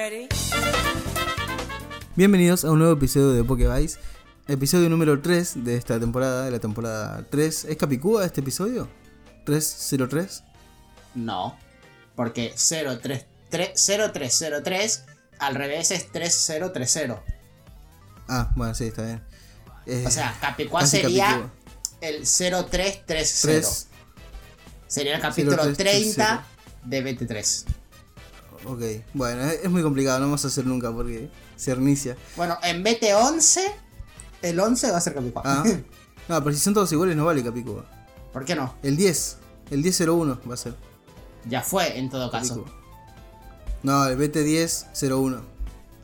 ready? 0.00 0.28
Bienvenidos 2.16 2.64
a 2.64 2.70
un 2.70 2.78
nuevo 2.78 2.94
episodio 2.94 3.32
de 3.32 3.44
Pokevice, 3.44 3.98
episodio 4.48 4.88
número 4.88 5.20
3 5.20 5.62
de 5.64 5.76
esta 5.76 6.00
temporada, 6.00 6.46
de 6.46 6.50
la 6.50 6.58
temporada 6.58 7.26
3. 7.30 7.66
¿Es 7.66 7.76
Capicúa 7.76 8.24
este 8.24 8.40
episodio? 8.40 8.88
¿303? 9.44 10.42
No, 11.16 11.58
porque 12.16 12.54
03, 12.56 13.26
0303 13.50 15.04
al 15.38 15.54
revés 15.54 15.90
es 15.90 16.10
3030. 16.10 17.22
Ah, 18.28 18.52
bueno, 18.56 18.74
sí, 18.74 18.84
está 18.84 19.02
bien. 19.02 19.22
Eh, 19.84 20.04
O 20.06 20.10
sea, 20.10 20.34
Capicúa 20.40 20.86
sería 20.86 21.26
Capicúa. 21.26 21.50
el 22.00 22.24
0330. 22.24 23.04
Tres. 23.06 23.86
Sería 24.86 25.16
el 25.16 25.20
capítulo 25.20 25.56
0330. 25.56 25.74
30 26.24 26.44
de 26.84 27.02
23. 27.02 27.66
Ok, 28.64 28.82
bueno, 29.14 29.42
es, 29.42 29.70
muy 29.70 29.82
complicado, 29.82 30.18
no 30.18 30.26
vamos 30.26 30.44
a 30.44 30.48
hacer 30.48 30.66
nunca 30.66 30.92
porque 30.92 31.30
se 31.56 31.74
reinicia. 31.74 32.16
Bueno, 32.36 32.58
en 32.62 32.84
BT11, 32.84 33.60
el 34.42 34.60
11 34.60 34.90
va 34.90 34.98
a 34.98 35.00
ser 35.00 35.14
Capicúa. 35.14 35.42
Ah, 35.44 35.64
no, 36.28 36.44
pero 36.44 36.54
si 36.54 36.60
son 36.60 36.74
todos 36.74 36.92
iguales 36.92 37.16
no 37.16 37.24
vale 37.24 37.42
Capicúa. 37.42 37.84
¿Por 38.32 38.44
qué 38.44 38.54
no? 38.54 38.74
El 38.82 38.96
10, 38.96 39.38
el 39.70 39.82
1001 39.82 40.40
va 40.48 40.54
a 40.54 40.56
ser. 40.56 40.74
Ya 41.48 41.62
fue 41.62 41.98
en 41.98 42.10
todo 42.10 42.30
caso. 42.30 42.64
Capicúa. 42.64 42.80
No, 43.82 44.06
el 44.06 44.18
BT1001. 44.18 45.40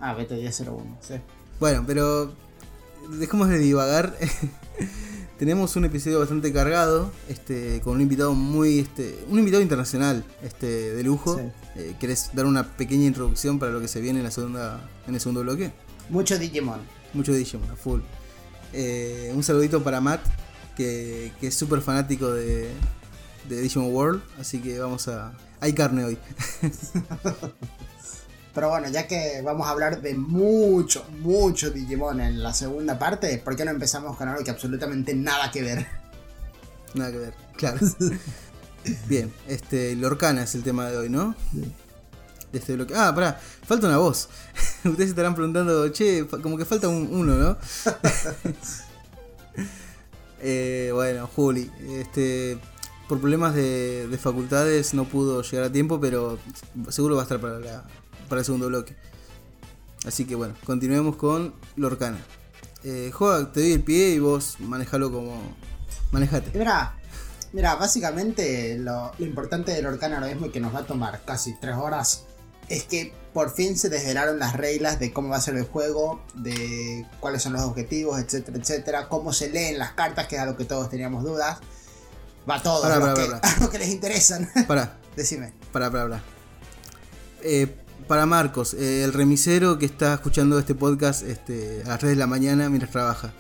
Ah, 0.00 0.16
BT1001, 0.16 0.82
sí. 1.00 1.14
Bueno, 1.60 1.84
pero 1.86 2.32
dejemos 3.10 3.48
de 3.48 3.58
divagar. 3.58 4.16
Tenemos 5.38 5.76
un 5.76 5.84
episodio 5.84 6.18
bastante 6.18 6.50
cargado, 6.50 7.10
este, 7.28 7.82
con 7.82 7.96
un 7.96 8.00
invitado 8.00 8.32
muy, 8.32 8.78
este, 8.78 9.22
un 9.28 9.38
invitado 9.38 9.62
internacional, 9.62 10.24
este, 10.42 10.94
de 10.94 11.02
lujo. 11.02 11.36
Sí. 11.36 11.42
Eh, 11.76 11.94
¿Querés 12.00 12.30
dar 12.32 12.46
una 12.46 12.76
pequeña 12.76 13.06
introducción 13.06 13.58
para 13.58 13.70
lo 13.70 13.80
que 13.80 13.88
se 13.88 14.00
viene 14.00 14.20
en 14.20 14.24
la 14.24 14.30
segunda, 14.30 14.80
en 15.06 15.14
el 15.14 15.20
segundo 15.20 15.42
bloque? 15.42 15.72
Mucho 16.08 16.38
Digimon. 16.38 16.80
Mucho 17.12 17.32
Digimon, 17.32 17.70
a 17.70 17.76
full. 17.76 18.00
Eh, 18.72 19.30
un 19.34 19.42
saludito 19.42 19.82
para 19.82 20.00
Matt, 20.00 20.22
que, 20.74 21.32
que 21.40 21.48
es 21.48 21.54
súper 21.54 21.82
fanático 21.82 22.32
de, 22.32 22.70
de 23.48 23.60
Digimon 23.60 23.92
World, 23.92 24.22
así 24.40 24.58
que 24.60 24.78
vamos 24.78 25.08
a... 25.08 25.32
Hay 25.60 25.72
carne 25.74 26.04
hoy. 26.04 26.18
Pero 28.54 28.70
bueno, 28.70 28.88
ya 28.88 29.06
que 29.06 29.42
vamos 29.44 29.66
a 29.66 29.70
hablar 29.70 30.00
de 30.00 30.14
mucho, 30.14 31.04
mucho 31.20 31.70
Digimon 31.70 32.22
en 32.22 32.42
la 32.42 32.54
segunda 32.54 32.98
parte, 32.98 33.36
¿por 33.38 33.54
qué 33.54 33.66
no 33.66 33.70
empezamos 33.70 34.16
con 34.16 34.28
algo 34.28 34.42
que 34.42 34.50
absolutamente 34.50 35.14
nada 35.14 35.50
que 35.50 35.60
ver? 35.60 35.86
Nada 36.94 37.12
que 37.12 37.18
ver, 37.18 37.34
claro. 37.56 37.78
Bien, 39.08 39.32
este, 39.48 39.96
Lorcana 39.96 40.42
es 40.44 40.54
el 40.54 40.62
tema 40.62 40.86
de 40.90 40.96
hoy, 40.96 41.08
¿no? 41.08 41.34
De 42.52 42.58
este 42.58 42.74
bloque. 42.74 42.94
Ah, 42.96 43.12
pará, 43.14 43.40
falta 43.66 43.86
una 43.88 43.98
voz. 43.98 44.28
Ustedes 44.84 45.10
estarán 45.10 45.34
preguntando, 45.34 45.88
che, 45.88 46.26
como 46.26 46.56
que 46.56 46.64
falta 46.64 46.88
un, 46.88 47.08
uno, 47.12 47.34
¿no? 47.34 47.58
Eh, 50.40 50.90
bueno, 50.92 51.26
Juli, 51.34 51.70
este, 51.92 52.58
por 53.08 53.18
problemas 53.20 53.54
de, 53.54 54.06
de 54.06 54.18
facultades 54.18 54.92
no 54.92 55.04
pudo 55.06 55.40
llegar 55.42 55.64
a 55.64 55.72
tiempo, 55.72 55.98
pero 55.98 56.38
seguro 56.90 57.16
va 57.16 57.22
a 57.22 57.24
estar 57.24 57.40
para, 57.40 57.58
la- 57.58 57.84
para 58.28 58.40
el 58.40 58.44
segundo 58.44 58.68
bloque. 58.68 58.94
Así 60.04 60.26
que 60.26 60.34
bueno, 60.34 60.54
continuemos 60.64 61.16
con 61.16 61.54
Lorcana. 61.76 62.18
Eh, 62.84 63.10
Joa, 63.12 63.50
te 63.50 63.60
doy 63.60 63.72
el 63.72 63.82
pie 63.82 64.10
y 64.10 64.18
vos 64.18 64.56
manejalo 64.60 65.10
como... 65.10 65.56
Manejate. 66.12 66.50
Mira, 67.56 67.74
básicamente 67.74 68.76
lo, 68.76 69.12
lo 69.16 69.24
importante 69.24 69.72
del 69.72 69.86
Orcana 69.86 70.16
ahora 70.16 70.28
mismo 70.28 70.44
y 70.44 70.50
que 70.50 70.60
nos 70.60 70.74
va 70.74 70.80
a 70.80 70.86
tomar 70.86 71.22
casi 71.24 71.54
tres 71.58 71.74
horas 71.74 72.24
es 72.68 72.84
que 72.84 73.14
por 73.32 73.50
fin 73.50 73.78
se 73.78 73.88
desvelaron 73.88 74.38
las 74.38 74.54
reglas 74.54 74.98
de 74.98 75.10
cómo 75.10 75.30
va 75.30 75.36
a 75.36 75.40
ser 75.40 75.56
el 75.56 75.64
juego, 75.64 76.22
de 76.34 77.06
cuáles 77.18 77.42
son 77.42 77.54
los 77.54 77.62
objetivos, 77.62 78.20
etcétera, 78.20 78.58
etcétera, 78.58 79.08
cómo 79.08 79.32
se 79.32 79.48
leen 79.48 79.78
las 79.78 79.92
cartas, 79.92 80.26
que 80.26 80.36
es 80.36 80.42
a 80.42 80.44
lo 80.44 80.58
que 80.58 80.66
todos 80.66 80.90
teníamos 80.90 81.24
dudas. 81.24 81.60
Va 82.48 82.62
todo, 82.62 82.82
Pará, 82.82 82.96
a, 82.96 83.00
pará, 83.00 83.14
que, 83.14 83.24
pará. 83.24 83.38
a 83.42 83.60
los 83.60 83.70
que 83.70 83.78
les 83.78 83.88
interesan. 83.88 84.50
Pará, 84.68 84.98
Decime. 85.16 85.54
Para, 85.72 85.90
para, 85.90 86.10
para. 86.10 86.22
Eh, 87.42 87.74
para 88.06 88.26
Marcos, 88.26 88.74
eh, 88.74 89.02
el 89.02 89.14
remisero 89.14 89.78
que 89.78 89.86
está 89.86 90.12
escuchando 90.12 90.58
este 90.58 90.74
podcast 90.74 91.22
este, 91.22 91.82
a 91.86 91.88
las 91.88 92.00
3 92.00 92.10
de 92.10 92.16
la 92.16 92.26
mañana 92.26 92.68
mientras 92.68 92.92
trabaja. 92.92 93.32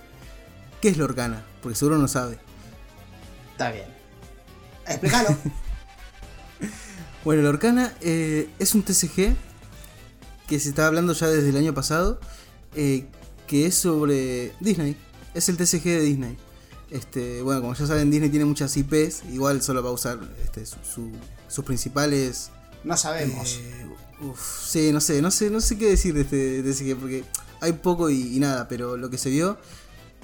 ¿Qué 0.80 0.88
es 0.88 0.96
Lorcana? 0.96 1.44
Porque 1.60 1.76
seguro 1.76 1.98
no 1.98 2.08
sabe. 2.08 2.38
Está 3.52 3.70
bien. 3.70 3.95
Explícalo. 4.86 5.36
Bueno, 7.24 7.42
Lorcana 7.42 7.92
eh, 8.02 8.48
es 8.60 8.74
un 8.76 8.84
TCG 8.84 9.34
que 10.46 10.60
se 10.60 10.68
está 10.68 10.86
hablando 10.86 11.12
ya 11.12 11.26
desde 11.26 11.48
el 11.48 11.56
año 11.56 11.74
pasado, 11.74 12.20
eh, 12.76 13.06
que 13.48 13.66
es 13.66 13.74
sobre 13.74 14.52
Disney. 14.60 14.96
Es 15.34 15.48
el 15.48 15.56
TCG 15.56 15.82
de 15.82 16.00
Disney. 16.02 16.36
Este, 16.90 17.42
bueno, 17.42 17.62
como 17.62 17.74
ya 17.74 17.84
saben, 17.84 18.12
Disney 18.12 18.30
tiene 18.30 18.44
muchas 18.44 18.76
IPs, 18.76 19.24
igual 19.32 19.60
solo 19.60 19.82
va 19.82 19.88
a 19.90 19.92
usar 19.92 20.20
este, 20.44 20.64
su- 20.66 20.76
su- 20.84 21.10
sus 21.48 21.64
principales 21.64 22.50
No 22.84 22.96
sabemos. 22.96 23.58
Eh, 23.60 23.86
uf, 24.20 24.40
sí, 24.68 24.92
no 24.92 25.00
sé, 25.00 25.20
no 25.20 25.32
sé, 25.32 25.50
no 25.50 25.60
sé 25.60 25.76
qué 25.78 25.86
decir 25.90 26.14
de 26.14 26.20
este 26.20 26.62
TCG 26.62 26.96
porque 26.96 27.24
hay 27.60 27.72
poco 27.72 28.08
y, 28.08 28.36
y 28.36 28.38
nada, 28.38 28.68
pero 28.68 28.96
lo 28.96 29.10
que 29.10 29.18
se 29.18 29.30
vio 29.30 29.58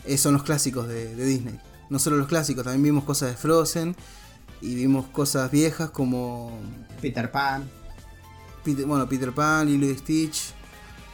eh, 0.04 0.16
son 0.18 0.34
los 0.34 0.44
clásicos 0.44 0.86
de, 0.86 1.16
de 1.16 1.24
Disney. 1.24 1.58
No 1.90 1.98
solo 1.98 2.16
los 2.16 2.28
clásicos, 2.28 2.62
también 2.62 2.84
vimos 2.84 3.02
cosas 3.02 3.30
de 3.30 3.36
Frozen 3.36 3.96
y 4.62 4.74
vimos 4.74 5.06
cosas 5.08 5.50
viejas 5.50 5.90
como 5.90 6.58
Peter 7.00 7.30
Pan. 7.30 7.68
Peter, 8.64 8.86
bueno, 8.86 9.08
Peter 9.08 9.32
Pan, 9.32 9.66
Lilo 9.66 9.86
y 9.90 9.96
Stitch. 9.98 10.54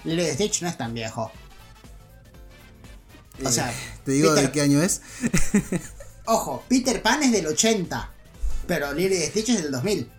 Lilo 0.04 0.22
y 0.22 0.26
Stitch 0.30 0.62
no 0.62 0.68
es 0.68 0.76
tan 0.78 0.94
viejo. 0.94 1.30
O 3.44 3.48
Eh, 3.48 3.52
sea, 3.52 3.72
te 4.04 4.12
digo 4.12 4.30
Peter- 4.30 4.46
de 4.46 4.52
qué 4.52 4.60
año 4.60 4.82
es. 4.82 5.00
Ojo, 6.26 6.62
Peter 6.68 7.00
Pan 7.02 7.22
es 7.22 7.32
del 7.32 7.46
80. 7.46 8.10
Pero 8.66 8.92
Lilo 8.92 9.14
y 9.14 9.22
Stitch 9.22 9.48
es 9.50 9.62
del 9.62 9.72
2000. 9.72 10.10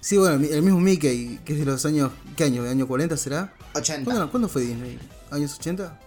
Sí, 0.00 0.16
bueno, 0.18 0.34
el 0.46 0.62
mismo 0.62 0.80
Mickey, 0.80 1.40
que 1.44 1.54
es 1.54 1.58
de 1.58 1.64
los 1.64 1.84
años. 1.86 2.12
¿Qué 2.36 2.44
año? 2.44 2.62
¿De 2.62 2.70
año 2.70 2.86
40 2.86 3.16
será? 3.16 3.54
80. 3.74 4.04
¿Cuándo, 4.04 4.30
cuándo 4.30 4.48
fue 4.48 4.62
Disney? 4.62 4.98
¿Años 5.30 5.56
80? 5.58 5.98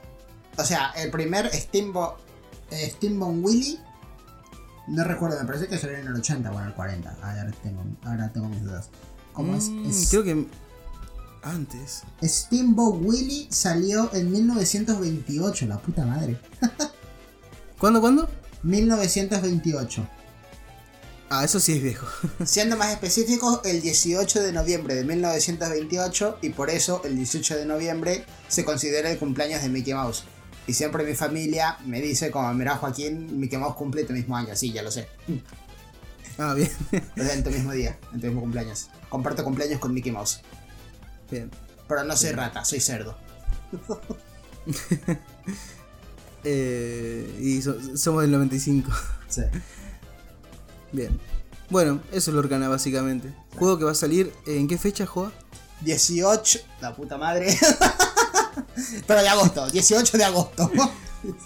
O 0.58 0.64
sea, 0.64 0.92
el 0.98 1.12
primer 1.12 1.52
Steamboat, 1.54 2.18
eh, 2.72 2.92
Steamboat 2.96 3.36
Willie. 3.40 3.80
No 4.88 5.04
recuerdo, 5.04 5.38
me 5.40 5.46
parece 5.46 5.68
que 5.68 5.78
salió 5.78 5.98
en 5.98 6.08
el 6.08 6.16
80 6.16 6.52
o 6.52 6.60
en 6.62 6.68
el 6.68 6.74
40. 6.74 7.18
Ah, 7.22 7.32
ahora 7.40 7.52
tengo, 7.62 7.84
ahora 8.06 8.32
tengo 8.32 8.48
mis 8.50 8.64
dudas. 8.64 8.90
¿Cómo 9.34 9.56
es? 9.56 9.66
Mm, 9.70 9.90
Es- 9.90 10.08
Creo 10.10 10.24
que 10.24 10.48
antes. 11.44 12.04
Steamboat 12.24 13.02
Willie 13.04 13.48
salió 13.52 14.10
en 14.14 14.32
1928, 14.32 15.66
la 15.68 15.78
puta 15.80 16.06
madre. 16.06 16.40
¿Cuándo, 17.80 18.02
cuándo? 18.02 18.30
1928. 18.64 20.08
Ah, 21.30 21.44
eso 21.44 21.60
sí 21.60 21.74
es 21.74 21.84
viejo. 21.84 22.08
Siendo 22.46 22.78
más 22.78 22.90
específicos, 22.92 23.60
el 23.66 23.82
18 23.82 24.42
de 24.42 24.54
noviembre 24.54 24.96
de 24.96 25.04
1928 25.04 26.40
y 26.42 26.50
por 26.52 26.70
eso 26.70 27.02
el 27.04 27.16
18 27.18 27.58
de 27.58 27.66
noviembre 27.66 28.26
se 28.48 28.64
considera 28.64 29.12
el 29.12 29.20
cumpleaños 29.20 29.62
de 29.62 29.70
Mickey 29.70 29.94
Mouse. 29.94 30.24
Y 30.68 30.74
siempre 30.74 31.04
mi 31.06 31.16
familia 31.16 31.78
me 31.86 32.02
dice, 32.02 32.30
como 32.30 32.54
mira 32.54 32.76
Joaquín, 32.76 33.40
Mickey 33.40 33.58
Mouse 33.58 33.76
cumple 33.76 34.04
tu 34.04 34.14
mismo 34.14 34.36
año. 34.38 34.56
Sí, 34.56 34.72
ya 34.72 34.84
lo 34.84 34.92
sé. 34.92 35.08
Ah, 36.40 36.54
bien. 36.54 36.70
En 37.16 37.44
tu 37.44 37.50
mismo 37.50 37.72
día, 37.72 37.98
en 38.14 38.22
tu 38.22 38.28
mismo 38.28 38.42
cumpleaños. 38.42 38.90
Comparto 39.10 39.44
cumpleaños 39.44 39.80
con 39.80 39.92
Mickey 39.92 40.12
Mouse. 40.12 40.42
Bien. 41.32 41.50
Pero 41.88 42.04
no 42.04 42.16
soy 42.16 42.32
rata, 42.32 42.64
soy 42.64 42.80
cerdo. 42.80 43.18
Eh, 46.44 47.38
y 47.42 47.62
so- 47.62 47.98
somos 47.98 48.22
del 48.22 48.32
95. 48.32 48.92
Sí. 49.28 49.42
Bien. 50.92 51.20
Bueno, 51.70 52.02
eso 52.12 52.32
es 52.32 52.36
Lorcana 52.36 52.70
básicamente. 52.70 53.34
Juego 53.58 53.78
que 53.78 53.84
va 53.86 53.92
a 53.92 53.96
salir. 53.96 54.32
¿En 54.46 54.68
qué 54.68 54.78
fecha 54.78 55.06
juega? 55.06 55.32
18, 55.82 56.60
la 56.82 56.96
puta 56.96 57.18
madre. 57.18 57.58
Pero 59.08 59.22
de 59.22 59.30
agosto, 59.30 59.70
18 59.70 60.18
de 60.18 60.24
agosto. 60.24 60.72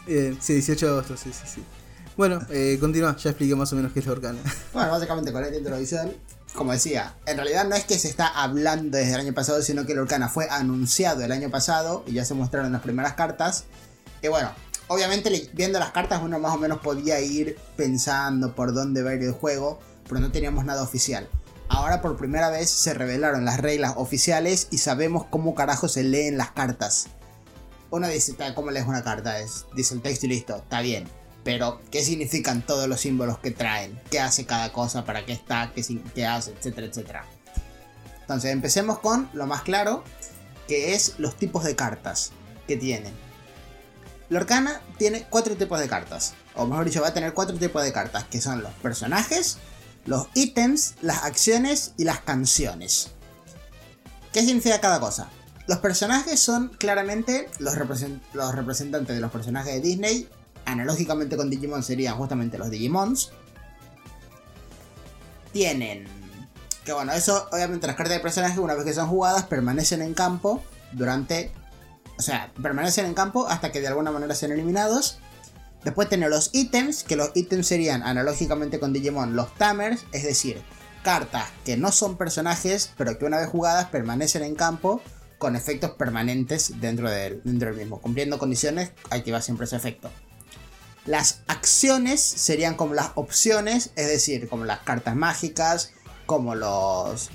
Eh, 0.07 0.35
sí, 0.39 0.53
18 0.53 0.85
de 0.85 0.91
agosto, 0.91 1.17
sí, 1.17 1.31
sí, 1.31 1.47
sí. 1.55 1.63
Bueno, 2.17 2.39
eh, 2.49 2.77
continúa, 2.79 3.15
ya 3.17 3.29
expliqué 3.29 3.55
más 3.55 3.71
o 3.71 3.75
menos 3.75 3.93
qué 3.93 3.99
es 3.99 4.05
Lorcana. 4.05 4.39
Bueno, 4.73 4.91
básicamente 4.91 5.31
con 5.31 5.43
esta 5.43 5.57
introducción, 5.57 6.13
como 6.53 6.73
decía, 6.73 7.15
en 7.25 7.37
realidad 7.37 7.67
no 7.67 7.75
es 7.75 7.85
que 7.85 7.97
se 7.97 8.09
está 8.09 8.27
hablando 8.27 8.97
desde 8.97 9.13
el 9.13 9.21
año 9.21 9.33
pasado, 9.33 9.61
sino 9.61 9.85
que 9.85 9.93
el 9.93 9.99
Orcana 9.99 10.27
fue 10.27 10.47
anunciado 10.49 11.23
el 11.23 11.31
año 11.31 11.49
pasado 11.49 12.03
y 12.05 12.13
ya 12.13 12.25
se 12.25 12.33
mostraron 12.33 12.71
las 12.71 12.81
primeras 12.81 13.13
cartas. 13.13 13.63
Y 14.21 14.27
bueno, 14.27 14.51
obviamente 14.87 15.49
viendo 15.53 15.79
las 15.79 15.91
cartas 15.91 16.21
uno 16.21 16.37
más 16.39 16.53
o 16.53 16.57
menos 16.57 16.79
podía 16.79 17.19
ir 17.21 17.57
pensando 17.77 18.53
por 18.53 18.73
dónde 18.73 19.01
va 19.03 19.11
a 19.11 19.15
ir 19.15 19.23
el 19.23 19.31
juego, 19.31 19.79
pero 20.07 20.19
no 20.19 20.31
teníamos 20.31 20.65
nada 20.65 20.83
oficial. 20.83 21.29
Ahora 21.69 22.01
por 22.01 22.17
primera 22.17 22.49
vez 22.49 22.69
se 22.69 22.93
revelaron 22.93 23.45
las 23.45 23.61
reglas 23.61 23.93
oficiales 23.95 24.67
y 24.71 24.79
sabemos 24.79 25.25
cómo 25.29 25.55
carajo 25.55 25.87
se 25.87 26.03
leen 26.03 26.37
las 26.37 26.51
cartas. 26.51 27.07
Uno 27.91 28.07
dice, 28.07 28.33
"Ta, 28.33 28.55
¿cómo 28.55 28.71
lees 28.71 28.87
una 28.87 29.03
carta? 29.03 29.39
Es, 29.39 29.65
dice 29.75 29.93
el 29.93 30.01
texto 30.01 30.25
y 30.25 30.29
listo, 30.29 30.55
está 30.55 30.81
bien. 30.81 31.07
Pero, 31.43 31.81
¿qué 31.91 32.03
significan 32.03 32.61
todos 32.65 32.87
los 32.87 33.01
símbolos 33.01 33.39
que 33.39 33.51
traen? 33.51 33.99
¿Qué 34.09 34.19
hace 34.19 34.45
cada 34.45 34.71
cosa? 34.71 35.05
¿Para 35.05 35.25
qué 35.25 35.33
está? 35.33 35.71
¿Qué, 35.73 35.83
qué 36.15 36.25
hace? 36.25 36.51
Etcétera, 36.51 36.87
etcétera. 36.87 37.25
Entonces, 38.21 38.51
empecemos 38.51 38.99
con 38.99 39.29
lo 39.33 39.45
más 39.45 39.61
claro. 39.61 40.03
que 40.67 40.93
es 40.93 41.15
los 41.17 41.35
tipos 41.35 41.65
de 41.65 41.75
cartas 41.75 42.31
que 42.65 42.77
tienen. 42.77 43.13
Lorcana 44.29 44.79
tiene 44.97 45.27
cuatro 45.29 45.57
tipos 45.57 45.77
de 45.77 45.89
cartas, 45.89 46.33
o 46.55 46.65
mejor 46.65 46.85
dicho, 46.85 47.01
va 47.01 47.09
a 47.09 47.13
tener 47.13 47.33
cuatro 47.33 47.57
tipos 47.57 47.83
de 47.83 47.91
cartas, 47.91 48.23
que 48.25 48.39
son 48.39 48.63
los 48.63 48.71
personajes, 48.75 49.57
los 50.05 50.27
ítems, 50.33 50.95
las 51.01 51.23
acciones 51.25 51.91
y 51.97 52.05
las 52.05 52.21
canciones. 52.21 53.09
¿Qué 54.31 54.39
significa 54.45 54.79
cada 54.79 55.01
cosa? 55.01 55.27
Los 55.71 55.79
personajes 55.79 56.37
son 56.37 56.67
claramente 56.67 57.49
los, 57.59 57.75
representantes 57.75 59.15
de 59.15 59.21
los 59.21 59.31
personajes 59.31 59.73
de 59.73 59.79
Disney. 59.79 60.27
Analógicamente 60.65 61.37
con 61.37 61.49
Digimon 61.49 61.81
serían 61.81 62.17
justamente 62.17 62.57
los 62.57 62.69
Digimons. 62.69 63.31
Tienen. 65.53 66.09
Que 66.83 66.91
bueno, 66.91 67.13
eso 67.13 67.47
obviamente 67.53 67.87
las 67.87 67.95
cartas 67.95 68.17
de 68.17 68.19
personajes 68.19 68.57
una 68.57 68.73
vez 68.73 68.83
que 68.83 68.91
son 68.91 69.07
jugadas 69.07 69.43
permanecen 69.45 70.01
en 70.01 70.13
campo 70.13 70.61
durante 70.91 71.53
o 72.19 72.21
sea, 72.21 72.51
permanecen 72.61 73.05
en 73.05 73.13
campo 73.13 73.47
hasta 73.47 73.71
que 73.71 73.79
de 73.79 73.87
alguna 73.87 74.11
manera 74.11 74.35
sean 74.35 74.51
eliminados. 74.51 75.19
Después 75.85 76.09
tener 76.09 76.29
los 76.29 76.49
ítems, 76.51 77.05
que 77.05 77.15
los 77.15 77.31
ítems 77.33 77.65
serían 77.65 78.03
analógicamente 78.03 78.77
con 78.77 78.91
Digimon 78.91 79.37
los 79.37 79.55
Tamers, 79.55 80.03
es 80.11 80.23
decir, 80.23 80.61
cartas 81.01 81.47
que 81.63 81.77
no 81.77 81.93
son 81.93 82.17
personajes, 82.17 82.91
pero 82.97 83.17
que 83.17 83.23
una 83.23 83.37
vez 83.37 83.47
jugadas 83.47 83.85
permanecen 83.85 84.43
en 84.43 84.55
campo 84.55 85.01
con 85.41 85.55
efectos 85.55 85.89
permanentes 85.89 86.79
dentro 86.79 87.09
del, 87.09 87.41
dentro 87.43 87.69
del 87.69 87.77
mismo. 87.79 87.99
Cumpliendo 87.99 88.37
condiciones, 88.37 88.91
activa 89.09 89.41
siempre 89.41 89.65
ese 89.65 89.75
efecto. 89.75 90.11
Las 91.07 91.41
acciones 91.47 92.21
serían 92.21 92.75
como 92.75 92.93
las 92.93 93.13
opciones, 93.15 93.89
es 93.95 94.07
decir, 94.07 94.47
como 94.47 94.65
las 94.65 94.81
cartas 94.81 95.15
mágicas, 95.15 95.93
como 96.27 96.53
los 96.53 97.31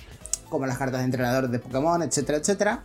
como 0.49 0.67
las 0.67 0.79
cartas 0.79 1.01
de 1.01 1.07
entrenador 1.07 1.51
de 1.51 1.59
Pokémon, 1.59 2.01
etcétera, 2.01 2.39
etcétera. 2.39 2.85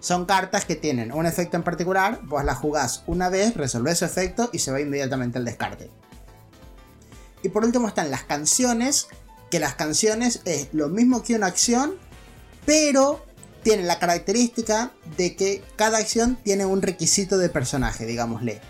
Son 0.00 0.24
cartas 0.24 0.64
que 0.64 0.76
tienen 0.76 1.12
un 1.12 1.26
efecto 1.26 1.58
en 1.58 1.62
particular, 1.62 2.22
pues 2.26 2.46
las 2.46 2.56
jugás 2.56 3.02
una 3.06 3.28
vez, 3.28 3.54
resolvés 3.54 3.98
su 3.98 4.06
efecto 4.06 4.48
y 4.54 4.60
se 4.60 4.72
va 4.72 4.80
inmediatamente 4.80 5.36
al 5.36 5.44
descarte. 5.44 5.90
Y 7.42 7.50
por 7.50 7.66
último 7.66 7.86
están 7.86 8.10
las 8.10 8.22
canciones, 8.22 9.08
que 9.50 9.60
las 9.60 9.74
canciones 9.74 10.40
es 10.46 10.68
lo 10.72 10.88
mismo 10.88 11.22
que 11.22 11.34
una 11.34 11.48
acción, 11.48 11.96
pero 12.64 13.27
tienen 13.62 13.86
la 13.86 13.98
característica 13.98 14.92
de 15.16 15.36
que 15.36 15.62
cada 15.76 15.98
acción 15.98 16.36
tiene 16.42 16.66
un 16.66 16.82
requisito 16.82 17.38
de 17.38 17.48
personaje, 17.48 18.06
digámosle. 18.06 18.60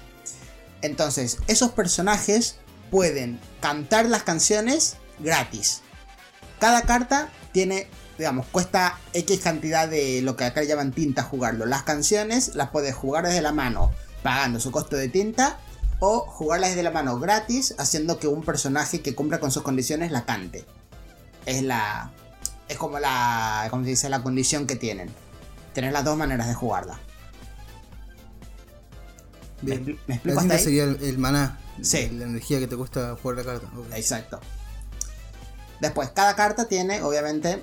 Entonces, 0.82 1.38
esos 1.46 1.73
personajes 1.73 2.56
pueden 2.90 3.40
cantar 3.61 4.06
las 4.06 4.23
canciones 4.23 4.96
gratis. 5.19 5.82
Cada 6.58 6.82
carta 6.82 7.31
tiene 7.52 7.88
digamos, 8.19 8.46
cuesta 8.46 8.99
X 9.12 9.40
cantidad 9.40 9.88
de 9.88 10.20
lo 10.23 10.37
que 10.37 10.44
acá 10.44 10.64
llaman 10.64 10.93
tinta 10.93 11.23
jugarlo. 11.23 11.67
Las 11.67 11.84
canciones 11.84 12.56
las 12.56 12.70
puedes 12.70 12.94
jugar 12.94 13.25
desde 13.25 13.41
la 13.41 13.52
mano 13.52 13.93
pagando 14.23 14.58
su 14.58 14.73
costo 14.73 14.96
de 14.96 15.08
tinta 15.08 15.58
o 16.00 16.20
jugarlas 16.20 16.70
desde 16.70 16.82
la 16.82 16.91
mano 16.91 17.19
gratis 17.20 17.75
haciendo 17.79 18.19
que 18.19 18.26
un 18.26 18.43
personaje 18.43 19.00
que 19.00 19.14
cumpla 19.14 19.38
con 19.38 19.52
sus 19.52 19.62
condiciones 19.62 20.11
la 20.11 20.25
cante. 20.25 20.64
Es 21.46 21.62
la 21.62 22.11
es 22.69 22.76
como 22.76 22.99
la 22.99 23.67
como 23.70 23.85
se 23.85 23.91
dice 23.91 24.09
la 24.09 24.23
condición 24.23 24.67
que 24.67 24.76
tienen. 24.76 25.11
Tener 25.75 25.93
las 25.93 26.05
dos 26.05 26.17
maneras 26.17 26.49
de 26.49 26.55
jugarla. 26.55 26.99
Bien. 29.61 29.99
¿Me, 30.06 30.15
explico 30.15 30.41
hasta 30.41 30.59
sería 30.59 30.85
el, 30.85 31.19
maná. 31.19 31.59
Sí. 31.82 32.09
La 32.11 32.25
energía 32.25 32.59
que 32.59 32.67
te 32.67 32.76
cuesta 32.76 33.17
jugar 33.20 33.38
la 33.38 33.44
carta. 33.44 33.69
Exacto. 33.97 34.41
Después, 35.81 36.11
cada 36.11 36.35
carta 36.35 36.67
tiene, 36.67 37.03
obviamente, 37.03 37.62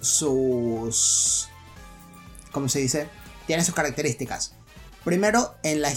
sus... 0.00 1.48
¿Cómo 2.50 2.68
se 2.68 2.80
dice? 2.80 3.08
Tiene 3.46 3.64
sus 3.64 3.74
características. 3.74 4.52
Primero, 5.04 5.54
en 5.62 5.82
la, 5.82 5.92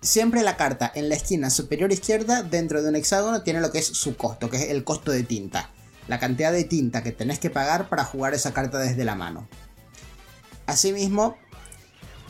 siempre 0.00 0.42
la 0.42 0.56
carta 0.56 0.90
en 0.94 1.08
la 1.08 1.14
esquina 1.14 1.50
superior 1.50 1.92
izquierda 1.92 2.42
dentro 2.42 2.82
de 2.82 2.88
un 2.90 2.96
hexágono 2.96 3.42
tiene 3.42 3.60
lo 3.60 3.70
que 3.70 3.78
es 3.78 3.86
su 3.86 4.16
costo, 4.16 4.50
que 4.50 4.58
es 4.58 4.70
el 4.70 4.84
costo 4.84 5.12
de 5.12 5.22
tinta. 5.22 5.70
La 6.08 6.18
cantidad 6.18 6.52
de 6.52 6.64
tinta 6.64 7.02
que 7.02 7.12
tenés 7.12 7.38
que 7.38 7.50
pagar 7.50 7.88
para 7.88 8.04
jugar 8.04 8.34
esa 8.34 8.52
carta 8.52 8.78
desde 8.78 9.04
la 9.04 9.14
mano. 9.14 9.46
Asimismo, 10.66 11.36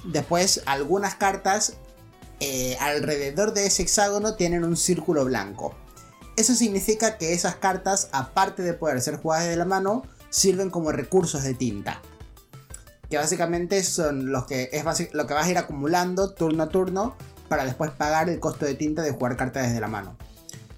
después 0.05 0.63
algunas 0.67 1.15
cartas 1.15 1.75
eh, 2.41 2.77
alrededor 2.81 3.53
de 3.53 3.67
ese 3.67 3.83
hexágono 3.83 4.35
tienen 4.35 4.65
un 4.65 4.77
círculo 4.77 5.25
blanco. 5.25 5.75
Eso 6.37 6.55
significa 6.55 7.19
que 7.19 7.33
esas 7.33 7.57
cartas, 7.57 8.09
aparte 8.13 8.63
de 8.63 8.75
poder 8.75 9.01
ser 9.01 9.17
jugadas 9.17 9.45
desde 9.45 9.57
la 9.57 9.65
mano, 9.65 10.03
sirven 10.31 10.71
como 10.71 10.93
recursos 10.93 11.43
de 11.43 11.55
tinta. 11.55 12.01
Que 13.11 13.17
básicamente 13.17 13.83
son 13.83 14.31
los 14.31 14.47
que, 14.47 14.71
es 14.73 14.85
lo 15.15 15.27
que 15.27 15.35
vas 15.35 15.47
a 15.47 15.51
ir 15.51 15.59
acumulando 15.59 16.33
turno 16.35 16.65
a 16.65 16.69
turno 16.69 17.17
para 17.49 17.65
después 17.65 17.91
pagar 17.91 18.29
el 18.29 18.39
costo 18.39 18.67
de 18.67 18.75
tinta 18.75 19.03
de 19.03 19.11
jugar 19.11 19.37
cartas 19.37 19.67
desde 19.67 19.81
la 19.81 19.89
mano. 19.89 20.17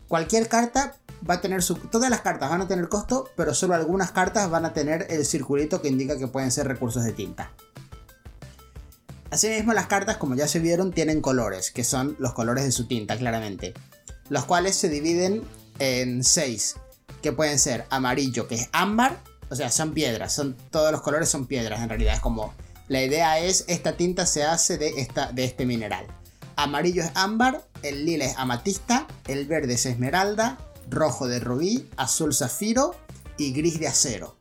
Cualquier 0.08 0.48
carta 0.48 0.96
va 1.28 1.34
a 1.34 1.40
tener 1.40 1.62
su... 1.62 1.74
Todas 1.74 2.10
las 2.10 2.20
cartas 2.20 2.50
van 2.50 2.62
a 2.62 2.68
tener 2.68 2.88
costo, 2.88 3.28
pero 3.36 3.54
solo 3.54 3.74
algunas 3.74 4.12
cartas 4.12 4.48
van 4.50 4.64
a 4.64 4.72
tener 4.72 5.06
el 5.10 5.24
circulito 5.24 5.82
que 5.82 5.88
indica 5.88 6.18
que 6.18 6.26
pueden 6.26 6.50
ser 6.50 6.66
recursos 6.66 7.04
de 7.04 7.12
tinta. 7.12 7.52
Asimismo, 9.30 9.72
las 9.72 9.86
cartas, 9.86 10.16
como 10.16 10.34
ya 10.34 10.48
se 10.48 10.58
vieron, 10.58 10.92
tienen 10.92 11.20
colores, 11.20 11.70
que 11.70 11.84
son 11.84 12.16
los 12.18 12.32
colores 12.32 12.64
de 12.64 12.72
su 12.72 12.86
tinta, 12.86 13.16
claramente. 13.16 13.74
Los 14.28 14.44
cuales 14.44 14.76
se 14.76 14.88
dividen 14.88 15.42
en 15.78 16.24
6, 16.24 16.76
que 17.22 17.32
pueden 17.32 17.58
ser 17.58 17.86
amarillo, 17.90 18.48
que 18.48 18.56
es 18.56 18.68
ámbar, 18.72 19.18
o 19.48 19.54
sea, 19.54 19.70
son 19.70 19.92
piedras, 19.92 20.32
son, 20.32 20.56
todos 20.70 20.90
los 20.90 21.00
colores 21.00 21.28
son 21.28 21.46
piedras 21.46 21.80
en 21.80 21.88
realidad. 21.88 22.14
Es 22.14 22.20
como, 22.20 22.54
la 22.88 23.02
idea 23.02 23.38
es, 23.38 23.64
esta 23.68 23.96
tinta 23.96 24.26
se 24.26 24.44
hace 24.44 24.78
de, 24.78 25.00
esta, 25.00 25.30
de 25.30 25.44
este 25.44 25.64
mineral. 25.64 26.06
Amarillo 26.56 27.02
es 27.02 27.10
ámbar, 27.14 27.64
el 27.82 28.04
lila 28.04 28.24
es 28.24 28.36
amatista, 28.36 29.06
el 29.28 29.46
verde 29.46 29.74
es 29.74 29.86
esmeralda, 29.86 30.58
rojo 30.90 31.28
de 31.28 31.40
rubí, 31.40 31.88
azul 31.96 32.34
zafiro 32.34 32.94
y 33.36 33.52
gris 33.52 33.80
de 33.80 33.88
acero. 33.88 34.36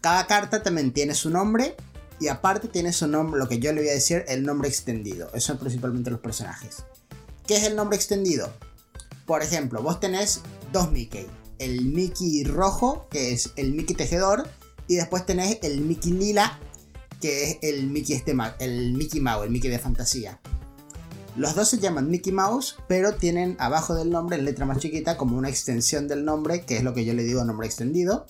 Cada 0.00 0.26
carta 0.26 0.62
también 0.62 0.92
tiene 0.92 1.14
su 1.14 1.30
nombre 1.30 1.76
y 2.20 2.28
aparte 2.28 2.68
tiene 2.68 2.92
su 2.92 3.08
nombre, 3.08 3.38
lo 3.38 3.48
que 3.48 3.58
yo 3.58 3.72
le 3.72 3.80
voy 3.80 3.90
a 3.90 3.94
decir, 3.94 4.24
el 4.28 4.44
nombre 4.44 4.68
extendido. 4.68 5.28
Eso 5.34 5.48
son 5.48 5.58
principalmente 5.58 6.10
los 6.10 6.20
personajes. 6.20 6.84
¿Qué 7.46 7.56
es 7.56 7.64
el 7.64 7.76
nombre 7.76 7.96
extendido? 7.96 8.52
Por 9.26 9.42
ejemplo, 9.42 9.82
vos 9.82 10.00
tenés 10.00 10.40
dos 10.72 10.90
Mickey 10.92 11.26
el 11.58 11.86
Mickey 11.86 12.44
rojo, 12.44 13.06
que 13.10 13.32
es 13.32 13.52
el 13.56 13.72
Mickey 13.72 13.96
tejedor, 13.96 14.48
y 14.88 14.96
después 14.96 15.26
tenés 15.26 15.58
el 15.62 15.80
Mickey 15.80 16.12
lila, 16.12 16.58
que 17.20 17.44
es 17.44 17.58
el 17.62 17.86
Mickey, 17.88 18.16
este, 18.16 18.34
el 18.58 18.92
Mickey 18.94 19.20
Mouse, 19.20 19.44
el 19.44 19.50
Mickey 19.50 19.70
de 19.70 19.78
fantasía. 19.78 20.40
Los 21.36 21.54
dos 21.54 21.68
se 21.68 21.78
llaman 21.78 22.10
Mickey 22.10 22.32
Mouse, 22.32 22.76
pero 22.88 23.14
tienen 23.14 23.56
abajo 23.58 23.94
del 23.94 24.10
nombre, 24.10 24.36
en 24.36 24.44
letra 24.44 24.64
más 24.64 24.78
chiquita, 24.78 25.16
como 25.16 25.36
una 25.36 25.48
extensión 25.48 26.08
del 26.08 26.24
nombre, 26.24 26.64
que 26.64 26.76
es 26.76 26.82
lo 26.82 26.94
que 26.94 27.04
yo 27.04 27.14
le 27.14 27.24
digo 27.24 27.44
nombre 27.44 27.66
extendido. 27.66 28.26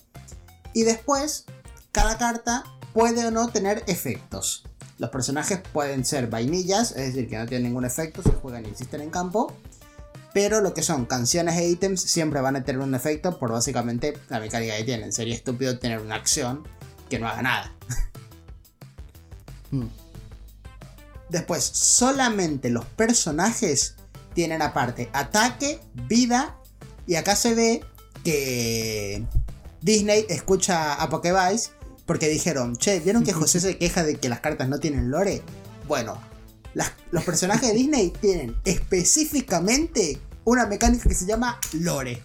Y 0.73 0.83
después, 0.83 1.45
cada 1.93 2.19
carta 2.19 2.65
puede 2.93 3.27
o 3.27 3.31
no 3.31 3.49
tener 3.49 3.85
efectos. 3.87 4.65
Los 4.99 5.11
personajes 5.11 5.61
pueden 5.73 6.05
ser 6.05 6.29
vainillas, 6.29 6.93
es 6.93 7.15
decir, 7.15 7.29
que 7.29 7.39
no 7.39 7.47
tienen 7.47 7.69
ningún 7.69 7.85
efecto, 7.85 8.23
se 8.23 8.31
juegan 8.31 8.65
y 8.65 8.69
existen 8.69 9.01
en 9.01 9.11
campo 9.11 9.55
pero 10.37 10.61
lo 10.61 10.75
que 10.75 10.83
son 10.83 11.07
canciones 11.07 11.57
e 11.57 11.67
ítems 11.67 12.03
siempre 12.03 12.43
van 12.43 12.57
a 12.57 12.63
tener 12.63 12.83
un 12.83 12.95
efecto 12.95 13.39
por 13.39 13.53
básicamente 13.53 14.19
la 14.29 14.39
mecánica 14.39 14.77
que 14.77 14.85
tienen. 14.85 15.11
Sería 15.11 15.35
estúpido 15.35 15.79
tener 15.79 15.99
una 15.99 16.15
acción 16.15 16.63
que 17.09 17.19
no 17.19 17.27
haga 17.27 17.41
nada. 17.41 17.73
Hmm. 19.69 19.89
Después, 21.29 21.65
solamente 21.65 22.71
los 22.71 22.85
personajes 22.85 23.97
tienen 24.35 24.63
aparte 24.63 25.09
ataque, 25.13 25.81
vida, 26.09 26.57
y 27.07 27.17
acá 27.17 27.37
se 27.37 27.55
ve 27.55 27.85
que 28.25 29.25
Disney 29.81 30.27
escucha 30.29 30.95
a 30.95 31.09
Pokévice 31.09 31.71
porque 32.07 32.29
dijeron, 32.29 32.77
che, 32.77 33.01
¿vieron 33.01 33.25
que 33.25 33.33
José 33.35 33.61
se 33.61 33.79
queja 33.79 34.05
de 34.05 34.17
que 34.17 34.29
las 34.29 34.41
cartas 34.41 34.69
no 34.69 34.79
tienen 34.79 35.11
lore? 35.11 35.43
Bueno, 35.89 36.21
los 37.11 37.25
personajes 37.25 37.69
de 37.69 37.75
Disney 37.75 38.11
tienen 38.21 38.57
específicamente 38.65 40.21
una 40.45 40.67
mecánica 40.67 41.09
que 41.09 41.15
se 41.15 41.27
llama 41.27 41.59
lore. 41.73 42.23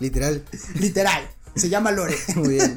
Literal. 0.00 0.44
Literal. 0.74 1.28
Se 1.54 1.68
llama 1.68 1.90
lore. 1.90 2.16
Muy 2.36 2.48
bien. 2.50 2.76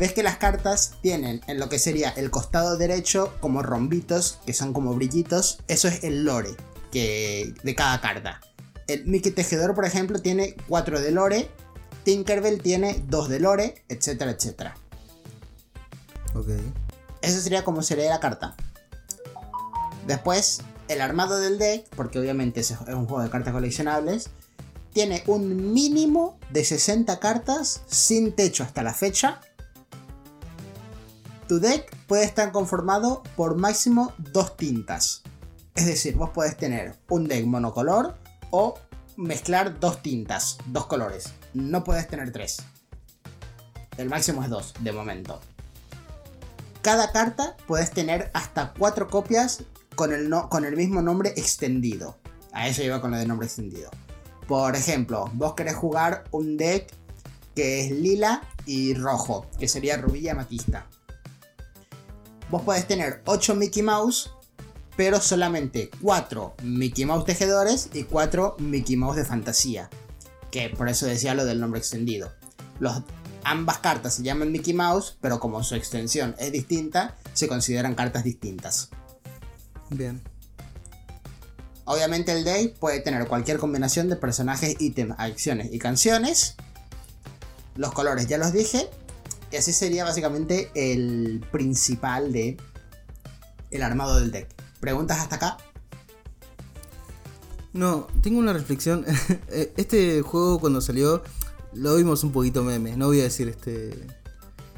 Ves 0.00 0.14
que 0.14 0.22
las 0.22 0.38
cartas 0.38 0.94
tienen 1.02 1.42
en 1.46 1.60
lo 1.60 1.68
que 1.68 1.78
sería 1.78 2.08
el 2.08 2.30
costado 2.30 2.78
derecho 2.78 3.34
como 3.40 3.62
rombitos, 3.62 4.38
que 4.46 4.54
son 4.54 4.72
como 4.72 4.94
brillitos. 4.94 5.58
Eso 5.68 5.88
es 5.88 6.04
el 6.04 6.24
lore 6.24 6.56
que, 6.90 7.52
de 7.62 7.74
cada 7.74 8.00
carta. 8.00 8.40
El 8.86 9.04
Mickey 9.04 9.30
Tejedor, 9.30 9.74
por 9.74 9.84
ejemplo, 9.84 10.18
tiene 10.18 10.56
4 10.68 11.02
de 11.02 11.10
lore. 11.10 11.50
Tinkerbell 12.02 12.62
tiene 12.62 13.04
2 13.08 13.28
de 13.28 13.40
lore, 13.40 13.84
etcétera, 13.90 14.30
etcétera. 14.30 14.74
Ok. 16.34 16.48
Eso 17.20 17.38
sería 17.38 17.62
como 17.62 17.82
se 17.82 17.94
lee 17.94 18.08
la 18.08 18.20
carta. 18.20 18.56
Después, 20.06 20.62
el 20.88 21.02
armado 21.02 21.38
del 21.40 21.58
deck, 21.58 21.86
porque 21.94 22.18
obviamente 22.18 22.60
es 22.60 22.70
un 22.70 23.04
juego 23.04 23.22
de 23.22 23.28
cartas 23.28 23.52
coleccionables, 23.52 24.30
tiene 24.94 25.22
un 25.26 25.74
mínimo 25.74 26.38
de 26.48 26.64
60 26.64 27.20
cartas 27.20 27.82
sin 27.86 28.32
techo 28.32 28.64
hasta 28.64 28.82
la 28.82 28.94
fecha. 28.94 29.42
Tu 31.50 31.58
deck 31.58 31.92
puede 32.06 32.22
estar 32.22 32.52
conformado 32.52 33.24
por 33.34 33.56
máximo 33.56 34.14
dos 34.18 34.56
tintas. 34.56 35.24
Es 35.74 35.84
decir, 35.84 36.14
vos 36.14 36.30
podés 36.30 36.56
tener 36.56 36.94
un 37.08 37.26
deck 37.26 37.44
monocolor 37.44 38.14
o 38.50 38.78
mezclar 39.16 39.80
dos 39.80 40.00
tintas, 40.00 40.58
dos 40.66 40.86
colores. 40.86 41.32
No 41.52 41.82
puedes 41.82 42.06
tener 42.06 42.30
tres. 42.30 42.58
El 43.96 44.08
máximo 44.08 44.44
es 44.44 44.48
dos, 44.48 44.74
de 44.78 44.92
momento. 44.92 45.40
Cada 46.82 47.10
carta 47.10 47.56
puedes 47.66 47.90
tener 47.90 48.30
hasta 48.32 48.72
cuatro 48.78 49.08
copias 49.08 49.64
con 49.96 50.12
el, 50.12 50.30
no, 50.30 50.48
con 50.48 50.64
el 50.64 50.76
mismo 50.76 51.02
nombre 51.02 51.30
extendido. 51.30 52.16
A 52.52 52.68
eso 52.68 52.84
iba 52.84 53.00
con 53.00 53.10
lo 53.10 53.16
de 53.16 53.26
nombre 53.26 53.48
extendido. 53.48 53.90
Por 54.46 54.76
ejemplo, 54.76 55.28
vos 55.34 55.54
querés 55.54 55.74
jugar 55.74 56.22
un 56.30 56.56
deck 56.56 56.92
que 57.56 57.80
es 57.80 57.90
lila 57.90 58.40
y 58.66 58.94
rojo, 58.94 59.48
que 59.58 59.66
sería 59.66 59.96
rubí 59.96 60.20
y. 60.20 60.86
Vos 62.50 62.62
podés 62.62 62.86
tener 62.86 63.22
8 63.26 63.54
Mickey 63.54 63.82
Mouse, 63.82 64.30
pero 64.96 65.20
solamente 65.20 65.88
4 66.02 66.54
Mickey 66.64 67.04
Mouse 67.04 67.24
tejedores 67.24 67.90
y 67.92 68.02
4 68.04 68.56
Mickey 68.58 68.96
Mouse 68.96 69.16
de 69.16 69.24
fantasía. 69.24 69.88
Que 70.50 70.68
por 70.68 70.88
eso 70.88 71.06
decía 71.06 71.34
lo 71.34 71.44
del 71.44 71.60
nombre 71.60 71.78
extendido. 71.78 72.32
Los, 72.80 73.02
ambas 73.44 73.78
cartas 73.78 74.14
se 74.14 74.24
llaman 74.24 74.50
Mickey 74.50 74.74
Mouse, 74.74 75.16
pero 75.20 75.38
como 75.38 75.62
su 75.62 75.76
extensión 75.76 76.34
es 76.38 76.50
distinta, 76.50 77.16
se 77.34 77.46
consideran 77.46 77.94
cartas 77.94 78.24
distintas. 78.24 78.90
Bien. 79.90 80.20
Obviamente 81.84 82.32
el 82.32 82.44
Day 82.44 82.68
puede 82.68 83.00
tener 83.00 83.26
cualquier 83.28 83.58
combinación 83.58 84.08
de 84.08 84.16
personajes, 84.16 84.76
ítems, 84.80 85.14
acciones 85.18 85.72
y 85.72 85.78
canciones. 85.78 86.56
Los 87.76 87.92
colores 87.92 88.26
ya 88.26 88.38
los 88.38 88.52
dije. 88.52 88.90
Y 89.50 89.56
así 89.56 89.72
sería 89.72 90.04
básicamente 90.04 90.70
el 90.74 91.44
principal 91.50 92.32
de 92.32 92.56
el 93.70 93.82
armado 93.82 94.18
del 94.18 94.30
deck. 94.30 94.48
¿Preguntas 94.80 95.18
hasta 95.18 95.36
acá? 95.36 95.56
No, 97.72 98.08
tengo 98.22 98.38
una 98.38 98.52
reflexión. 98.52 99.04
Eh, 99.52 99.72
este 99.76 100.22
juego 100.22 100.60
cuando 100.60 100.80
salió 100.80 101.22
lo 101.72 101.96
vimos 101.96 102.22
un 102.24 102.32
poquito 102.32 102.62
meme. 102.62 102.96
No 102.96 103.06
voy 103.06 103.20
a 103.20 103.24
decir 103.24 103.48
este... 103.48 104.06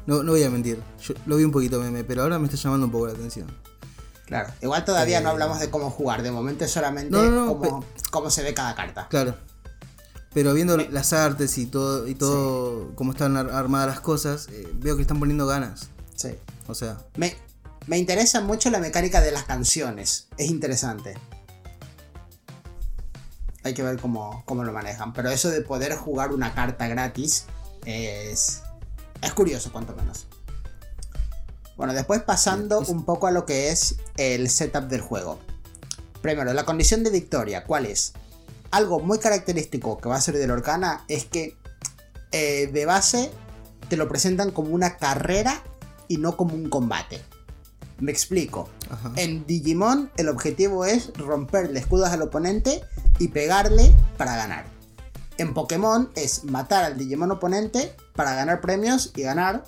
No, 0.05 0.23
no 0.23 0.31
voy 0.31 0.43
a 0.43 0.49
mentir. 0.49 0.81
Yo 1.01 1.13
lo 1.25 1.37
vi 1.37 1.43
un 1.43 1.51
poquito 1.51 1.79
meme, 1.79 2.03
pero 2.03 2.23
ahora 2.23 2.39
me 2.39 2.45
está 2.45 2.57
llamando 2.57 2.87
un 2.87 2.91
poco 2.91 3.07
la 3.07 3.13
atención. 3.13 3.47
Claro, 4.25 4.51
igual 4.61 4.83
todavía 4.83 5.21
no 5.21 5.29
hablamos 5.29 5.59
de 5.59 5.69
cómo 5.69 5.89
jugar, 5.89 6.23
de 6.23 6.31
momento 6.31 6.65
es 6.65 6.71
solamente 6.71 7.17
cómo, 8.09 8.29
se 8.29 8.41
ve 8.41 8.53
cada 8.53 8.73
carta. 8.73 9.07
Claro. 9.09 9.35
Pero 10.33 10.53
viendo 10.53 10.77
las 10.77 11.13
artes 11.13 11.57
y 11.57 11.67
todo, 11.67 12.07
y 12.07 12.15
todo 12.15 12.95
cómo 12.95 13.11
están 13.11 13.37
armadas 13.37 13.87
las 13.87 13.99
cosas, 13.99 14.47
eh, 14.51 14.67
veo 14.75 14.95
que 14.95 15.03
están 15.03 15.19
poniendo 15.19 15.45
ganas. 15.45 15.89
Sí. 16.15 16.35
O 16.67 16.73
sea. 16.73 16.97
Me, 17.15 17.35
me 17.85 17.97
interesa 17.97 18.41
mucho 18.41 18.69
la 18.71 18.79
mecánica 18.79 19.21
de 19.21 19.31
las 19.31 19.43
canciones. 19.43 20.27
Es 20.37 20.49
interesante. 20.49 21.15
Hay 23.63 23.73
que 23.73 23.83
ver 23.83 23.99
cómo, 23.99 24.43
cómo 24.45 24.63
lo 24.63 24.73
manejan. 24.73 25.13
Pero 25.13 25.29
eso 25.29 25.49
de 25.49 25.61
poder 25.61 25.95
jugar 25.95 26.33
una 26.33 26.53
carta 26.55 26.87
gratis 26.87 27.45
es. 27.85 28.61
Es 29.21 29.33
curioso, 29.33 29.71
cuanto 29.71 29.95
menos. 29.95 30.25
Bueno, 31.77 31.93
después 31.93 32.21
pasando 32.21 32.79
un 32.79 33.05
poco 33.05 33.27
a 33.27 33.31
lo 33.31 33.45
que 33.45 33.69
es 33.69 33.97
el 34.17 34.49
setup 34.49 34.85
del 34.85 35.01
juego. 35.01 35.39
Primero, 36.21 36.53
la 36.53 36.65
condición 36.65 37.03
de 37.03 37.09
victoria, 37.09 37.63
¿cuál 37.65 37.85
es? 37.85 38.13
Algo 38.73 38.99
muy 38.99 39.19
característico 39.19 39.99
que 39.99 40.09
va 40.09 40.15
a 40.15 40.21
ser 40.21 40.35
del 40.35 40.49
Orcana 40.49 41.05
es 41.07 41.25
que 41.25 41.55
eh, 42.31 42.71
de 42.73 42.85
base 42.87 43.29
te 43.87 43.97
lo 43.97 44.09
presentan 44.09 44.49
como 44.49 44.73
una 44.73 44.97
carrera 44.97 45.61
y 46.07 46.17
no 46.17 46.35
como 46.35 46.55
un 46.55 46.71
combate. 46.71 47.21
Me 47.99 48.11
explico. 48.11 48.67
En 49.15 49.45
Digimon 49.45 50.09
el 50.17 50.27
objetivo 50.27 50.85
es 50.85 51.13
romperle 51.15 51.79
escudos 51.79 52.09
al 52.09 52.23
oponente 52.23 52.81
y 53.19 53.27
pegarle 53.27 53.93
para 54.17 54.35
ganar. 54.35 54.65
En 55.37 55.53
Pokémon 55.53 56.09
es 56.15 56.43
matar 56.43 56.83
al 56.83 56.97
Digimon 56.97 57.29
oponente 57.29 57.95
para 58.15 58.33
ganar 58.33 58.59
premios 58.59 59.11
y 59.15 59.21
ganar 59.21 59.65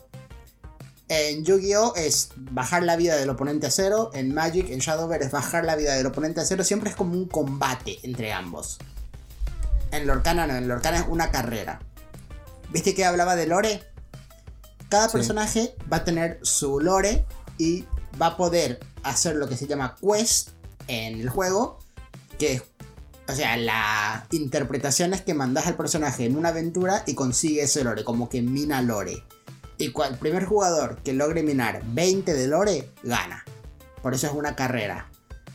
en 1.09 1.45
Yu-Gi-Oh! 1.45 1.93
es 1.95 2.29
bajar 2.35 2.81
la 2.81 2.95
vida 2.95 3.17
del 3.17 3.29
oponente 3.29 3.67
a 3.67 3.71
cero. 3.71 4.09
En 4.15 4.33
Magic, 4.33 4.71
en 4.71 4.79
Shadowverse 4.79 5.27
es 5.27 5.31
bajar 5.31 5.63
la 5.63 5.75
vida 5.75 5.93
del 5.93 6.07
oponente 6.07 6.41
a 6.41 6.45
cero. 6.45 6.63
Siempre 6.63 6.89
es 6.89 6.95
como 6.95 7.13
un 7.13 7.27
combate 7.27 7.99
entre 8.01 8.33
ambos. 8.33 8.79
En 9.95 10.07
Lorcana 10.07 10.45
no, 10.45 10.55
en 10.55 10.67
Lorcana 10.67 10.97
es 10.97 11.05
una 11.07 11.31
carrera. 11.31 11.79
¿Viste 12.71 12.93
que 12.93 13.05
hablaba 13.05 13.35
de 13.35 13.47
lore? 13.47 13.83
Cada 14.89 15.09
personaje 15.09 15.75
va 15.91 15.97
a 15.97 16.03
tener 16.03 16.39
su 16.41 16.79
lore 16.79 17.25
y 17.57 17.85
va 18.21 18.27
a 18.27 18.37
poder 18.37 18.79
hacer 19.03 19.35
lo 19.35 19.47
que 19.47 19.55
se 19.55 19.67
llama 19.67 19.95
quest 20.01 20.49
en 20.87 21.21
el 21.21 21.29
juego. 21.29 21.79
Que 22.37 22.53
es, 22.53 22.63
o 23.29 23.33
sea, 23.33 23.55
la 23.55 24.27
interpretación 24.31 25.13
es 25.13 25.21
que 25.21 25.33
mandas 25.33 25.67
al 25.67 25.75
personaje 25.75 26.25
en 26.25 26.37
una 26.37 26.49
aventura 26.49 27.03
y 27.07 27.15
consigue 27.15 27.63
ese 27.63 27.83
lore, 27.83 28.03
como 28.03 28.27
que 28.27 28.41
mina 28.41 28.81
lore. 28.81 29.23
Y 29.77 29.85
el 29.85 30.17
primer 30.17 30.45
jugador 30.45 31.01
que 31.03 31.13
logre 31.13 31.41
minar 31.41 31.81
20 31.85 32.33
de 32.33 32.47
lore, 32.47 32.91
gana. 33.03 33.43
Por 34.01 34.13
eso 34.13 34.27
es 34.27 34.33
una 34.33 34.55
carrera. 34.55 35.09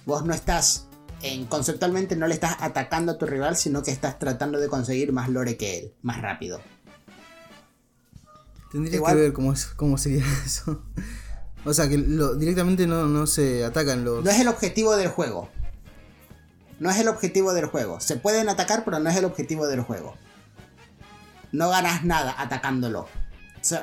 Vos 0.06 0.24
no 0.24 0.34
estás, 0.34 0.86
en, 1.22 1.46
conceptualmente 1.46 2.16
no 2.16 2.26
le 2.26 2.34
estás 2.34 2.56
atacando 2.60 3.12
a 3.12 3.18
tu 3.18 3.26
rival, 3.26 3.56
sino 3.56 3.82
que 3.82 3.90
estás 3.90 4.18
tratando 4.18 4.58
de 4.58 4.68
conseguir 4.68 5.12
más 5.12 5.28
lore 5.28 5.56
que 5.56 5.78
él, 5.78 5.94
más 6.02 6.20
rápido. 6.20 6.60
Tendría 8.70 9.00
que 9.02 9.14
ver 9.14 9.32
cómo, 9.32 9.52
es, 9.52 9.66
cómo 9.66 9.98
sería 9.98 10.24
eso. 10.46 10.82
O 11.64 11.74
sea, 11.74 11.88
que 11.88 11.98
directamente 11.98 12.86
no, 12.86 13.06
no 13.06 13.26
se 13.26 13.64
atacan 13.64 14.04
los... 14.04 14.24
No 14.24 14.30
es 14.30 14.40
el 14.40 14.48
objetivo 14.48 14.96
del 14.96 15.08
juego. 15.08 15.50
No 16.78 16.90
es 16.90 16.98
el 16.98 17.08
objetivo 17.08 17.52
del 17.52 17.66
juego. 17.66 18.00
Se 18.00 18.16
pueden 18.16 18.48
atacar, 18.48 18.84
pero 18.84 18.98
no 18.98 19.10
es 19.10 19.16
el 19.16 19.26
objetivo 19.26 19.66
del 19.66 19.82
juego. 19.82 20.14
No 21.52 21.68
ganas 21.68 22.04
nada 22.04 22.34
atacándolo. 22.38 23.06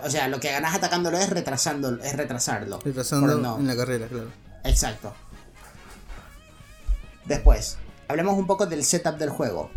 O 0.03 0.09
sea, 0.09 0.27
lo 0.27 0.39
que 0.39 0.51
ganas 0.51 0.73
atacándolo 0.73 1.19
es 1.19 1.29
retrasando, 1.29 2.01
es 2.01 2.15
retrasarlo. 2.15 2.79
Retrasando 2.79 3.57
en 3.59 3.67
la 3.67 3.75
carrera, 3.75 4.07
claro. 4.07 4.29
Exacto. 4.63 5.13
Después, 7.27 7.77
hablemos 8.07 8.37
un 8.37 8.47
poco 8.47 8.65
del 8.65 8.85
setup 8.85 9.17
del 9.17 9.29
juego. 9.29 9.69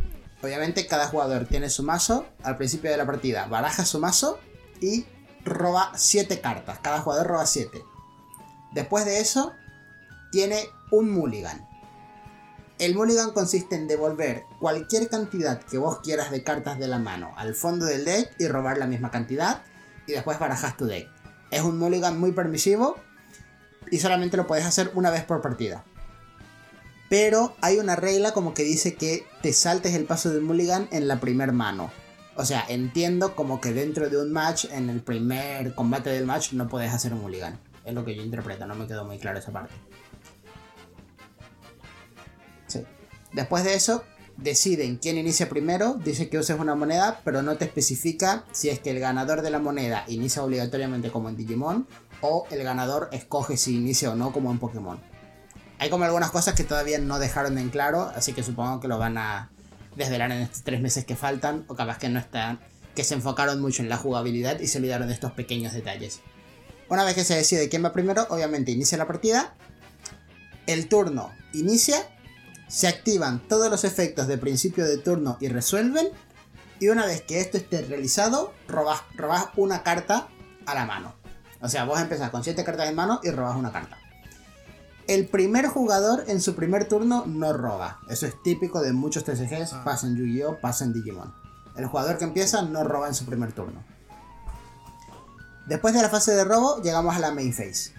Obviamente 0.42 0.86
cada 0.86 1.08
jugador 1.08 1.46
tiene 1.46 1.68
su 1.68 1.82
mazo 1.82 2.26
al 2.42 2.56
principio 2.56 2.90
de 2.90 2.96
la 2.96 3.06
partida. 3.06 3.46
Baraja 3.46 3.84
su 3.84 3.98
mazo 3.98 4.38
y 4.80 5.04
roba 5.44 5.92
7 5.96 6.40
cartas. 6.40 6.78
Cada 6.80 7.00
jugador 7.00 7.26
roba 7.26 7.46
7. 7.46 7.82
Después 8.72 9.04
de 9.04 9.20
eso, 9.20 9.52
tiene 10.30 10.64
un 10.92 11.10
mulligan. 11.10 11.68
El 12.78 12.94
mulligan 12.94 13.32
consiste 13.32 13.74
en 13.74 13.88
devolver 13.88 14.44
cualquier 14.58 15.08
cantidad 15.08 15.60
que 15.60 15.76
vos 15.76 15.98
quieras 16.00 16.30
de 16.30 16.44
cartas 16.44 16.78
de 16.78 16.88
la 16.88 16.98
mano 16.98 17.34
al 17.36 17.54
fondo 17.54 17.84
del 17.84 18.04
deck 18.04 18.34
y 18.38 18.48
robar 18.48 18.78
la 18.78 18.86
misma 18.86 19.10
cantidad 19.10 19.62
y 20.06 20.12
después 20.12 20.38
barajas 20.38 20.76
tu 20.76 20.86
deck. 20.86 21.08
Es 21.50 21.62
un 21.62 21.78
mulligan 21.78 22.18
muy 22.18 22.32
permisivo 22.32 22.96
y 23.90 23.98
solamente 23.98 24.36
lo 24.36 24.46
puedes 24.46 24.64
hacer 24.64 24.92
una 24.94 25.10
vez 25.10 25.24
por 25.24 25.42
partida. 25.42 25.84
Pero 27.10 27.56
hay 27.60 27.78
una 27.78 27.96
regla 27.96 28.32
como 28.32 28.54
que 28.54 28.62
dice 28.62 28.94
que 28.94 29.26
te 29.42 29.52
saltes 29.52 29.94
el 29.94 30.04
paso 30.04 30.30
del 30.30 30.42
mulligan 30.42 30.88
en 30.92 31.08
la 31.08 31.18
primer 31.18 31.52
mano. 31.52 31.90
O 32.36 32.44
sea, 32.44 32.64
entiendo 32.68 33.34
como 33.34 33.60
que 33.60 33.72
dentro 33.72 34.08
de 34.08 34.16
un 34.16 34.32
match, 34.32 34.66
en 34.70 34.88
el 34.88 35.00
primer 35.00 35.74
combate 35.74 36.08
del 36.10 36.24
match, 36.24 36.52
no 36.52 36.68
puedes 36.68 36.92
hacer 36.92 37.12
un 37.12 37.20
mulligan. 37.20 37.58
Es 37.84 37.94
lo 37.94 38.04
que 38.04 38.14
yo 38.14 38.22
interpreto, 38.22 38.64
no 38.64 38.76
me 38.76 38.86
quedó 38.86 39.04
muy 39.04 39.18
claro 39.18 39.40
esa 39.40 39.50
parte. 39.50 39.74
Sí. 42.68 42.84
Después 43.32 43.64
de 43.64 43.74
eso, 43.74 44.04
deciden 44.36 44.96
quién 44.96 45.18
inicia 45.18 45.48
primero, 45.48 45.94
dice 45.94 46.28
que 46.28 46.38
uses 46.38 46.60
una 46.60 46.76
moneda, 46.76 47.20
pero 47.24 47.42
no 47.42 47.56
te 47.56 47.64
especifica 47.64 48.44
si 48.52 48.68
es 48.68 48.78
que 48.78 48.92
el 48.92 49.00
ganador 49.00 49.42
de 49.42 49.50
la 49.50 49.58
moneda 49.58 50.04
inicia 50.06 50.44
obligatoriamente 50.44 51.10
como 51.10 51.28
en 51.28 51.36
Digimon 51.36 51.88
o 52.20 52.46
el 52.52 52.62
ganador 52.62 53.08
escoge 53.10 53.56
si 53.56 53.76
inicia 53.76 54.12
o 54.12 54.14
no 54.14 54.32
como 54.32 54.52
en 54.52 54.60
Pokémon. 54.60 55.09
Hay 55.80 55.88
como 55.88 56.04
algunas 56.04 56.30
cosas 56.30 56.54
que 56.54 56.62
todavía 56.62 56.98
no 56.98 57.18
dejaron 57.18 57.56
en 57.56 57.70
claro, 57.70 58.12
así 58.14 58.34
que 58.34 58.42
supongo 58.42 58.80
que 58.80 58.86
lo 58.86 58.98
van 58.98 59.16
a 59.16 59.50
desvelar 59.96 60.30
en 60.30 60.42
estos 60.42 60.62
tres 60.62 60.82
meses 60.82 61.06
que 61.06 61.16
faltan, 61.16 61.64
o 61.68 61.74
capaz 61.74 61.96
que 61.96 62.10
no 62.10 62.18
están, 62.18 62.60
que 62.94 63.02
se 63.02 63.14
enfocaron 63.14 63.62
mucho 63.62 63.82
en 63.82 63.88
la 63.88 63.96
jugabilidad 63.96 64.60
y 64.60 64.66
se 64.66 64.76
olvidaron 64.76 65.08
de 65.08 65.14
estos 65.14 65.32
pequeños 65.32 65.72
detalles. 65.72 66.20
Una 66.90 67.02
vez 67.02 67.14
que 67.14 67.24
se 67.24 67.34
decide 67.34 67.70
quién 67.70 67.82
va 67.82 67.94
primero, 67.94 68.26
obviamente 68.28 68.70
inicia 68.70 68.98
la 68.98 69.06
partida, 69.06 69.54
el 70.66 70.86
turno 70.86 71.32
inicia 71.54 71.96
se 72.68 72.86
activan 72.86 73.40
todos 73.48 73.70
los 73.70 73.84
efectos 73.84 74.28
de 74.28 74.36
principio 74.36 74.84
de 74.84 74.98
turno 74.98 75.38
y 75.40 75.48
resuelven. 75.48 76.08
Y 76.78 76.88
una 76.88 77.06
vez 77.06 77.22
que 77.22 77.40
esto 77.40 77.56
esté 77.56 77.80
realizado, 77.80 78.52
robas, 78.68 79.02
una 79.56 79.82
carta 79.82 80.28
a 80.66 80.74
la 80.74 80.84
mano. 80.84 81.14
O 81.62 81.68
sea, 81.68 81.84
vos 81.84 81.98
empezás 82.00 82.28
con 82.30 82.44
7 82.44 82.62
cartas 82.64 82.88
en 82.88 82.94
mano 82.94 83.20
y 83.22 83.30
robas 83.30 83.56
una 83.56 83.72
carta. 83.72 83.98
El 85.06 85.28
primer 85.28 85.66
jugador 85.66 86.24
en 86.28 86.40
su 86.40 86.54
primer 86.54 86.88
turno 86.88 87.24
no 87.26 87.52
roba. 87.52 88.00
Eso 88.08 88.26
es 88.26 88.40
típico 88.42 88.80
de 88.80 88.92
muchos 88.92 89.24
TCGs. 89.24 89.72
Ah. 89.72 89.84
Pasa 89.84 90.06
en 90.06 90.16
Yu-Gi-Oh! 90.16 90.60
Pasa 90.60 90.84
en 90.84 90.92
Digimon. 90.92 91.34
El 91.76 91.86
jugador 91.86 92.18
que 92.18 92.24
empieza 92.24 92.62
no 92.62 92.84
roba 92.84 93.08
en 93.08 93.14
su 93.14 93.24
primer 93.24 93.52
turno. 93.52 93.84
Después 95.66 95.94
de 95.94 96.02
la 96.02 96.08
fase 96.08 96.32
de 96.32 96.44
robo, 96.44 96.82
llegamos 96.82 97.14
a 97.14 97.20
la 97.20 97.32
main 97.32 97.52
phase. 97.52 97.92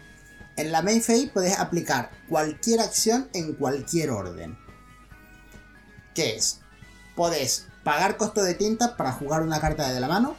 En 0.58 0.72
la 0.72 0.82
main 0.82 1.02
phase 1.02 1.32
puedes 1.34 1.58
aplicar 1.58 2.12
cualquier 2.28 2.82
acción 2.82 3.30
en 3.34 3.54
cualquier 3.54 4.12
orden. 4.12 4.58
¿Qué 6.14 6.36
es? 6.36 6.60
Podés 7.16 7.68
pagar 7.84 8.18
costo 8.18 8.44
de 8.44 8.56
tinta 8.56 8.98
para 8.98 9.14
jugar 9.14 9.42
una 9.42 9.62
carta 9.62 9.90
de 9.92 10.00
la 10.00 10.08
mano, 10.08 10.36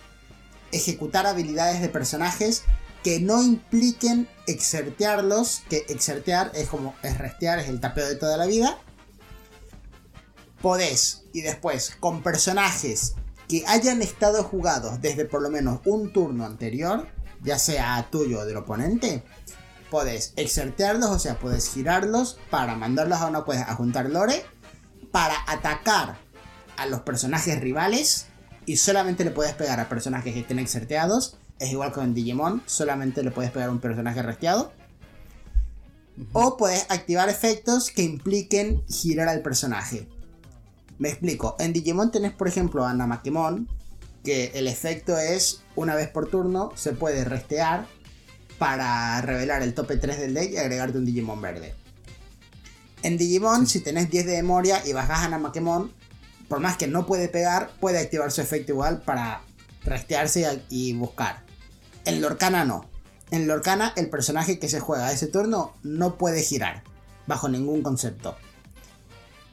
ejecutar 0.70 1.26
habilidades 1.26 1.80
de 1.80 1.88
personajes 1.88 2.64
que 3.02 3.20
no 3.20 3.42
impliquen 3.42 4.28
exertearlos, 4.46 5.62
que 5.68 5.84
exertear 5.88 6.52
es 6.54 6.68
como 6.68 6.94
es 7.02 7.18
restear, 7.18 7.58
es 7.58 7.68
el 7.68 7.80
tapeo 7.80 8.08
de 8.08 8.16
toda 8.16 8.36
la 8.36 8.46
vida. 8.46 8.78
Podés, 10.60 11.24
y 11.32 11.42
después, 11.42 11.96
con 11.98 12.22
personajes 12.22 13.14
que 13.48 13.64
hayan 13.66 14.00
estado 14.00 14.44
jugados 14.44 15.00
desde 15.00 15.24
por 15.24 15.42
lo 15.42 15.50
menos 15.50 15.80
un 15.84 16.12
turno 16.12 16.46
anterior, 16.46 17.08
ya 17.42 17.58
sea 17.58 18.08
tuyo 18.10 18.40
o 18.40 18.44
del 18.44 18.56
oponente, 18.56 19.24
podés 19.90 20.32
exertearlos, 20.36 21.10
o 21.10 21.18
sea, 21.18 21.38
puedes 21.38 21.72
girarlos 21.72 22.38
para 22.50 22.76
mandarlos 22.76 23.18
a 23.18 23.26
una 23.26 23.38
a 23.40 23.74
juntar 23.74 24.08
lore, 24.08 24.44
para 25.10 25.34
atacar 25.46 26.16
a 26.76 26.86
los 26.86 27.00
personajes 27.00 27.60
rivales 27.60 28.26
y 28.64 28.76
solamente 28.76 29.24
le 29.24 29.32
puedes 29.32 29.52
pegar 29.54 29.80
a 29.80 29.88
personajes 29.88 30.32
que 30.32 30.40
estén 30.40 30.58
exerteados. 30.58 31.36
Es 31.62 31.70
igual 31.70 31.92
que 31.92 32.00
en 32.00 32.12
Digimon, 32.12 32.60
solamente 32.66 33.22
le 33.22 33.30
puedes 33.30 33.52
pegar 33.52 33.68
a 33.68 33.70
un 33.70 33.78
personaje 33.78 34.20
resteado. 34.20 34.72
O 36.32 36.56
puedes 36.56 36.90
activar 36.90 37.28
efectos 37.28 37.92
que 37.92 38.02
impliquen 38.02 38.82
girar 38.88 39.28
al 39.28 39.42
personaje. 39.42 40.08
Me 40.98 41.10
explico. 41.10 41.54
En 41.60 41.72
Digimon 41.72 42.10
tenés, 42.10 42.32
por 42.32 42.48
ejemplo, 42.48 42.84
a 42.84 42.92
Namakemon, 42.94 43.68
que 44.24 44.50
el 44.54 44.66
efecto 44.66 45.16
es 45.16 45.62
una 45.76 45.94
vez 45.94 46.08
por 46.08 46.28
turno 46.28 46.72
se 46.74 46.94
puede 46.94 47.24
restear 47.24 47.86
para 48.58 49.20
revelar 49.20 49.62
el 49.62 49.72
tope 49.72 49.96
3 49.98 50.18
del 50.18 50.34
deck 50.34 50.50
y 50.50 50.56
agregarte 50.56 50.98
un 50.98 51.04
Digimon 51.04 51.40
verde. 51.40 51.76
En 53.04 53.16
Digimon, 53.16 53.68
si 53.68 53.78
tenés 53.78 54.10
10 54.10 54.26
de 54.26 54.32
memoria 54.32 54.84
y 54.84 54.94
bajás 54.94 55.26
a 55.26 55.28
Namakemon, 55.28 55.92
por 56.48 56.58
más 56.58 56.76
que 56.76 56.88
no 56.88 57.06
puede 57.06 57.28
pegar, 57.28 57.70
puede 57.78 58.00
activar 58.00 58.32
su 58.32 58.40
efecto 58.40 58.72
igual 58.72 59.02
para 59.02 59.42
restearse 59.84 60.64
y 60.68 60.92
buscar. 60.94 61.41
En 62.04 62.20
Lorcana 62.20 62.64
no. 62.64 62.88
En 63.30 63.46
Lorcana 63.46 63.92
el 63.96 64.10
personaje 64.10 64.58
que 64.58 64.68
se 64.68 64.80
juega 64.80 65.12
ese 65.12 65.26
turno 65.26 65.72
no 65.82 66.18
puede 66.18 66.42
girar, 66.42 66.82
bajo 67.26 67.48
ningún 67.48 67.82
concepto. 67.82 68.36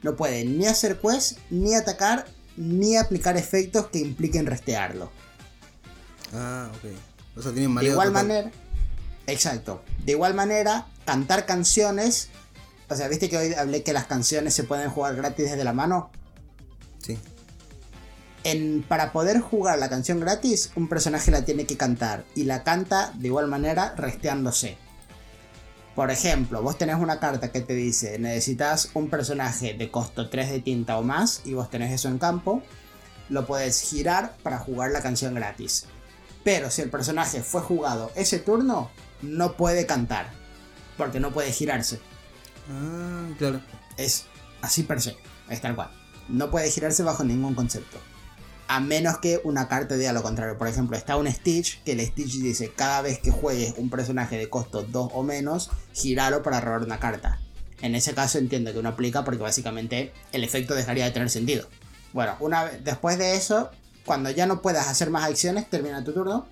No 0.02 0.16
puede 0.16 0.44
ni 0.44 0.66
hacer 0.66 0.98
quest, 0.98 1.38
ni 1.50 1.74
atacar, 1.74 2.26
ni 2.56 2.96
aplicar 2.96 3.36
efectos 3.36 3.86
que 3.88 3.98
impliquen 3.98 4.46
restearlo. 4.46 5.10
Ah, 6.34 6.70
ok. 6.74 6.90
O 7.36 7.42
sea, 7.42 7.52
tienen 7.52 7.74
De 7.76 7.88
igual 7.88 8.10
manera, 8.10 8.50
exacto. 9.26 9.82
De 10.04 10.12
igual 10.12 10.34
manera, 10.34 10.86
cantar 11.04 11.46
canciones. 11.46 12.28
O 12.88 12.96
sea, 12.96 13.08
viste 13.08 13.28
que 13.28 13.36
hoy 13.36 13.54
hablé 13.54 13.82
que 13.82 13.92
las 13.92 14.06
canciones 14.06 14.54
se 14.54 14.64
pueden 14.64 14.90
jugar 14.90 15.16
gratis 15.16 15.50
desde 15.50 15.64
la 15.64 15.72
mano. 15.72 16.10
En, 18.42 18.82
para 18.82 19.12
poder 19.12 19.40
jugar 19.40 19.78
la 19.78 19.90
canción 19.90 20.20
gratis, 20.20 20.70
un 20.74 20.88
personaje 20.88 21.30
la 21.30 21.44
tiene 21.44 21.66
que 21.66 21.76
cantar. 21.76 22.24
Y 22.34 22.44
la 22.44 22.62
canta 22.62 23.12
de 23.14 23.28
igual 23.28 23.48
manera 23.48 23.94
resteándose. 23.96 24.78
Por 25.94 26.10
ejemplo, 26.10 26.62
vos 26.62 26.78
tenés 26.78 26.96
una 26.96 27.20
carta 27.20 27.50
que 27.52 27.60
te 27.60 27.74
dice 27.74 28.18
necesitas 28.18 28.90
un 28.94 29.10
personaje 29.10 29.74
de 29.74 29.90
costo 29.90 30.30
3 30.30 30.50
de 30.50 30.60
tinta 30.60 30.96
o 30.96 31.02
más 31.02 31.42
y 31.44 31.52
vos 31.54 31.68
tenés 31.68 31.92
eso 31.92 32.08
en 32.08 32.18
campo, 32.18 32.62
lo 33.28 33.46
puedes 33.46 33.82
girar 33.82 34.36
para 34.42 34.58
jugar 34.58 34.92
la 34.92 35.02
canción 35.02 35.34
gratis. 35.34 35.86
Pero 36.44 36.70
si 36.70 36.82
el 36.82 36.90
personaje 36.90 37.42
fue 37.42 37.60
jugado 37.60 38.10
ese 38.14 38.38
turno, 38.38 38.90
no 39.20 39.56
puede 39.56 39.84
cantar, 39.84 40.30
porque 40.96 41.20
no 41.20 41.32
puede 41.32 41.52
girarse. 41.52 42.00
Ah, 42.70 43.28
claro. 43.36 43.60
Es 43.96 44.26
así 44.62 44.84
per 44.84 45.00
se, 45.00 45.16
es 45.48 45.60
tal 45.60 45.74
cual. 45.74 45.90
No 46.28 46.50
puede 46.50 46.70
girarse 46.70 47.02
bajo 47.02 47.24
ningún 47.24 47.54
concepto. 47.54 47.98
A 48.72 48.78
menos 48.78 49.18
que 49.18 49.40
una 49.42 49.66
carta 49.66 49.96
diga 49.96 50.12
lo 50.12 50.22
contrario. 50.22 50.56
Por 50.56 50.68
ejemplo, 50.68 50.96
está 50.96 51.16
un 51.16 51.26
Stitch 51.26 51.82
que 51.82 51.90
el 51.90 52.06
Stitch 52.06 52.34
dice 52.34 52.72
cada 52.72 53.02
vez 53.02 53.18
que 53.18 53.32
juegues 53.32 53.74
un 53.78 53.90
personaje 53.90 54.38
de 54.38 54.48
costo 54.48 54.84
2 54.84 55.10
o 55.12 55.24
menos, 55.24 55.72
giralo 55.92 56.44
para 56.44 56.60
robar 56.60 56.84
una 56.84 57.00
carta. 57.00 57.40
En 57.82 57.96
ese 57.96 58.14
caso 58.14 58.38
entiendo 58.38 58.72
que 58.72 58.80
no 58.80 58.90
aplica 58.90 59.24
porque 59.24 59.42
básicamente 59.42 60.12
el 60.30 60.44
efecto 60.44 60.76
dejaría 60.76 61.04
de 61.04 61.10
tener 61.10 61.30
sentido. 61.30 61.66
Bueno, 62.12 62.36
una 62.38 62.62
vez, 62.62 62.84
después 62.84 63.18
de 63.18 63.34
eso, 63.34 63.72
cuando 64.04 64.30
ya 64.30 64.46
no 64.46 64.62
puedas 64.62 64.86
hacer 64.86 65.10
más 65.10 65.24
acciones, 65.28 65.68
termina 65.68 66.04
tu 66.04 66.12
turno. 66.12 66.46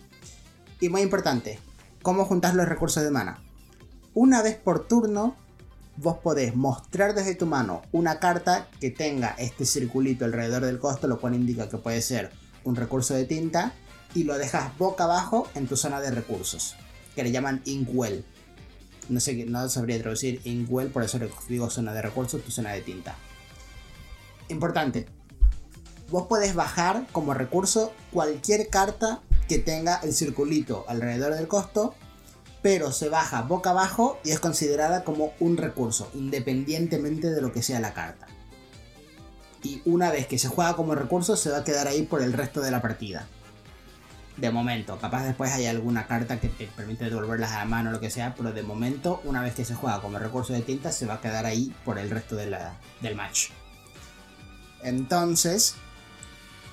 Y 0.80 0.88
muy 0.88 1.02
importante, 1.02 1.60
¿cómo 2.02 2.24
juntar 2.24 2.56
los 2.56 2.68
recursos 2.68 3.04
de 3.04 3.12
mana? 3.12 3.40
Una 4.12 4.42
vez 4.42 4.56
por 4.56 4.88
turno, 4.88 5.36
vos 6.00 6.18
podés 6.18 6.54
mostrar 6.54 7.14
desde 7.14 7.34
tu 7.34 7.46
mano 7.46 7.82
una 7.90 8.20
carta 8.20 8.68
que 8.80 8.90
tenga 8.90 9.34
este 9.38 9.66
circulito 9.66 10.24
alrededor 10.24 10.64
del 10.64 10.78
costo, 10.78 11.08
lo 11.08 11.20
cual 11.20 11.34
indica 11.34 11.68
que 11.68 11.76
puede 11.76 12.02
ser 12.02 12.30
un 12.64 12.76
recurso 12.76 13.14
de 13.14 13.24
tinta, 13.24 13.72
y 14.14 14.24
lo 14.24 14.38
dejas 14.38 14.76
boca 14.78 15.04
abajo 15.04 15.48
en 15.54 15.66
tu 15.66 15.76
zona 15.76 16.00
de 16.00 16.10
recursos, 16.10 16.76
que 17.14 17.24
le 17.24 17.32
llaman 17.32 17.62
Inkwell. 17.64 18.24
No 19.08 19.20
sé, 19.20 19.44
no 19.46 19.68
sabría 19.68 20.00
traducir 20.00 20.40
Inkwell, 20.44 20.90
por 20.90 21.02
eso 21.02 21.18
le 21.18 21.30
digo 21.48 21.68
zona 21.68 21.92
de 21.92 22.02
recursos, 22.02 22.42
tu 22.42 22.50
zona 22.50 22.72
de 22.72 22.82
tinta. 22.82 23.16
Importante, 24.48 25.06
vos 26.10 26.26
podés 26.26 26.54
bajar 26.54 27.06
como 27.12 27.34
recurso 27.34 27.92
cualquier 28.12 28.68
carta 28.68 29.20
que 29.48 29.58
tenga 29.58 29.96
el 30.02 30.12
circulito 30.12 30.84
alrededor 30.88 31.34
del 31.34 31.48
costo 31.48 31.94
pero 32.62 32.92
se 32.92 33.08
baja 33.08 33.42
boca 33.42 33.70
abajo 33.70 34.18
y 34.24 34.30
es 34.30 34.40
considerada 34.40 35.04
como 35.04 35.32
un 35.40 35.56
recurso, 35.56 36.10
independientemente 36.14 37.30
de 37.30 37.40
lo 37.40 37.52
que 37.52 37.62
sea 37.62 37.80
la 37.80 37.94
carta. 37.94 38.26
Y 39.62 39.82
una 39.84 40.10
vez 40.10 40.26
que 40.26 40.38
se 40.38 40.48
juega 40.48 40.76
como 40.76 40.94
recurso, 40.94 41.36
se 41.36 41.50
va 41.50 41.58
a 41.58 41.64
quedar 41.64 41.88
ahí 41.88 42.02
por 42.02 42.22
el 42.22 42.32
resto 42.32 42.60
de 42.60 42.70
la 42.70 42.80
partida. 42.80 43.26
De 44.36 44.50
momento, 44.52 44.98
capaz 44.98 45.24
después 45.24 45.50
hay 45.50 45.66
alguna 45.66 46.06
carta 46.06 46.38
que 46.38 46.48
te 46.48 46.68
permite 46.68 47.06
devolverlas 47.06 47.52
a 47.52 47.58
la 47.58 47.64
mano 47.64 47.90
o 47.90 47.92
lo 47.92 48.00
que 48.00 48.10
sea, 48.10 48.34
pero 48.36 48.52
de 48.52 48.62
momento, 48.62 49.20
una 49.24 49.42
vez 49.42 49.54
que 49.54 49.64
se 49.64 49.74
juega 49.74 50.00
como 50.00 50.18
recurso 50.18 50.52
de 50.52 50.62
tinta, 50.62 50.92
se 50.92 51.06
va 51.06 51.14
a 51.14 51.20
quedar 51.20 51.44
ahí 51.44 51.74
por 51.84 51.98
el 51.98 52.08
resto 52.08 52.36
del 52.36 53.16
match. 53.16 53.48
Entonces, 54.84 55.74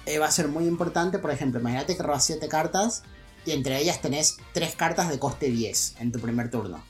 eh, 0.05 0.19
va 0.19 0.27
a 0.27 0.31
ser 0.31 0.47
muy 0.47 0.67
importante, 0.67 1.17
por 1.17 1.31
ejemplo, 1.31 1.59
imagínate 1.59 1.97
que 1.97 2.03
robas 2.03 2.23
7 2.25 2.47
cartas 2.47 3.01
y 3.45 3.51
entre 3.51 3.79
ellas 3.79 4.01
tenés 4.01 4.37
3 4.53 4.75
cartas 4.75 5.09
de 5.09 5.19
coste 5.19 5.49
10 5.49 5.95
en 5.99 6.11
tu 6.11 6.19
primer 6.19 6.49
turno. 6.49 6.83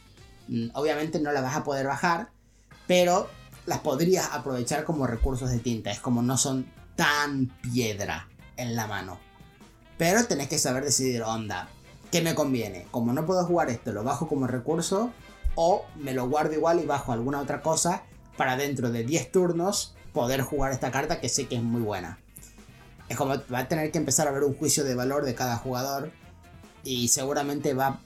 Mm, 0.48 0.70
obviamente 0.74 1.20
no 1.20 1.32
las 1.32 1.44
vas 1.44 1.56
a 1.56 1.64
poder 1.64 1.88
bajar, 1.88 2.30
pero 2.88 3.30
las 3.66 3.80
podrías 3.80 4.30
aprovechar 4.32 4.84
como 4.86 5.08
recursos 5.08 5.50
de 5.50 5.60
tinta. 5.60 5.92
Es 5.92 6.00
como 6.00 6.22
no 6.22 6.38
son 6.38 6.72
tan 6.96 7.48
piedra 7.62 8.30
en 8.58 8.76
la 8.76 8.88
mano. 8.88 9.20
Pero 9.98 10.26
tenés 10.26 10.48
que 10.48 10.58
saber 10.58 10.84
decidir, 10.84 11.24
onda, 11.24 11.70
¿qué 12.12 12.22
me 12.22 12.36
conviene? 12.36 12.88
Como 12.92 13.14
no 13.14 13.26
puedo 13.26 13.46
jugar 13.46 13.70
esto, 13.70 13.92
lo 13.92 14.04
bajo 14.04 14.28
como 14.28 14.48
recurso 14.48 15.12
o 15.56 15.86
me 15.96 16.14
lo 16.14 16.28
guardo 16.30 16.54
igual 16.54 16.80
y 16.82 16.86
bajo 16.86 17.12
alguna 17.12 17.40
otra 17.40 17.62
cosa 17.62 18.04
para 18.38 18.58
dentro 18.58 18.92
de 18.92 19.04
10 19.04 19.32
turnos 19.32 19.96
poder 20.14 20.42
jugar 20.42 20.72
esta 20.72 20.92
carta 20.92 21.20
que 21.20 21.30
sé 21.30 21.48
que 21.48 21.56
es 21.56 21.64
muy 21.64 21.82
buena. 21.82 22.20
Es 23.08 23.18
como 23.18 23.36
va 23.54 23.60
a 23.60 23.68
tener 23.68 23.92
que 23.92 23.98
empezar 23.98 24.28
a 24.28 24.32
ver 24.32 24.44
un 24.44 24.56
juicio 24.56 24.84
de 24.84 24.96
valor 24.96 25.26
de 25.26 25.36
cada 25.36 25.58
jugador 25.58 26.12
y 26.86 27.10
seguramente 27.10 27.74
va, 27.74 28.00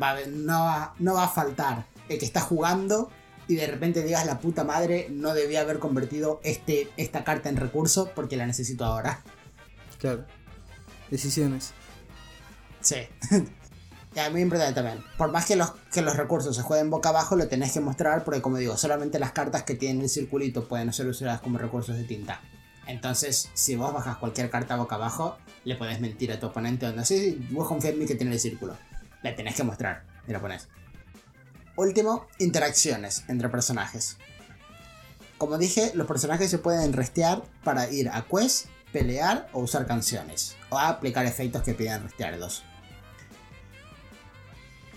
va 0.00 0.14
no, 0.28 0.64
va, 0.64 0.94
no 1.00 1.14
va 1.14 1.24
a 1.24 1.28
faltar 1.28 1.86
el 2.08 2.18
que 2.18 2.24
está 2.24 2.40
jugando 2.40 3.10
y 3.48 3.56
de 3.56 3.66
repente 3.66 4.04
digas 4.04 4.24
la 4.26 4.38
puta 4.38 4.62
madre 4.64 5.08
no 5.10 5.34
debía 5.34 5.62
haber 5.62 5.78
convertido 5.78 6.40
este, 6.44 6.88
esta 6.96 7.24
carta 7.24 7.48
en 7.48 7.56
recurso 7.56 8.10
porque 8.14 8.36
la 8.36 8.46
necesito 8.46 8.84
ahora. 8.84 9.22
Claro. 9.98 10.24
Decisiones. 11.10 11.72
Sí. 12.80 12.96
ya, 14.14 14.30
muy 14.30 14.40
importante 14.40 14.74
también. 14.74 15.04
Por 15.16 15.30
más 15.32 15.46
que 15.46 15.56
los, 15.56 15.72
que 15.92 16.02
los 16.02 16.16
recursos 16.16 16.54
se 16.56 16.62
jueguen 16.62 16.90
boca 16.90 17.08
abajo, 17.10 17.36
lo 17.36 17.48
tenés 17.48 17.72
que 17.72 17.80
mostrar 17.80 18.24
porque 18.24 18.40
como 18.42 18.58
digo, 18.58 18.76
solamente 18.76 19.18
las 19.18 19.32
cartas 19.32 19.64
que 19.64 19.74
tienen 19.74 20.02
el 20.02 20.08
circulito 20.08 20.68
pueden 20.68 20.92
ser 20.92 21.06
usadas 21.06 21.40
como 21.40 21.58
recursos 21.58 21.96
de 21.96 22.04
tinta. 22.04 22.40
Entonces, 22.86 23.50
si 23.54 23.76
vos 23.76 23.92
bajas 23.92 24.16
cualquier 24.16 24.50
carta 24.50 24.76
boca 24.76 24.96
abajo, 24.96 25.36
le 25.64 25.76
podés 25.76 26.00
mentir 26.00 26.32
a 26.32 26.40
tu 26.40 26.46
oponente. 26.46 26.92
No 26.92 27.04
sé 27.04 27.18
si 27.18 27.48
vos 27.50 27.68
confías 27.68 27.94
en 27.94 28.00
mí 28.00 28.06
que 28.06 28.14
tiene 28.14 28.32
el 28.32 28.40
círculo. 28.40 28.76
Le 29.22 29.32
tenés 29.32 29.54
que 29.54 29.62
mostrar 29.62 30.04
y 30.26 30.32
lo 30.32 30.40
pones. 30.40 30.68
Último, 31.76 32.26
interacciones 32.38 33.24
entre 33.28 33.48
personajes. 33.48 34.16
Como 35.38 35.58
dije, 35.58 35.92
los 35.94 36.06
personajes 36.06 36.50
se 36.50 36.58
pueden 36.58 36.92
restear 36.92 37.42
para 37.64 37.90
ir 37.90 38.08
a 38.08 38.22
quest, 38.22 38.66
pelear 38.92 39.48
o 39.52 39.60
usar 39.60 39.86
canciones. 39.86 40.56
O 40.70 40.78
aplicar 40.78 41.24
efectos 41.24 41.62
que 41.62 41.74
pidan 41.74 42.02
restearlos. 42.02 42.64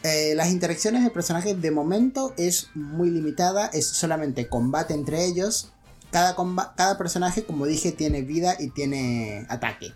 Eh, 0.04 0.36
las 0.36 0.50
interacciones 0.50 1.04
de 1.04 1.10
personajes 1.10 1.60
de 1.60 1.72
momento 1.72 2.34
es 2.38 2.70
muy 2.76 3.10
limitada, 3.10 3.68
es 3.68 3.88
solamente 3.88 4.48
combate 4.48 4.94
entre 4.94 5.26
ellos 5.26 5.74
cada, 6.16 6.34
cada 6.78 6.98
personaje, 6.98 7.44
como 7.44 7.66
dije, 7.66 7.92
tiene 7.92 8.22
vida 8.22 8.56
y 8.58 8.70
tiene 8.70 9.46
ataque. 9.50 9.94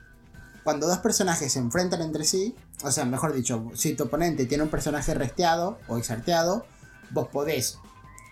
Cuando 0.66 0.86
dos 0.86 0.98
personajes 0.98 1.54
se 1.54 1.60
enfrentan 1.60 2.02
entre 2.02 2.26
sí, 2.26 2.58
o 2.84 2.92
sea, 2.92 3.06
mejor 3.06 3.32
dicho, 3.32 3.72
si 3.74 3.94
tu 3.94 4.04
oponente 4.04 4.46
tiene 4.46 4.66
un 4.66 4.70
personaje 4.70 5.14
resteado 5.14 5.80
o 5.88 5.98
exarteado, 5.98 6.66
vos 7.12 7.30
podés, 7.30 7.78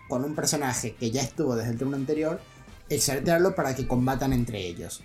con 0.06 0.22
un 0.22 0.34
personaje 0.34 0.96
que 0.96 1.10
ya 1.10 1.22
estuvo 1.22 1.56
desde 1.56 1.70
el 1.70 1.78
turno 1.78 1.96
anterior, 1.96 2.42
exartearlo 2.90 3.54
para 3.54 3.74
que 3.74 3.88
combatan 3.88 4.34
entre 4.34 4.66
ellos. 4.66 5.02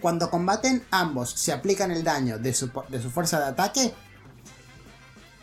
Cuando 0.00 0.28
combaten, 0.28 0.82
ambos 0.90 1.30
se 1.30 1.52
aplican 1.52 1.92
el 1.92 2.02
daño 2.02 2.40
de 2.40 2.52
su, 2.52 2.68
de 2.88 3.00
su 3.00 3.12
fuerza 3.12 3.38
de 3.38 3.46
ataque. 3.46 3.94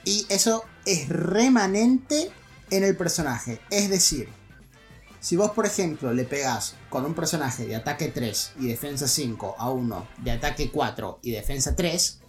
Y 0.04 0.26
eso 0.28 0.66
es 0.86 1.08
remanente 1.08 2.34
en 2.70 2.84
el 2.84 2.98
personaje. 2.98 3.62
Es 3.70 3.90
decir, 3.90 4.28
si 5.24 5.38
vos, 5.38 5.52
por 5.52 5.66
ejemplo, 5.66 6.12
le 6.12 6.26
pegás 6.26 6.76
con 6.90 7.06
un 7.06 7.14
personaje 7.14 7.66
de 7.66 7.78
ataque 7.78 8.10
3 8.10 8.56
y 8.60 8.68
defensa 8.68 9.08
5 9.08 9.56
a 9.58 9.70
uno 9.70 10.06
de 10.18 10.32
ataque 10.32 10.70
4 10.70 11.20
y 11.22 11.32
defensa 11.32 11.78
3, 11.78 12.20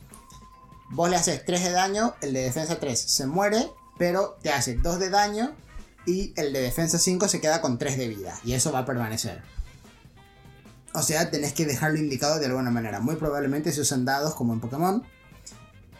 vos 0.90 1.10
le 1.10 1.16
haces 1.16 1.44
3 1.44 1.64
de 1.64 1.70
daño, 1.72 2.14
el 2.20 2.32
de 2.32 2.42
defensa 2.42 2.78
3 2.78 2.96
se 2.96 3.26
muere, 3.26 3.68
pero 3.98 4.38
te 4.42 4.50
hace 4.50 4.76
2 4.76 5.00
de 5.00 5.10
daño 5.10 5.56
y 6.06 6.34
el 6.36 6.52
de 6.52 6.60
defensa 6.60 6.96
5 6.96 7.26
se 7.26 7.40
queda 7.40 7.60
con 7.60 7.78
3 7.78 7.98
de 7.98 8.06
vida. 8.06 8.38
Y 8.44 8.52
eso 8.52 8.70
va 8.70 8.78
a 8.78 8.86
permanecer. 8.86 9.42
O 10.92 11.02
sea, 11.02 11.32
tenés 11.32 11.52
que 11.52 11.66
dejarlo 11.66 11.98
indicado 11.98 12.38
de 12.38 12.46
alguna 12.46 12.70
manera. 12.70 13.00
Muy 13.00 13.16
probablemente 13.16 13.72
se 13.72 13.80
usan 13.80 14.04
dados 14.04 14.36
como 14.36 14.52
en 14.52 14.60
Pokémon. 14.60 15.02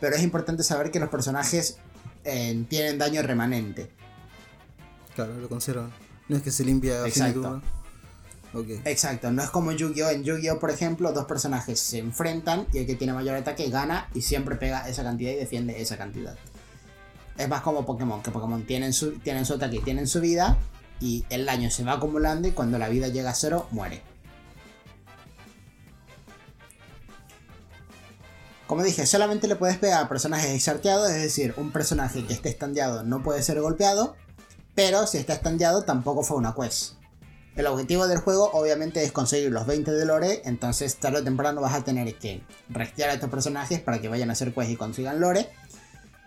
Pero 0.00 0.14
es 0.14 0.22
importante 0.22 0.62
saber 0.62 0.92
que 0.92 1.00
los 1.00 1.08
personajes 1.08 1.78
eh, 2.22 2.64
tienen 2.68 2.98
daño 2.98 3.20
remanente. 3.22 3.90
Claro, 5.16 5.36
lo 5.40 5.48
conservan. 5.48 6.03
No 6.28 6.36
es 6.36 6.42
que 6.42 6.50
se 6.50 6.64
limpia 6.64 7.06
Exacto. 7.06 7.60
Exacto, 8.84 9.32
no 9.32 9.42
es 9.42 9.50
como 9.50 9.72
en 9.72 9.78
Yu-Gi-Oh! 9.78 10.10
En 10.10 10.22
Yu-Gi-Oh! 10.22 10.60
por 10.60 10.70
ejemplo, 10.70 11.12
dos 11.12 11.24
personajes 11.24 11.80
se 11.80 11.98
enfrentan 11.98 12.66
y 12.72 12.78
el 12.78 12.86
que 12.86 12.94
tiene 12.94 13.12
mayor 13.12 13.34
ataque 13.34 13.68
gana 13.68 14.08
y 14.14 14.22
siempre 14.22 14.54
pega 14.54 14.88
esa 14.88 15.02
cantidad 15.02 15.32
y 15.32 15.36
defiende 15.36 15.80
esa 15.82 15.96
cantidad. 15.96 16.36
Es 17.36 17.48
más 17.48 17.62
como 17.62 17.84
Pokémon, 17.84 18.22
que 18.22 18.30
Pokémon 18.30 18.64
tienen 18.64 18.92
su, 18.92 19.18
tienen 19.18 19.44
su 19.44 19.54
ataque 19.54 19.76
y 19.76 19.80
tienen 19.80 20.06
su 20.06 20.20
vida 20.20 20.56
y 21.00 21.24
el 21.30 21.46
daño 21.46 21.68
se 21.68 21.82
va 21.82 21.94
acumulando 21.94 22.46
y 22.46 22.52
cuando 22.52 22.78
la 22.78 22.88
vida 22.88 23.08
llega 23.08 23.30
a 23.30 23.34
cero, 23.34 23.66
muere. 23.72 24.02
Como 28.68 28.82
dije, 28.82 29.04
solamente 29.04 29.48
le 29.48 29.56
puedes 29.56 29.76
pegar 29.78 30.04
a 30.04 30.08
personajes 30.08 30.50
exarteados, 30.50 31.10
es 31.10 31.22
decir, 31.22 31.54
un 31.56 31.70
personaje 31.70 32.24
que 32.24 32.32
esté 32.32 32.48
estandeado 32.48 33.02
no 33.02 33.22
puede 33.22 33.42
ser 33.42 33.60
golpeado, 33.60 34.16
pero 34.74 35.06
si 35.06 35.18
está 35.18 35.34
estandeado 35.34 35.84
tampoco 35.84 36.22
fue 36.22 36.36
una 36.36 36.54
quest. 36.54 36.94
El 37.56 37.66
objetivo 37.66 38.08
del 38.08 38.18
juego 38.18 38.50
obviamente 38.52 39.04
es 39.04 39.12
conseguir 39.12 39.52
los 39.52 39.66
20 39.66 39.92
de 39.92 40.04
lore, 40.04 40.42
entonces 40.44 40.96
tarde 40.96 41.20
o 41.20 41.24
temprano 41.24 41.60
vas 41.60 41.74
a 41.74 41.84
tener 41.84 42.12
que 42.18 42.42
restear 42.68 43.10
a 43.10 43.14
estos 43.14 43.30
personajes 43.30 43.80
para 43.80 44.00
que 44.00 44.08
vayan 44.08 44.30
a 44.30 44.32
hacer 44.32 44.52
quest 44.52 44.70
y 44.70 44.76
consigan 44.76 45.20
lore, 45.20 45.48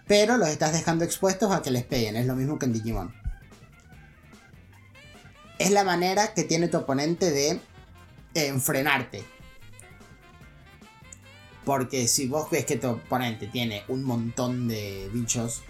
pero 0.08 0.38
los 0.38 0.48
estás 0.48 0.72
dejando 0.72 1.04
expuestos 1.04 1.52
a 1.52 1.62
que 1.62 1.72
les 1.72 1.84
peguen, 1.84 2.16
es 2.16 2.26
lo 2.26 2.36
mismo 2.36 2.58
que 2.58 2.66
en 2.66 2.74
Digimon. 2.74 3.14
Es 5.60 5.72
la 5.72 5.84
manera 5.84 6.34
que 6.34 6.44
tiene 6.44 6.70
tu 6.70 6.78
oponente 6.78 7.32
de 7.32 7.60
enfrenarte, 8.36 9.26
porque 11.66 12.08
si 12.08 12.28
vos 12.28 12.50
ves 12.50 12.66
que 12.66 12.78
tu 12.78 12.88
oponente 12.88 13.48
tiene 13.48 13.84
un 13.90 14.04
montón 14.04 14.70
de 14.70 15.10
bichos 15.12 15.64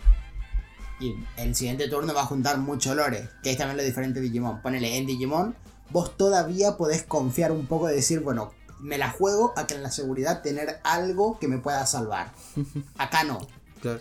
y 1.00 1.16
el 1.38 1.56
siguiente 1.56 1.88
turno 1.88 2.14
va 2.14 2.22
a 2.22 2.26
juntar 2.26 2.58
mucho 2.58 2.96
lore, 2.96 3.30
que 3.44 3.52
es 3.52 3.58
también 3.58 3.78
lo 3.78 3.84
diferente 3.84 4.20
de 4.20 4.26
Digimon. 4.26 4.62
Ponele 4.62 4.98
en 4.98 5.06
Digimon, 5.06 5.56
vos 5.92 6.18
todavía 6.18 6.78
podés 6.78 7.04
confiar 7.04 7.52
un 7.52 7.68
poco 7.68 7.88
de 7.88 7.96
decir, 7.96 8.20
bueno, 8.22 8.52
me 8.80 8.98
la 8.98 9.10
juego 9.10 9.54
a 9.56 9.68
que 9.68 9.76
en 9.76 9.84
la 9.84 9.92
seguridad 9.92 10.42
tener 10.42 10.80
algo 10.84 11.40
que 11.40 11.48
me 11.48 11.58
pueda 11.58 11.86
salvar. 11.86 12.32
Acá 12.98 13.24
no. 13.24 13.40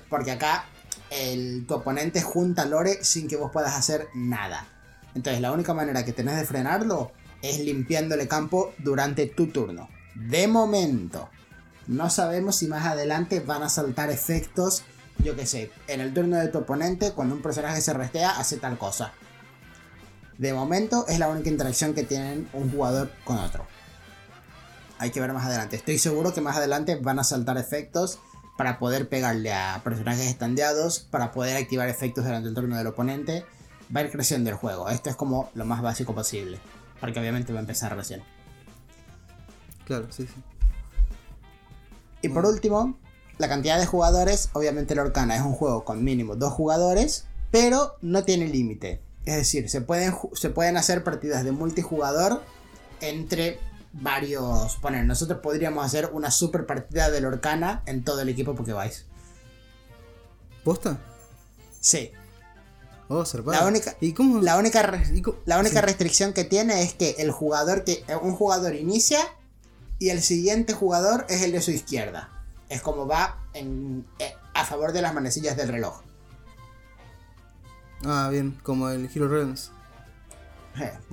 Porque 0.08 0.32
acá 0.32 0.64
el, 1.10 1.66
tu 1.66 1.74
oponente 1.74 2.22
junta 2.22 2.64
lore 2.64 3.04
sin 3.04 3.28
que 3.28 3.36
vos 3.36 3.52
puedas 3.52 3.74
hacer 3.76 4.08
nada. 4.14 4.66
Entonces 5.14 5.40
la 5.40 5.52
única 5.52 5.74
manera 5.74 6.04
que 6.04 6.12
tenés 6.12 6.36
de 6.36 6.46
frenarlo 6.46 7.12
es 7.42 7.60
limpiándole 7.60 8.26
campo 8.26 8.72
durante 8.78 9.26
tu 9.26 9.48
turno. 9.48 9.88
De 10.14 10.48
momento. 10.48 11.28
No 11.86 12.10
sabemos 12.10 12.56
si 12.56 12.66
más 12.66 12.84
adelante 12.84 13.40
van 13.40 13.62
a 13.62 13.68
saltar 13.68 14.10
efectos, 14.10 14.82
yo 15.18 15.36
que 15.36 15.46
sé, 15.46 15.70
en 15.88 16.00
el 16.00 16.12
turno 16.14 16.36
de 16.36 16.48
tu 16.48 16.58
oponente, 16.58 17.12
cuando 17.12 17.34
un 17.34 17.42
personaje 17.42 17.80
se 17.80 17.92
restea, 17.92 18.38
hace 18.38 18.56
tal 18.58 18.78
cosa. 18.78 19.12
De 20.38 20.52
momento 20.52 21.06
es 21.08 21.18
la 21.18 21.28
única 21.28 21.48
interacción 21.48 21.94
que 21.94 22.02
tienen 22.02 22.48
un 22.52 22.70
jugador 22.70 23.10
con 23.24 23.38
otro. 23.38 23.66
Hay 24.98 25.10
que 25.10 25.20
ver 25.20 25.32
más 25.32 25.46
adelante. 25.46 25.76
Estoy 25.76 25.98
seguro 25.98 26.34
que 26.34 26.40
más 26.40 26.56
adelante 26.56 26.96
van 26.96 27.18
a 27.18 27.24
saltar 27.24 27.56
efectos 27.58 28.18
para 28.56 28.78
poder 28.78 29.08
pegarle 29.08 29.52
a 29.52 29.80
personajes 29.84 30.26
estandeados, 30.26 31.00
para 31.00 31.32
poder 31.32 31.56
activar 31.56 31.88
efectos 31.88 32.24
durante 32.24 32.48
el 32.48 32.54
turno 32.54 32.76
del 32.76 32.86
oponente. 32.86 33.44
Va 33.94 34.00
a 34.00 34.04
ir 34.04 34.10
creciendo 34.10 34.50
el 34.50 34.56
juego. 34.56 34.88
Esto 34.88 35.10
es 35.10 35.16
como 35.16 35.50
lo 35.54 35.64
más 35.64 35.82
básico 35.82 36.14
posible. 36.14 36.58
Porque 37.00 37.20
obviamente 37.20 37.52
va 37.52 37.58
a 37.58 37.62
empezar 37.62 37.94
recién. 37.94 38.22
Claro, 39.86 40.06
sí, 40.10 40.26
sí. 40.26 40.42
Y 42.22 42.28
por 42.30 42.44
último, 42.46 42.98
la 43.38 43.48
cantidad 43.48 43.78
de 43.78 43.86
jugadores. 43.86 44.50
Obviamente 44.52 44.94
el 44.94 45.00
Orcana 45.00 45.36
es 45.36 45.42
un 45.42 45.52
juego 45.52 45.84
con 45.84 46.02
mínimo 46.04 46.36
dos 46.36 46.52
jugadores, 46.52 47.26
pero 47.50 47.96
no 48.02 48.24
tiene 48.24 48.48
límite. 48.48 49.00
Es 49.24 49.36
decir, 49.36 49.68
se 49.68 49.80
pueden, 49.80 50.14
se 50.34 50.50
pueden 50.50 50.76
hacer 50.76 51.02
partidas 51.02 51.44
de 51.44 51.52
multijugador 51.52 52.42
entre 53.00 53.58
varios. 53.92 54.76
Poner, 54.76 55.04
nosotros 55.04 55.40
podríamos 55.40 55.84
hacer 55.84 56.10
una 56.12 56.30
super 56.30 56.66
partida 56.66 57.10
del 57.10 57.26
Orcana 57.26 57.82
en 57.86 58.04
todo 58.04 58.20
el 58.20 58.28
equipo 58.28 58.54
porque 58.54 58.72
vais. 58.72 59.06
¿Posta? 60.64 60.98
Sí. 61.80 62.12
Oh, 63.08 63.24
la 63.46 63.64
única, 63.66 63.96
¿Y 64.00 64.12
cómo? 64.14 64.40
La 64.42 64.58
única, 64.58 65.00
la 65.44 65.60
única 65.60 65.80
restricción 65.80 66.32
que 66.32 66.42
tiene 66.42 66.82
es 66.82 66.94
que 66.94 67.14
el 67.18 67.30
jugador 67.30 67.84
que. 67.84 68.04
Un 68.20 68.34
jugador 68.34 68.74
inicia 68.74 69.20
y 70.00 70.10
el 70.10 70.22
siguiente 70.22 70.72
jugador 70.72 71.24
es 71.28 71.42
el 71.42 71.52
de 71.52 71.62
su 71.62 71.70
izquierda. 71.70 72.35
Es 72.68 72.82
como 72.82 73.06
va 73.06 73.38
en, 73.52 74.06
eh, 74.18 74.34
a 74.54 74.64
favor 74.64 74.92
de 74.92 75.02
las 75.02 75.14
manecillas 75.14 75.56
del 75.56 75.68
reloj. 75.68 76.00
Ah, 78.04 78.28
bien, 78.30 78.58
como 78.62 78.88
el 78.88 79.08
Hero 79.14 79.28
Realms. 79.28 79.72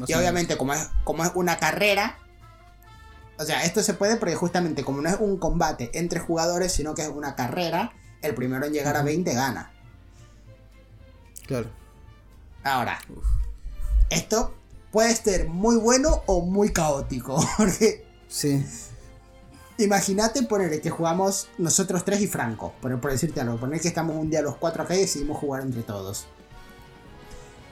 y 0.07 0.13
obviamente 0.13 0.57
como 0.57 0.73
es, 0.73 0.89
como 1.03 1.23
es 1.23 1.31
una 1.35 1.57
carrera, 1.57 2.17
o 3.37 3.43
sea, 3.45 3.63
esto 3.63 3.81
se 3.81 3.93
puede 3.93 4.17
porque 4.17 4.35
justamente 4.35 4.83
como 4.83 5.01
no 5.01 5.09
es 5.09 5.17
un 5.19 5.37
combate 5.37 5.91
entre 5.93 6.19
jugadores, 6.19 6.73
sino 6.73 6.93
que 6.93 7.03
es 7.03 7.09
una 7.09 7.35
carrera, 7.35 7.93
el 8.21 8.35
primero 8.35 8.65
en 8.65 8.73
llegar 8.73 8.95
a 8.97 9.03
20 9.03 9.33
gana. 9.33 9.71
Claro. 11.47 11.69
Ahora, 12.63 12.99
esto 14.09 14.53
puede 14.91 15.15
ser 15.15 15.47
muy 15.47 15.77
bueno 15.77 16.23
o 16.25 16.41
muy 16.41 16.71
caótico, 16.71 17.43
porque 17.57 18.05
Sí. 18.33 18.65
Imagínate 19.77 20.43
poner 20.43 20.81
que 20.81 20.89
jugamos 20.89 21.47
nosotros 21.57 22.05
tres 22.05 22.21
y 22.21 22.27
Franco, 22.27 22.73
por, 22.81 22.99
por 22.99 23.11
decirte 23.11 23.41
algo, 23.41 23.57
poner 23.57 23.81
que 23.81 23.87
estamos 23.87 24.15
un 24.15 24.29
día 24.29 24.41
los 24.41 24.55
cuatro 24.57 24.83
acá 24.83 24.95
y 24.95 24.99
decidimos 24.99 25.37
jugar 25.37 25.63
entre 25.63 25.81
todos. 25.81 26.25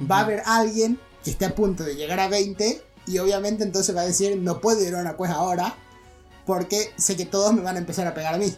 Va 0.10 0.18
a 0.18 0.22
haber 0.22 0.42
alguien 0.46 1.00
que 1.24 1.32
esté 1.32 1.46
a 1.46 1.54
punto 1.54 1.84
de 1.84 1.96
llegar 1.96 2.20
a 2.20 2.28
20 2.28 2.84
y 3.08 3.18
obviamente 3.20 3.64
entonces 3.64 3.96
va 3.96 4.02
a 4.02 4.06
decir 4.06 4.38
no 4.38 4.62
puedo 4.62 4.82
ir 4.82 4.96
a 4.96 5.00
una 5.00 5.16
cuesta 5.16 5.38
ahora 5.38 5.76
porque 6.46 6.92
sé 6.98 7.16
que 7.16 7.26
todos 7.26 7.54
me 7.54 7.62
van 7.62 7.76
a 7.76 7.80
empezar 7.80 8.08
a 8.08 8.14
pegar 8.14 8.34
a 8.34 8.38
mí. 8.38 8.54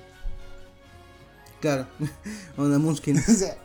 Claro, 1.60 1.88
onda 2.58 2.79
Muskin. 2.79 3.17
o 3.17 3.21
sea, 3.21 3.58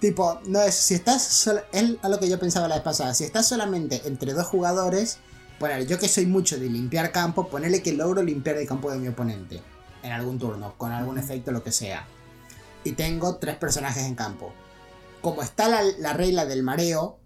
tipo, 0.00 0.40
no 0.46 0.60
es, 0.60 0.74
si 0.74 0.94
estás, 0.94 1.48
es 1.72 1.96
a 2.02 2.08
lo 2.08 2.18
que 2.18 2.28
yo 2.28 2.38
pensaba 2.38 2.68
la 2.68 2.76
vez 2.76 2.84
pasada, 2.84 3.14
si 3.14 3.24
estás 3.24 3.48
solamente 3.48 4.02
entre 4.04 4.32
dos 4.32 4.46
jugadores, 4.46 5.18
bueno, 5.58 5.82
yo 5.84 5.98
que 5.98 6.08
soy 6.08 6.26
mucho 6.26 6.58
de 6.58 6.68
limpiar 6.68 7.12
campo, 7.12 7.48
ponerle 7.48 7.82
que 7.82 7.92
logro 7.92 8.22
limpiar 8.22 8.56
el 8.56 8.66
campo 8.66 8.90
de 8.90 8.98
mi 8.98 9.08
oponente 9.08 9.62
en 10.02 10.12
algún 10.12 10.38
turno, 10.38 10.74
con 10.76 10.92
algún 10.92 11.18
efecto, 11.18 11.50
lo 11.50 11.62
que 11.62 11.72
sea. 11.72 12.06
Y 12.84 12.92
tengo 12.92 13.36
tres 13.36 13.56
personajes 13.56 14.04
en 14.04 14.14
campo. 14.14 14.52
Como 15.22 15.42
está 15.42 15.68
la, 15.68 16.12
regla 16.12 16.44
del 16.44 16.62
mareo, 16.62 17.18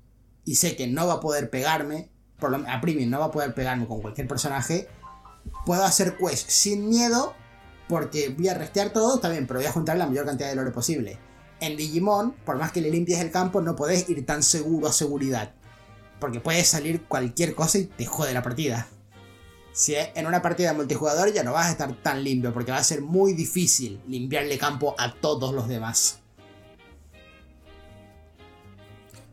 y 0.45 0.55
sé 0.55 0.77
que 0.77 0.87
no 0.87 1.07
va 1.07 1.15
a 1.15 1.21
poder 1.21 1.51
pegarme, 1.51 2.09
por 2.39 2.51
lo, 2.51 2.65
a 2.69 2.81
Premium 2.81 3.11
no 3.11 3.19
va 3.19 3.27
a 3.27 3.31
poder 3.31 3.53
pegarme 3.53 3.87
con 3.87 4.01
cualquier 4.01 4.29
personaje, 4.29 4.89
puedo 5.67 5.85
hacer 5.85 6.17
quest 6.17 6.49
sin 6.49 6.89
miedo, 6.89 7.35
porque 7.89 8.29
voy 8.29 8.49
a 8.49 8.55
restear 8.55 8.91
todo, 8.91 9.17
está 9.17 9.29
bien, 9.29 9.47
pero 9.47 9.59
voy 9.59 9.67
a 9.67 9.73
juntar 9.73 9.99
la 9.99 10.07
mayor 10.07 10.25
cantidad 10.25 10.49
de 10.49 10.55
lore 10.55 10.71
posible. 10.71 11.19
En 11.59 11.77
Digimon, 11.77 12.33
por 12.47 12.57
más 12.57 12.73
que 12.73 12.81
le 12.81 12.91
limpies 12.91 13.19
el 13.19 13.31
campo, 13.31 13.61
no 13.61 13.77
podés 13.77 14.09
ir 14.09 14.25
tan 14.25 14.43
seguro 14.43 14.87
a 14.87 14.93
seguridad. 14.93 15.53
Porque 16.21 16.41
puede 16.41 16.65
salir 16.65 17.05
cualquier 17.05 17.55
cosa 17.55 17.79
y 17.79 17.87
te 17.87 18.07
jode 18.07 18.33
la 18.33 18.43
partida. 18.43 18.87
Si 19.73 19.95
es 19.95 20.11
en 20.15 20.27
una 20.27 20.43
partida 20.43 20.73
multijugador 20.75 21.33
ya 21.33 21.43
no 21.43 21.53
vas 21.53 21.67
a 21.67 21.71
estar 21.71 21.93
tan 22.03 22.23
limpio 22.23 22.53
porque 22.53 22.73
va 22.73 22.79
a 22.79 22.85
ser 22.85 23.03
muy 23.03 23.33
difícil 23.33 24.01
limpiarle 24.07 24.59
campo 24.59 24.95
a 24.99 25.15
todos 25.15 25.55
los 25.55 25.69
demás. 25.69 26.19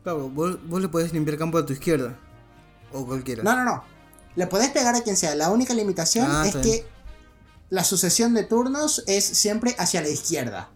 Claro, 0.02 0.30
vos, 0.30 0.80
le 0.80 0.88
podés 0.88 1.12
limpiar 1.12 1.36
campo 1.38 1.58
a 1.58 1.66
tu 1.66 1.72
izquierda. 1.72 2.18
O 2.92 3.04
cualquiera. 3.04 3.42
No, 3.42 3.54
no, 3.56 3.64
no. 3.64 3.84
Le 4.36 4.46
podés 4.46 4.70
pegar 4.70 4.94
a 4.94 5.02
quien 5.02 5.16
sea. 5.16 5.34
La 5.34 5.50
única 5.50 5.74
limitación 5.74 6.26
ah, 6.30 6.46
es 6.46 6.56
que 6.56 6.86
la 7.70 7.84
sucesión 7.84 8.32
de 8.32 8.44
turnos 8.44 9.04
es 9.06 9.24
siempre 9.24 9.74
hacia 9.78 10.00
la 10.00 10.08
izquierda. 10.08 10.70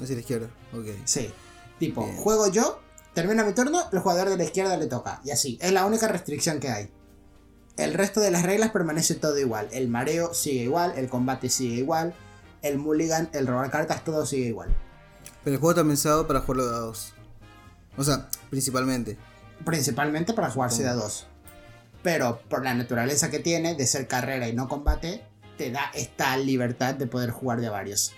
Hacia 0.00 0.14
la 0.14 0.20
izquierda, 0.20 0.48
ok. 0.72 0.86
Sí. 1.04 1.30
Tipo, 1.78 2.04
Bien. 2.04 2.16
juego 2.16 2.48
yo, 2.48 2.80
termina 3.18 3.42
mi 3.42 3.52
turno, 3.52 3.82
el 3.90 3.98
jugador 3.98 4.28
de 4.28 4.36
la 4.36 4.44
izquierda 4.44 4.76
le 4.76 4.86
toca. 4.86 5.20
Y 5.24 5.32
así. 5.32 5.58
Es 5.60 5.72
la 5.72 5.86
única 5.86 6.06
restricción 6.06 6.60
que 6.60 6.68
hay. 6.68 6.88
El 7.76 7.92
resto 7.94 8.20
de 8.20 8.30
las 8.30 8.44
reglas 8.44 8.70
permanece 8.70 9.16
todo 9.16 9.36
igual. 9.40 9.68
El 9.72 9.88
mareo 9.88 10.34
sigue 10.34 10.62
igual, 10.62 10.92
el 10.96 11.08
combate 11.08 11.50
sigue 11.50 11.78
igual, 11.78 12.14
el 12.62 12.78
mulligan, 12.78 13.28
el 13.32 13.48
robar 13.48 13.72
cartas, 13.72 14.04
todo 14.04 14.24
sigue 14.24 14.46
igual. 14.46 14.68
Pero 15.42 15.54
el 15.54 15.60
juego 15.60 15.72
está 15.72 15.84
pensado 15.84 16.28
para 16.28 16.42
jugarlo 16.42 16.70
de 16.70 16.76
a 16.76 16.78
dos. 16.78 17.12
O 17.96 18.04
sea, 18.04 18.28
principalmente. 18.50 19.18
Principalmente 19.64 20.32
para 20.32 20.50
jugarse 20.50 20.84
de 20.84 20.90
a 20.90 20.94
dos. 20.94 21.26
Pero 22.04 22.40
por 22.48 22.62
la 22.62 22.74
naturaleza 22.74 23.32
que 23.32 23.40
tiene 23.40 23.74
de 23.74 23.86
ser 23.88 24.06
carrera 24.06 24.46
y 24.46 24.52
no 24.52 24.68
combate, 24.68 25.24
te 25.56 25.72
da 25.72 25.90
esta 25.92 26.36
libertad 26.36 26.94
de 26.94 27.08
poder 27.08 27.32
jugar 27.32 27.60
de 27.60 27.66
a 27.66 27.72
varios. 27.72 28.12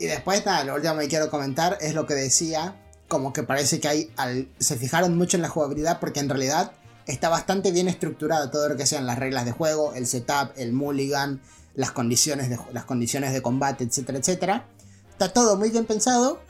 Y 0.00 0.06
después, 0.06 0.44
nada, 0.44 0.64
lo 0.64 0.74
último 0.74 0.98
que 0.98 1.06
quiero 1.06 1.30
comentar 1.30 1.78
es 1.80 1.94
lo 1.94 2.04
que 2.04 2.14
decía, 2.14 2.80
como 3.08 3.32
que 3.32 3.42
parece 3.42 3.80
que 3.80 3.88
hay, 3.88 4.12
al- 4.16 4.48
se 4.58 4.76
fijaron 4.76 5.16
mucho 5.16 5.36
en 5.36 5.42
la 5.42 5.48
jugabilidad 5.48 6.00
porque 6.00 6.20
en 6.20 6.28
realidad 6.28 6.72
está 7.06 7.28
bastante 7.28 7.70
bien 7.70 7.86
estructurado 7.88 8.50
todo 8.50 8.68
lo 8.68 8.76
que 8.76 8.86
sean 8.86 9.06
las 9.06 9.18
reglas 9.18 9.44
de 9.44 9.52
juego, 9.52 9.92
el 9.94 10.06
setup, 10.06 10.52
el 10.56 10.72
mulligan, 10.72 11.40
las 11.74 11.90
condiciones 11.90 12.48
de, 12.48 12.58
las 12.72 12.84
condiciones 12.84 13.32
de 13.32 13.42
combate, 13.42 13.84
etcétera, 13.84 14.18
etcétera. 14.18 14.66
Está 15.10 15.32
todo 15.32 15.56
muy 15.56 15.70
bien 15.70 15.84
pensado, 15.84 16.40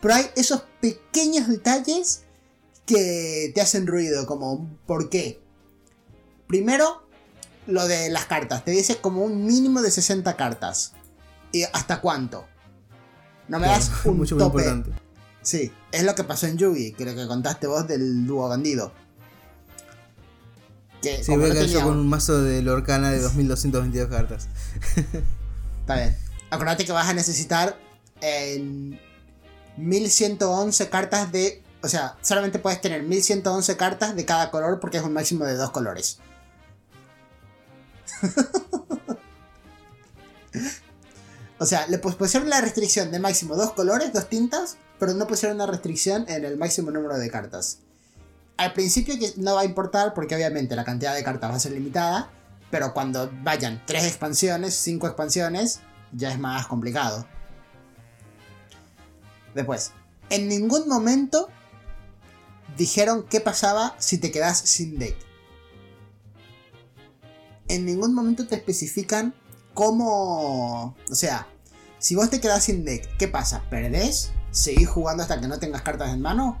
pero 0.00 0.14
hay 0.14 0.26
esos 0.36 0.62
pequeños 0.80 1.48
detalles 1.48 2.22
que 2.86 3.50
te 3.54 3.60
hacen 3.60 3.86
ruido, 3.86 4.26
como 4.26 4.68
¿por 4.86 5.10
qué? 5.10 5.40
Primero, 6.46 7.02
lo 7.66 7.86
de 7.88 8.10
las 8.10 8.26
cartas. 8.26 8.64
Te 8.64 8.70
dice 8.70 8.98
como 8.98 9.24
un 9.24 9.44
mínimo 9.44 9.82
de 9.82 9.90
60 9.90 10.36
cartas. 10.36 10.92
¿Y 11.50 11.64
hasta 11.64 12.00
cuánto? 12.00 12.44
No 13.48 13.58
me 13.58 13.66
das 13.66 13.90
un 14.04 14.18
mucho 14.18 14.36
muy 14.36 14.44
tope. 14.44 14.62
importante. 14.62 15.05
Sí, 15.46 15.70
es 15.92 16.02
lo 16.02 16.16
que 16.16 16.24
pasó 16.24 16.46
en 16.48 16.58
Yugi, 16.58 16.92
que 16.92 17.04
lo 17.04 17.14
que 17.14 17.24
contaste 17.28 17.68
vos 17.68 17.86
del 17.86 18.26
dúo 18.26 18.48
bandido. 18.48 18.92
Que 21.00 21.22
Sí, 21.22 21.32
a 21.32 21.36
no 21.36 21.44
tenía- 21.54 21.84
con 21.84 21.98
un 21.98 22.08
mazo 22.08 22.42
de 22.42 22.62
Lorcana 22.62 23.12
de 23.12 23.20
2222 23.20 24.08
cartas. 24.08 24.48
Está 25.82 25.94
bien. 25.94 26.16
Acordate 26.50 26.84
que 26.84 26.90
vas 26.90 27.08
a 27.08 27.14
necesitar 27.14 27.78
en 28.20 28.98
1111 29.76 30.88
cartas 30.88 31.30
de. 31.30 31.62
O 31.80 31.88
sea, 31.88 32.16
solamente 32.22 32.58
puedes 32.58 32.80
tener 32.80 33.04
1111 33.04 33.76
cartas 33.76 34.16
de 34.16 34.24
cada 34.24 34.50
color 34.50 34.80
porque 34.80 34.96
es 34.96 35.04
un 35.04 35.12
máximo 35.12 35.44
de 35.44 35.54
dos 35.54 35.70
colores. 35.70 36.18
o 41.58 41.66
sea, 41.66 41.86
le 41.86 41.98
pus- 41.98 42.16
pusieron 42.16 42.50
la 42.50 42.60
restricción 42.60 43.10
de 43.12 43.18
máximo 43.20 43.54
dos 43.54 43.72
colores, 43.74 44.12
dos 44.12 44.28
tintas, 44.28 44.76
pero 44.98 45.14
no 45.14 45.26
pusieron 45.26 45.56
una 45.56 45.66
restricción 45.66 46.24
en 46.28 46.44
el 46.44 46.56
máximo 46.56 46.90
número 46.90 47.18
de 47.18 47.30
cartas. 47.30 47.80
Al 48.56 48.72
principio 48.72 49.14
no 49.36 49.54
va 49.54 49.62
a 49.62 49.64
importar 49.64 50.14
porque 50.14 50.34
obviamente 50.34 50.76
la 50.76 50.84
cantidad 50.84 51.14
de 51.14 51.22
cartas 51.22 51.50
va 51.50 51.56
a 51.56 51.60
ser 51.60 51.72
limitada, 51.72 52.30
pero 52.70 52.94
cuando 52.94 53.30
vayan 53.42 53.82
tres 53.86 54.04
expansiones, 54.04 54.74
cinco 54.74 55.06
expansiones, 55.06 55.80
ya 56.12 56.32
es 56.32 56.38
más 56.38 56.66
complicado. 56.66 57.26
Después, 59.54 59.92
en 60.30 60.48
ningún 60.48 60.88
momento 60.88 61.48
dijeron 62.76 63.26
qué 63.28 63.40
pasaba 63.40 63.94
si 63.98 64.18
te 64.18 64.30
quedas 64.30 64.58
sin 64.58 64.98
deck. 64.98 65.16
En 67.68 67.84
ningún 67.84 68.14
momento 68.14 68.46
te 68.46 68.54
especifican 68.54 69.34
cómo... 69.74 70.96
O 71.10 71.14
sea, 71.14 71.46
si 71.98 72.14
vos 72.14 72.30
te 72.30 72.40
quedas 72.40 72.64
sin 72.64 72.84
deck, 72.84 73.16
¿qué 73.16 73.28
pasa? 73.28 73.62
¿Perdés? 73.70 74.30
¿Seguís 74.56 74.88
jugando 74.88 75.22
hasta 75.22 75.38
que 75.38 75.48
no 75.48 75.58
tengas 75.58 75.82
cartas 75.82 76.14
en 76.14 76.22
mano? 76.22 76.58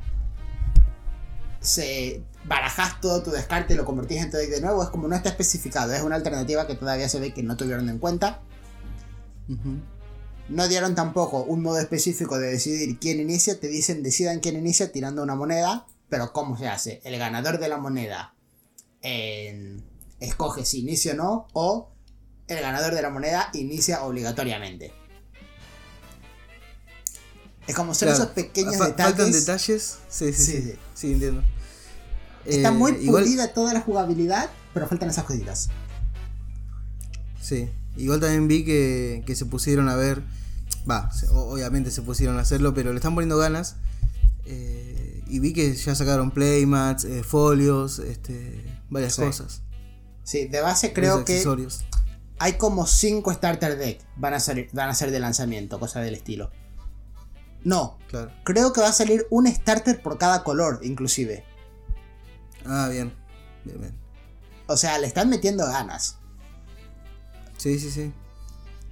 ¿Se 1.60 2.22
barajás 2.44 3.00
todo 3.00 3.22
tu 3.22 3.30
descarte 3.30 3.72
y 3.72 3.76
lo 3.78 3.86
convertís 3.86 4.22
en 4.22 4.30
tu 4.30 4.36
de 4.36 4.60
nuevo? 4.60 4.82
Es 4.82 4.90
como 4.90 5.08
no 5.08 5.16
está 5.16 5.30
especificado, 5.30 5.94
es 5.94 6.02
una 6.02 6.16
alternativa 6.16 6.66
que 6.66 6.74
todavía 6.74 7.08
se 7.08 7.18
ve 7.20 7.32
que 7.32 7.42
no 7.42 7.56
tuvieron 7.56 7.88
en 7.88 7.98
cuenta. 7.98 8.42
No 10.50 10.68
dieron 10.68 10.94
tampoco 10.94 11.42
un 11.44 11.62
modo 11.62 11.78
específico 11.78 12.38
de 12.38 12.50
decidir 12.50 12.98
quién 12.98 13.18
inicia. 13.18 13.58
Te 13.58 13.68
dicen 13.68 14.02
decidan 14.02 14.40
quién 14.40 14.56
inicia 14.56 14.92
tirando 14.92 15.22
una 15.22 15.34
moneda. 15.34 15.86
Pero 16.10 16.34
¿cómo 16.34 16.58
se 16.58 16.68
hace? 16.68 17.00
El 17.02 17.18
ganador 17.18 17.58
de 17.58 17.68
la 17.68 17.78
moneda 17.78 18.34
escoge 20.20 20.66
si 20.66 20.80
inicia 20.80 21.14
o 21.14 21.16
no. 21.16 21.48
O 21.54 21.92
el 22.46 22.60
ganador 22.60 22.94
de 22.94 23.00
la 23.00 23.08
moneda 23.08 23.48
inicia 23.54 24.04
obligatoriamente. 24.04 24.92
Es 27.66 27.74
como 27.74 27.94
son 27.94 28.08
Claro. 28.08 28.22
esos 28.22 28.34
pequeños 28.34 28.76
Fa- 28.76 28.86
detalles. 28.88 29.16
Faltan 29.16 29.32
detalles. 29.32 29.98
Sí, 30.08 30.32
sí, 30.32 30.44
Sí, 30.44 30.72
sí. 30.94 31.12
entiendo. 31.12 31.42
Está 32.44 32.68
Eh, 32.68 32.72
muy 32.72 32.92
igual, 32.92 33.24
pulida 33.24 33.52
toda 33.52 33.72
la 33.74 33.80
jugabilidad. 33.80 34.50
Pero 34.72 34.86
faltan 34.86 35.08
esas 35.10 35.24
cositas. 35.24 35.68
Sí. 37.40 37.68
Igual 37.96 38.20
también 38.20 38.46
vi 38.48 38.64
que, 38.64 39.22
que 39.26 39.34
se 39.34 39.46
pusieron 39.46 39.88
a 39.88 39.96
ver. 39.96 40.22
Va, 40.88 41.10
obviamente 41.32 41.90
se 41.90 42.02
pusieron 42.02 42.38
a 42.38 42.42
hacerlo, 42.42 42.74
pero 42.74 42.90
le 42.92 42.96
están 42.96 43.14
poniendo 43.14 43.38
ganas. 43.38 43.76
Eh, 44.44 45.24
y 45.26 45.38
vi 45.40 45.52
que 45.52 45.74
ya 45.74 45.94
sacaron 45.94 46.30
playmats, 46.30 47.04
eh, 47.04 47.24
folios, 47.24 47.98
este, 47.98 48.64
varias 48.90 49.14
Sí. 49.14 49.22
cosas. 49.22 49.62
Sí, 50.22 50.46
de 50.46 50.60
base 50.60 50.92
creo 50.92 51.24
que 51.24 51.42
hay 52.38 52.52
como 52.54 52.86
5 52.86 53.32
starter 53.32 53.78
deck. 53.78 54.00
Van 54.16 54.34
a, 54.34 54.40
ser, 54.40 54.68
van 54.72 54.88
a 54.90 54.94
ser 54.94 55.10
de 55.10 55.18
lanzamiento, 55.20 55.80
cosa 55.80 56.00
del 56.00 56.14
estilo. 56.14 56.50
No, 57.66 57.98
Claro. 58.06 58.30
Creo 58.44 58.72
que 58.72 58.80
va 58.80 58.88
a 58.90 58.92
salir 58.92 59.26
un 59.28 59.48
starter 59.52 60.00
por 60.00 60.18
cada 60.18 60.44
color, 60.44 60.78
inclusive. 60.84 61.44
Ah, 62.64 62.88
bien. 62.88 63.12
Bien, 63.64 63.80
bien. 63.80 63.94
O 64.68 64.76
sea, 64.76 64.96
le 64.98 65.08
están 65.08 65.28
metiendo 65.28 65.66
ganas. 65.66 66.16
Sí, 67.56 67.76
sí, 67.80 67.90
sí. 67.90 68.12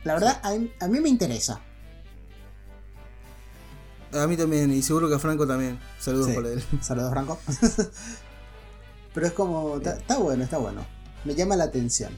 La 0.02 0.14
verdad, 0.14 0.40
a 0.42 0.50
mí, 0.54 0.72
a 0.80 0.88
mí 0.88 0.98
me 0.98 1.08
interesa. 1.08 1.60
A 4.12 4.26
mí 4.26 4.36
también, 4.36 4.72
y 4.72 4.82
seguro 4.82 5.08
que 5.08 5.14
a 5.14 5.18
Franco 5.20 5.46
también. 5.46 5.78
Saludos 6.00 6.26
Sí. 6.26 6.32
por 6.32 6.46
él. 6.46 6.64
Saludos, 6.82 7.10
Franco. 7.10 7.38
Pero 9.14 9.26
es 9.28 9.32
como. 9.34 9.76
Está 9.76 9.94
está 9.98 10.18
bueno, 10.18 10.42
está 10.42 10.58
bueno. 10.58 10.84
Me 11.24 11.36
llama 11.36 11.54
la 11.54 11.64
atención. 11.64 12.12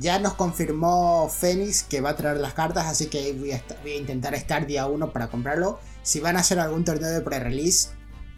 Ya 0.00 0.18
nos 0.18 0.32
confirmó 0.32 1.28
Fénix 1.28 1.82
que 1.82 2.00
va 2.00 2.10
a 2.10 2.16
traer 2.16 2.38
las 2.38 2.54
cartas, 2.54 2.86
así 2.86 3.08
que 3.08 3.34
voy 3.34 3.52
a, 3.52 3.62
voy 3.82 3.92
a 3.92 3.96
intentar 3.96 4.34
estar 4.34 4.66
día 4.66 4.86
1 4.86 5.12
para 5.12 5.28
comprarlo. 5.28 5.78
Si 6.02 6.20
van 6.20 6.38
a 6.38 6.40
hacer 6.40 6.58
algún 6.58 6.86
torneo 6.86 7.10
de 7.10 7.20
pre-release, 7.20 7.90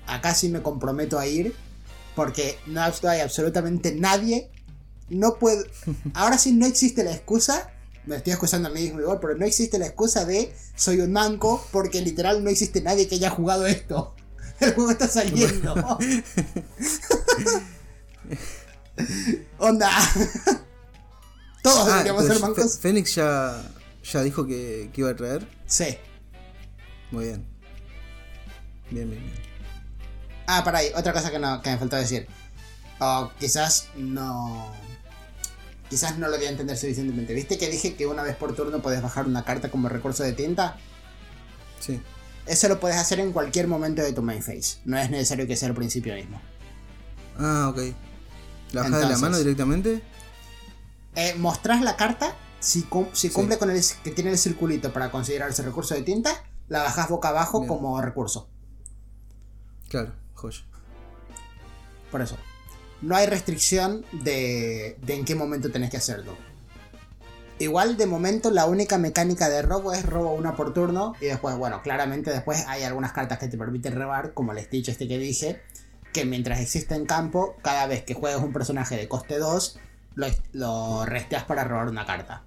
acá 0.08 0.34
sí 0.34 0.48
me 0.48 0.60
comprometo 0.60 1.20
a 1.20 1.26
ir. 1.28 1.54
Porque 2.16 2.58
no 2.66 2.82
hay 2.82 3.20
absolutamente 3.20 3.94
nadie. 3.94 4.50
No 5.08 5.38
puedo. 5.38 5.64
Ahora 6.14 6.36
sí 6.36 6.52
no 6.52 6.66
existe 6.66 7.04
la 7.04 7.12
excusa. 7.12 7.70
Me 8.06 8.16
estoy 8.16 8.32
excusando 8.32 8.68
a 8.68 8.72
mí 8.72 8.80
mismo 8.82 9.00
igual, 9.00 9.20
pero 9.20 9.36
no 9.36 9.46
existe 9.46 9.78
la 9.78 9.86
excusa 9.86 10.24
de 10.24 10.52
soy 10.74 10.98
un 11.00 11.12
manco. 11.12 11.64
Porque 11.70 12.00
literal 12.00 12.42
no 12.42 12.50
existe 12.50 12.82
nadie 12.82 13.06
que 13.06 13.14
haya 13.14 13.30
jugado 13.30 13.66
esto. 13.66 14.16
El 14.60 14.74
juego 14.74 14.90
está 14.90 15.06
saliendo. 15.06 15.74
Onda. 19.58 19.90
Todos 21.62 21.88
Ah, 21.88 21.90
deberíamos 21.92 22.22
pero 22.24 22.34
ser 22.34 22.42
mancos. 22.42 22.78
Fénix 22.78 23.14
ya, 23.14 23.62
ya 24.12 24.22
dijo 24.22 24.46
que, 24.46 24.90
que 24.92 25.00
iba 25.00 25.10
a 25.10 25.16
traer. 25.16 25.46
Sí. 25.66 25.96
Muy 27.10 27.26
bien. 27.26 27.46
Bien, 28.90 29.08
bien, 29.08 29.22
bien. 29.22 29.34
Ah, 30.46 30.62
para 30.64 30.78
ahí, 30.78 30.88
otra 30.96 31.12
cosa 31.12 31.30
que, 31.30 31.38
no, 31.38 31.62
que 31.62 31.70
me 31.70 31.78
faltó 31.78 31.96
decir. 31.96 32.26
O 32.98 33.30
quizás 33.38 33.88
no. 33.96 34.70
Quizás 35.88 36.18
no 36.18 36.28
lo 36.28 36.38
di 36.38 36.46
a 36.46 36.50
entender 36.50 36.76
suficientemente. 36.76 37.34
¿Viste 37.34 37.58
que 37.58 37.68
dije 37.68 37.94
que 37.94 38.06
una 38.06 38.22
vez 38.22 38.34
por 38.36 38.54
turno 38.54 38.80
puedes 38.82 39.02
bajar 39.02 39.26
una 39.26 39.44
carta 39.44 39.70
como 39.70 39.88
recurso 39.88 40.22
de 40.22 40.32
tinta? 40.32 40.76
Sí. 41.80 42.00
Eso 42.46 42.68
lo 42.68 42.80
puedes 42.80 42.96
hacer 42.96 43.20
en 43.20 43.32
cualquier 43.32 43.68
momento 43.68 44.02
de 44.02 44.12
tu 44.12 44.22
main 44.22 44.42
phase. 44.42 44.78
No 44.84 44.98
es 44.98 45.10
necesario 45.10 45.46
que 45.46 45.54
sea 45.56 45.68
al 45.68 45.74
principio 45.74 46.14
mismo. 46.14 46.40
Ah, 47.38 47.68
ok. 47.70 47.94
¿La 48.72 48.82
bajás 48.82 49.00
de 49.00 49.08
la 49.08 49.18
mano 49.18 49.38
directamente? 49.38 50.02
Eh, 51.14 51.34
mostrás 51.38 51.80
la 51.82 51.96
carta. 51.96 52.34
Si, 52.60 52.82
cum- 52.82 53.08
si 53.12 53.30
cumple 53.30 53.58
con 53.58 53.70
el 53.70 53.82
que 54.04 54.10
tiene 54.12 54.30
el 54.30 54.38
circulito 54.38 54.92
para 54.92 55.10
considerarse 55.10 55.62
recurso 55.62 55.94
de 55.94 56.02
tinta, 56.02 56.30
la 56.68 56.82
bajás 56.82 57.08
boca 57.08 57.28
abajo 57.28 57.60
Bien. 57.60 57.68
como 57.68 58.00
recurso. 58.00 58.48
Claro, 59.88 60.12
joya. 60.34 60.60
Por 62.10 62.22
eso. 62.22 62.36
No 63.00 63.16
hay 63.16 63.26
restricción 63.26 64.04
de, 64.12 64.96
de 65.02 65.14
en 65.14 65.24
qué 65.24 65.34
momento 65.34 65.70
tenés 65.72 65.90
que 65.90 65.96
hacerlo. 65.96 66.36
Igual 67.58 67.96
de 67.96 68.06
momento 68.06 68.50
la 68.50 68.66
única 68.66 68.96
mecánica 68.98 69.48
de 69.48 69.62
robo 69.62 69.92
es 69.92 70.04
robo 70.06 70.32
una 70.32 70.56
por 70.56 70.72
turno. 70.72 71.14
Y 71.20 71.26
después, 71.26 71.56
bueno, 71.56 71.82
claramente 71.82 72.30
después 72.30 72.64
hay 72.68 72.84
algunas 72.84 73.12
cartas 73.12 73.38
que 73.38 73.48
te 73.48 73.58
permiten 73.58 73.94
robar, 74.00 74.34
como 74.34 74.52
el 74.52 74.64
Stitch 74.64 74.88
este 74.88 75.08
que 75.08 75.18
dije. 75.18 75.60
Que 76.12 76.24
mientras 76.24 76.60
existe 76.60 76.94
en 76.94 77.06
campo, 77.06 77.56
cada 77.62 77.86
vez 77.86 78.02
que 78.04 78.14
juegas 78.14 78.42
un 78.42 78.52
personaje 78.52 78.96
de 78.96 79.08
coste 79.08 79.38
2, 79.38 79.78
lo, 80.14 80.26
lo 80.52 81.04
resteas 81.06 81.44
para 81.44 81.64
robar 81.64 81.88
una 81.88 82.06
carta. 82.06 82.42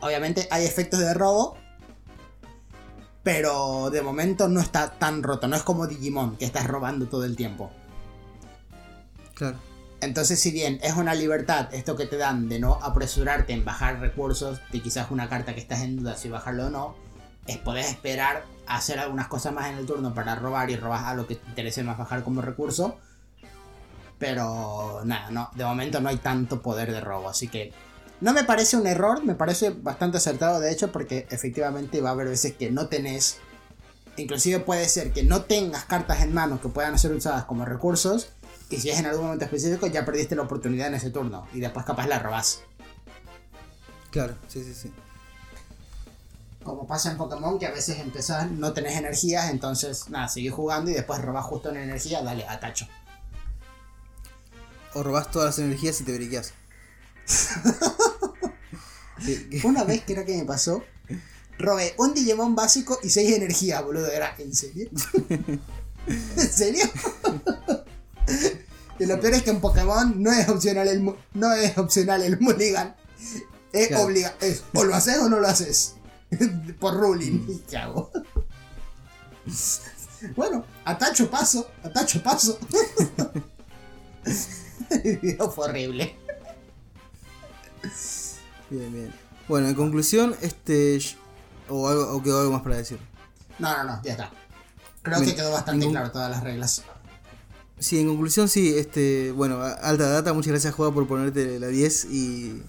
Obviamente 0.00 0.46
hay 0.50 0.64
efectos 0.64 1.00
de 1.00 1.14
robo, 1.14 1.56
pero 3.22 3.90
de 3.90 4.02
momento 4.02 4.48
no 4.48 4.60
está 4.60 4.92
tan 4.92 5.22
roto. 5.22 5.48
No 5.48 5.56
es 5.56 5.62
como 5.62 5.86
Digimon, 5.86 6.36
que 6.36 6.44
estás 6.44 6.66
robando 6.66 7.06
todo 7.06 7.24
el 7.24 7.36
tiempo. 7.36 7.70
Claro. 9.34 9.56
Entonces, 10.00 10.38
si 10.40 10.52
bien 10.52 10.78
es 10.82 10.94
una 10.94 11.14
libertad 11.14 11.74
esto 11.74 11.96
que 11.96 12.06
te 12.06 12.16
dan 12.16 12.48
de 12.48 12.60
no 12.60 12.74
apresurarte 12.74 13.52
en 13.52 13.64
bajar 13.64 13.98
recursos, 13.98 14.60
de 14.70 14.80
quizás 14.80 15.10
una 15.10 15.28
carta 15.28 15.54
que 15.54 15.60
estás 15.60 15.80
en 15.80 15.96
duda 15.96 16.16
si 16.16 16.28
bajarlo 16.28 16.66
o 16.66 16.70
no, 16.70 16.94
es 17.46 17.56
poder 17.58 17.84
esperar 17.84 18.44
a 18.66 18.76
hacer 18.76 19.00
algunas 19.00 19.26
cosas 19.26 19.52
más 19.52 19.68
en 19.70 19.78
el 19.78 19.86
turno 19.86 20.14
para 20.14 20.36
robar 20.36 20.70
y 20.70 20.76
robar 20.76 21.04
a 21.04 21.14
lo 21.14 21.26
que 21.26 21.34
te 21.34 21.48
interese 21.48 21.82
más 21.82 21.98
bajar 21.98 22.22
como 22.22 22.42
recurso. 22.42 22.98
Pero 24.18 25.02
nada, 25.04 25.30
no, 25.30 25.50
de 25.54 25.64
momento 25.64 26.00
no 26.00 26.08
hay 26.08 26.16
tanto 26.16 26.60
poder 26.60 26.92
de 26.92 27.00
robo, 27.00 27.28
así 27.28 27.48
que 27.48 27.72
no 28.20 28.32
me 28.32 28.42
parece 28.42 28.76
un 28.76 28.86
error, 28.86 29.24
me 29.24 29.34
parece 29.34 29.70
bastante 29.70 30.16
acertado 30.16 30.58
de 30.58 30.72
hecho 30.72 30.90
porque 30.90 31.26
efectivamente 31.30 32.00
va 32.00 32.10
a 32.10 32.12
haber 32.12 32.28
veces 32.28 32.54
que 32.54 32.70
no 32.70 32.88
tenés, 32.88 33.38
inclusive 34.16 34.58
puede 34.58 34.88
ser 34.88 35.12
que 35.12 35.22
no 35.22 35.42
tengas 35.42 35.84
cartas 35.84 36.22
en 36.22 36.34
mano 36.34 36.60
que 36.60 36.68
puedan 36.68 36.98
ser 36.98 37.12
usadas 37.12 37.44
como 37.44 37.64
recursos 37.64 38.30
y 38.70 38.78
si 38.78 38.90
es 38.90 38.98
en 38.98 39.06
algún 39.06 39.26
momento 39.26 39.44
específico 39.44 39.86
ya 39.86 40.04
perdiste 40.04 40.34
la 40.34 40.42
oportunidad 40.42 40.88
en 40.88 40.94
ese 40.94 41.10
turno 41.10 41.46
y 41.54 41.60
después 41.60 41.86
capaz 41.86 42.08
la 42.08 42.18
robás. 42.18 42.62
Claro, 44.10 44.34
sí, 44.48 44.64
sí, 44.64 44.74
sí. 44.74 44.92
Como 46.64 46.86
pasa 46.86 47.12
en 47.12 47.16
Pokémon 47.16 47.58
que 47.58 47.66
a 47.66 47.70
veces 47.70 48.00
empezás, 48.00 48.50
no 48.50 48.72
tenés 48.72 48.96
energías, 48.96 49.50
entonces 49.50 50.10
nada, 50.10 50.28
seguís 50.28 50.52
jugando 50.52 50.90
y 50.90 50.94
después 50.94 51.22
robás 51.22 51.44
justo 51.46 51.70
en 51.70 51.76
energía, 51.76 52.20
dale, 52.22 52.46
atacho. 52.46 52.88
O 54.98 55.02
robás 55.04 55.30
todas 55.30 55.46
las 55.46 55.58
energías 55.60 56.00
y 56.00 56.04
te 56.04 56.12
briqueas. 56.12 56.52
Una 59.62 59.84
vez 59.84 60.02
que 60.02 60.12
era 60.12 60.24
que 60.24 60.36
me 60.36 60.44
pasó, 60.44 60.82
robé 61.56 61.94
un 61.98 62.14
Digimon 62.14 62.56
básico 62.56 62.98
y 63.04 63.10
6 63.10 63.36
energías, 63.36 63.84
boludo. 63.84 64.10
Era, 64.10 64.34
¿en 64.38 64.52
serio? 64.52 64.88
¿En 66.08 66.52
serio? 66.52 66.84
y 68.98 69.06
lo 69.06 69.20
peor 69.20 69.34
es 69.34 69.44
que 69.44 69.50
en 69.50 69.60
Pokémon 69.60 70.20
no 70.20 70.32
es 70.32 70.48
opcional 70.48 70.88
el, 70.88 71.14
no 71.32 71.52
es 71.52 71.78
opcional 71.78 72.24
el 72.24 72.40
mulligan. 72.40 72.96
Es 73.72 73.88
Claro. 73.88 74.02
obliga 74.02 74.34
es 74.40 74.64
o 74.74 74.82
lo 74.82 74.96
haces 74.96 75.18
o 75.18 75.28
no 75.28 75.38
lo 75.38 75.46
haces. 75.46 75.94
Por 76.80 76.96
ruling. 76.96 77.62
¿Qué 77.70 77.76
hago? 77.76 78.10
bueno, 80.34 80.64
atacho 80.84 81.30
paso, 81.30 81.70
atacho 81.84 82.20
paso. 82.20 82.58
El 85.04 85.18
video 85.18 85.50
fue 85.50 85.66
horrible. 85.68 86.16
Bien, 88.70 88.92
bien. 88.92 89.14
Bueno, 89.48 89.68
en 89.68 89.74
conclusión, 89.74 90.34
este. 90.42 90.98
O, 91.68 91.88
algo, 91.88 92.14
o 92.16 92.22
quedó 92.22 92.40
algo 92.40 92.52
más 92.52 92.62
para 92.62 92.76
decir. 92.76 92.98
No, 93.58 93.76
no, 93.78 93.84
no, 93.84 94.02
ya 94.02 94.12
está. 94.12 94.30
Creo 95.02 95.20
Bien, 95.20 95.30
que 95.30 95.36
quedó 95.36 95.52
bastante 95.52 95.78
ningún- 95.80 95.94
claro 95.94 96.10
todas 96.10 96.30
las 96.30 96.42
reglas. 96.42 96.82
Sí, 97.78 97.98
en 98.00 98.08
conclusión, 98.08 98.48
sí, 98.48 98.74
este. 98.76 99.30
Bueno, 99.32 99.60
alta 99.62 100.08
data, 100.08 100.32
muchas 100.32 100.50
gracias, 100.50 100.74
Juega, 100.74 100.92
por 100.92 101.06
ponerte 101.06 101.58
la 101.60 101.68
10 101.68 102.06
y. 102.06 102.62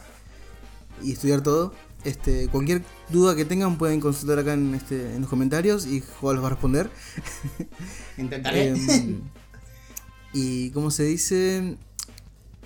y 1.02 1.12
estudiar 1.14 1.42
todo. 1.42 1.74
Este, 2.06 2.48
cualquier 2.48 2.82
duda 3.10 3.36
que 3.36 3.44
tengan 3.44 3.78
pueden 3.78 4.00
consultar 4.00 4.40
acá 4.40 4.54
en, 4.54 4.74
este, 4.74 5.16
en 5.16 5.22
los 5.22 5.30
comentarios 5.30 5.86
y 5.86 6.02
Juega 6.20 6.36
los 6.36 6.44
va 6.44 6.48
a 6.48 6.52
responder. 6.52 6.90
Intentaré. 8.18 8.70
Em, 8.70 9.22
y 10.32 10.70
como 10.70 10.92
se 10.92 11.04
dice, 11.04 11.78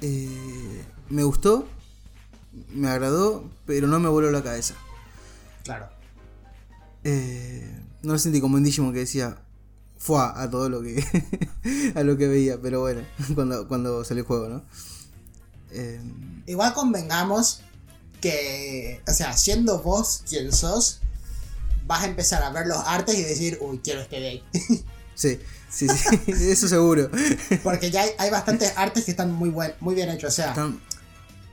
Eh, 0.05 0.83
me 1.07 1.23
gustó, 1.23 1.65
me 2.73 2.89
agradó, 2.89 3.49
pero 3.65 3.87
no 3.87 4.01
me 4.01 4.09
voló 4.09 4.31
la 4.31 4.43
cabeza. 4.43 4.75
claro. 5.63 5.87
Eh, 7.05 7.79
no 8.01 8.13
lo 8.13 8.19
sentí 8.19 8.39
como 8.39 8.57
en 8.57 8.63
Digimon 8.63 8.93
que 8.93 8.99
decía 8.99 9.37
fue 9.97 10.19
a 10.19 10.49
todo 10.49 10.67
lo 10.69 10.81
que 10.81 11.01
a 11.95 12.03
lo 12.03 12.17
que 12.17 12.27
veía, 12.27 12.61
pero 12.61 12.81
bueno, 12.81 13.01
cuando, 13.35 13.67
cuando 13.69 14.03
salió 14.03 14.23
el 14.23 14.27
juego, 14.27 14.49
¿no? 14.49 14.63
Eh, 15.71 16.01
Igual 16.47 16.73
convengamos 16.73 17.61
que, 18.19 19.01
o 19.07 19.11
sea, 19.13 19.31
siendo 19.37 19.79
vos 19.81 20.23
quien 20.27 20.51
sos, 20.51 20.99
vas 21.87 22.03
a 22.03 22.07
empezar 22.07 22.43
a 22.43 22.49
ver 22.49 22.67
los 22.67 22.79
artes 22.85 23.17
y 23.17 23.23
decir, 23.23 23.57
uy, 23.61 23.79
quiero 23.81 24.01
este 24.01 24.19
deck. 24.19 24.43
sí, 25.15 25.39
sí, 25.73 25.87
sí, 26.25 26.51
eso 26.51 26.67
seguro. 26.67 27.09
Porque 27.63 27.89
ya 27.91 28.01
hay, 28.01 28.11
hay 28.17 28.29
bastantes 28.29 28.73
artes 28.75 29.05
que 29.05 29.11
están 29.11 29.31
muy, 29.31 29.49
buen, 29.49 29.73
muy 29.79 29.95
bien 29.95 30.09
hechos. 30.09 30.33
O 30.33 30.35
sea, 30.35 30.49
Están- 30.49 30.79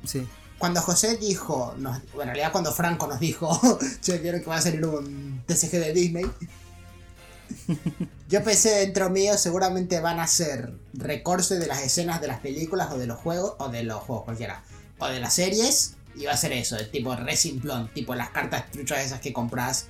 sí, 0.05 0.27
cuando 0.59 0.83
José 0.83 1.17
dijo, 1.17 1.75
nos- 1.79 2.01
bueno, 2.13 2.31
en 2.33 2.37
realidad 2.37 2.53
cuando 2.53 2.73
Franco 2.73 3.07
nos 3.07 3.19
dijo, 3.21 3.79
che, 4.03 4.21
quiero 4.21 4.39
que 4.41 4.47
va 4.47 4.57
a 4.57 4.61
salir 4.63 4.85
un 4.85 5.43
TCG 5.47 5.71
de 5.73 5.93
Disney. 5.95 6.27
Yo 8.29 8.45
pensé 8.45 8.71
dentro 8.71 9.11
mío, 9.11 9.37
seguramente 9.37 9.99
van 10.01 10.21
a 10.21 10.27
ser 10.29 10.73
recortes 10.95 11.59
de 11.59 11.67
las 11.67 11.83
escenas 11.83 12.21
de 12.21 12.29
las 12.29 12.39
películas 12.41 12.93
o 12.93 12.99
de 12.99 13.07
los 13.07 13.19
juegos, 13.19 13.55
o 13.59 13.69
de 13.69 13.83
los 13.83 14.01
juegos 14.03 14.25
cualquiera, 14.25 14.63
o 14.99 15.07
de 15.09 15.19
las 15.19 15.35
series, 15.35 15.95
y 16.15 16.27
va 16.27 16.33
a 16.33 16.37
ser 16.37 16.53
eso, 16.53 16.77
de 16.77 16.85
tipo 16.85 17.15
re 17.17 17.37
simplón, 17.37 17.91
tipo 17.93 18.15
las 18.15 18.31
cartas 18.31 18.71
truchas 18.71 19.05
esas 19.05 19.21
que 19.21 19.33
compras 19.33 19.87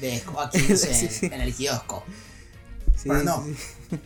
de 0.00 0.20
Joaquín 0.20 0.64
en, 0.68 0.76
sí. 0.78 1.26
en 1.26 1.40
el 1.40 1.54
kiosco. 1.54 2.02
Sí, 3.00 3.08
Pero 3.08 3.22
no. 3.22 3.44
sí. 3.44 3.54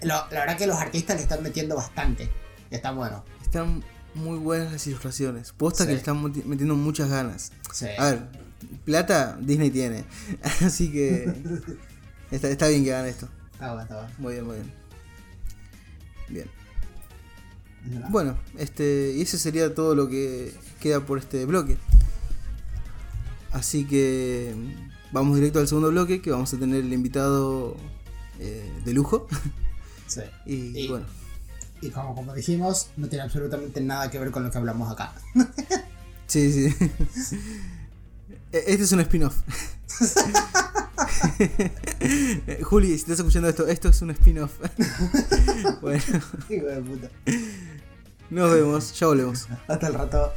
Lo- 0.03 0.27
la 0.31 0.41
verdad 0.41 0.57
que 0.57 0.67
los 0.67 0.77
artistas 0.77 1.17
le 1.17 1.23
están 1.23 1.43
metiendo 1.43 1.75
bastante, 1.77 2.29
y 2.71 2.75
está 2.75 2.93
bueno. 2.93 3.25
Están 3.43 3.83
muy 4.15 4.39
buenas 4.39 4.73
las 4.73 4.87
ilustraciones. 4.87 5.53
Posta 5.53 5.85
Sí. 5.85 5.89
que 5.89 5.93
le 5.95 5.99
están 5.99 6.23
meti- 6.23 6.45
metiendo 6.45 6.75
muchas 6.77 7.09
ganas. 7.09 7.53
A 7.99 8.05
ver, 8.11 8.29
plata 8.85 9.39
Disney 9.41 9.71
tiene. 9.71 10.05
Así 10.65 10.93
que 10.93 11.33
está, 12.31 12.49
está 12.49 12.69
bien 12.69 12.85
que 12.85 12.95
hagan 12.95 13.07
esto. 13.09 13.29
Está 13.53 13.69
bueno, 13.69 13.83
está 13.83 13.95
bueno. 13.97 14.11
Muy 14.19 14.33
bien, 14.35 14.47
muy 14.47 14.57
bien. 14.57 14.73
Bien. 16.29 16.51
Bueno, 18.11 18.39
este, 18.59 19.13
y 19.17 19.23
eso 19.23 19.37
sería 19.39 19.75
todo 19.75 19.95
lo 19.97 20.09
que 20.09 20.55
queda 20.81 21.01
por 21.05 21.19
este 21.19 21.45
bloque. 21.47 21.77
Así 23.51 23.85
que 23.87 24.55
vamos 25.11 25.35
directo 25.37 25.59
al 25.59 25.69
segundo 25.69 25.91
bloque, 25.91 26.23
que 26.23 26.31
vamos 26.31 26.53
a 26.55 26.59
tener 26.59 26.85
el 26.85 26.93
invitado 26.93 27.77
eh, 28.43 28.73
de 28.85 28.93
lujo. 28.93 29.27
Sí. 30.07 30.21
Y, 30.47 30.85
Y- 30.85 30.89
bueno, 30.89 31.07
Y 31.81 31.91
como, 31.91 32.15
como 32.15 32.35
dijimos, 32.35 32.89
no 32.97 33.09
tiene 33.09 33.25
absolutamente 33.25 33.81
nada 33.81 34.11
que 34.11 34.19
ver 34.19 34.31
con 34.31 34.45
lo 34.45 34.51
que 34.51 34.59
hablamos 34.59 34.91
acá. 34.93 35.13
sí, 36.27 36.53
sí. 36.53 36.75
E- 38.53 38.65
Este 38.67 38.85
es 38.85 38.93
un 38.93 39.01
spin-off. 39.01 39.35
Juli, 42.63 42.89
si 42.89 42.95
estás 42.95 43.19
escuchando 43.19 43.49
esto, 43.49 43.67
esto 43.67 43.89
es 43.89 44.03
un 44.03 44.11
spin-off. 44.11 44.53
bueno, 45.81 46.03
Hijo 46.51 46.67
de 46.67 46.83
puta. 46.83 47.09
nos 48.31 48.53
vemos, 48.53 48.99
ya 48.99 49.07
volvemos. 49.07 49.49
Hasta 49.69 49.87
el 49.87 49.95
rato. 49.95 50.33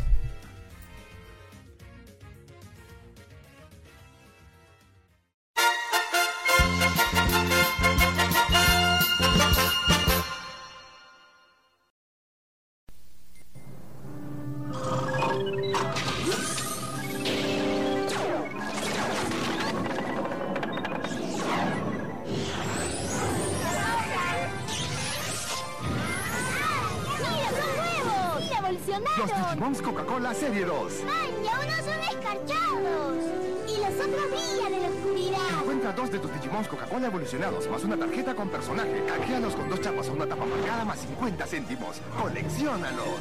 ¡Colecciónalos! 42.22 43.20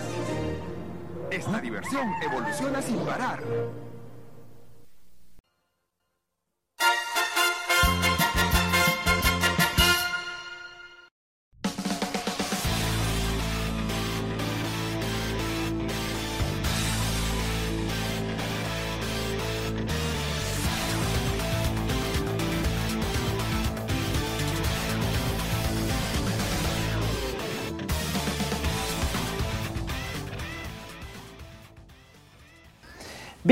Esta 1.30 1.60
diversión 1.60 2.08
evoluciona 2.22 2.80
sin 2.82 2.98
parar. 3.00 3.42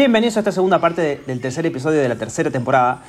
Bienvenidos 0.03 0.37
a 0.37 0.41
esta 0.41 0.51
segunda 0.51 0.81
parte 0.81 1.01
de- 1.01 1.17
del 1.29 1.41
tercer 1.41 1.65
episodio 1.65 2.01
de 2.01 2.09
la 2.09 2.17
tercera 2.17 2.51
temporada. 2.51 3.05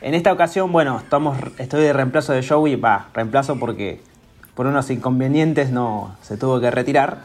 En 0.00 0.14
esta 0.14 0.32
ocasión, 0.32 0.70
bueno, 0.70 0.98
estamos, 0.98 1.36
estoy 1.58 1.82
de 1.82 1.92
reemplazo 1.92 2.32
de 2.32 2.46
Joey, 2.46 2.76
va, 2.76 3.08
reemplazo 3.12 3.58
porque 3.58 4.00
por 4.54 4.66
unos 4.68 4.88
inconvenientes 4.90 5.70
no 5.70 6.14
se 6.22 6.36
tuvo 6.36 6.60
que 6.60 6.70
retirar. 6.70 7.18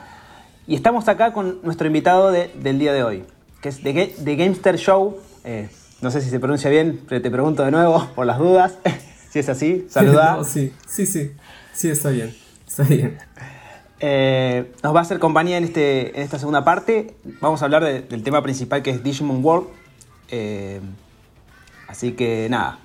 Y 0.66 0.74
estamos 0.74 1.08
acá 1.10 1.32
con 1.32 1.60
nuestro 1.62 1.86
invitado 1.86 2.32
de- 2.32 2.48
del 2.56 2.80
día 2.80 2.92
de 2.92 3.04
hoy, 3.04 3.24
que 3.62 3.70
es 3.70 3.84
Ga- 3.84 4.16
de 4.16 4.36
Gamester 4.36 4.78
Show. 4.78 5.20
Eh, 5.44 5.70
no 6.02 6.10
sé 6.10 6.20
si 6.20 6.32
se 6.32 6.40
pronuncia 6.40 6.72
bien, 6.72 7.00
pero 7.08 7.22
te 7.22 7.30
pregunto 7.30 7.64
de 7.64 7.70
nuevo 7.70 8.08
por 8.16 8.26
las 8.26 8.40
dudas. 8.40 8.80
si 9.30 9.38
es 9.38 9.48
así, 9.48 9.86
saluda. 9.92 10.34
No, 10.38 10.44
sí, 10.44 10.74
sí, 10.88 11.06
sí. 11.06 11.32
Sí, 11.72 11.92
está 11.92 12.10
bien. 12.10 12.36
Está 12.68 12.82
bien. 12.82 13.20
Eh, 14.06 14.70
nos 14.84 14.94
va 14.94 15.00
a 15.00 15.04
hacer 15.04 15.18
compañía 15.20 15.58
en, 15.58 15.64
este, 15.64 16.10
en 16.18 16.24
esta 16.24 16.38
segunda 16.38 16.66
parte. 16.66 17.16
Vamos 17.40 17.62
a 17.62 17.66
hablar 17.66 17.86
de- 17.86 18.02
del 18.02 18.22
tema 18.22 18.42
principal 18.44 18.84
que 18.84 18.90
es 18.90 19.02
Digimon 19.02 19.42
World. 19.44 19.68
Eh, 20.28 20.82
así 21.88 22.12
que 22.12 22.48
nada, 22.50 22.80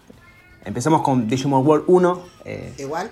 empezamos 0.65 1.03
con 1.03 1.27
Digimon 1.27 1.67
World 1.67 1.85
1. 1.89 2.23
eh, 2.45 2.73
Igual, 2.79 3.11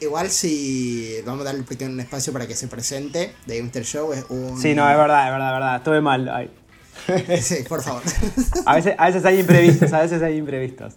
igual 0.00 0.30
si 0.30 1.16
vamos 1.26 1.42
a 1.42 1.44
darle 1.44 1.60
un 1.60 1.66
pequeño 1.66 2.00
espacio 2.00 2.32
para 2.32 2.46
que 2.46 2.54
se 2.54 2.68
presente, 2.68 3.34
The 3.46 3.58
Gamester 3.58 3.84
Show 3.84 4.14
es 4.14 4.24
un... 4.30 4.58
sí, 4.58 4.74
no, 4.74 4.88
es 4.90 4.96
verdad, 4.96 5.26
es 5.26 5.32
verdad, 5.32 5.48
es 5.48 5.54
verdad. 5.60 5.76
Estuve 5.76 6.00
mal. 6.00 6.28
ay. 6.30 6.50
Sí, 7.42 7.56
por 7.68 7.82
favor. 7.82 8.00
A 8.64 8.74
veces, 8.76 8.94
a 8.96 9.06
veces 9.08 9.24
hay 9.26 9.40
imprevistos, 9.40 9.92
a 9.92 10.00
veces 10.00 10.22
hay 10.22 10.38
imprevistos. 10.38 10.94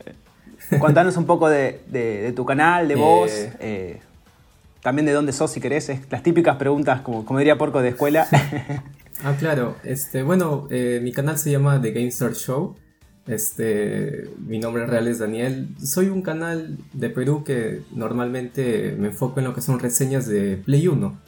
Contanos 0.78 1.16
un 1.16 1.24
poco 1.24 1.48
de, 1.48 1.80
de- 1.86 2.20
de 2.22 2.32
tu 2.32 2.44
canal, 2.44 2.88
de 2.88 2.94
vos. 2.96 3.30
Eh. 3.60 4.00
También 4.86 5.04
de 5.06 5.12
dónde 5.12 5.32
sos, 5.32 5.50
si 5.50 5.60
querés. 5.60 5.88
es 5.88 6.02
las 6.12 6.22
típicas 6.22 6.58
preguntas, 6.58 7.00
como, 7.00 7.24
como 7.24 7.40
diría 7.40 7.58
Porco 7.58 7.82
de 7.82 7.88
escuela. 7.88 8.28
Ah, 9.24 9.34
claro. 9.36 9.76
Este, 9.82 10.22
bueno, 10.22 10.68
eh, 10.70 11.00
mi 11.02 11.10
canal 11.10 11.38
se 11.38 11.50
llama 11.50 11.80
The 11.80 11.90
GameStar 11.90 12.34
Show. 12.34 12.76
Este, 13.26 14.28
mi 14.38 14.58
nombre 14.58 14.84
real 14.84 15.08
es 15.08 15.18
Daniel. 15.20 15.70
Soy 15.82 16.10
un 16.10 16.20
canal 16.20 16.76
de 16.92 17.08
Perú 17.08 17.42
que 17.42 17.80
normalmente 17.92 18.94
me 18.98 19.08
enfoco 19.08 19.40
en 19.40 19.46
lo 19.46 19.54
que 19.54 19.62
son 19.62 19.78
reseñas 19.80 20.26
de 20.26 20.58
Play 20.58 20.86
1. 20.86 21.18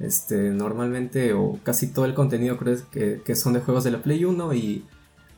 Este, 0.00 0.50
normalmente, 0.50 1.34
o 1.34 1.60
casi 1.62 1.88
todo 1.88 2.06
el 2.06 2.14
contenido 2.14 2.56
creo 2.56 2.78
que, 2.90 3.20
que 3.22 3.36
son 3.36 3.52
de 3.52 3.60
juegos 3.60 3.84
de 3.84 3.90
la 3.90 4.02
Play 4.02 4.24
1 4.24 4.54
y 4.54 4.86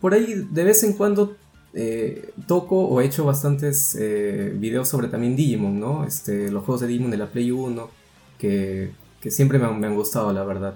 por 0.01 0.15
ahí 0.15 0.47
de 0.49 0.65
vez 0.65 0.85
en 0.85 0.93
cuando 0.93 1.37
eh, 1.79 2.31
toco 2.47 2.79
o 2.87 3.01
he 3.03 3.05
hecho 3.05 3.27
bastantes 3.27 3.95
eh, 4.01 4.51
videos 4.57 4.89
sobre 4.89 5.09
también 5.09 5.37
Digimon, 5.37 5.79
¿no? 5.79 6.05
Este, 6.07 6.51
los 6.51 6.65
juegos 6.65 6.81
de 6.81 6.87
Digimon 6.87 7.11
de 7.11 7.19
la 7.19 7.27
Play 7.27 7.51
1 7.51 7.91
que, 8.39 8.93
que 9.21 9.31
siempre 9.31 9.59
me 9.59 9.67
han, 9.67 9.79
me 9.79 9.87
han 9.87 9.95
gustado, 9.95 10.33
la 10.33 10.43
verdad. 10.43 10.75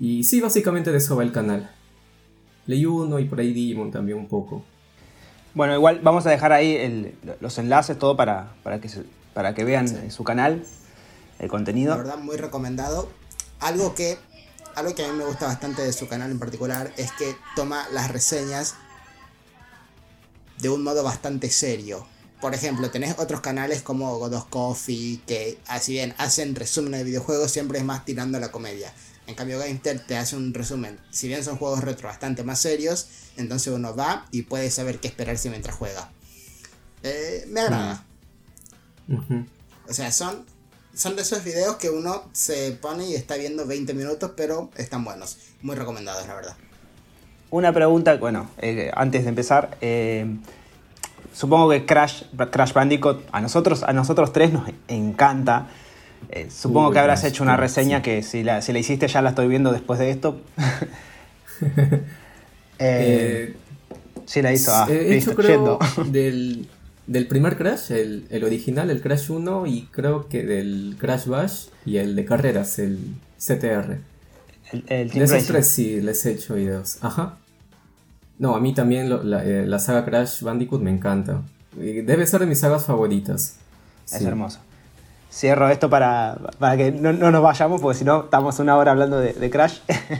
Y 0.00 0.24
sí, 0.24 0.40
básicamente 0.40 0.90
de 0.90 0.96
eso 0.98 1.16
va 1.16 1.22
el 1.22 1.32
canal. 1.32 1.70
Play 2.64 2.86
1 2.86 3.18
y 3.18 3.24
por 3.26 3.40
ahí 3.40 3.52
Digimon 3.52 3.90
también 3.90 4.16
un 4.16 4.26
poco. 4.28 4.64
Bueno, 5.54 5.74
igual 5.74 6.00
vamos 6.02 6.24
a 6.26 6.30
dejar 6.30 6.52
ahí 6.52 6.76
el- 6.76 7.14
los 7.40 7.58
enlaces, 7.58 7.98
todo 7.98 8.16
para, 8.16 8.54
para, 8.62 8.80
que, 8.80 8.88
se- 8.88 9.04
para 9.34 9.54
que 9.54 9.64
vean 9.64 9.86
en 9.86 10.10
su 10.10 10.24
canal 10.24 10.64
el 11.38 11.46
La 11.46 11.48
contenido. 11.48 11.96
verdad, 11.98 12.16
muy 12.16 12.36
recomendado. 12.38 13.10
Algo 13.60 13.94
que, 13.94 14.16
algo 14.76 14.94
que 14.94 15.04
a 15.04 15.12
mí 15.12 15.18
me 15.18 15.26
gusta 15.26 15.44
bastante 15.46 15.82
de 15.82 15.92
su 15.92 16.08
canal 16.08 16.30
en 16.30 16.38
particular 16.38 16.90
es 16.96 17.12
que 17.12 17.36
toma 17.54 17.84
las 17.92 18.10
reseñas 18.10 18.76
de 20.62 20.68
un 20.68 20.84
modo 20.84 21.02
bastante 21.02 21.50
serio. 21.50 22.06
Por 22.40 22.54
ejemplo, 22.54 22.90
tenés 22.90 23.18
otros 23.18 23.40
canales 23.40 23.82
como 23.82 24.18
God 24.18 24.34
of 24.34 24.46
Coffee 24.48 25.20
que, 25.26 25.58
así 25.66 25.92
bien, 25.92 26.14
hacen 26.18 26.54
resúmenes 26.54 27.00
de 27.00 27.04
videojuegos, 27.04 27.50
siempre 27.50 27.78
es 27.78 27.84
más 27.84 28.04
tirando 28.04 28.38
a 28.38 28.40
la 28.40 28.52
comedia. 28.52 28.92
En 29.26 29.34
cambio, 29.34 29.58
Gamester 29.58 30.04
te 30.04 30.16
hace 30.16 30.36
un 30.36 30.54
resumen. 30.54 30.98
Si 31.10 31.26
bien 31.26 31.44
son 31.44 31.56
juegos 31.56 31.82
retro 31.82 32.08
bastante 32.08 32.44
más 32.44 32.60
serios, 32.60 33.08
entonces 33.36 33.72
uno 33.72 33.94
va 33.94 34.26
y 34.30 34.42
puede 34.42 34.70
saber 34.70 35.00
qué 35.00 35.08
esperarse 35.08 35.50
mientras 35.50 35.76
juega. 35.76 36.12
Eh, 37.02 37.44
me 37.48 37.60
agrada. 37.60 38.04
Ujú. 39.08 39.44
O 39.88 39.92
sea, 39.92 40.12
son, 40.12 40.46
son 40.94 41.16
de 41.16 41.22
esos 41.22 41.42
videos 41.42 41.76
que 41.76 41.90
uno 41.90 42.30
se 42.32 42.72
pone 42.72 43.08
y 43.08 43.14
está 43.16 43.36
viendo 43.36 43.66
20 43.66 43.94
minutos, 43.94 44.32
pero 44.36 44.70
están 44.76 45.04
buenos. 45.04 45.38
Muy 45.60 45.74
recomendados, 45.74 46.26
la 46.26 46.34
verdad. 46.34 46.56
Una 47.52 47.70
pregunta, 47.70 48.16
bueno, 48.16 48.48
eh, 48.62 48.90
antes 48.94 49.24
de 49.24 49.28
empezar, 49.28 49.76
eh, 49.82 50.24
supongo 51.34 51.68
que 51.68 51.84
Crash, 51.84 52.22
Crash 52.50 52.72
Bandicoot 52.72 53.24
a 53.30 53.42
nosotros, 53.42 53.82
a 53.82 53.92
nosotros 53.92 54.32
tres 54.32 54.54
nos 54.54 54.70
encanta. 54.88 55.66
Eh, 56.30 56.48
supongo 56.50 56.88
Uy, 56.88 56.94
que 56.94 57.00
habrás 57.00 57.24
hecho 57.24 57.42
una 57.42 57.58
reseña 57.58 57.98
sí. 57.98 58.04
que 58.04 58.22
si 58.22 58.42
la, 58.42 58.62
si 58.62 58.72
la 58.72 58.78
hiciste 58.78 59.06
ya 59.06 59.20
la 59.20 59.30
estoy 59.30 59.48
viendo 59.48 59.70
después 59.70 60.00
de 60.00 60.10
esto. 60.10 60.40
Sí 64.24 64.40
la 64.40 64.52
hizo. 64.52 64.72
Ah, 64.72 64.86
he 64.88 64.94
hecho 64.94 65.12
listo, 65.12 65.34
creo 65.34 65.50
yendo. 65.50 65.78
del, 66.10 66.68
del 67.06 67.26
primer 67.26 67.58
Crash, 67.58 67.92
el, 67.92 68.26
el 68.30 68.44
original, 68.44 68.90
el 68.90 69.02
Crash 69.02 69.30
1 69.30 69.66
y 69.66 69.88
creo 69.90 70.26
que 70.28 70.42
del 70.42 70.96
Crash 70.98 71.26
Bash 71.26 71.66
y 71.84 71.98
el 71.98 72.16
de 72.16 72.24
carreras, 72.24 72.78
el 72.78 72.98
CTR. 73.38 73.98
El, 74.72 74.84
el 74.88 75.10
De 75.10 75.24
esos 75.24 75.44
tres 75.44 75.68
sí 75.68 76.00
les 76.00 76.24
he 76.24 76.32
hecho 76.32 76.54
videos. 76.54 76.96
Ajá. 77.02 77.36
No, 78.38 78.54
a 78.56 78.60
mí 78.60 78.74
también 78.74 79.08
lo- 79.08 79.22
la, 79.22 79.44
eh, 79.44 79.66
la 79.66 79.78
saga 79.78 80.04
Crash 80.04 80.42
Bandicoot 80.42 80.80
me 80.82 80.90
encanta. 80.90 81.42
Y 81.76 82.00
Debe 82.02 82.26
ser 82.26 82.40
de 82.40 82.46
mis 82.46 82.60
sagas 82.60 82.84
favoritas. 82.84 83.54
Es 84.10 84.18
Sí. 84.18 84.24
hermoso. 84.26 84.58
Cierro 85.30 85.70
esto 85.70 85.88
para, 85.88 86.38
para 86.58 86.76
que 86.76 86.92
no, 86.92 87.12
no 87.14 87.30
nos 87.30 87.42
vayamos, 87.42 87.80
porque 87.80 87.98
si 87.98 88.04
no 88.04 88.24
estamos 88.24 88.58
una 88.58 88.76
hora 88.76 88.90
hablando 88.90 89.18
de, 89.18 89.32
de 89.32 89.50
Crash. 89.50 89.78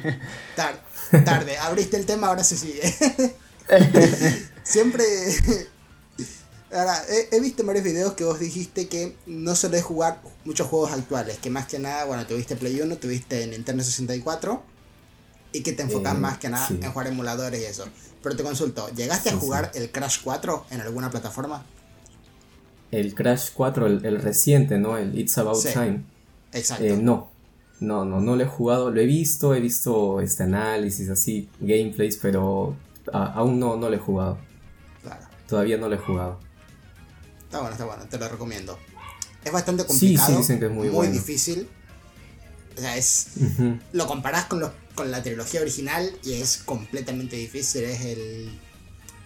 Tar- 0.57 0.81
tarde, 1.25 1.59
abriste 1.59 1.97
el 1.99 2.07
tema, 2.07 2.29
ahora 2.29 2.43
se 2.45 2.57
sigue. 2.57 2.81
Siempre. 4.63 5.05
Ahora, 6.75 6.95
he, 7.11 7.37
he 7.37 7.41
visto 7.41 7.61
en 7.63 7.67
varios 7.67 7.85
videos 7.85 8.15
que 8.15 8.25
vos 8.25 8.41
dijiste 8.41 8.89
que 8.89 9.15
no 9.27 9.55
solés 9.55 9.83
jugar 9.85 10.23
muchos 10.47 10.67
juegos 10.69 10.93
actuales, 10.93 11.37
que 11.37 11.51
más 11.51 11.67
que 11.67 11.79
nada, 11.79 12.07
bueno, 12.07 12.25
tuviste 12.27 12.57
Play 12.57 12.81
1, 12.81 12.97
tuviste 12.97 13.47
Nintendo 13.47 13.85
64 13.85 14.63
y 15.53 15.63
que 15.63 15.73
te 15.73 15.83
enfocas 15.83 16.15
Eh, 16.15 16.19
más 16.19 16.39
que 16.39 16.49
nada 16.49 16.67
sí. 16.69 16.79
en 16.83 16.91
jugar 16.93 17.07
emuladores 17.09 17.61
y 17.61 17.65
eso. 17.65 17.85
Pero 18.23 18.37
te 18.37 18.43
consulto, 18.43 18.89
¿llegaste 18.95 19.31
a 19.31 19.33
Sí, 19.33 19.39
jugar 19.41 19.71
el 19.75 19.91
Crash 19.91 20.21
4 20.23 20.67
en 20.71 20.81
alguna 20.81 21.11
plataforma? 21.11 21.65
El 22.91 23.15
Crash 23.15 23.51
4, 23.55 23.87
el, 23.87 24.05
el 24.05 24.21
reciente, 24.21 24.79
¿no? 24.79 24.97
El 24.99 25.19
It's 25.19 25.37
About 25.39 25.57
Sí. 25.57 25.69
Time. 25.73 26.03
Exacto. 26.53 26.85
Eh, 26.85 26.97
no. 26.97 27.31
No, 27.81 28.05
no, 28.05 28.21
no 28.21 28.37
lo 28.37 28.43
he 28.45 28.47
jugado. 28.47 28.91
Lo 28.91 29.01
he 29.01 29.07
visto, 29.07 29.55
he 29.55 29.61
visto 29.61 30.21
este 30.21 30.45
análisis 30.45 31.09
así, 31.09 31.49
gameplays, 31.61 32.17
pero 32.19 32.77
a- 33.13 33.33
aún 33.33 33.59
no, 33.59 33.77
no 33.77 33.89
lo 33.89 33.97
he 33.97 33.99
jugado. 33.99 34.39
Claro. 35.03 35.27
Todavía 35.49 35.79
no 35.79 35.89
lo 35.89 35.97
he 35.97 35.99
jugado. 35.99 36.39
Está 37.45 37.59
bueno, 37.59 37.73
está 37.73 37.85
bueno, 37.85 38.05
te 38.09 38.19
lo 38.19 38.29
recomiendo. 38.29 38.79
Es 39.45 39.51
bastante 39.53 39.83
Sí, 39.83 39.89
complicado. 39.89 40.29
sí, 40.31 40.37
dicen 40.37 40.61
que 40.61 40.67
es 40.67 40.71
muy 40.71 40.89
bueno. 40.91 41.13
difícil. 41.13 41.69
O 42.77 42.81
sea, 42.81 42.97
es. 42.97 43.29
Lo 43.93 44.07
comparás 44.07 44.47
con, 44.47 44.61
los- 44.61 44.71
con 44.95 45.11
la 45.11 45.23
trilogía 45.23 45.61
original 45.61 46.11
y 46.25 46.35
es 46.35 46.59
completamente 46.59 47.37
difícil. 47.37 47.85
Es 47.85 48.01
el. 48.03 48.59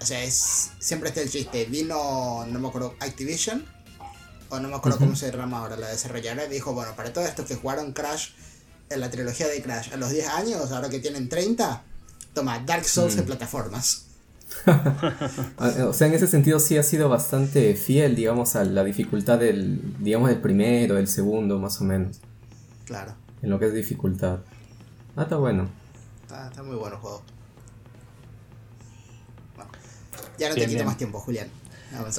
O 0.00 0.04
sea, 0.06 0.22
es. 0.22 0.70
Siempre 0.78 1.08
está 1.08 1.20
el 1.22 1.30
chiste. 1.30 1.64
Vino, 1.66 2.44
no 2.46 2.58
me 2.58 2.68
acuerdo, 2.68 2.94
Activision. 3.00 3.64
O 4.48 4.60
no 4.60 4.68
me 4.68 4.76
acuerdo 4.76 4.98
cómo 4.98 5.16
se 5.16 5.30
llama 5.32 5.58
ahora 5.58 5.76
la 5.76 5.88
desarrolladora. 5.88 6.46
Y 6.46 6.50
dijo: 6.50 6.72
Bueno, 6.72 6.94
para 6.96 7.12
todos 7.12 7.28
estos 7.28 7.46
que 7.46 7.56
jugaron 7.56 7.92
Crash 7.92 8.28
en 8.90 9.00
la 9.00 9.10
trilogía 9.10 9.48
de 9.48 9.60
Crash 9.62 9.92
a 9.92 9.96
los 9.96 10.10
10 10.10 10.28
años, 10.28 10.70
ahora 10.70 10.88
que 10.88 11.00
tienen 11.00 11.28
30, 11.28 11.82
toma 12.34 12.60
Dark 12.60 12.84
Souls 12.84 13.14
Mm. 13.14 13.16
de 13.18 13.22
plataformas. 13.24 14.02
Ah, 14.66 15.72
O 15.88 15.92
sea, 15.92 16.06
en 16.06 16.14
ese 16.14 16.26
sentido 16.28 16.60
sí 16.60 16.76
ha 16.78 16.82
sido 16.84 17.08
bastante 17.08 17.74
fiel, 17.74 18.14
digamos, 18.14 18.54
a 18.56 18.64
la 18.64 18.84
dificultad 18.84 19.38
del, 19.38 19.80
digamos, 19.98 20.28
del 20.28 20.40
primero, 20.40 20.94
del 20.94 21.08
segundo, 21.08 21.58
más 21.58 21.80
o 21.80 21.84
menos. 21.84 22.18
Claro. 22.84 23.16
En 23.46 23.50
lo 23.52 23.60
que 23.60 23.66
es 23.66 23.72
dificultad. 23.74 24.40
Ah, 25.14 25.22
está 25.22 25.36
bueno. 25.36 25.68
Está, 26.22 26.48
está 26.48 26.64
muy 26.64 26.74
bueno 26.74 26.96
el 26.96 27.00
juego. 27.00 27.22
Bueno, 29.54 29.70
ya 30.36 30.48
no 30.48 30.54
Bien, 30.56 30.66
te 30.66 30.70
quito 30.72 30.74
bien. 30.78 30.86
más 30.86 30.96
tiempo, 30.96 31.20
Julián. 31.20 31.48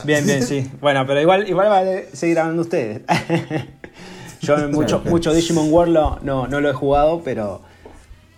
Bien, 0.05 0.25
bien, 0.25 0.41
sí. 0.41 0.71
Bueno, 0.79 1.05
pero 1.05 1.19
igual, 1.19 1.45
igual 1.49 1.67
vale 1.67 2.15
seguir 2.15 2.39
hablando 2.39 2.61
ustedes. 2.61 3.01
Yo 4.39 4.69
mucho, 4.69 5.01
mucho 5.01 5.33
Digimon 5.33 5.69
World 5.73 5.93
lo- 5.93 6.19
no, 6.21 6.47
no 6.47 6.61
lo 6.61 6.69
he 6.69 6.73
jugado, 6.73 7.21
pero 7.25 7.61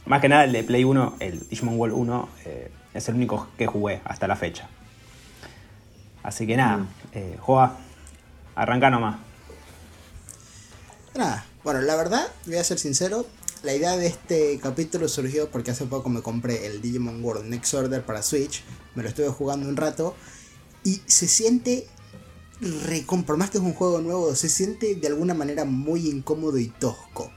más 0.08 0.20
que 0.20 0.30
nada 0.30 0.46
el 0.46 0.52
de 0.52 0.64
Play 0.64 0.84
1, 0.84 1.18
el 1.20 1.48
Digimon 1.48 1.78
World 1.78 1.94
1, 1.96 2.30
eh, 2.46 2.72
es 2.96 3.08
el 3.08 3.14
único 3.14 3.50
que 3.56 3.68
jugué 3.68 4.02
hasta 4.04 4.28
la 4.28 4.36
fecha. 4.36 4.68
Así 6.24 6.48
que 6.48 6.58
nada, 6.58 6.88
eh, 7.14 7.38
juega, 7.40 7.74
arranca 8.56 8.90
nomás. 8.90 9.18
Nada, 11.16 11.46
bueno, 11.72 11.86
la 11.86 11.96
verdad, 11.96 12.28
voy 12.48 12.56
a 12.56 12.64
ser 12.64 12.80
sincero, 12.80 13.28
la 13.62 13.76
idea 13.76 13.96
de 13.96 14.08
este 14.08 14.60
capítulo 14.60 15.08
surgió 15.08 15.52
porque 15.52 15.70
hace 15.70 15.86
poco 15.86 16.10
me 16.10 16.24
compré 16.24 16.66
el 16.66 16.82
Digimon 16.82 17.24
World 17.24 17.46
Next 17.46 17.76
Order 17.76 18.04
para 18.04 18.24
Switch, 18.24 18.64
me 18.96 19.04
lo 19.04 19.10
estuve 19.10 19.28
jugando 19.28 19.70
un 19.70 19.78
rato 19.78 20.16
y 20.84 21.00
se 21.06 21.28
siente, 21.28 21.86
por 23.28 23.38
más 23.38 23.52
que 23.52 23.60
es 23.60 23.64
un 23.64 23.76
juego 23.76 24.02
nuevo, 24.02 24.34
se 24.34 24.50
siente 24.50 24.96
de 24.96 25.08
alguna 25.10 25.36
manera 25.36 25.64
muy 25.64 26.10
incómodo 26.10 26.58
y 26.58 26.70
tosco. 26.70 27.32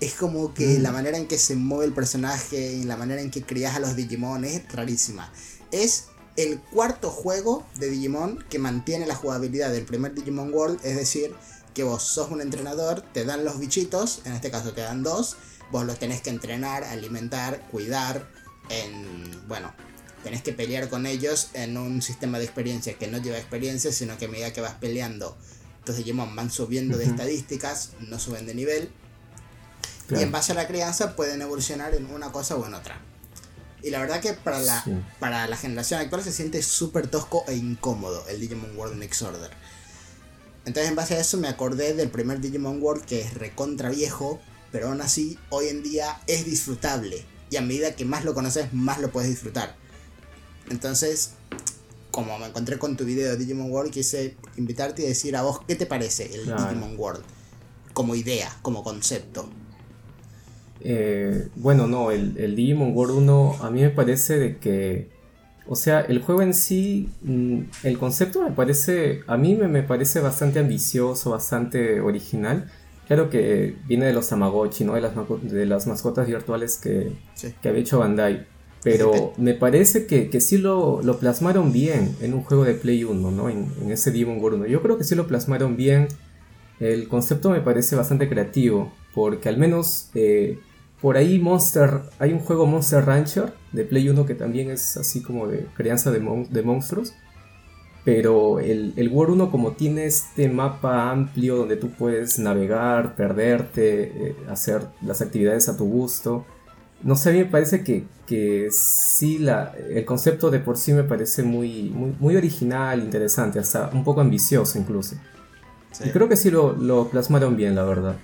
Es 0.00 0.14
como 0.14 0.52
que 0.54 0.80
la 0.80 0.90
manera 0.90 1.16
en 1.16 1.28
que 1.28 1.38
se 1.38 1.54
mueve 1.54 1.84
el 1.84 1.92
personaje 1.92 2.72
y 2.72 2.82
la 2.82 2.96
manera 2.96 3.22
en 3.22 3.30
que 3.30 3.44
crías 3.44 3.76
a 3.76 3.78
los 3.78 3.94
Digimon 3.94 4.44
es 4.44 4.72
rarísima. 4.72 5.32
Es 5.70 6.06
el 6.34 6.58
cuarto 6.58 7.10
juego 7.10 7.64
de 7.76 7.90
Digimon 7.90 8.44
que 8.50 8.58
mantiene 8.58 9.06
la 9.06 9.14
jugabilidad 9.14 9.70
del 9.70 9.84
primer 9.84 10.14
Digimon 10.14 10.52
World, 10.52 10.80
es 10.82 10.96
decir, 10.96 11.32
que 11.74 11.82
vos 11.82 12.02
sos 12.02 12.30
un 12.30 12.40
entrenador, 12.40 13.02
te 13.12 13.24
dan 13.24 13.44
los 13.44 13.58
bichitos, 13.58 14.20
en 14.24 14.32
este 14.32 14.50
caso 14.50 14.72
te 14.72 14.82
dan 14.82 15.02
dos, 15.02 15.36
vos 15.70 15.84
los 15.84 15.98
tenés 15.98 16.20
que 16.20 16.30
entrenar, 16.30 16.84
alimentar, 16.84 17.60
cuidar, 17.70 18.28
en, 18.68 19.46
bueno, 19.48 19.72
tenés 20.22 20.42
que 20.42 20.52
pelear 20.52 20.88
con 20.88 21.06
ellos 21.06 21.48
en 21.54 21.76
un 21.76 22.02
sistema 22.02 22.38
de 22.38 22.44
experiencia 22.44 22.94
que 22.94 23.08
no 23.08 23.18
lleva 23.18 23.38
experiencia, 23.38 23.92
sino 23.92 24.18
que 24.18 24.26
a 24.26 24.28
medida 24.28 24.52
que 24.52 24.60
vas 24.60 24.74
peleando, 24.74 25.36
estos 25.78 25.96
Digimon 25.96 26.36
van 26.36 26.50
subiendo 26.50 26.96
de 26.96 27.04
estadísticas, 27.04 27.90
no 28.00 28.18
suben 28.18 28.46
de 28.46 28.54
nivel, 28.54 28.90
y 30.10 30.22
en 30.22 30.30
base 30.30 30.52
a 30.52 30.54
la 30.54 30.66
crianza 30.68 31.16
pueden 31.16 31.40
evolucionar 31.40 31.94
en 31.94 32.06
una 32.06 32.30
cosa 32.32 32.54
o 32.56 32.66
en 32.66 32.74
otra. 32.74 33.00
Y 33.82 33.90
la 33.90 33.98
verdad 33.98 34.20
que 34.20 34.34
para 34.34 34.60
la, 34.60 34.84
Sí. 34.84 34.92
para 35.18 35.48
la 35.48 35.56
generación 35.56 36.00
actual 36.00 36.22
se 36.22 36.32
siente 36.32 36.62
súper 36.62 37.08
tosco 37.08 37.44
e 37.48 37.54
incómodo 37.54 38.24
el 38.28 38.40
Digimon 38.40 38.76
World 38.76 38.98
Next 38.98 39.22
Order. 39.22 39.50
Entonces 40.64 40.88
en 40.90 40.96
base 40.96 41.14
a 41.16 41.20
eso 41.20 41.38
me 41.38 41.48
acordé 41.48 41.94
del 41.94 42.10
primer 42.10 42.40
Digimon 42.40 42.80
World 42.82 43.04
que 43.04 43.20
es 43.20 43.34
recontra 43.34 43.90
viejo, 43.90 44.40
pero 44.70 44.88
aún 44.88 45.00
así 45.00 45.38
hoy 45.50 45.68
en 45.68 45.82
día 45.82 46.20
es 46.26 46.44
disfrutable. 46.44 47.24
Y 47.50 47.56
a 47.56 47.62
medida 47.62 47.94
que 47.96 48.04
más 48.04 48.24
lo 48.24 48.32
conoces, 48.34 48.72
más 48.72 49.00
lo 49.00 49.10
puedes 49.10 49.28
disfrutar. 49.28 49.74
Entonces, 50.70 51.32
como 52.10 52.38
me 52.38 52.46
encontré 52.46 52.78
con 52.78 52.96
tu 52.96 53.04
video 53.04 53.30
de 53.30 53.36
Digimon 53.36 53.70
World, 53.70 53.90
quise 53.92 54.36
invitarte 54.56 55.02
y 55.02 55.06
decir 55.06 55.36
a 55.36 55.42
vos 55.42 55.60
qué 55.66 55.74
te 55.76 55.86
parece 55.86 56.34
el 56.34 56.44
Claro. 56.44 56.62
Digimon 56.68 56.98
World. 56.98 57.22
Como 57.92 58.14
idea, 58.14 58.56
como 58.62 58.82
concepto. 58.82 59.50
Eh, 60.80 61.48
bueno, 61.56 61.86
no, 61.86 62.10
el, 62.10 62.36
el 62.38 62.56
Digimon 62.56 62.94
World 62.96 63.16
1 63.18 63.56
a 63.60 63.70
mí 63.70 63.82
me 63.82 63.90
parece 63.90 64.38
de 64.38 64.58
que, 64.58 65.10
o 65.66 65.76
sea, 65.76 66.00
el 66.00 66.20
juego 66.20 66.42
en 66.42 66.54
sí, 66.54 67.08
mm, 67.22 67.60
el 67.84 67.98
concepto 67.98 68.42
me 68.42 68.50
parece, 68.50 69.20
a 69.26 69.36
mí 69.36 69.54
me, 69.54 69.82
parece 69.82 70.20
bastante 70.20 70.58
ambicioso, 70.58 71.30
bastante 71.30 72.00
original. 72.00 72.70
Claro 73.06 73.30
que 73.30 73.76
viene 73.86 74.06
de 74.06 74.12
los 74.12 74.28
Tamagotchi, 74.28 74.84
¿no? 74.84 74.94
De 74.94 75.00
las, 75.00 75.14
maco- 75.16 75.38
de 75.42 75.66
las 75.66 75.86
mascotas 75.86 76.26
virtuales 76.26 76.78
que, 76.78 77.12
Sí. 77.34 77.54
que 77.60 77.68
había 77.68 77.80
hecho 77.82 77.98
Bandai. 77.98 78.46
Pero 78.84 79.32
me 79.36 79.54
parece 79.54 80.06
que, 80.06 80.28
que 80.28 80.40
sí 80.40 80.58
lo, 80.58 81.00
lo 81.02 81.18
plasmaron 81.20 81.72
bien 81.72 82.16
en 82.20 82.34
un 82.34 82.42
juego 82.42 82.64
de 82.64 82.74
Play 82.74 83.04
1, 83.04 83.30
¿no? 83.30 83.48
En, 83.48 83.70
en 83.80 83.92
ese 83.92 84.10
Digimon 84.10 84.40
World 84.40 84.60
1. 84.62 84.66
Yo 84.68 84.82
creo 84.82 84.98
que 84.98 85.04
sí 85.04 85.14
lo 85.14 85.28
plasmaron 85.28 85.76
bien. 85.76 86.08
El 86.80 87.06
concepto 87.06 87.50
me 87.50 87.60
parece 87.60 87.94
bastante 87.94 88.28
creativo, 88.28 88.92
porque 89.14 89.48
al 89.48 89.56
menos 89.56 90.10
eh, 90.14 90.58
por 91.02 91.16
ahí 91.18 91.38
Monster, 91.38 92.00
hay 92.18 92.32
un 92.32 92.38
juego 92.38 92.64
Monster 92.66 93.04
Rancher 93.04 93.52
de 93.72 93.84
Play 93.84 94.08
1 94.08 94.24
que 94.24 94.34
también 94.34 94.70
es 94.70 94.96
así 94.96 95.20
como 95.20 95.48
de 95.48 95.66
crianza 95.76 96.10
de, 96.10 96.20
mon- 96.20 96.50
de 96.50 96.62
monstruos. 96.62 97.12
Pero 98.04 98.58
el, 98.58 98.94
el 98.96 99.08
World 99.10 99.34
1 99.34 99.50
como 99.52 99.72
tiene 99.72 100.06
este 100.06 100.48
mapa 100.48 101.10
amplio 101.10 101.56
donde 101.56 101.76
tú 101.76 101.90
puedes 101.90 102.38
navegar, 102.40 103.14
perderte, 103.14 104.02
eh, 104.30 104.36
hacer 104.48 104.82
las 105.02 105.22
actividades 105.22 105.68
a 105.68 105.76
tu 105.76 105.84
gusto. 105.84 106.44
No 107.04 107.14
sé, 107.14 107.30
a 107.30 107.32
mí 107.32 107.38
me 107.40 107.44
parece 107.46 107.84
que, 107.84 108.04
que 108.26 108.68
sí, 108.72 109.38
la, 109.38 109.74
el 109.90 110.04
concepto 110.04 110.50
de 110.50 110.58
por 110.58 110.78
sí 110.78 110.92
me 110.92 111.04
parece 111.04 111.44
muy, 111.44 111.90
muy, 111.90 112.12
muy 112.18 112.36
original, 112.36 113.00
interesante, 113.02 113.60
hasta 113.60 113.90
un 113.92 114.02
poco 114.02 114.20
ambicioso 114.20 114.78
incluso. 114.80 115.14
Sí. 115.92 116.04
Y 116.08 116.10
creo 116.10 116.28
que 116.28 116.36
sí 116.36 116.50
lo, 116.50 116.72
lo 116.72 117.08
plasmaron 117.08 117.56
bien, 117.56 117.74
la 117.76 117.84
verdad. 117.84 118.16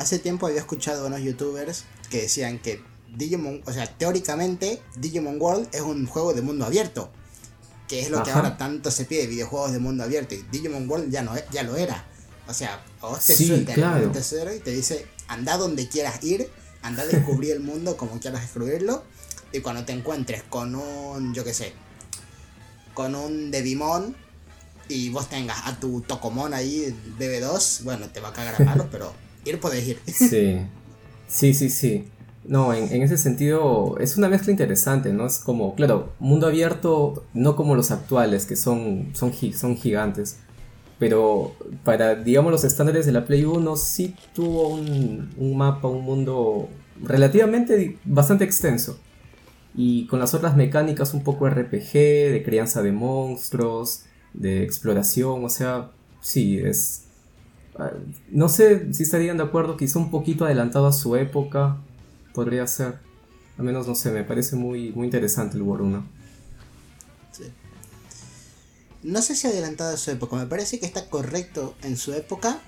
Hace 0.00 0.18
tiempo 0.18 0.46
había 0.46 0.60
escuchado 0.60 1.04
a 1.04 1.08
unos 1.08 1.20
youtubers 1.20 1.84
que 2.08 2.22
decían 2.22 2.58
que 2.58 2.82
Digimon, 3.14 3.60
o 3.66 3.72
sea, 3.72 3.86
teóricamente 3.86 4.80
Digimon 4.96 5.38
World 5.38 5.68
es 5.72 5.82
un 5.82 6.06
juego 6.06 6.32
de 6.32 6.40
mundo 6.40 6.64
abierto, 6.64 7.10
que 7.86 8.00
es 8.00 8.08
lo 8.08 8.22
que 8.22 8.30
ahora 8.30 8.56
tanto 8.56 8.90
se 8.90 9.04
pide, 9.04 9.26
videojuegos 9.26 9.72
de 9.72 9.78
mundo 9.78 10.02
abierto, 10.02 10.34
y 10.34 10.42
Digimon 10.50 10.88
World 10.88 11.10
ya 11.12 11.20
no 11.20 11.36
es- 11.36 11.44
ya 11.52 11.64
lo 11.64 11.76
era. 11.76 12.06
O 12.48 12.54
sea, 12.54 12.82
vos 13.02 13.20
te 13.26 13.34
Sí, 13.34 13.48
suelta 13.48 13.74
claro. 13.74 14.04
el 14.06 14.10
tercero 14.12 14.54
y 14.54 14.60
te 14.60 14.70
dice, 14.70 15.06
anda 15.28 15.58
donde 15.58 15.86
quieras 15.86 16.24
ir, 16.24 16.48
anda 16.80 17.02
a 17.02 17.06
descubrir 17.06 17.52
el 17.52 17.60
mundo 17.60 17.98
como 17.98 18.18
quieras 18.20 18.40
descubrirlo, 18.40 19.04
y 19.52 19.60
cuando 19.60 19.84
te 19.84 19.92
encuentres 19.92 20.42
con 20.44 20.76
un, 20.76 21.34
yo 21.34 21.44
qué 21.44 21.52
sé, 21.52 21.74
con 22.94 23.14
un 23.14 23.50
Devimon 23.50 24.16
y 24.88 25.10
vos 25.10 25.28
tengas 25.28 25.66
a 25.66 25.78
tu 25.78 26.00
Tocomon 26.00 26.54
ahí, 26.54 26.84
el 26.84 26.94
BB2, 27.18 27.82
bueno, 27.84 28.08
te 28.08 28.20
va 28.20 28.30
a 28.30 28.32
cagar 28.32 28.54
a 28.54 28.58
palos, 28.64 28.86
pero 28.90 29.12
ir 29.44 29.60
podés 29.60 29.88
ir. 29.88 29.98
Sí, 30.06 30.58
sí, 31.26 31.54
sí, 31.54 31.70
sí. 31.70 32.08
No, 32.44 32.72
en, 32.72 32.92
en 32.92 33.02
ese 33.02 33.18
sentido 33.18 33.96
es 33.98 34.16
una 34.16 34.28
mezcla 34.28 34.50
interesante, 34.50 35.12
¿no? 35.12 35.26
Es 35.26 35.38
como, 35.38 35.74
claro, 35.74 36.12
mundo 36.18 36.46
abierto, 36.46 37.24
no 37.34 37.54
como 37.54 37.74
los 37.74 37.90
actuales, 37.90 38.46
que 38.46 38.56
son, 38.56 39.10
son, 39.14 39.32
son 39.52 39.76
gigantes. 39.76 40.38
Pero 40.98 41.54
para, 41.84 42.14
digamos, 42.14 42.52
los 42.52 42.64
estándares 42.64 43.06
de 43.06 43.12
la 43.12 43.24
Play 43.24 43.44
1 43.44 43.76
sí 43.76 44.14
tuvo 44.34 44.68
un, 44.68 45.30
un 45.36 45.56
mapa, 45.56 45.88
un 45.88 46.04
mundo 46.04 46.68
relativamente 47.02 47.98
bastante 48.04 48.44
extenso. 48.44 48.98
Y 49.74 50.06
con 50.08 50.18
las 50.18 50.34
otras 50.34 50.56
mecánicas 50.56 51.14
un 51.14 51.22
poco 51.22 51.48
RPG, 51.48 51.92
de 51.92 52.42
crianza 52.44 52.82
de 52.82 52.92
monstruos, 52.92 54.04
de 54.34 54.62
exploración, 54.62 55.44
o 55.44 55.48
sea, 55.48 55.90
sí, 56.20 56.58
es... 56.58 57.04
No 58.30 58.48
sé 58.48 58.92
si 58.92 59.02
estarían 59.02 59.36
de 59.36 59.44
acuerdo, 59.44 59.76
quizá 59.76 59.98
un 59.98 60.10
poquito 60.10 60.44
adelantado 60.44 60.86
a 60.86 60.92
su 60.92 61.16
época, 61.16 61.76
podría 62.34 62.66
ser. 62.66 62.98
Al 63.58 63.64
menos, 63.64 63.86
no 63.86 63.94
sé, 63.94 64.10
me 64.10 64.24
parece 64.24 64.56
muy, 64.56 64.90
muy 64.92 65.06
interesante 65.06 65.56
el 65.56 65.62
War 65.62 65.82
1. 65.82 66.04
Sí. 67.32 67.44
No 69.02 69.22
sé 69.22 69.34
si 69.36 69.46
adelantado 69.46 69.94
a 69.94 69.96
su 69.98 70.10
época, 70.10 70.36
me 70.36 70.46
parece 70.46 70.78
que 70.78 70.86
está 70.86 71.08
correcto 71.08 71.74
en 71.82 71.96
su 71.96 72.12
época, 72.12 72.58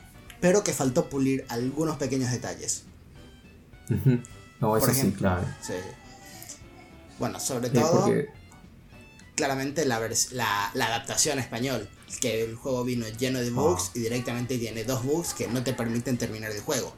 pero 0.40 0.64
que 0.64 0.72
faltó 0.72 1.08
pulir 1.08 1.44
algunos 1.48 1.96
pequeños 1.96 2.30
detalles. 2.30 2.84
No, 4.60 4.76
eso 4.76 4.86
Por 4.86 4.94
sí, 4.94 5.00
ejemplo. 5.00 5.18
claro. 5.20 5.44
Sí. 5.60 5.74
Bueno, 7.18 7.38
sobre 7.40 7.68
Sí, 7.68 7.74
todo, 7.74 8.04
porque 8.04 8.28
claramente 9.34 9.84
la, 9.84 10.00
la, 10.32 10.70
la 10.74 10.86
adaptación 10.86 11.38
a 11.38 11.42
español, 11.42 11.88
que 12.20 12.44
el 12.44 12.54
juego 12.56 12.84
vino 12.84 13.06
lleno 13.18 13.40
de 13.40 13.50
bugs 13.50 13.84
Ah. 13.88 13.92
y 13.94 14.00
directamente 14.00 14.58
tiene 14.58 14.84
dos 14.84 15.04
bugs 15.04 15.34
que 15.34 15.48
no 15.48 15.62
te 15.62 15.72
permiten 15.72 16.16
terminar 16.18 16.50
el 16.52 16.60
juego. 16.60 16.92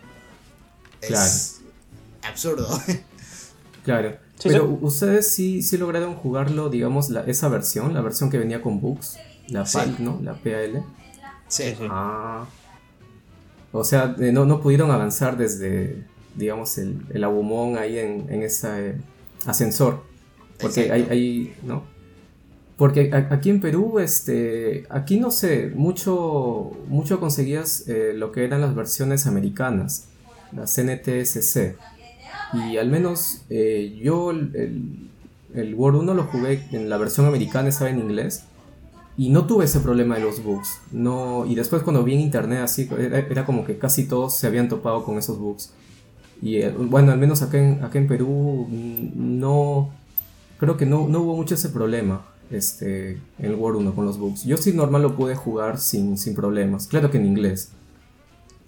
Es 1.00 1.08
Claro. 1.08 2.30
absurdo. 2.32 2.80
Claro. 3.84 4.16
Sí, 4.38 4.48
Pero 4.48 4.78
ustedes 4.80 5.30
sí, 5.30 5.60
sí 5.60 5.76
lograron 5.76 6.14
jugarlo, 6.14 6.70
digamos, 6.70 7.10
la, 7.10 7.20
esa 7.24 7.48
versión, 7.48 7.92
la 7.92 8.00
versión 8.00 8.30
que 8.30 8.38
venía 8.38 8.62
con 8.62 8.80
bugs, 8.80 9.18
la 9.48 9.66
Sí. 9.66 9.76
PAL, 9.76 9.96
¿no? 9.98 10.18
La 10.22 10.32
PAL. 10.34 10.82
sí. 11.48 11.74
Ah. 11.90 12.46
O 13.72 13.84
sea, 13.84 14.16
eh, 14.18 14.32
no, 14.32 14.46
no 14.46 14.60
pudieron 14.62 14.90
avanzar 14.90 15.36
desde, 15.36 16.02
digamos, 16.34 16.78
el, 16.78 17.04
el 17.12 17.24
Agumon 17.24 17.76
ahí 17.76 17.98
en, 17.98 18.26
en 18.32 18.42
ese 18.42 18.94
ascensor. 19.44 20.02
Porque 20.58 20.90
hay, 20.90 21.06
hay, 21.10 21.56
¿no? 21.62 21.84
Porque 22.76 23.10
aquí 23.30 23.50
en 23.50 23.60
Perú, 23.60 24.00
este, 24.00 24.84
aquí 24.90 25.20
no 25.20 25.30
sé, 25.30 25.70
mucho, 25.74 26.72
mucho 26.88 27.20
conseguías 27.20 27.88
eh, 27.88 28.12
lo 28.14 28.32
que 28.32 28.44
eran 28.44 28.60
las 28.60 28.74
versiones 28.74 29.26
americanas, 29.26 30.08
las 30.50 30.76
NTSC. 30.82 31.76
Y 32.52 32.76
al 32.76 32.88
menos 32.88 33.42
eh, 33.48 34.00
yo 34.02 34.32
el, 34.32 35.08
el, 35.54 35.74
War 35.76 35.94
1 35.94 36.14
lo 36.14 36.24
jugué 36.24 36.64
en 36.72 36.88
la 36.88 36.96
versión 36.96 37.26
americana, 37.26 37.68
estaba 37.68 37.90
en 37.90 38.00
inglés. 38.00 38.44
Y 39.16 39.30
no 39.30 39.46
tuve 39.46 39.66
ese 39.66 39.78
problema 39.78 40.16
de 40.16 40.22
los 40.22 40.42
bugs. 40.42 40.80
No, 40.90 41.46
y 41.46 41.54
después 41.54 41.82
cuando 41.84 42.02
vi 42.02 42.14
en 42.14 42.20
internet 42.20 42.58
así, 42.64 42.88
era, 42.98 43.20
era 43.20 43.46
como 43.46 43.64
que 43.64 43.78
casi 43.78 44.08
todos 44.08 44.36
se 44.36 44.48
habían 44.48 44.68
topado 44.68 45.04
con 45.04 45.16
esos 45.16 45.38
bugs. 45.38 45.72
Y 46.42 46.56
eh, 46.56 46.70
bueno, 46.70 47.12
al 47.12 47.18
menos 47.18 47.40
acá 47.42 47.58
en, 47.58 47.84
acá 47.84 47.98
en 47.98 48.08
Perú 48.08 48.66
mm, 48.68 49.38
no... 49.38 49.90
Creo 50.58 50.76
que 50.76 50.86
no, 50.86 51.06
no 51.08 51.20
hubo 51.20 51.36
mucho 51.36 51.54
ese 51.54 51.68
problema 51.68 52.33
este, 52.54 53.10
en 53.12 53.20
el 53.44 53.54
War 53.54 53.74
1 53.76 53.94
con 53.94 54.04
los 54.06 54.18
bugs. 54.18 54.44
Yo 54.44 54.56
sí 54.56 54.72
normal 54.72 55.02
lo 55.02 55.16
pude 55.16 55.34
jugar 55.34 55.80
sin, 55.80 56.16
sin 56.18 56.34
problemas. 56.34 56.86
Claro 56.86 57.10
que 57.10 57.18
en 57.18 57.26
inglés. 57.26 57.68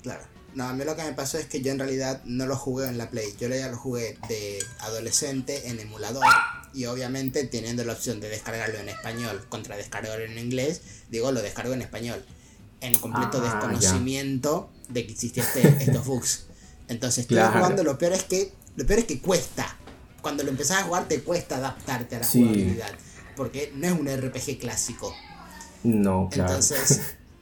Claro. 0.03 0.23
No, 0.55 0.65
a 0.65 0.73
mí 0.73 0.85
lo 0.85 0.97
que 0.97 1.03
me 1.03 1.13
pasó 1.13 1.37
es 1.37 1.45
que 1.47 1.61
yo 1.61 1.71
en 1.71 1.79
realidad 1.79 2.23
no 2.25 2.47
lo 2.47 2.57
jugué 2.57 2.89
en 2.89 2.97
la 2.97 3.11
Play. 3.11 3.35
Yo 3.39 3.49
ya 3.49 3.69
lo 3.69 3.77
jugué 3.77 4.17
de 4.29 4.59
adolescente 4.81 5.69
en 5.69 5.81
emulador. 5.81 6.25
Y 6.73 6.87
obviamente 6.87 7.45
teniendo 7.45 7.85
la 7.85 7.93
opción 7.93 8.21
de 8.21 8.29
descargarlo 8.31 8.79
en 8.79 8.89
español 8.89 9.45
contra 9.51 9.77
descargarlo 9.77 10.25
en 10.25 10.39
inglés, 10.39 10.81
digo, 11.11 11.31
lo 11.33 11.43
descargo 11.43 11.75
en 11.75 11.83
español. 11.83 12.25
En 12.81 12.97
completo 12.99 13.39
Ah, 13.43 13.45
ya. 13.45 13.53
desconocimiento 13.53 14.71
de 14.89 15.07
que 15.07 15.13
existían 15.13 15.47
este- 15.47 15.69
estos 15.85 16.07
bugs. 16.07 16.47
Entonces 16.89 17.21
estoy 17.23 17.37
Claro. 17.37 17.53
jugando, 17.59 17.85
lo 17.85 17.99
peor 17.99 18.13
es 18.15 18.25
que. 18.25 18.53
Lo 18.77 18.87
peor 18.87 19.01
es 19.01 19.05
que 19.07 19.21
cuesta. 19.21 19.77
Cuando 20.23 20.43
lo 20.43 20.51
empezás 20.51 20.79
a 20.79 20.85
jugar 20.85 21.07
te 21.09 21.21
cuesta 21.21 21.57
adaptarte 21.57 22.17
a 22.17 22.19
la 22.21 22.25
Sí. 22.27 22.41
jugabilidad. 22.43 22.91
Porque 23.37 23.73
no 23.75 23.87
es 23.87 23.93
un 23.93 24.09
RPG 24.09 24.59
clásico. 24.59 25.15
No, 25.85 26.29
claro. 26.31 26.51
Entonces, 26.51 27.01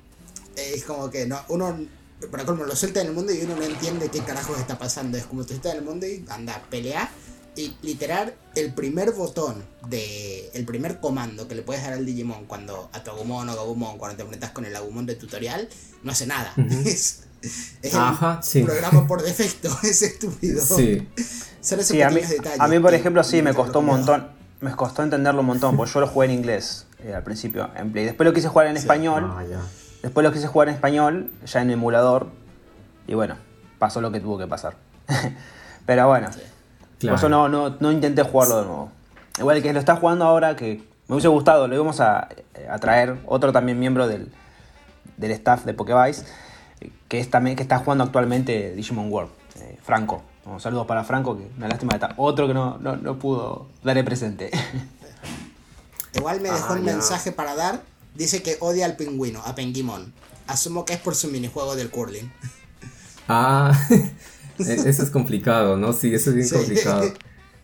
es 0.56 0.84
como 0.84 1.10
que 1.10 1.26
no, 1.26 1.40
uno 1.48 1.76
para 2.30 2.44
colmo 2.44 2.64
lo 2.64 2.74
suelta 2.76 3.00
en 3.00 3.08
el 3.08 3.12
mundo 3.12 3.32
y 3.32 3.42
uno 3.42 3.56
no 3.56 3.62
entiende 3.62 4.08
qué 4.08 4.20
carajos 4.20 4.58
está 4.58 4.78
pasando. 4.78 5.16
Es 5.18 5.24
como 5.24 5.44
tú 5.44 5.54
estás 5.54 5.72
en 5.72 5.78
el 5.78 5.84
mundo 5.84 6.06
y 6.06 6.24
anda 6.28 6.54
a 6.56 6.62
pelear. 6.62 7.08
Y 7.56 7.76
literal, 7.82 8.34
el 8.56 8.74
primer 8.74 9.12
botón 9.12 9.64
de. 9.88 10.50
El 10.54 10.64
primer 10.64 10.98
comando 10.98 11.46
que 11.46 11.54
le 11.54 11.62
puedes 11.62 11.84
dar 11.84 11.92
al 11.92 12.04
Digimon 12.04 12.46
cuando 12.46 12.90
a 12.92 13.04
tu 13.04 13.12
Agumon 13.12 13.48
o 13.48 13.52
Agumon, 13.52 13.96
cuando 13.96 14.16
te 14.16 14.22
enfrentas 14.22 14.50
con 14.50 14.64
el 14.64 14.74
Agumon 14.74 15.06
de 15.06 15.14
tutorial, 15.14 15.68
no 16.02 16.10
hace 16.12 16.26
nada. 16.26 16.52
Es, 16.84 17.20
es 17.82 17.94
Ajá, 17.94 18.38
el 18.38 18.42
sí. 18.42 18.62
programa 18.62 19.06
por 19.06 19.22
defecto, 19.22 19.68
es 19.82 20.00
estúpido. 20.00 20.64
Sí. 20.64 21.06
Son 21.60 21.78
esos 21.78 21.88
Sí, 21.88 22.00
a 22.00 22.08
mí, 22.08 22.14
pequeños 22.14 22.30
detalles. 22.30 22.60
a 22.60 22.68
mí, 22.68 22.80
por 22.80 22.94
ejemplo, 22.94 23.22
sí, 23.22 23.42
me 23.42 23.52
costó 23.52 23.80
un 23.80 23.86
montón. 23.86 24.28
Me 24.64 24.72
costó 24.74 25.02
entenderlo 25.02 25.40
un 25.42 25.46
montón, 25.46 25.76
porque 25.76 25.92
yo 25.92 26.00
lo 26.00 26.06
jugué 26.06 26.24
en 26.26 26.32
inglés 26.32 26.86
eh, 27.00 27.12
al 27.14 27.22
principio, 27.22 27.68
en 27.76 27.92
Play. 27.92 28.06
Después 28.06 28.26
lo 28.26 28.32
quise 28.32 28.48
jugar 28.48 28.66
en 28.68 28.78
español. 28.78 29.30
Ah, 29.36 29.42
ya. 29.44 29.60
Después 30.02 30.24
lo 30.24 30.32
quise 30.32 30.46
jugar 30.46 30.68
en 30.68 30.74
español, 30.74 31.30
ya 31.44 31.60
en 31.60 31.70
emulador. 31.70 32.28
Y 33.06 33.12
bueno, 33.12 33.36
pasó 33.78 34.00
lo 34.00 34.10
que 34.10 34.20
tuvo 34.20 34.38
que 34.38 34.46
pasar. 34.46 34.76
Pero 35.86 36.08
bueno, 36.08 36.28
por 36.28 36.40
Claro. 36.98 37.16
eso 37.16 37.28
no, 37.28 37.50
no, 37.50 37.76
no 37.78 37.92
intenté 37.92 38.22
jugarlo 38.22 38.56
de 38.60 38.64
nuevo. 38.64 38.92
Igual 39.38 39.58
el 39.58 39.62
que 39.62 39.70
lo 39.74 39.80
está 39.80 39.96
jugando 39.96 40.24
ahora, 40.24 40.56
que 40.56 40.82
me 41.08 41.14
hubiese 41.16 41.28
gustado, 41.28 41.68
lo 41.68 41.74
íbamos 41.74 42.00
a, 42.00 42.28
a 42.70 42.78
traer, 42.78 43.18
otro 43.26 43.52
también 43.52 43.78
miembro 43.78 44.08
del, 44.08 44.32
del 45.18 45.30
staff 45.32 45.66
de 45.66 45.74
Pokevice, 45.74 46.24
eh, 46.80 46.90
que, 47.08 47.20
es 47.20 47.28
también, 47.28 47.54
que 47.54 47.62
está 47.62 47.78
jugando 47.80 48.04
actualmente 48.04 48.72
Digimon 48.74 49.12
World, 49.12 49.30
eh, 49.60 49.78
Franco. 49.82 50.22
Un 50.46 50.60
saludo 50.60 50.86
para 50.86 51.04
Franco, 51.04 51.36
que 51.38 51.48
una 51.56 51.68
lástima 51.68 51.94
está. 51.94 52.14
Otro 52.18 52.46
que 52.46 52.54
no, 52.54 52.78
no, 52.78 52.96
no 52.96 53.18
pudo 53.18 53.68
dar 53.82 53.96
el 53.96 54.04
presente. 54.04 54.50
Igual 56.14 56.40
me 56.40 56.50
dejó 56.50 56.74
Ah, 56.74 56.76
un 56.76 56.84
ya. 56.84 56.92
mensaje 56.92 57.32
para 57.32 57.54
dar. 57.54 57.82
Dice 58.14 58.42
que 58.42 58.56
odia 58.60 58.86
al 58.86 58.96
pingüino, 58.96 59.40
a 59.44 59.54
Penguimon. 59.54 60.12
Asumo 60.46 60.84
que 60.84 60.92
es 60.94 61.00
por 61.00 61.14
su 61.14 61.28
minijuego 61.28 61.76
del 61.76 61.90
curling. 61.90 62.30
Ah, 63.26 63.72
e- 64.58 64.72
eso 64.84 65.02
es 65.02 65.08
complicado, 65.08 65.78
¿no? 65.78 65.94
Sí, 65.94 66.14
eso 66.14 66.28
es 66.28 66.36
bien 66.36 66.46
Sí. 66.46 66.54
complicado. 66.56 67.10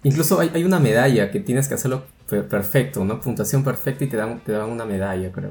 Incluso 0.05 0.41
hay, 0.41 0.51
hay 0.55 0.65
una 0.65 0.81
medalla 0.81 1.31
que 1.31 1.39
tienes 1.41 1.69
que 1.69 1.75
hacerlo 1.75 2.07
per- 2.31 2.49
perfecto, 2.49 3.05
¿no? 3.05 3.21
Puntuación 3.21 3.63
perfecta 3.63 4.05
y 4.05 4.09
te 4.09 4.17
dan, 4.17 4.41
te 4.41 4.53
dan 4.53 4.71
una 4.71 4.87
medalla, 4.87 5.31
creo. 5.31 5.51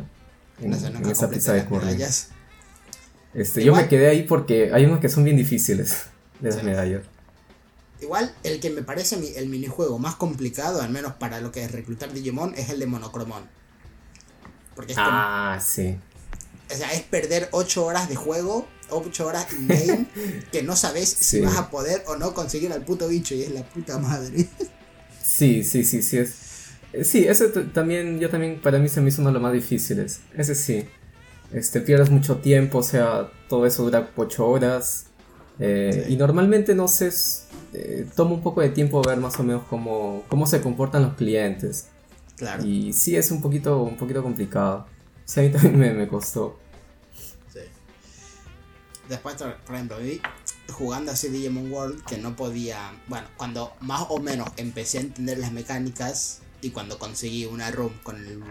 En, 0.59 0.71
No 0.71 0.77
sé, 0.79 0.87
en 0.87 0.93
nunca 0.95 1.11
esa 1.11 1.29
pista 1.29 1.53
de 1.53 1.63
curling. 1.63 1.85
medallas. 1.89 2.29
Este, 3.35 3.63
yo 3.63 3.75
me 3.75 3.87
quedé 3.87 4.07
ahí 4.09 4.23
porque 4.23 4.71
hay 4.73 4.85
unos 4.85 4.99
que 4.99 5.09
son 5.09 5.23
bien 5.23 5.37
difíciles 5.37 6.05
de 6.39 6.49
las 6.49 6.59
Sí. 6.59 6.65
medallas. 6.65 7.03
Igual, 8.01 8.33
el 8.43 8.59
que 8.59 8.69
me 8.69 8.81
parece 8.83 9.17
mi- 9.17 9.33
el 9.35 9.49
minijuego 9.49 9.99
más 9.99 10.15
complicado, 10.15 10.81
al 10.81 10.89
menos 10.89 11.13
para 11.15 11.41
lo 11.41 11.51
que 11.51 11.63
es 11.63 11.71
reclutar 11.71 12.13
Digimon, 12.13 12.53
es 12.55 12.69
el 12.69 12.79
de 12.79 12.85
Monocromon. 12.87 13.43
Porque 14.75 14.93
es, 14.93 14.97
Ah, 15.01 15.59
sí. 15.61 15.97
o 16.71 16.75
sea, 16.75 16.93
es 16.93 17.01
perder 17.01 17.49
8 17.51 17.85
horas 17.85 18.07
de 18.07 18.15
juego, 18.15 18.67
8 18.89 19.25
horas 19.27 19.47
in-game, 19.51 20.07
que 20.51 20.63
no 20.63 20.75
sabes 20.77 21.09
si 21.09 21.41
vas 21.41 21.57
a 21.57 21.69
poder 21.69 22.03
o 22.07 22.15
no 22.15 22.33
conseguir 22.33 22.71
al 22.71 22.85
puto 22.85 23.07
bicho 23.09 23.35
y 23.35 23.43
es 23.43 23.51
la 23.51 23.63
puta 23.63 23.97
madre. 23.97 24.47
Sí, 25.21 25.63
sí, 25.63 25.83
sí, 25.83 26.01
sí. 26.01 26.17
Es, 26.17 26.35
eh, 26.93 27.03
sí, 27.03 27.25
ese 27.27 27.49
también, 27.49 28.19
yo 28.19 28.29
también, 28.29 28.61
para 28.61 28.79
mí 28.79 28.87
se 28.89 29.01
me 29.01 29.09
hizo 29.09 29.21
uno 29.21 29.29
de 29.29 29.33
los 29.33 29.41
más 29.41 29.53
difíciles. 29.53 30.21
Ese 30.35 30.55
sí. 30.55 30.87
Este, 31.51 31.81
pierdes 31.81 32.09
mucho 32.11 32.37
tiempo, 32.37 32.77
o 32.79 32.83
sea, 32.83 33.29
todo 33.49 33.65
eso 33.65 33.83
dura 33.83 34.09
8 34.15 34.47
horas. 34.47 35.05
eh, 35.59 36.03
Sí. 36.07 36.13
Y 36.13 36.17
normalmente, 36.17 36.73
no 36.73 36.87
sé, 36.87 37.11
eh, 37.73 38.07
toma 38.15 38.31
un 38.31 38.41
poco 38.41 38.61
de 38.61 38.69
tiempo 38.69 39.01
ver 39.01 39.17
más 39.17 39.39
o 39.39 39.43
menos 39.43 39.63
cómo, 39.69 40.23
cómo 40.27 40.47
se 40.47 40.61
comportan 40.61 41.03
los 41.03 41.13
clientes. 41.15 41.87
Claro. 42.35 42.65
Y 42.65 42.93
sí, 42.93 43.15
es 43.15 43.31
un 43.31 43.41
poquito, 43.41 43.83
un 43.83 43.97
poquito 43.97 44.23
complicado. 44.23 44.87
Sí, 45.25 45.41
a 45.41 45.43
mí 45.43 45.49
también 45.51 45.77
me, 45.77 45.93
me 45.93 46.07
costó. 46.07 46.57
Sí. 47.53 47.59
Después, 49.07 49.35
por 49.35 49.55
por 49.57 49.75
ejemplo, 49.75 49.97
vi 49.97 50.21
jugando 50.71 51.11
así 51.11 51.29
Digimon 51.29 51.71
World 51.71 52.03
que 52.05 52.17
no 52.17 52.35
podía. 52.35 52.93
Bueno, 53.07 53.27
cuando 53.37 53.73
más 53.81 54.05
o 54.09 54.19
menos 54.19 54.49
empecé 54.57 54.99
a 54.99 55.01
entender 55.01 55.37
las 55.37 55.51
mecánicas 55.51 56.39
y 56.61 56.71
cuando 56.71 56.97
conseguí 56.97 57.45
una 57.45 57.71
room 57.71 57.93
con 58.03 58.15
el 58.17 58.41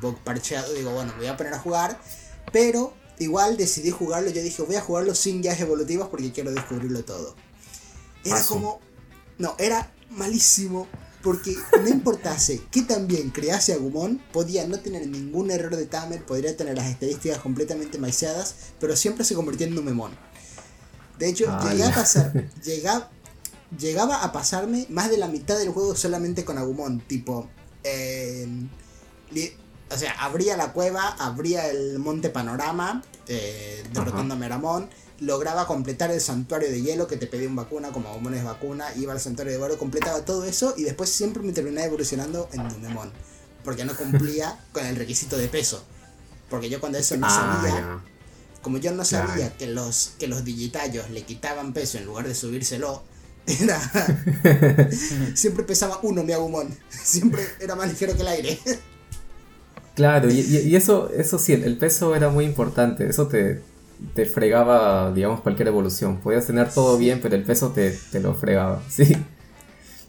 bug 0.00 0.18
parcheado, 0.18 0.72
digo, 0.74 0.92
bueno, 0.92 1.12
me 1.12 1.18
voy 1.18 1.26
a 1.26 1.36
poner 1.36 1.54
a 1.54 1.58
jugar. 1.58 2.00
Pero 2.52 2.94
igual 3.18 3.56
decidí 3.56 3.90
jugarlo. 3.90 4.30
Yo 4.30 4.42
dije, 4.42 4.62
voy 4.62 4.76
a 4.76 4.80
jugarlo 4.80 5.14
sin 5.14 5.42
guías 5.42 5.60
evolutivas 5.60 6.08
porque 6.08 6.32
quiero 6.32 6.52
descubrirlo 6.52 7.04
todo. 7.04 7.34
Era 8.24 8.36
como. 8.44 8.80
No, 9.38 9.54
era 9.58 9.92
malísimo. 10.10 10.86
Porque 11.22 11.54
no 11.80 11.88
importase 11.88 12.60
que 12.72 12.82
también 12.82 13.30
crease 13.30 13.72
Agumon, 13.74 14.20
podía 14.32 14.66
no 14.66 14.80
tener 14.80 15.06
ningún 15.06 15.52
error 15.52 15.76
de 15.76 15.86
Tamer, 15.86 16.24
podría 16.26 16.56
tener 16.56 16.76
las 16.76 16.86
estadísticas 16.88 17.38
completamente 17.38 17.96
maiceadas, 17.96 18.56
pero 18.80 18.96
siempre 18.96 19.24
se 19.24 19.36
convertía 19.36 19.68
en 19.68 19.76
Numemon. 19.76 20.10
De 21.20 21.28
hecho, 21.28 21.44
Ah, 21.48 21.64
llegué 21.70 21.84
a 21.84 21.94
pasar, 21.94 22.50
llegaba, 22.64 23.10
llegaba 23.78 24.24
a 24.24 24.32
pasarme 24.32 24.86
más 24.90 25.10
de 25.10 25.16
la 25.18 25.28
mitad 25.28 25.56
del 25.58 25.68
juego 25.68 25.94
solamente 25.94 26.44
con 26.44 26.58
Agumon, 26.58 26.98
tipo, 27.02 27.48
eh, 27.84 28.48
li- 29.30 29.52
o 29.92 29.96
sea, 29.96 30.12
abría 30.24 30.56
la 30.56 30.72
cueva, 30.72 31.06
abría 31.20 31.68
el 31.68 32.00
monte 32.00 32.30
panorama, 32.30 33.04
eh, 33.28 33.84
derrotando 33.92 34.34
a 34.34 34.36
Meramon, 34.38 34.90
lograba 35.20 35.66
completar 35.66 36.10
el 36.10 36.20
santuario 36.20 36.70
de 36.70 36.82
hielo 36.82 37.06
que 37.06 37.16
te 37.16 37.26
pedía 37.26 37.48
un 37.48 37.56
vacuna, 37.56 37.90
como 37.92 38.08
Agumon 38.10 38.34
es 38.34 38.44
vacuna, 38.44 38.86
iba 38.96 39.12
al 39.12 39.20
santuario 39.20 39.52
de 39.52 39.58
hielo, 39.58 39.78
completaba 39.78 40.24
todo 40.24 40.44
eso 40.44 40.74
y 40.76 40.82
después 40.84 41.10
siempre 41.10 41.42
me 41.42 41.52
terminaba 41.52 41.86
evolucionando 41.86 42.48
en 42.52 42.68
Numemon, 42.68 43.12
porque 43.64 43.84
no 43.84 43.96
cumplía 43.96 44.58
con 44.72 44.84
el 44.86 44.96
requisito 44.96 45.36
de 45.36 45.48
peso. 45.48 45.84
Porque 46.48 46.68
yo 46.70 46.80
cuando 46.80 46.98
eso 46.98 47.16
no 47.16 47.26
Ah, 47.26 47.30
sabía, 47.30 47.88
como 48.62 48.78
yo 48.78 48.92
no 48.92 49.04
sabía 49.04 49.56
que 49.56 49.66
los, 49.66 50.14
que 50.18 50.28
los 50.28 50.44
digitallos 50.44 51.10
le 51.10 51.24
quitaban 51.24 51.72
peso 51.72 51.98
en 51.98 52.04
lugar 52.06 52.28
de 52.28 52.34
subírselo, 52.34 53.04
era. 53.46 53.80
siempre 55.34 55.64
pesaba 55.64 55.98
uno 56.02 56.22
mi 56.24 56.32
Agumon. 56.32 56.76
Siempre 56.88 57.56
era 57.60 57.74
más 57.76 57.88
ligero 57.88 58.14
que 58.14 58.22
el 58.22 58.28
aire. 58.28 58.60
Claro, 59.94 60.30
y, 60.30 60.40
y- 60.40 60.76
eso, 60.76 61.10
eso 61.10 61.38
sí, 61.38 61.52
el 61.52 61.76
peso 61.78 62.14
era 62.14 62.30
muy 62.30 62.44
importante. 62.46 63.06
Eso 63.08 63.28
te, 63.28 63.62
te 64.14 64.26
fregaba, 64.26 65.12
digamos, 65.12 65.40
cualquier 65.40 65.68
evolución. 65.68 66.18
Podías 66.18 66.46
tener 66.46 66.72
todo 66.72 66.98
bien, 66.98 67.20
pero 67.22 67.34
el 67.36 67.44
peso 67.44 67.70
te, 67.70 67.90
te 68.10 68.20
lo 68.20 68.34
fregaba, 68.34 68.82
sí. 68.88 69.16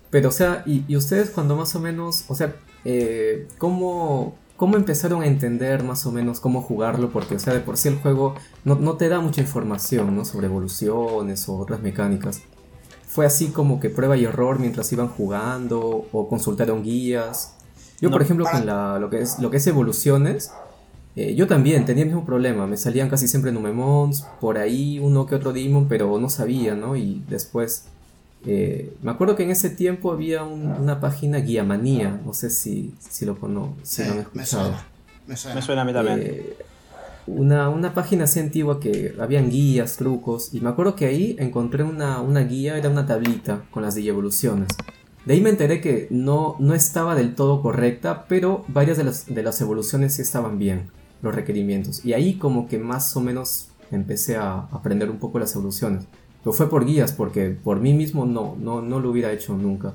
Pero, 0.10 0.30
o 0.30 0.32
sea, 0.32 0.64
y, 0.66 0.84
y 0.88 0.96
ustedes 0.96 1.30
cuando 1.32 1.56
más 1.56 1.76
o 1.76 1.80
menos, 1.80 2.26
o 2.28 2.36
sea, 2.36 2.56
eh, 2.86 3.48
¿cómo, 3.58 4.36
¿cómo 4.58 4.78
empezaron 4.78 5.24
a 5.24 5.26
entender 5.26 5.84
más 5.84 6.06
o 6.06 6.12
menos 6.12 6.40
cómo 6.40 6.62
jugarlo? 6.62 7.10
Porque, 7.12 7.36
o 7.36 7.40
sea, 7.40 7.54
de 7.54 7.62
por 7.62 7.78
sí 7.78 7.88
el 7.90 7.98
juego 7.98 8.36
no, 8.64 8.76
no 8.76 8.94
te 8.98 9.10
da 9.10 9.20
mucha 9.22 9.42
información, 9.42 10.16
¿no? 10.16 10.24
Sobre 10.26 10.48
evoluciones 10.48 11.50
o 11.50 11.58
otras 11.58 11.82
mecánicas. 11.82 12.42
Fue 13.08 13.26
así 13.26 13.48
como 13.50 13.80
que 13.80 13.90
prueba 13.90 14.18
y 14.18 14.26
error 14.26 14.60
mientras 14.60 14.92
iban 14.92 15.08
jugando 15.08 16.08
o 16.12 16.28
consultaron 16.30 16.84
guías. 16.84 17.56
Yo, 18.02 18.10
No, 18.10 18.14
por 18.16 18.22
ejemplo, 18.24 18.46
para- 18.46 18.58
con 18.58 18.68
la, 18.68 19.00
lo, 19.00 19.10
que 19.10 19.22
es, 19.22 19.40
lo 19.40 19.50
que 19.50 19.58
es 19.58 19.68
evoluciones, 19.68 20.52
eh, 21.16 21.36
yo 21.36 21.48
también 21.48 21.86
tenía 21.86 22.04
el 22.04 22.10
mismo 22.10 22.26
problema. 22.26 22.66
Me 22.68 22.78
salían 22.78 23.10
casi 23.10 23.28
siempre 23.28 23.52
Numemons, 23.52 24.26
por 24.42 24.58
ahí 24.58 25.00
uno 25.00 25.26
que 25.26 25.36
otro 25.36 25.54
Demon, 25.54 25.88
pero 25.88 26.20
no 26.20 26.30
sabía, 26.30 26.76
¿no? 26.76 26.96
Y 26.96 27.22
después, 27.30 27.86
eh, 28.46 28.94
me 29.02 29.12
acuerdo 29.12 29.36
que 29.36 29.44
en 29.44 29.52
ese 29.52 29.70
tiempo 29.70 30.12
había 30.12 30.44
un- 30.44 30.68
una 30.72 31.00
página 31.00 31.40
Guiamanía, 31.40 32.20
no 32.26 32.34
sé 32.34 32.50
si, 32.50 32.94
si 33.00 33.26
lo 33.26 33.38
conocen, 33.40 33.76
si 33.84 34.04
lo 34.04 34.10
han 34.10 34.16
me 34.18 34.22
escuchado. 34.24 34.64
suena. 34.66 34.86
Me 35.28 35.38
suena. 35.38 35.56
Me 35.56 35.62
suena 35.62 35.82
a 35.84 35.86
mí 35.86 35.94
también. 35.94 36.20
Eh, 36.22 36.58
una, 37.26 37.70
una 37.70 37.94
página 37.94 38.26
así 38.26 38.42
antigua 38.42 38.82
que 38.82 39.16
habían 39.18 39.50
guías, 39.50 39.96
trucos, 39.96 40.54
y 40.54 40.60
me 40.60 40.70
acuerdo 40.70 40.96
que 40.98 41.06
ahí 41.06 41.38
encontré 41.40 41.84
una, 41.84 42.20
una 42.20 42.42
guía, 42.42 42.78
era 42.78 42.90
una 42.90 43.06
tablita 43.06 43.62
con 43.72 43.84
las 43.84 43.96
evoluciones. 43.96 44.68
De 45.26 45.34
ahí 45.36 45.40
me 45.40 45.50
enteré 45.52 45.80
que 45.80 46.08
no, 46.10 46.58
no 46.60 46.74
estaba 46.74 47.16
del 47.16 47.34
todo 47.34 47.62
correcta, 47.62 48.26
pero 48.28 48.66
varias 48.68 48.98
de 48.98 49.06
las, 49.06 49.26
de 49.34 49.42
las 49.42 49.62
evoluciones 49.62 50.16
sí 50.16 50.22
estaban 50.22 50.60
bien, 50.60 50.90
los 51.24 51.34
requerimientos. 51.34 52.06
Y 52.06 52.14
ahí 52.14 52.36
como 52.36 52.68
que 52.68 52.78
más 52.78 53.16
o 53.18 53.22
menos 53.22 53.70
empecé 53.92 54.38
a 54.38 54.68
aprender 54.72 55.10
un 55.10 55.18
poco 55.18 55.40
las 55.40 55.54
evoluciones. 55.56 56.04
Pero 56.44 56.54
fue 56.54 56.70
por 56.70 56.86
guías, 56.86 57.12
porque 57.14 57.50
por 57.64 57.80
mí 57.80 57.94
mismo 57.94 58.26
no, 58.26 58.56
no, 58.60 58.82
no 58.82 59.00
lo 59.00 59.10
hubiera 59.10 59.32
hecho 59.32 59.54
nunca. 59.56 59.94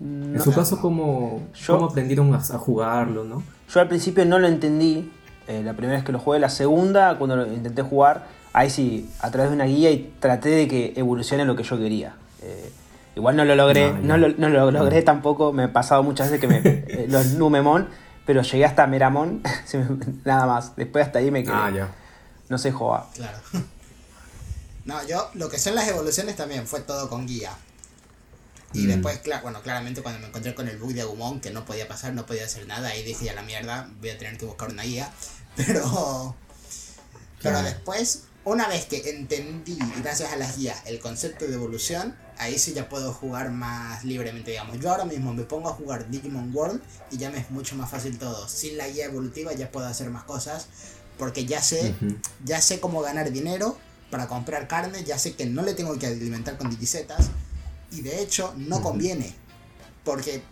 En 0.00 0.32
No, 0.34 0.42
su 0.42 0.52
caso, 0.54 0.80
¿cómo, 0.80 1.42
Yo- 1.54 1.74
cómo 1.74 1.86
aprendieron 1.90 2.32
a, 2.32 2.38
a 2.38 2.40
jugarlo, 2.58 3.24
no? 3.24 3.42
Yo 3.68 3.80
al 3.80 3.88
principio 3.88 4.24
no 4.24 4.38
lo 4.38 4.46
entendí, 4.48 5.10
eh, 5.48 5.62
la 5.64 5.72
primera 5.74 5.96
vez 5.98 6.04
que 6.04 6.12
lo 6.12 6.18
jugué, 6.18 6.38
la 6.38 6.48
segunda, 6.48 7.18
cuando 7.18 7.36
lo 7.36 7.52
intenté 7.52 7.82
jugar, 7.82 8.26
ahí 8.52 8.70
sí, 8.70 9.10
a 9.20 9.30
través 9.30 9.50
de 9.50 9.56
una 9.56 9.64
guía 9.66 9.90
y 9.90 10.12
traté 10.20 10.48
de 10.50 10.68
que 10.68 10.92
evolucione 10.96 11.44
lo 11.44 11.54
que 11.56 11.64
yo 11.64 11.76
quería. 11.76 12.14
Eh, 12.42 12.70
igual 13.16 13.36
no 13.36 13.44
lo 13.44 13.54
logré, 13.56 13.84
Ah, 13.86 13.98
ya. 14.00 14.06
no, 14.08 14.16
lo, 14.16 14.28
no 14.38 14.48
lo 14.48 14.70
logré 14.70 15.02
tampoco, 15.02 15.52
me 15.52 15.64
he 15.64 15.68
pasado 15.68 16.02
muchas 16.02 16.30
veces 16.30 16.40
que 16.40 16.46
me, 16.48 16.58
eh, 16.64 17.06
los 17.08 17.34
Numemon, 17.34 17.86
pero 18.26 18.42
llegué 18.42 18.64
hasta 18.64 18.86
Meramon, 18.86 19.42
se 19.66 19.78
me- 19.78 19.98
nada 20.24 20.46
más, 20.46 20.76
después 20.76 21.06
hasta 21.06 21.18
ahí 21.20 21.30
me 21.30 21.42
quedé. 21.42 21.52
Ah, 21.54 21.70
ya. 21.74 21.88
No 22.48 22.58
sé 22.58 22.72
jugar. 22.72 23.04
Claro. 23.14 23.38
No, 24.84 25.06
yo 25.06 25.30
lo 25.34 25.50
que 25.50 25.58
son 25.58 25.74
las 25.74 25.86
evoluciones 25.88 26.36
también 26.36 26.66
fue 26.66 26.80
todo 26.80 27.08
con 27.10 27.26
guía. 27.26 27.52
Y 28.72 28.84
Mm. 28.84 28.88
después, 28.88 29.22
cla- 29.22 29.42
bueno, 29.42 29.60
claramente 29.62 30.00
cuando 30.02 30.20
me 30.20 30.28
encontré 30.28 30.54
con 30.54 30.68
el 30.68 30.78
bug 30.78 30.94
de 30.94 31.02
Agumon, 31.02 31.40
que 31.40 31.50
no 31.50 31.64
podía 31.66 31.86
pasar, 31.86 32.14
no 32.14 32.24
podía 32.24 32.46
hacer 32.46 32.66
nada, 32.66 32.88
ahí 32.88 33.02
dije 33.04 33.26
ya 33.26 33.34
la 33.34 33.42
mierda, 33.42 33.88
voy 34.00 34.08
a 34.10 34.18
tener 34.18 34.38
que 34.38 34.46
buscar 34.46 34.70
una 34.70 34.82
guía. 34.84 35.10
Pero. 35.56 36.34
Pero 37.42 37.56
Claro. 37.56 37.62
después, 37.62 38.22
una 38.44 38.68
vez 38.68 38.86
que 38.86 39.08
entendí, 39.10 39.78
gracias 40.02 40.32
a 40.32 40.36
las 40.36 40.56
guías, 40.56 40.80
el 40.86 40.98
concepto 40.98 41.46
de 41.46 41.54
evolución, 41.54 42.16
ahí 42.40 42.58
sí 42.58 42.72
ya 42.72 42.88
puedo 42.88 43.12
jugar 43.12 43.50
más 43.50 44.04
libremente, 44.04 44.50
digamos. 44.50 44.78
Yo 44.80 44.90
ahora 44.90 45.04
mismo 45.04 45.32
me 45.32 45.44
pongo 45.44 45.68
a 45.68 45.72
jugar 45.72 46.10
Digimon 46.10 46.54
World 46.54 46.80
y 47.10 47.18
ya 47.18 47.30
me 47.30 47.38
es 47.38 47.50
mucho 47.50 47.76
más 47.76 47.90
fácil 47.90 48.18
todo. 48.18 48.48
Sin 48.48 48.76
la 48.76 48.88
guía 48.88 49.04
evolutiva 49.04 49.52
ya 49.52 49.70
puedo 49.70 49.86
hacer 49.86 50.10
más 50.10 50.24
cosas 50.24 50.68
porque 51.18 51.44
ya 51.44 51.62
sé, 51.62 51.94
ya 52.44 52.60
sé 52.60 52.80
cómo 52.80 53.02
ganar 53.02 53.30
dinero 53.30 53.76
para 54.10 54.26
comprar 54.26 54.66
carne, 54.66 55.04
ya 55.04 55.18
sé 55.18 55.34
que 55.34 55.46
no 55.46 55.62
le 55.62 55.74
tengo 55.74 55.98
que 55.98 56.06
alimentar 56.06 56.56
con 56.56 56.70
digisetas 56.70 57.28
y 57.92 58.00
de 58.00 58.22
hecho 58.22 58.54
no 58.56 58.82
conviene 58.82 59.34
porque 60.04 60.42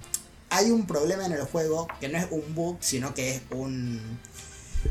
hay 0.51 0.71
un 0.71 0.87
problema 0.87 1.27
en 1.27 1.33
el 1.33 1.43
juego 1.43 1.89
que 2.01 2.09
no 2.09 2.19
es 2.19 2.27
un 2.31 2.55
bug, 2.55 2.79
sino 2.81 3.15
que 3.15 3.37
es 3.37 3.43
un, 3.51 4.01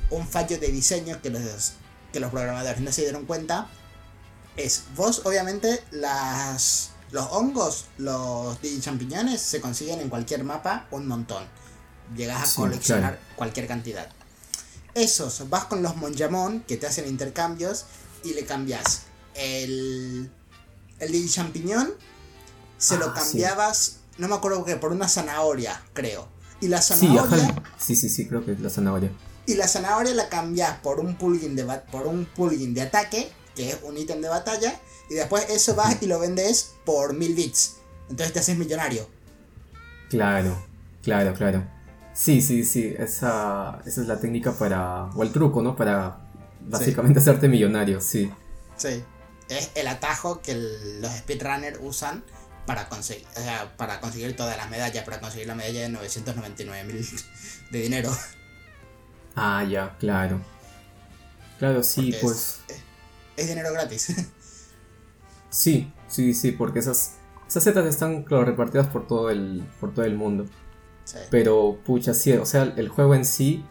un 0.10 0.28
fallo 0.28 0.60
de 0.60 0.68
diseño 0.72 1.22
que 1.22 1.30
los, 1.30 1.74
que 2.12 2.20
los 2.20 2.32
programadores 2.32 2.82
no 2.82 2.92
se 2.92 3.02
dieron 3.02 3.26
cuenta. 3.26 3.70
Es, 4.58 4.84
vos 4.96 5.22
obviamente 5.26 5.84
las, 5.92 6.90
los 7.12 7.28
hongos, 7.32 7.86
los 7.98 8.58
champiñones 8.82 9.40
se 9.42 9.62
consiguen 9.62 10.02
en 10.02 10.10
cualquier 10.10 10.44
mapa 10.44 10.88
un 10.92 11.08
montón. 11.08 11.44
Llegas 12.16 12.42
a 12.42 12.46
Sí, 12.46 12.56
coleccionar 12.58 13.14
claro. 13.18 13.36
cualquier 13.36 13.68
cantidad. 13.68 14.10
Esos, 14.94 15.48
vas 15.50 15.66
con 15.66 15.84
los 15.84 15.96
Monjamon 15.96 16.62
que 16.62 16.78
te 16.78 16.88
hacen 16.88 17.08
intercambios 17.08 17.86
y 18.24 18.34
le 18.34 18.46
cambias 18.46 19.04
el, 19.36 20.32
el 21.00 21.30
champiñón, 21.30 21.94
se 22.80 22.98
lo 22.98 23.08
Ah, 23.08 23.14
sí. 23.16 23.22
cambiabas, 23.22 23.98
no 24.18 24.28
me 24.28 24.36
acuerdo 24.36 24.66
qué, 24.66 24.76
por 24.78 24.92
una 24.92 25.08
zanahoria, 25.08 25.80
creo. 25.94 26.28
Y 26.62 26.68
la 26.70 26.82
Sí, 26.82 26.96
zanahoria, 26.96 27.46
ajá. 27.46 27.64
Sí, 27.78 27.96
sí, 27.96 28.10
sí, 28.10 28.28
creo 28.28 28.44
que 28.44 28.54
es 28.54 28.60
la 28.60 28.72
zanahoria. 28.72 29.12
y 29.46 29.54
la 29.54 29.68
zanahoria 29.68 30.14
la 30.16 30.28
cambias 30.30 30.80
por 30.80 31.00
un 31.00 31.16
plugin 31.16 31.56
de 31.56 31.64
por 31.92 32.08
un 32.08 32.26
plugin 32.26 32.74
de 32.74 32.82
ataque, 32.82 33.32
que 33.58 33.70
es 33.72 33.80
un 33.84 33.98
ítem 33.98 34.22
de 34.22 34.30
batalla, 34.30 34.80
y 35.10 35.16
después 35.16 35.50
eso 35.50 35.76
vas 35.76 35.98
y 36.02 36.06
lo 36.06 36.20
vendes 36.20 36.76
por 36.86 37.14
mil 37.14 37.36
bits. 37.36 37.78
Entonces 38.10 38.32
te 38.34 38.40
haces 38.40 38.58
millonario. 38.58 39.10
Claro, 40.10 40.56
claro, 41.04 41.34
claro. 41.34 41.64
Sí, 42.14 42.42
sí, 42.42 42.64
sí, 42.64 42.96
esa, 42.98 43.80
esa 43.86 44.02
es 44.02 44.08
la 44.08 44.20
técnica 44.20 44.54
para, 44.54 45.06
o 45.16 45.24
el 45.24 45.32
truco, 45.32 45.62
¿no? 45.62 45.76
Para 45.76 46.18
básicamente 46.62 47.20
hacerte 47.20 47.48
millonario, 47.48 48.00
sí. 48.00 48.32
Sí. 48.78 49.04
Es 49.50 49.72
el 49.76 49.88
atajo 49.88 50.42
que 50.42 50.52
el- 50.52 51.02
los 51.02 51.12
speedrunners 51.12 51.80
usan 51.82 52.24
para 52.66 52.90
conseguir, 52.90 53.26
o 53.36 53.40
sea, 53.40 53.76
para 53.78 54.00
conseguir 54.02 54.36
todas 54.36 54.58
las 54.58 54.70
medallas, 54.70 55.04
para 55.06 55.20
conseguir 55.22 55.48
la 55.48 55.56
medalla 55.56 55.82
de 55.82 55.90
999 55.90 56.84
mil 56.94 57.08
de 57.72 57.80
dinero. 57.82 58.12
Ah, 59.36 59.64
ya, 59.64 59.96
claro. 60.00 60.42
Claro, 61.60 61.84
sí, 61.84 62.12
Porque 62.12 62.18
pues... 62.22 62.60
es, 62.68 62.76
es 62.78 62.82
dinero 63.46 63.72
gratis. 63.74 64.16
Sí, 65.50 65.92
sí, 66.08 66.34
sí, 66.34 66.52
porque 66.52 66.80
esas, 66.80 67.14
esas 67.48 67.64
setas 67.64 67.86
están, 67.86 68.24
claro, 68.24 68.46
repartidas 68.46 68.88
por 68.88 69.08
todo 69.08 69.30
el, 69.30 69.64
por 69.80 69.94
todo 69.94 70.06
el 70.06 70.16
mundo. 70.16 70.46
Sí. 71.06 71.18
Pero, 71.32 71.80
pucha, 71.86 72.14
sí, 72.14 72.34
o 72.34 72.46
sea, 72.46 72.64
el 72.76 72.90
juego 72.90 73.16
en 73.16 73.26
sí, 73.26 73.64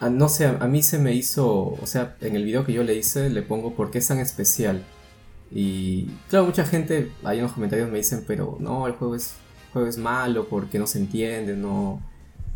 a- 0.00 0.08
no 0.10 0.28
sé, 0.28 0.46
a 0.46 0.66
mí 0.66 0.82
se 0.82 0.98
me 0.98 1.14
hizo, 1.14 1.46
o 1.48 1.86
sea, 1.86 2.16
en 2.20 2.34
el 2.34 2.44
video 2.44 2.64
que 2.64 2.72
yo 2.72 2.82
le 2.82 2.94
hice, 2.94 3.28
le 3.30 3.42
pongo 3.42 3.74
por 3.74 3.90
qué 3.90 3.98
es 3.98 4.08
tan 4.08 4.18
especial. 4.20 4.84
Y, 5.50 6.06
claro, 6.28 6.46
mucha 6.46 6.64
gente 6.64 7.12
ahí 7.24 7.38
en 7.38 7.44
los 7.44 7.52
comentarios 7.52 7.90
me 7.90 7.98
dicen, 7.98 8.24
pero 8.26 8.56
no, 8.58 8.86
el 8.86 8.94
juego 8.94 9.14
es, 9.14 9.34
el 9.66 9.72
juego 9.74 9.88
es 9.88 9.98
malo 9.98 10.48
porque 10.48 10.78
no 10.78 10.86
se 10.86 10.98
entiende, 10.98 11.54
no, 11.56 12.02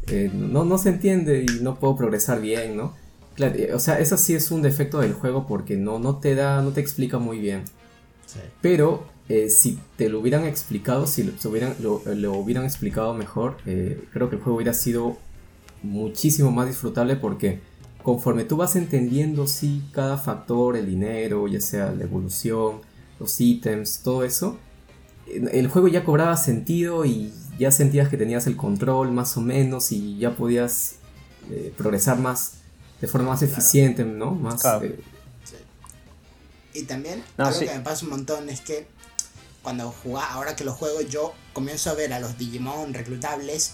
eh, 0.09 0.31
no, 0.33 0.65
no 0.65 0.79
se 0.79 0.89
entiende 0.89 1.45
y 1.47 1.61
no 1.63 1.79
puedo 1.79 1.95
progresar 1.97 2.41
bien, 2.41 2.77
¿no? 2.77 2.95
Claro, 3.35 3.55
eh, 3.57 3.73
o 3.73 3.79
sea, 3.79 3.99
eso 3.99 4.17
sí 4.17 4.35
es 4.35 4.51
un 4.51 4.63
defecto 4.63 5.01
del 5.01 5.15
juego 5.15 5.47
porque 5.47 5.77
no, 5.77 5.99
no 5.99 6.17
te 6.19 6.35
da, 6.35 6.63
no 6.63 6.73
te 6.73 6.81
explica 6.81 7.19
muy 7.19 7.39
bien. 7.39 7.65
Sí. 8.27 8.41
Pero 8.61 9.05
eh, 9.29 9.51
si 9.51 9.79
te 9.97 10.09
lo 10.09 10.21
hubieran 10.21 10.45
explicado, 10.45 11.07
si 11.07 11.23
lo, 11.23 11.33
hubieran, 11.51 11.77
lo, 11.81 12.03
lo 12.05 12.33
hubieran 12.35 12.65
explicado 12.65 13.15
mejor, 13.15 13.57
eh, 13.67 14.03
creo 14.13 14.29
que 14.29 14.37
el 14.37 14.43
juego 14.43 14.57
hubiera 14.57 14.75
sido 14.75 15.17
muchísimo 15.83 16.51
más 16.51 16.67
disfrutable 16.67 17.17
porque 17.17 17.61
conforme 18.03 18.45
tú 18.45 18.57
vas 18.57 18.77
entendiendo, 18.77 19.47
sí, 19.47 19.83
cada 19.93 20.19
factor, 20.19 20.77
el 20.77 20.87
dinero, 20.87 21.47
ya 21.49 21.61
sea 21.61 21.93
la 21.93 22.05
evolución, 22.05 22.81
los 23.21 23.41
ítems, 23.41 24.01
todo 24.03 24.25
eso, 24.25 24.59
eh, 25.27 25.43
el 25.53 25.69
juego 25.69 25.89
ya 25.89 26.05
cobraba 26.05 26.37
sentido 26.37 27.05
y 27.05 27.33
ya 27.59 27.71
sentías 27.71 28.09
que 28.09 28.17
tenías 28.17 28.47
el 28.47 28.57
control 28.57 29.13
más 29.13 29.37
o 29.37 29.41
menos 29.41 29.93
y 29.93 30.19
ya 30.19 30.35
podías 30.35 30.97
eh, 31.51 31.73
progresar 31.77 32.19
más 32.19 32.62
de 33.03 33.09
forma 33.09 33.31
más 33.31 33.43
eficiente, 33.43 34.05
¿no? 34.05 34.31
Más, 34.31 34.61
Claro. 34.63 34.87
eh, 34.87 34.99
Y 36.75 36.85
también, 36.85 37.23
No, 37.37 37.47
algo 37.47 37.59
sí. 37.59 37.67
que 37.67 37.75
me 37.75 37.81
pasa 37.81 38.05
un 38.05 38.11
montón 38.13 38.49
es 38.49 38.63
que 38.63 38.87
cuando 39.63 39.91
jugaba, 40.03 40.33
ahora 40.33 40.57
que 40.57 40.65
lo 40.65 40.73
juego, 40.73 41.03
yo 41.03 41.35
comienzo 41.53 41.91
a 41.91 41.95
ver 41.95 42.13
a 42.15 42.19
los 42.21 42.39
Digimon 42.39 42.95
reclutables 42.95 43.73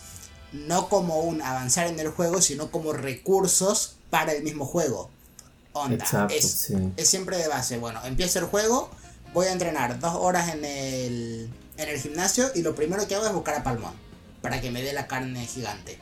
no 0.52 0.88
como 0.88 1.20
un 1.20 1.42
avanzar 1.42 1.86
en 1.86 2.00
el 2.00 2.08
juego, 2.08 2.40
sino 2.40 2.70
como 2.70 2.92
recursos 2.94 3.96
para 4.10 4.32
el 4.32 4.42
mismo 4.42 4.64
juego. 4.64 5.10
Onda, 5.74 6.02
Exacto, 6.04 6.34
es, 6.34 6.50
sí. 6.50 6.74
es 6.96 7.08
siempre 7.08 7.36
de 7.36 7.46
base. 7.48 7.76
Bueno, 7.78 8.00
empiezo 8.04 8.38
el 8.40 8.46
juego, 8.46 8.90
voy 9.34 9.46
a 9.46 9.52
entrenar 9.52 10.00
dos 10.00 10.14
horas 10.16 10.52
en 10.54 10.64
el, 10.64 11.50
en 11.76 11.88
el 11.88 12.00
gimnasio 12.00 12.50
y 12.54 12.62
lo 12.62 12.74
primero 12.74 13.06
que 13.06 13.14
hago 13.14 13.26
es 13.26 13.32
buscar 13.32 13.56
a 13.56 13.62
Palmón 13.62 13.92
para 14.42 14.60
que 14.60 14.70
me 14.70 14.82
dé 14.82 14.92
la 14.94 15.06
carne 15.06 15.46
gigante. 15.46 15.98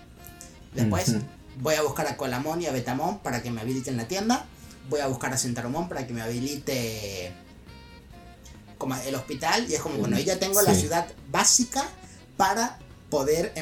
Después. 0.75 1.17
Voy 1.61 1.75
a 1.75 1.83
buscar 1.83 2.07
a 2.07 2.17
Colamón 2.17 2.63
y 2.63 2.67
a 2.67 2.73
Betamón 2.73 3.19
para 3.21 3.43
que 3.43 3.51
me 3.51 3.61
habiliten 3.61 3.97
la 3.97 4.09
tienda. 4.09 4.47
Voy 4.89 5.01
a 5.01 5.07
buscar 5.07 5.33
a 5.33 5.39
Centaromón 5.39 5.89
para 5.89 6.07
que 6.07 6.13
me 6.13 6.23
habilite 6.23 7.33
como 8.79 8.95
el 8.95 9.15
hospital. 9.15 9.67
Y 9.71 9.75
es 9.75 9.81
como, 9.81 9.97
bueno, 9.99 10.19
ya 10.19 10.39
tengo 10.39 10.63
la 10.63 10.75
ciudad 10.75 11.07
básica 11.31 11.85
para 12.37 12.79
poder 13.11 13.53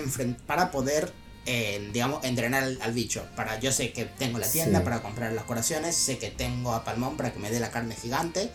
para 0.46 0.70
poder 0.70 1.12
eh, 1.46 1.90
digamos, 1.92 2.24
entrenar 2.24 2.62
al, 2.64 2.78
al 2.82 2.92
bicho. 2.92 3.26
Para, 3.36 3.58
yo 3.60 3.70
sé 3.72 3.92
que 3.92 4.04
tengo 4.06 4.38
la 4.38 4.48
tienda 4.48 4.78
Sí. 4.78 4.84
para 4.84 5.02
comprar 5.02 5.32
las 5.32 5.44
curaciones, 5.44 5.94
sé 5.94 6.18
que 6.18 6.30
tengo 6.30 6.72
a 6.72 6.84
Palmón 6.84 7.16
para 7.16 7.32
que 7.32 7.38
me 7.38 7.50
dé 7.50 7.60
la 7.60 7.70
carne 7.70 7.94
gigante, 7.94 8.50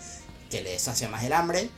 que 0.49 0.61
le 0.61 0.77
sacia 0.79 1.07
más 1.07 1.23
el 1.23 1.33
hambre. 1.33 1.69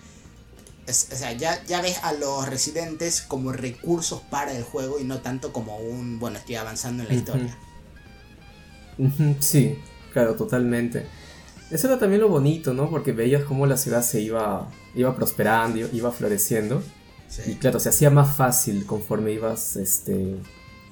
Es- 0.87 1.07
o 1.11 1.15
sea, 1.15 1.31
ya, 1.33 1.63
ya 1.65 1.81
ves 1.81 1.97
a 2.03 2.13
los 2.13 2.47
residentes 2.49 3.21
como 3.21 3.51
recursos 3.53 4.21
para 4.29 4.51
el 4.55 4.63
juego 4.63 4.99
y 4.99 5.03
no 5.03 5.19
tanto 5.21 5.53
como 5.53 5.77
un, 5.77 6.19
bueno, 6.19 6.37
estoy 6.39 6.55
avanzando 6.55 7.03
en 7.03 7.09
la 7.09 7.15
historia. 7.15 7.57
Sí, 9.39 9.77
claro, 10.13 10.35
totalmente. 10.35 11.05
Eso 11.69 11.87
era 11.87 11.97
también 11.97 12.21
lo 12.21 12.27
bonito, 12.29 12.73
¿no? 12.73 12.89
Porque 12.89 13.13
veías 13.13 13.43
cómo 13.43 13.65
la 13.65 13.77
ciudad 13.77 14.03
se 14.03 14.21
iba, 14.21 14.69
iba 14.93 15.15
prosperando, 15.15 15.79
iba 15.93 16.11
floreciendo. 16.11 16.83
Y 17.49 17.55
claro, 17.55 17.79
se 17.79 17.89
hacía 17.89 18.09
más 18.09 18.35
fácil 18.35 18.85
conforme 18.85 19.31
ibas 19.31 19.77
este, 19.77 20.35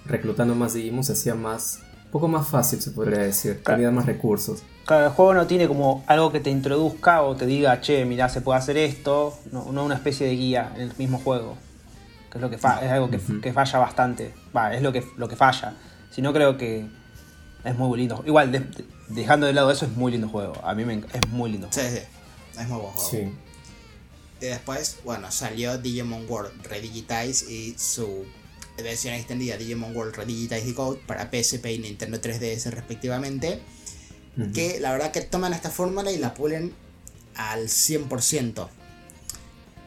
reclutando 0.05 0.55
más 0.55 0.73
Digimon, 0.73 1.03
se 1.03 1.11
hacía 1.13 1.35
más, 1.35 1.79
un 2.05 2.11
poco 2.11 2.29
más 2.29 2.47
fácil, 2.47 2.81
se 2.81 2.91
podría 2.91 3.19
decir. 3.19 3.61
Tenías 3.75 3.91
más 3.91 4.05
recursos. 4.05 4.63
Claro, 4.89 5.05
el 5.05 5.11
juego 5.11 5.35
no 5.35 5.45
tiene 5.45 5.67
como 5.67 6.03
algo 6.07 6.31
que 6.31 6.39
te 6.39 6.49
introduzca 6.49 7.21
o 7.21 7.35
te 7.35 7.45
diga, 7.45 7.79
che, 7.79 8.05
mirá, 8.05 8.27
se 8.27 8.41
puede 8.41 8.57
hacer 8.57 8.75
esto, 8.75 9.37
no, 9.51 9.71
no 9.71 9.85
una 9.85 9.93
especie 9.93 10.25
de 10.25 10.35
guía 10.35 10.73
en 10.75 10.81
el 10.81 10.97
mismo 10.97 11.19
juego. 11.19 11.57
Que 12.31 12.39
es 12.39 12.41
lo 12.41 12.49
que 12.49 12.57
fa- 12.57 12.83
es 12.83 12.89
algo 12.91 13.07
que, 13.11 13.19
falla 13.53 13.77
bastante. 13.77 14.33
Va, 14.55 14.73
es 14.73 14.81
lo 14.81 14.91
que, 14.91 15.05
lo 15.17 15.27
que 15.29 15.35
falla. 15.35 15.75
Si 16.09 16.23
no 16.23 16.33
creo 16.33 16.57
que 16.57 16.87
es 17.63 17.75
muy 17.77 17.99
lindo. 17.99 18.23
Igual, 18.25 18.51
de- 18.51 18.61
de- 18.61 18.85
dejando 19.09 19.45
de 19.45 19.53
lado 19.53 19.69
eso, 19.69 19.85
es 19.85 19.91
muy 19.95 20.11
lindo 20.11 20.27
juego. 20.27 20.53
A 20.63 20.73
mí 20.73 20.83
me, 20.85 20.99
enc- 21.01 21.07
es 21.13 21.29
muy 21.29 21.51
lindo. 21.51 21.67
Sí, 21.69 21.81
sí. 21.81 21.99
Es 22.59 22.67
muy 22.67 22.79
buen 22.81 22.91
juego. 22.93 23.09
Sí. 23.11 23.31
Y 24.41 24.45
después, 24.45 24.97
bueno, 25.05 25.29
salió 25.31 25.77
Digimon 25.77 26.25
World 26.27 26.65
Redigitize 26.65 27.45
y 27.51 27.75
su 27.77 28.25
versión 28.81 29.13
extendida 29.13 29.55
Digimon 29.55 29.95
World 29.95 30.15
Redigitize 30.15 30.65
Decode 30.65 30.99
para 31.05 31.29
PSP 31.29 31.65
y 31.73 31.77
Nintendo 31.77 32.19
3DS 32.19 32.71
respectivamente. 32.71 33.59
Que 34.53 34.79
la 34.79 34.91
verdad 34.91 35.11
que 35.11 35.21
toman 35.21 35.53
esta 35.53 35.69
fórmula 35.69 36.11
y 36.11 36.17
la 36.17 36.33
pulen 36.33 36.73
al 37.35 37.67
100%. 37.67 38.67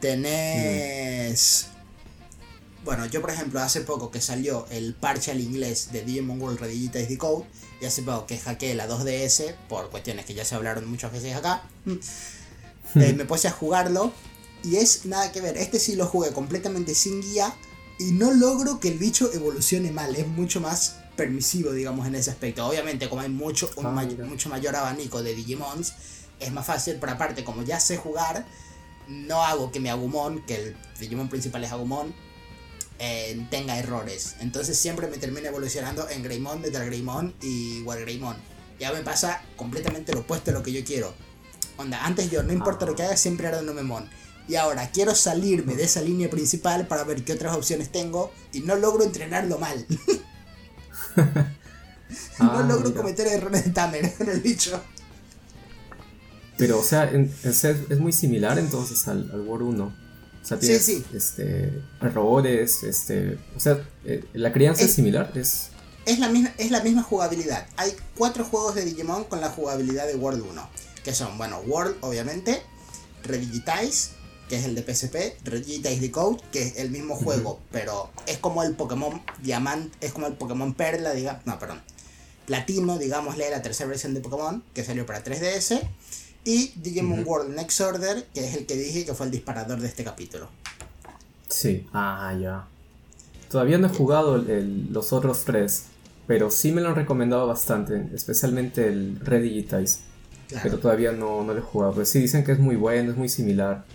Tenés... 0.00 1.68
Bueno, 2.84 3.06
yo 3.06 3.20
por 3.20 3.30
ejemplo 3.30 3.60
hace 3.60 3.82
poco 3.82 4.10
que 4.10 4.20
salió 4.20 4.66
el 4.70 4.94
parche 4.94 5.30
al 5.30 5.40
inglés 5.40 5.92
de 5.92 6.02
Digimon 6.02 6.40
World 6.40 6.58
Redigitize 6.58 7.06
Decode 7.06 7.44
y 7.80 7.86
hace 7.86 8.02
poco 8.02 8.26
que 8.26 8.38
hackeé 8.38 8.74
la 8.74 8.88
2DS 8.88 9.54
por 9.68 9.90
cuestiones 9.90 10.26
que 10.26 10.34
ya 10.34 10.44
se 10.44 10.56
hablaron 10.56 10.88
muchas 10.90 11.12
veces 11.12 11.36
acá. 11.36 11.62
Eh, 12.96 13.12
me 13.14 13.24
puse 13.24 13.48
a 13.48 13.52
jugarlo 13.52 14.12
y 14.64 14.76
es 14.76 15.06
nada 15.06 15.30
que 15.32 15.40
ver. 15.40 15.56
Este 15.56 15.78
sí 15.78 15.94
lo 15.94 16.06
jugué 16.06 16.32
completamente 16.32 16.94
sin 16.94 17.22
guía 17.22 17.54
y 17.98 18.12
no 18.12 18.32
logro 18.32 18.80
que 18.80 18.88
el 18.88 18.98
bicho 18.98 19.32
evolucione 19.32 19.92
mal. 19.92 20.16
Es 20.16 20.26
mucho 20.26 20.60
más 20.60 20.96
permisivo, 21.16 21.72
digamos, 21.72 22.06
en 22.06 22.14
ese 22.14 22.30
aspecto. 22.30 22.66
Obviamente, 22.66 23.08
como 23.08 23.22
hay 23.22 23.28
mucho, 23.28 23.70
un 23.76 23.86
Ah, 23.86 23.90
may- 23.90 24.16
mucho 24.16 24.48
mayor 24.48 24.74
abanico 24.76 25.22
de 25.22 25.34
Digimons, 25.34 25.92
es 26.40 26.52
más 26.52 26.66
fácil. 26.66 26.96
Pero 27.00 27.12
aparte, 27.12 27.44
como 27.44 27.62
ya 27.62 27.78
sé 27.80 27.96
jugar, 27.96 28.46
no 29.08 29.44
hago 29.44 29.70
que 29.70 29.80
mi 29.80 29.88
Agumon, 29.88 30.44
que 30.46 30.54
el 30.56 30.76
Digimon 30.98 31.28
principal 31.28 31.62
es 31.64 31.72
Agumon, 31.72 32.14
eh, 32.98 33.46
tenga 33.50 33.78
errores. 33.78 34.36
Entonces 34.40 34.78
siempre 34.78 35.06
me 35.08 35.18
termino 35.18 35.48
evolucionando 35.48 36.08
en 36.08 36.22
Greymon, 36.22 36.60
Metal 36.60 36.84
Greymon 36.86 37.34
y 37.42 37.82
War 37.82 38.00
Greymon. 38.00 38.36
Ya 38.78 38.92
me 38.92 39.00
pasa 39.02 39.42
completamente 39.56 40.12
lo 40.12 40.20
opuesto 40.20 40.50
a 40.50 40.54
lo 40.54 40.62
que 40.62 40.72
yo 40.72 40.84
quiero. 40.84 41.12
Onda, 41.76 42.04
antes 42.04 42.30
yo, 42.30 42.42
no 42.42 42.52
importa 42.52 42.86
lo 42.86 42.94
que 42.94 43.02
haga, 43.02 43.16
siempre 43.16 43.48
era 43.48 43.62
Nomemon. 43.62 44.08
Y 44.48 44.56
ahora 44.56 44.90
quiero 44.90 45.14
salirme 45.14 45.74
de 45.76 45.84
esa 45.84 46.00
línea 46.00 46.28
principal 46.28 46.86
para 46.88 47.04
ver 47.04 47.24
qué 47.24 47.32
otras 47.32 47.56
opciones 47.56 47.90
tengo 47.92 48.32
y 48.52 48.60
no 48.60 48.74
logro 48.76 49.04
entrenarlo 49.04 49.58
mal. 49.58 49.86
no 52.38 52.50
Ah, 52.52 52.64
logro 52.68 52.88
mira. 52.90 53.00
cometer 53.00 53.26
errores 53.26 53.64
de 53.64 53.70
Tamer 53.70 54.12
con 54.14 54.28
el 54.30 54.40
bicho. 54.40 54.80
Pero, 56.58 56.78
o 56.78 56.82
sea, 56.84 57.10
en- 57.10 57.32
es, 57.44 57.64
es 57.64 57.98
muy 57.98 58.12
similar 58.12 58.58
entonces 58.58 59.06
al, 59.08 59.30
al 59.32 59.40
War 59.40 59.62
1. 59.62 59.84
O 59.84 60.44
sea, 60.46 60.56
Sí, 60.58 60.66
tienes 60.66 60.84
sí. 60.84 61.04
Este, 61.14 61.72
errores, 62.00 62.82
este, 62.82 63.38
o 63.56 63.60
sea, 63.60 63.80
eh, 64.04 64.24
la 64.34 64.52
crianza 64.52 64.82
es, 64.82 64.90
Es- 64.90 64.94
similar, 64.96 65.32
es... 65.36 65.68
Es 66.04 66.18
la, 66.18 66.28
misma, 66.28 66.50
es 66.58 66.70
la 66.72 66.82
misma 66.82 67.02
jugabilidad. 67.04 67.64
Hay 67.76 67.94
cuatro 68.16 68.44
juegos 68.44 68.74
de 68.74 68.84
Digimon 68.84 69.22
con 69.24 69.40
la 69.40 69.50
jugabilidad 69.50 70.06
de 70.08 70.16
World 70.16 70.42
1. 70.50 70.68
Que 71.04 71.14
son, 71.14 71.38
bueno, 71.38 71.60
World, 71.60 71.94
obviamente. 72.00 72.60
Redigitize, 73.22 74.10
que 74.52 74.58
es 74.58 74.66
el 74.66 74.74
de 74.74 74.82
PSP. 74.82 75.16
Redigitize 75.46 75.98
Decode, 75.98 76.38
que 76.52 76.60
es 76.62 76.76
el 76.76 76.90
mismo 76.90 77.16
juego, 77.16 77.58
pero 77.70 78.10
es 78.26 78.36
como 78.36 78.62
el 78.62 78.74
Pokémon 78.74 79.22
Diamante, 79.42 79.96
es 80.06 80.12
como 80.12 80.26
el 80.26 80.34
Pokémon 80.34 80.74
Perla, 80.74 81.14
digamos. 81.14 81.46
No, 81.46 81.58
perdón. 81.58 81.80
Platino, 82.44 82.98
digámosle, 82.98 83.48
la 83.48 83.62
tercera 83.62 83.88
versión 83.88 84.12
de 84.12 84.20
Pokémon, 84.20 84.62
que 84.74 84.84
salió 84.84 85.06
para 85.06 85.24
3DS. 85.24 85.80
Y 86.44 86.70
Digimon 86.76 87.24
World 87.26 87.54
Next 87.56 87.80
Order, 87.80 88.26
que 88.34 88.46
es 88.46 88.54
el 88.54 88.66
que 88.66 88.74
dije 88.76 89.06
que 89.06 89.14
fue 89.14 89.24
el 89.24 89.32
disparador 89.32 89.80
de 89.80 89.86
este 89.88 90.04
capítulo. 90.04 90.50
Sí, 91.48 91.86
ah, 91.94 92.36
ya. 92.38 92.66
Todavía 93.50 93.78
no 93.78 93.86
he 93.86 93.90
jugado 93.90 94.36
el- 94.36 94.50
el- 94.50 94.92
los 94.92 95.14
otros 95.14 95.44
tres, 95.46 95.84
pero 96.26 96.50
sí 96.50 96.72
me 96.72 96.82
lo 96.82 96.90
han 96.90 96.96
recomendado 96.96 97.46
bastante, 97.46 98.06
especialmente 98.14 98.86
el 98.86 99.18
Redigitize. 99.18 100.00
Claro. 100.48 100.62
Pero 100.64 100.78
todavía 100.78 101.12
no, 101.12 101.42
no 101.42 101.54
lo 101.54 101.60
he 101.60 101.62
jugado. 101.62 101.94
Pero 101.94 102.04
sí 102.04 102.18
dicen 102.18 102.44
que 102.44 102.52
es 102.52 102.58
muy 102.58 102.76
bueno, 102.76 103.12
es 103.12 103.16
muy 103.16 103.30
similar 103.30 103.86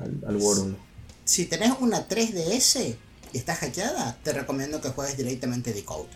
al, 0.00 0.20
al 0.28 0.36
War 0.36 0.58
1. 0.58 0.76
Si 1.24 1.46
tenés 1.46 1.72
una 1.80 2.06
3DS 2.08 2.96
y 3.32 3.38
está 3.38 3.54
hackeada, 3.54 4.16
te 4.22 4.32
recomiendo 4.32 4.80
que 4.80 4.90
juegues 4.90 5.16
directamente 5.16 5.72
Decode. 5.72 6.08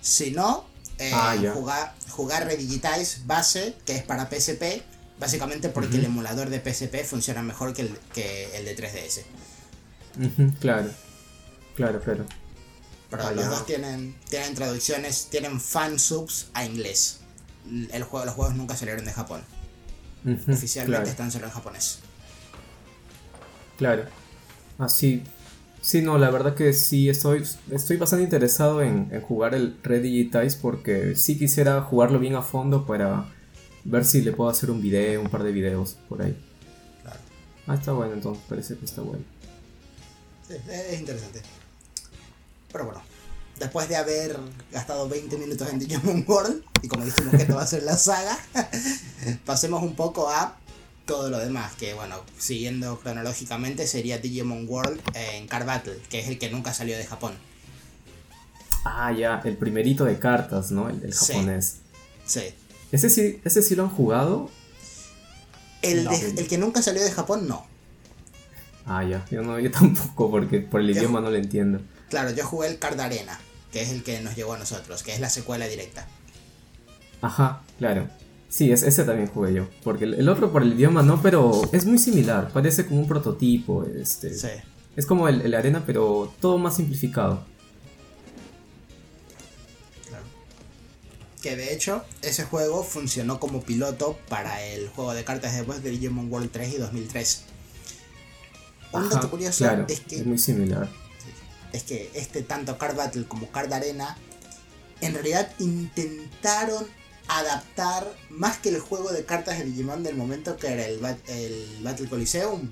Si 0.00 0.30
no, 0.32 0.66
eh, 0.98 1.10
Ah, 1.14 1.36
jugar, 1.54 1.94
jugar 2.10 2.46
Redigitize 2.46 3.20
base, 3.26 3.74
que 3.84 3.96
es 3.96 4.02
para 4.02 4.28
PSP, 4.28 4.82
básicamente 5.20 5.68
porque 5.68 5.96
el 5.98 6.06
emulador 6.06 6.50
de 6.50 6.60
PSP 6.60 7.04
funciona 7.04 7.42
mejor 7.42 7.72
que 7.74 7.82
el, 7.82 7.98
que 8.12 8.56
el 8.56 8.64
de 8.64 8.76
3DS. 8.76 9.22
Ujú, 10.18 10.52
claro, 10.60 10.90
claro, 11.74 12.00
claro. 12.00 12.26
Pero 13.10 13.22
Ah, 13.26 13.30
los 13.32 13.44
ya. 13.44 13.50
dos 13.50 13.66
tienen, 13.66 14.16
tienen 14.28 14.54
traducciones, 14.54 15.28
tienen 15.30 15.60
fansubs 15.60 16.48
a 16.54 16.64
inglés. 16.64 17.18
El 17.92 18.02
juego, 18.04 18.26
los 18.26 18.34
juegos 18.34 18.54
nunca 18.56 18.76
salieron 18.76 19.04
de 19.04 19.12
Japón. 19.12 19.42
Oficialmente 20.24 20.96
claro. 20.96 21.08
están 21.08 21.30
solo 21.30 21.46
en 21.46 21.52
japonés. 21.52 22.00
Claro. 23.76 24.04
Así. 24.78 25.22
Sí, 25.80 26.02
no, 26.02 26.18
la 26.18 26.30
verdad 26.30 26.54
que 26.54 26.72
sí 26.72 27.08
estoy, 27.08 27.44
estoy 27.70 27.96
bastante 27.96 28.24
interesado 28.24 28.82
en, 28.82 29.08
en 29.12 29.20
jugar 29.20 29.54
el 29.54 29.78
Redigitize 29.84 30.58
porque 30.60 31.14
sí 31.14 31.38
quisiera 31.38 31.80
jugarlo 31.82 32.18
bien 32.18 32.34
a 32.34 32.42
fondo 32.42 32.86
para 32.86 33.26
ver 33.84 34.04
si 34.04 34.20
le 34.22 34.32
puedo 34.32 34.50
hacer 34.50 34.70
un 34.70 34.82
video, 34.82 35.20
un 35.20 35.28
par 35.28 35.44
de 35.44 35.52
videos 35.52 35.96
por 36.08 36.22
ahí. 36.22 36.36
Claro. 37.02 37.20
Ah, 37.68 37.74
está 37.74 37.92
bueno, 37.92 38.14
entonces 38.14 38.42
parece 38.48 38.76
que 38.76 38.84
está 38.84 39.02
bueno. 39.02 39.22
Sí, 40.48 40.54
es 40.68 40.98
interesante. 40.98 41.40
Pero 42.72 42.86
bueno, 42.86 43.02
después 43.58 43.88
de 43.88 43.96
haber 43.96 44.36
gastado 44.72 45.08
20 45.08 45.38
minutos 45.38 45.68
en 45.70 45.78
Digimon 45.78 46.24
World, 46.26 46.62
y 46.82 46.88
como 46.88 47.04
dijimos 47.04 47.34
que 47.34 47.42
esto 47.42 47.54
va 47.54 47.62
a 47.62 47.66
ser 47.66 47.84
la 47.84 47.96
saga, 47.96 48.36
pasemos 49.46 49.82
un 49.82 49.94
poco 49.94 50.28
a 50.28 50.58
todo 51.06 51.30
lo 51.30 51.38
demás, 51.38 51.74
que 51.76 51.94
bueno, 51.94 52.16
siguiendo 52.38 52.98
cronológicamente 53.00 53.86
sería 53.86 54.18
Digimon 54.18 54.66
World 54.68 55.00
en 55.14 55.46
Card 55.46 55.64
Battle, 55.66 55.98
que 56.10 56.18
es 56.20 56.28
el 56.28 56.38
que 56.38 56.50
nunca 56.50 56.74
salió 56.74 56.96
de 56.98 57.06
Japón. 57.06 57.34
Ah, 58.84 59.12
ya, 59.12 59.40
el 59.44 59.56
primerito 59.56 60.04
de 60.04 60.18
cartas, 60.18 60.70
¿no? 60.70 60.88
El, 60.90 61.02
el 61.02 61.12
Sí. 61.14 61.32
japonés. 61.32 61.76
Sí. 62.26 62.42
Ese 62.92 63.08
sí, 63.10 63.40
ese 63.44 63.62
sí 63.62 63.74
lo 63.74 63.84
han 63.84 63.90
jugado. 63.90 64.50
El, 65.82 66.04
No. 66.04 66.10
de- 66.10 66.30
el 66.40 66.46
que 66.48 66.58
nunca 66.58 66.82
salió 66.82 67.02
de 67.02 67.10
Japón, 67.10 67.48
no. 67.48 67.66
Ah, 68.84 69.02
ya, 69.04 69.24
yo 69.30 69.42
no, 69.42 69.58
yo 69.58 69.70
tampoco, 69.70 70.30
porque 70.30 70.60
por 70.60 70.80
el 70.80 70.90
idioma 70.90 71.20
no 71.20 71.30
lo 71.30 71.36
entiendo. 71.36 71.80
Claro, 72.10 72.30
yo 72.30 72.44
jugué 72.46 72.68
el 72.68 72.78
Card 72.78 72.98
Arena, 73.00 73.38
que 73.72 73.82
es 73.82 73.90
el 73.90 74.02
que 74.04 74.20
nos 74.20 74.36
llegó 74.36 74.54
a 74.54 74.58
nosotros, 74.58 75.02
que 75.02 75.12
es 75.14 75.20
la 75.20 75.30
secuela 75.30 75.66
directa. 75.66 76.06
Ajá, 77.20 77.62
claro. 77.78 78.08
Sí, 78.48 78.70
es- 78.72 78.82
ese 78.82 79.04
también 79.04 79.28
jugué 79.28 79.54
yo. 79.54 79.68
Porque 79.84 80.04
el, 80.04 80.14
el 80.14 80.28
otro 80.28 80.52
por 80.52 80.62
el 80.62 80.72
idioma 80.74 81.02
no, 81.02 81.20
pero 81.22 81.62
es 81.72 81.84
muy 81.84 81.98
similar. 81.98 82.50
Parece 82.52 82.86
como 82.86 83.00
un 83.00 83.08
prototipo. 83.08 83.84
Este, 83.84 84.32
Sí. 84.34 84.48
Es 84.96 85.04
como 85.04 85.28
el, 85.28 85.42
el 85.42 85.52
arena, 85.54 85.82
pero 85.84 86.32
todo 86.40 86.56
más 86.56 86.76
simplificado. 86.76 87.44
Claro. 90.08 90.24
Que 91.42 91.56
de 91.56 91.74
hecho, 91.74 92.02
ese 92.22 92.44
juego 92.44 92.82
funcionó 92.82 93.38
como 93.38 93.62
piloto 93.62 94.18
para 94.28 94.62
el 94.64 94.88
juego 94.88 95.12
de 95.14 95.24
cartas 95.24 95.54
después 95.54 95.82
de 95.82 95.90
Digimon 95.90 96.32
World 96.32 96.50
3 96.50 96.74
y 96.74 96.78
2003. 96.78 97.42
Un 98.92 99.08
dato 99.10 99.28
curioso 99.30 99.64
claro, 99.64 99.84
es 99.88 100.00
que 100.00 100.22
muy 100.22 100.38
similar. 100.38 100.88
es 101.72 101.82
que 101.82 102.10
este 102.14 102.40
tanto 102.42 102.78
Card 102.78 102.96
Battle 102.96 103.26
como 103.26 103.50
Card 103.50 103.70
Arena 103.72 104.16
en 105.02 105.12
realidad 105.12 105.52
intentaron 105.58 106.86
adaptar 107.28 108.12
más 108.30 108.58
que 108.58 108.70
el 108.70 108.80
juego 108.80 109.10
de 109.10 109.24
cartas 109.24 109.58
de 109.58 109.64
Digimon 109.64 110.02
del 110.02 110.16
momento 110.16 110.56
que 110.56 110.68
era 110.68 110.86
el, 110.86 111.00
el 111.28 111.78
Battle 111.82 112.08
Coliseum. 112.08 112.70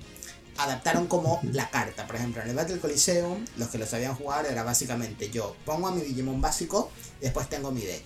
Adaptaron 0.57 1.07
como 1.07 1.41
la 1.51 1.69
carta 1.69 2.07
por 2.07 2.15
ejemplo 2.15 2.41
en 2.41 2.49
el 2.49 2.55
Battle 2.55 2.79
Coliseum 2.79 3.45
los 3.57 3.67
que 3.69 3.77
lo 3.77 3.85
sabían 3.85 4.15
jugar 4.15 4.45
era 4.45 4.63
básicamente 4.63 5.29
yo 5.29 5.55
pongo 5.65 5.87
a 5.87 5.91
mi 5.91 6.01
Digimon 6.01 6.39
básico 6.39 6.89
después 7.19 7.49
tengo 7.49 7.71
mi 7.71 7.81
deck 7.81 8.03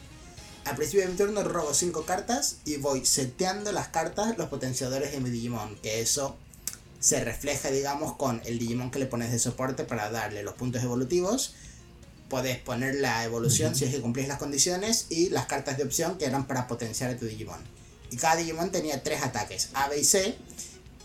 al 0.65 0.75
principio 0.75 1.05
de 1.05 1.11
mi 1.11 1.17
turno 1.17 1.43
robo 1.43 1.75
5 1.75 2.05
cartas 2.05 2.57
y 2.65 2.77
voy 2.77 3.05
seteando 3.05 3.71
las 3.71 3.89
cartas 3.89 4.35
los 4.39 4.49
potenciadores 4.49 5.11
de 5.11 5.19
mi 5.19 5.29
Digimon 5.29 5.75
que 5.75 6.01
eso 6.01 6.37
se 6.99 7.23
refleja, 7.23 7.71
digamos, 7.71 8.15
con 8.15 8.41
el 8.45 8.59
Digimon 8.59 8.91
que 8.91 8.99
le 8.99 9.05
pones 9.05 9.31
de 9.31 9.39
soporte 9.39 9.83
para 9.85 10.11
darle 10.11 10.43
los 10.43 10.55
puntos 10.55 10.83
evolutivos. 10.83 11.55
Podés 12.29 12.57
poner 12.59 12.95
la 12.95 13.23
evolución 13.23 13.75
si 13.75 13.85
es 13.85 13.91
que 13.91 14.01
cumplís 14.01 14.27
las 14.27 14.37
condiciones 14.37 15.07
y 15.09 15.29
las 15.29 15.47
cartas 15.47 15.77
de 15.77 15.83
opción 15.83 16.17
que 16.17 16.25
eran 16.25 16.45
para 16.45 16.67
potenciar 16.67 17.09
a 17.11 17.17
tu 17.17 17.25
Digimon. 17.25 17.59
Y 18.11 18.17
cada 18.17 18.35
Digimon 18.35 18.71
tenía 18.71 19.01
tres 19.03 19.23
ataques, 19.23 19.69
A, 19.73 19.89
B 19.89 19.99
y 19.99 20.03
C, 20.03 20.35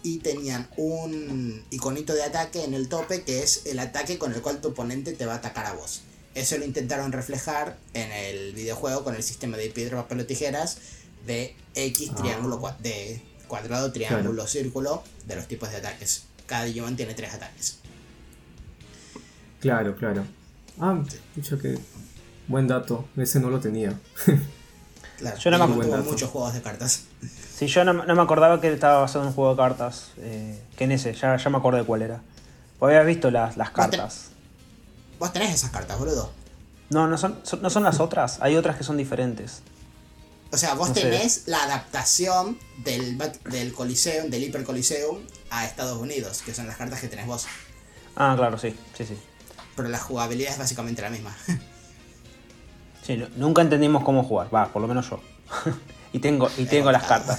y 0.02 0.18
tenían 0.18 0.68
un 0.76 1.64
iconito 1.70 2.12
de 2.14 2.22
ataque 2.24 2.62
en 2.64 2.74
el 2.74 2.88
tope 2.90 3.22
que 3.22 3.42
es 3.42 3.62
el 3.64 3.78
ataque 3.78 4.18
con 4.18 4.34
el 4.34 4.42
cual 4.42 4.60
tu 4.60 4.68
oponente 4.68 5.14
te 5.14 5.24
va 5.24 5.32
a 5.34 5.36
atacar 5.36 5.64
a 5.64 5.72
vos. 5.72 6.02
Eso 6.34 6.58
lo 6.58 6.64
intentaron 6.66 7.10
reflejar 7.12 7.78
en 7.94 8.12
el 8.12 8.52
videojuego 8.52 9.02
con 9.02 9.14
el 9.14 9.22
sistema 9.22 9.56
de 9.56 9.70
piedra, 9.70 10.02
papel 10.02 10.20
o 10.20 10.26
tijeras 10.26 10.76
de 11.26 11.56
X, 11.74 12.10
Ah. 12.12 12.16
triángulo, 12.16 12.74
de 12.80 13.22
cuadrado, 13.48 13.92
triángulo, 13.92 14.46
círculo, 14.46 15.02
de 15.26 15.36
los 15.36 15.48
tipos 15.48 15.70
de 15.70 15.76
ataques. 15.76 16.24
Cada 16.46 16.64
Digimon 16.64 16.96
tiene 16.96 17.14
tres 17.14 17.32
ataques. 17.32 17.78
Claro, 19.60 19.96
claro. 19.96 20.26
Ah, 20.80 20.98
dicho 21.36 21.58
que. 21.58 21.78
Buen 22.48 22.66
dato. 22.68 23.06
Ese 23.16 23.40
no 23.40 23.50
lo 23.50 23.60
tenía. 23.60 23.98
Claro, 25.16 25.38
Yo 25.38 25.50
no 25.52 25.58
me 25.58 25.72
acuerdo. 25.72 25.92
tuvo 25.92 26.10
muchos 26.10 26.28
juegos 26.28 26.54
de 26.54 26.60
cartas. 26.60 27.04
Sí, 27.56 27.68
yo 27.68 27.84
no, 27.84 27.92
no 27.92 28.14
me 28.16 28.20
acordaba 28.20 28.60
que 28.60 28.72
estaba 28.72 29.00
basado 29.00 29.20
en 29.22 29.28
un 29.28 29.34
juego 29.34 29.52
de 29.52 29.56
cartas. 29.56 30.08
eh, 30.18 30.60
que 30.76 30.84
en 30.84 30.92
ese, 30.92 31.14
ya, 31.14 31.36
ya 31.36 31.50
me 31.50 31.56
acordé 31.58 31.84
cuál 31.84 32.02
era. 32.02 32.20
Pues 32.80 32.90
había 32.90 33.04
visto 33.06 33.30
las, 33.30 33.56
las 33.56 33.70
cartas. 33.70 34.30
Vos 35.20 35.32
tenés 35.32 35.54
esas 35.54 35.70
cartas, 35.70 35.96
boludo. 36.00 36.32
No, 36.90 37.06
no 37.06 37.16
son, 37.16 37.38
son- 37.44 37.62
no 37.62 37.70
son 37.70 37.84
las 37.84 38.00
otras. 38.00 38.38
Hay 38.42 38.56
otras 38.56 38.76
que 38.76 38.82
son 38.82 38.96
diferentes. 38.96 39.62
O 40.50 40.56
sea, 40.56 40.74
vos 40.74 40.88
No 40.88 40.94
sé. 40.96 41.02
tenés 41.02 41.44
la 41.46 41.62
adaptación 41.62 42.58
del, 42.84 43.16
del 43.50 43.72
Coliseum, 43.72 44.30
del 44.30 44.42
Hyper 44.42 44.64
Coliseum 44.64 45.18
a 45.50 45.64
Estados 45.64 45.96
Unidos, 45.96 46.42
que 46.44 46.52
son 46.52 46.66
las 46.66 46.76
cartas 46.76 47.00
que 47.00 47.06
tenés 47.08 47.26
vos. 47.26 47.46
Ah, 48.16 48.34
claro, 48.36 48.58
sí, 48.58 48.74
sí, 48.98 49.06
sí. 49.06 49.16
Pero 49.76 49.88
la 49.88 49.98
jugabilidad 49.98 50.52
es 50.52 50.58
básicamente 50.58 51.02
la 51.02 51.10
misma. 51.10 51.34
Sí, 53.02 53.16
nu- 53.16 53.28
nunca 53.36 53.62
entendimos 53.62 54.02
cómo 54.04 54.22
jugar, 54.24 54.54
va, 54.54 54.68
por 54.68 54.80
lo 54.82 54.88
menos 54.88 55.08
yo. 55.10 55.20
y 56.12 56.18
tengo, 56.20 56.48
y 56.56 56.64
tengo 56.66 56.90
las 56.92 57.04
cartas. 57.04 57.38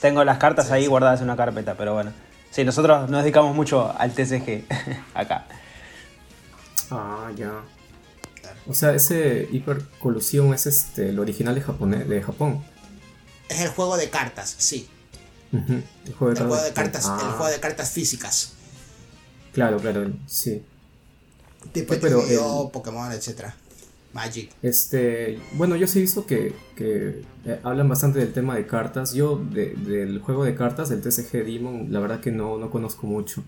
Tengo 0.00 0.24
las 0.24 0.38
cartas 0.38 0.70
ahí 0.70 0.86
guardadas 0.86 1.20
en 1.20 1.24
una 1.24 1.36
carpeta, 1.36 1.74
pero 1.76 1.94
bueno. 1.94 2.12
Sí, 2.50 2.64
nosotros 2.64 3.08
nos 3.10 3.22
dedicamos 3.22 3.54
mucho 3.54 3.94
al 3.98 4.12
TCG 4.12 4.64
acá. 5.14 5.46
Ah, 6.90 7.30
ya. 7.36 7.52
O 8.68 8.74
sea, 8.74 8.92
ese 8.94 9.48
Hyper 9.52 9.84
Coliseum 10.00 10.54
es 10.54 10.66
este, 10.66 11.10
el 11.10 11.18
original 11.18 11.54
de, 11.54 11.62
Japone- 11.62 12.04
de 12.04 12.22
Japón. 12.22 12.64
es 13.48 13.60
el 13.60 13.68
juego 13.68 13.96
de 13.96 14.08
cartas, 14.10 14.54
sí. 14.58 14.88
El 15.52 16.14
juego 16.18 16.34
de 16.34 16.40
El 16.40 16.46
juego 16.46 16.62
de 16.62 16.72
cartas. 16.72 17.06
cartas, 17.06 17.22
el 17.24 17.28
Ah, 17.30 17.34
juego 17.36 17.52
de 17.52 17.60
cartas 17.60 17.90
físicas. 17.90 18.52
Claro, 19.52 19.78
claro, 19.78 20.10
sí. 20.26 20.62
Tipo 21.72 21.94
Sí, 21.94 22.00
pero 22.02 22.22
el- 22.22 22.70
Pokémon, 22.70 23.10
etc. 23.12 23.46
Magic. 24.12 24.50
Este, 24.62 25.38
bueno, 25.52 25.76
yo 25.76 25.86
sí 25.86 25.98
he 25.98 26.02
visto 26.02 26.24
que, 26.24 26.54
que, 26.74 27.22
eh, 27.44 27.60
hablan 27.62 27.88
bastante 27.88 28.18
del 28.18 28.32
tema 28.32 28.54
de 28.56 28.66
cartas. 28.66 29.12
Yo 29.12 29.36
de- 29.36 29.74
del 29.74 30.20
juego 30.20 30.44
de 30.44 30.54
cartas, 30.54 30.88
del 30.88 31.02
TCG 31.02 31.44
Demon, 31.44 31.88
la 31.92 32.00
verdad 32.00 32.20
que 32.20 32.30
no, 32.30 32.56
no 32.56 32.70
conozco 32.70 33.06
mucho. 33.06 33.42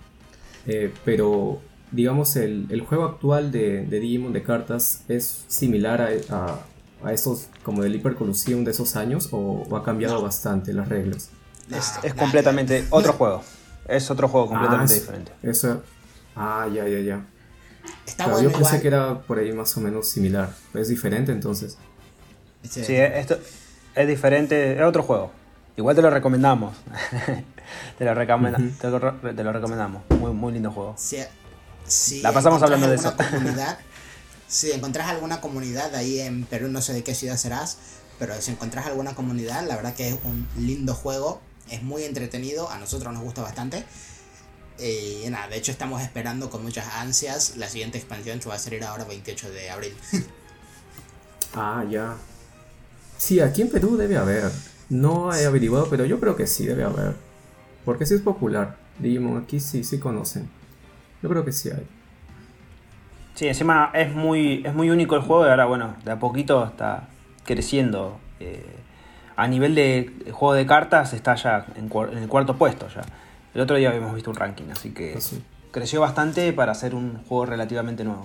Eh, 0.66 0.92
pero, 1.06 1.60
digamos, 1.90 2.36
el, 2.36 2.66
el 2.70 2.82
juego 2.82 3.04
actual 3.06 3.50
de, 3.50 3.86
de 3.86 4.00
Digimon 4.00 4.34
de 4.34 4.42
cartas 4.42 5.02
es 5.08 5.44
similar 5.48 6.02
a, 6.02 6.10
a, 6.30 6.60
a 7.02 7.12
esos, 7.14 7.46
como 7.62 7.82
del 7.82 7.94
Hyper 7.94 8.14
Colosseum 8.14 8.64
de 8.64 8.72
esos 8.72 8.94
años, 8.96 9.28
o, 9.32 9.38
o 9.70 9.76
ha 9.76 9.82
cambiado 9.84 10.16
No. 10.16 10.22
bastante 10.22 10.74
las 10.74 10.88
reglas. 10.88 11.30
Es, 11.70 11.92
es 12.02 12.12
completamente 12.14 12.84
otro 12.90 13.14
juego. 13.14 13.42
Es 13.86 14.10
otro 14.10 14.28
juego 14.28 14.48
completamente 14.48 14.92
Ah, 14.92 14.96
es- 14.96 15.00
diferente. 15.02 15.32
Eso, 15.42 15.82
ah, 16.36 16.68
ya, 16.70 16.86
ya, 16.86 17.00
ya. 17.00 17.26
Está 18.06 18.24
Claro, 18.24 18.32
bueno 18.38 18.50
yo 18.50 18.56
pensé 18.56 18.76
igual. 18.76 18.80
que 18.82 18.88
era 18.88 19.18
por 19.20 19.38
ahí 19.38 19.52
más 19.52 19.76
o 19.76 19.80
menos 19.80 20.08
similar. 20.08 20.54
Es 20.74 20.88
diferente 20.88 21.32
entonces. 21.32 21.76
Sí. 22.68 22.84
Sí, 22.84 22.94
esto 22.96 23.38
es 23.94 24.08
diferente, 24.08 24.72
es 24.76 24.82
otro 24.82 25.02
juego. 25.02 25.30
Igual 25.76 25.94
te 25.94 26.02
lo 26.02 26.10
recomendamos. 26.10 26.76
te, 27.98 28.04
lo 28.04 28.14
recomenda- 28.14 28.58
te, 28.80 28.88
lo, 28.90 29.12
te 29.34 29.44
lo 29.44 29.52
recomendamos. 29.52 30.02
Muy, 30.18 30.32
muy 30.32 30.52
lindo 30.52 30.72
juego. 30.72 30.94
Si, 30.96 31.18
si 31.86 32.20
La 32.20 32.32
pasamos 32.32 32.62
hablando 32.62 32.88
de 32.88 32.96
eso. 32.96 33.14
Si 34.48 34.72
encontrás 34.72 35.08
alguna 35.08 35.42
comunidad 35.42 35.94
ahí 35.94 36.20
en 36.20 36.44
Perú, 36.46 36.68
no 36.68 36.80
sé 36.80 36.94
de 36.94 37.04
qué 37.04 37.14
ciudad 37.14 37.36
serás, 37.36 37.76
pero 38.18 38.40
si 38.40 38.50
encontrás 38.50 38.86
alguna 38.86 39.14
comunidad, 39.14 39.66
la 39.68 39.76
verdad 39.76 39.94
que 39.94 40.08
es 40.08 40.16
un 40.24 40.48
lindo 40.56 40.94
juego, 40.94 41.42
es 41.70 41.82
muy 41.82 42.04
entretenido, 42.04 42.70
a 42.70 42.78
nosotros 42.78 43.12
nos 43.12 43.22
gusta 43.22 43.42
bastante. 43.42 43.84
Y 44.78 45.28
nada, 45.28 45.48
de 45.48 45.56
hecho 45.56 45.72
estamos 45.72 46.02
esperando 46.02 46.50
con 46.50 46.62
muchas 46.62 46.86
ansias 46.94 47.56
la 47.56 47.68
siguiente 47.68 47.98
expansión 47.98 48.38
que 48.38 48.48
va 48.48 48.54
a 48.54 48.58
salir 48.58 48.84
ahora 48.84 49.04
28 49.04 49.50
de 49.50 49.70
abril. 49.70 49.94
Ah, 51.54 51.82
ya. 51.88 52.14
Sí, 53.16 53.40
aquí 53.40 53.62
en 53.62 53.70
Perú 53.70 53.96
debe 53.96 54.18
haber. 54.18 54.52
No 54.90 55.34
he 55.34 55.46
averiguado, 55.46 55.88
pero 55.88 56.04
yo 56.04 56.20
creo 56.20 56.36
que 56.36 56.46
sí 56.46 56.66
debe 56.66 56.84
haber. 56.84 57.14
Porque 57.86 58.04
sí 58.04 58.14
es 58.14 58.20
popular. 58.20 58.76
Digimon, 58.98 59.42
aquí 59.42 59.58
sí, 59.58 59.82
sí 59.82 59.98
conocen. 59.98 60.48
Yo 61.22 61.28
creo 61.30 61.44
que 61.46 61.52
sí 61.52 61.70
hay. 61.70 61.86
Sí, 63.34 63.48
encima 63.48 63.90
es 63.94 64.12
muy, 64.14 64.62
es 64.66 64.74
muy 64.74 64.90
único 64.90 65.16
el 65.16 65.22
juego 65.22 65.46
y 65.46 65.48
ahora, 65.48 65.64
bueno, 65.64 65.96
de 66.04 66.10
a 66.12 66.18
poquito 66.18 66.64
está 66.64 67.08
creciendo. 67.44 68.18
Eh, 68.40 68.76
a 69.36 69.46
nivel 69.46 69.74
de 69.74 70.12
juego 70.32 70.54
de 70.54 70.66
cartas 70.66 71.12
está 71.12 71.34
ya 71.36 71.64
en 71.76 71.90
el 72.22 72.28
cuarto 72.28 72.56
puesto 72.56 72.88
ya. 72.88 73.02
El 73.58 73.62
otro 73.62 73.76
día 73.76 73.88
habíamos 73.88 74.14
visto 74.14 74.30
un 74.30 74.36
ranking, 74.36 74.66
así 74.70 74.90
que 74.90 75.14
Ah, 75.16 75.20
sí. 75.20 75.42
creció 75.72 76.00
bastante 76.00 76.52
para 76.52 76.72
ser 76.76 76.94
un 76.94 77.24
juego 77.24 77.44
relativamente 77.44 78.04
nuevo. 78.04 78.24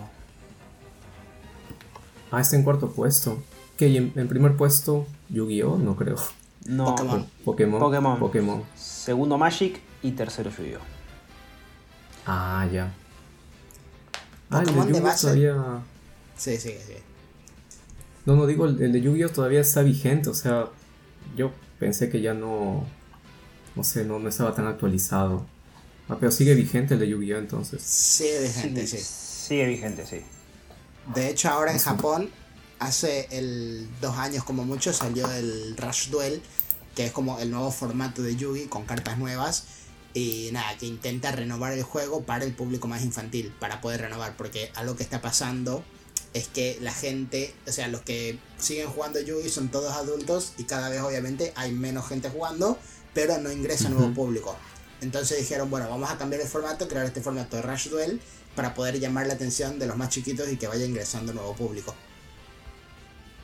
Ah, 2.30 2.40
está 2.40 2.56
en 2.56 2.62
cuarto 2.62 2.92
puesto. 2.92 3.42
¿Qué? 3.76 3.88
¿Y 3.88 3.98
en, 3.98 4.14
en 4.16 4.28
primer 4.28 4.56
puesto? 4.56 5.08
¿Yu-Gi-Oh? 5.30 5.80
No 5.80 5.96
creo. 5.96 6.18
No, 6.68 6.94
Pokémon. 6.94 7.26
Pokémon. 7.44 7.80
Pokémon. 7.80 8.20
Pokémon. 8.20 8.64
Segundo 8.76 9.40
Magic 9.40 9.82
y 10.04 10.12
tercero 10.12 10.52
Yu-Gi-Oh! 10.52 10.80
Ah, 12.28 12.68
ya. 12.72 12.92
Ah, 14.52 14.60
el 14.60 14.66
de 14.68 14.72
Pokémon 14.72 14.86
de 14.86 14.94
Yu-Gi-Oh 14.94 15.04
base. 15.04 15.22
todavía. 15.24 15.56
Sí, 16.38 16.58
sí, 16.58 16.76
sí. 16.86 16.94
No, 18.28 18.36
no 18.36 18.46
digo, 18.46 18.68
el, 18.68 18.80
el 18.80 18.92
de 18.92 19.02
Yu-Gi-Oh 19.02 19.30
todavía 19.30 19.62
está 19.62 19.82
vigente. 19.82 20.30
O 20.30 20.36
sea, 20.36 20.68
yo 21.36 21.50
pensé 21.80 22.12
que 22.12 22.22
ya 22.22 22.36
no. 22.36 22.86
No 23.76 23.84
sé, 23.84 24.06
no, 24.06 24.20
no 24.20 24.30
estaba 24.30 24.54
tan 24.54 24.68
actualizado. 24.68 25.46
Ah, 26.10 26.18
pero 26.20 26.32
sigue 26.32 26.54
vigente 26.54 26.96
el 26.96 27.00
de 27.00 27.10
Yu-Gi-Oh 27.10 27.38
entonces. 27.38 27.82
Sí, 27.82 28.28
de 28.28 28.50
gente, 28.50 28.88
sí. 28.88 28.98
Sigue 29.00 29.66
vigente, 29.68 30.06
sí. 30.06 30.22
De 31.14 31.30
hecho, 31.30 31.50
ahora 31.50 31.72
en 31.72 31.80
Japón, 31.80 32.30
hace 32.80 33.28
el 33.32 33.90
dos 34.02 34.18
años 34.18 34.44
como 34.44 34.64
mucho, 34.64 34.94
salió 34.94 35.30
el 35.32 35.76
Rush 35.78 36.10
Duel, 36.10 36.42
que 36.96 37.06
es 37.06 37.12
como 37.12 37.40
el 37.40 37.52
nuevo 37.52 37.72
formato 37.72 38.22
de 38.22 38.36
Yugi 38.36 38.66
con 38.66 38.86
cartas 38.86 39.18
nuevas. 39.18 39.64
Y 40.14 40.50
nada, 40.52 40.78
que 40.78 40.86
intenta 40.86 41.32
renovar 41.32 41.74
el 41.74 41.82
juego 41.82 42.22
para 42.24 42.46
el 42.46 42.54
público 42.54 42.88
más 42.88 43.02
infantil, 43.04 43.52
para 43.60 43.82
poder 43.82 44.02
renovar, 44.02 44.38
porque 44.38 44.72
algo 44.76 44.96
que 44.96 45.02
está 45.02 45.22
pasando 45.22 45.84
es 46.34 46.48
que 46.48 46.78
la 46.82 46.94
gente, 46.94 47.54
o 47.68 47.72
sea, 47.72 47.88
los 47.88 48.02
que 48.02 48.38
siguen 48.58 48.88
jugando 48.90 49.20
Yugi 49.20 49.50
son 49.50 49.70
todos 49.70 49.94
adultos 49.94 50.54
y 50.58 50.64
cada 50.66 50.90
vez 50.90 51.02
obviamente 51.02 51.54
hay 51.56 51.72
menos 51.72 52.08
gente 52.08 52.30
jugando, 52.30 52.78
pero 53.14 53.38
no 53.38 53.52
ingresa 53.52 53.90
nuevo 53.90 54.14
público. 54.14 54.56
Entonces 55.02 55.40
dijeron, 55.40 55.70
bueno, 55.70 55.90
vamos 55.90 56.10
a 56.10 56.18
cambiar 56.18 56.42
el 56.42 56.48
formato, 56.48 56.88
crear 56.88 57.06
este 57.06 57.22
formato 57.22 57.56
de 57.58 57.62
Rush 57.62 57.90
Duel 57.90 58.22
para 58.56 58.74
poder 58.74 59.00
llamar 59.00 59.28
la 59.28 59.34
atención 59.34 59.80
de 59.80 59.88
los 59.88 59.98
más 59.98 60.10
chiquitos 60.10 60.50
y 60.52 60.58
que 60.58 60.68
vaya 60.68 60.86
ingresando 60.86 61.34
nuevo 61.34 61.54
público. 61.56 61.94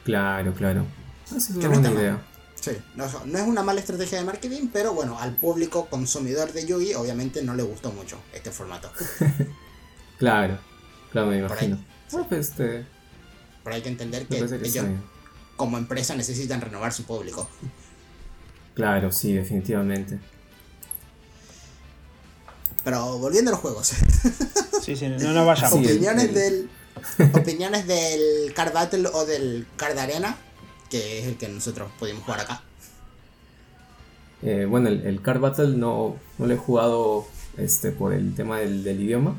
Claro, 0.04 0.54
claro. 0.54 0.86
Esa 1.28 1.38
es 1.38 1.48
Que 1.48 1.58
una 1.60 1.68
buena 1.70 1.90
mal. 1.90 2.00
idea. 2.00 2.22
Sí, 2.56 2.72
no, 2.96 3.06
no 3.26 3.40
es 3.40 3.48
una 3.48 3.64
mala 3.64 3.80
estrategia 3.80 4.20
de 4.20 4.26
marketing, 4.26 4.68
pero 4.74 4.94
bueno, 4.94 5.18
al 5.20 5.34
público 5.36 5.86
consumidor 5.90 6.52
de 6.52 6.66
Yugi 6.66 6.94
obviamente 6.94 7.42
no 7.42 7.56
le 7.56 7.64
gustó 7.64 7.92
mucho 7.92 8.18
este 8.34 8.52
formato. 8.52 8.92
Claro, 10.18 10.60
claro, 11.14 11.28
me 11.28 11.42
Por 11.48 11.58
ahí. 11.58 11.68
imagino. 11.68 11.86
Ah, 12.12 12.26
pues 12.28 12.50
este. 12.50 12.86
Pero 13.64 13.76
hay 13.76 13.82
que 13.82 13.88
entender 13.88 14.28
que 14.28 14.38
ellos 14.38 14.86
como 15.56 15.78
empresa 15.78 16.14
necesitan 16.14 16.60
renovar 16.60 16.92
su 16.92 17.06
público. 17.06 17.50
Claro, 18.80 19.12
sí, 19.12 19.34
definitivamente. 19.34 20.18
Pero 22.86 23.18
volviendo 23.20 23.52
a 23.52 23.54
los 23.54 23.60
juegos. 23.62 23.92
Sí, 24.82 24.96
sí, 24.96 25.08
no 25.10 25.34
nos 25.34 25.46
vayamos. 25.46 25.74
Sí, 25.78 25.86
el- 25.86 25.92
opiniones 25.98 26.24
el- 26.30 26.34
del 26.34 26.70
opiniones 27.34 27.86
del 27.86 28.54
Card 28.56 28.72
Battle 28.74 29.10
o 29.14 29.26
del 29.26 29.68
Card 29.76 29.98
Arena, 30.00 30.38
que 30.90 31.20
es 31.20 31.26
el 31.28 31.36
que 31.38 31.50
nosotros 31.50 31.92
pudimos 32.00 32.24
jugar 32.24 32.40
acá. 32.40 32.64
Eh, 34.42 34.66
bueno, 34.68 34.88
el, 34.88 35.02
el 35.06 35.22
Card 35.22 35.42
Battle 35.42 35.76
no, 35.76 36.16
no 36.38 36.46
lo 36.48 36.54
he 36.54 36.58
jugado 36.58 37.28
este, 37.58 37.92
por 37.92 38.14
el 38.14 38.34
tema 38.34 38.60
del, 38.60 38.86
del 38.86 39.02
idioma. 39.02 39.38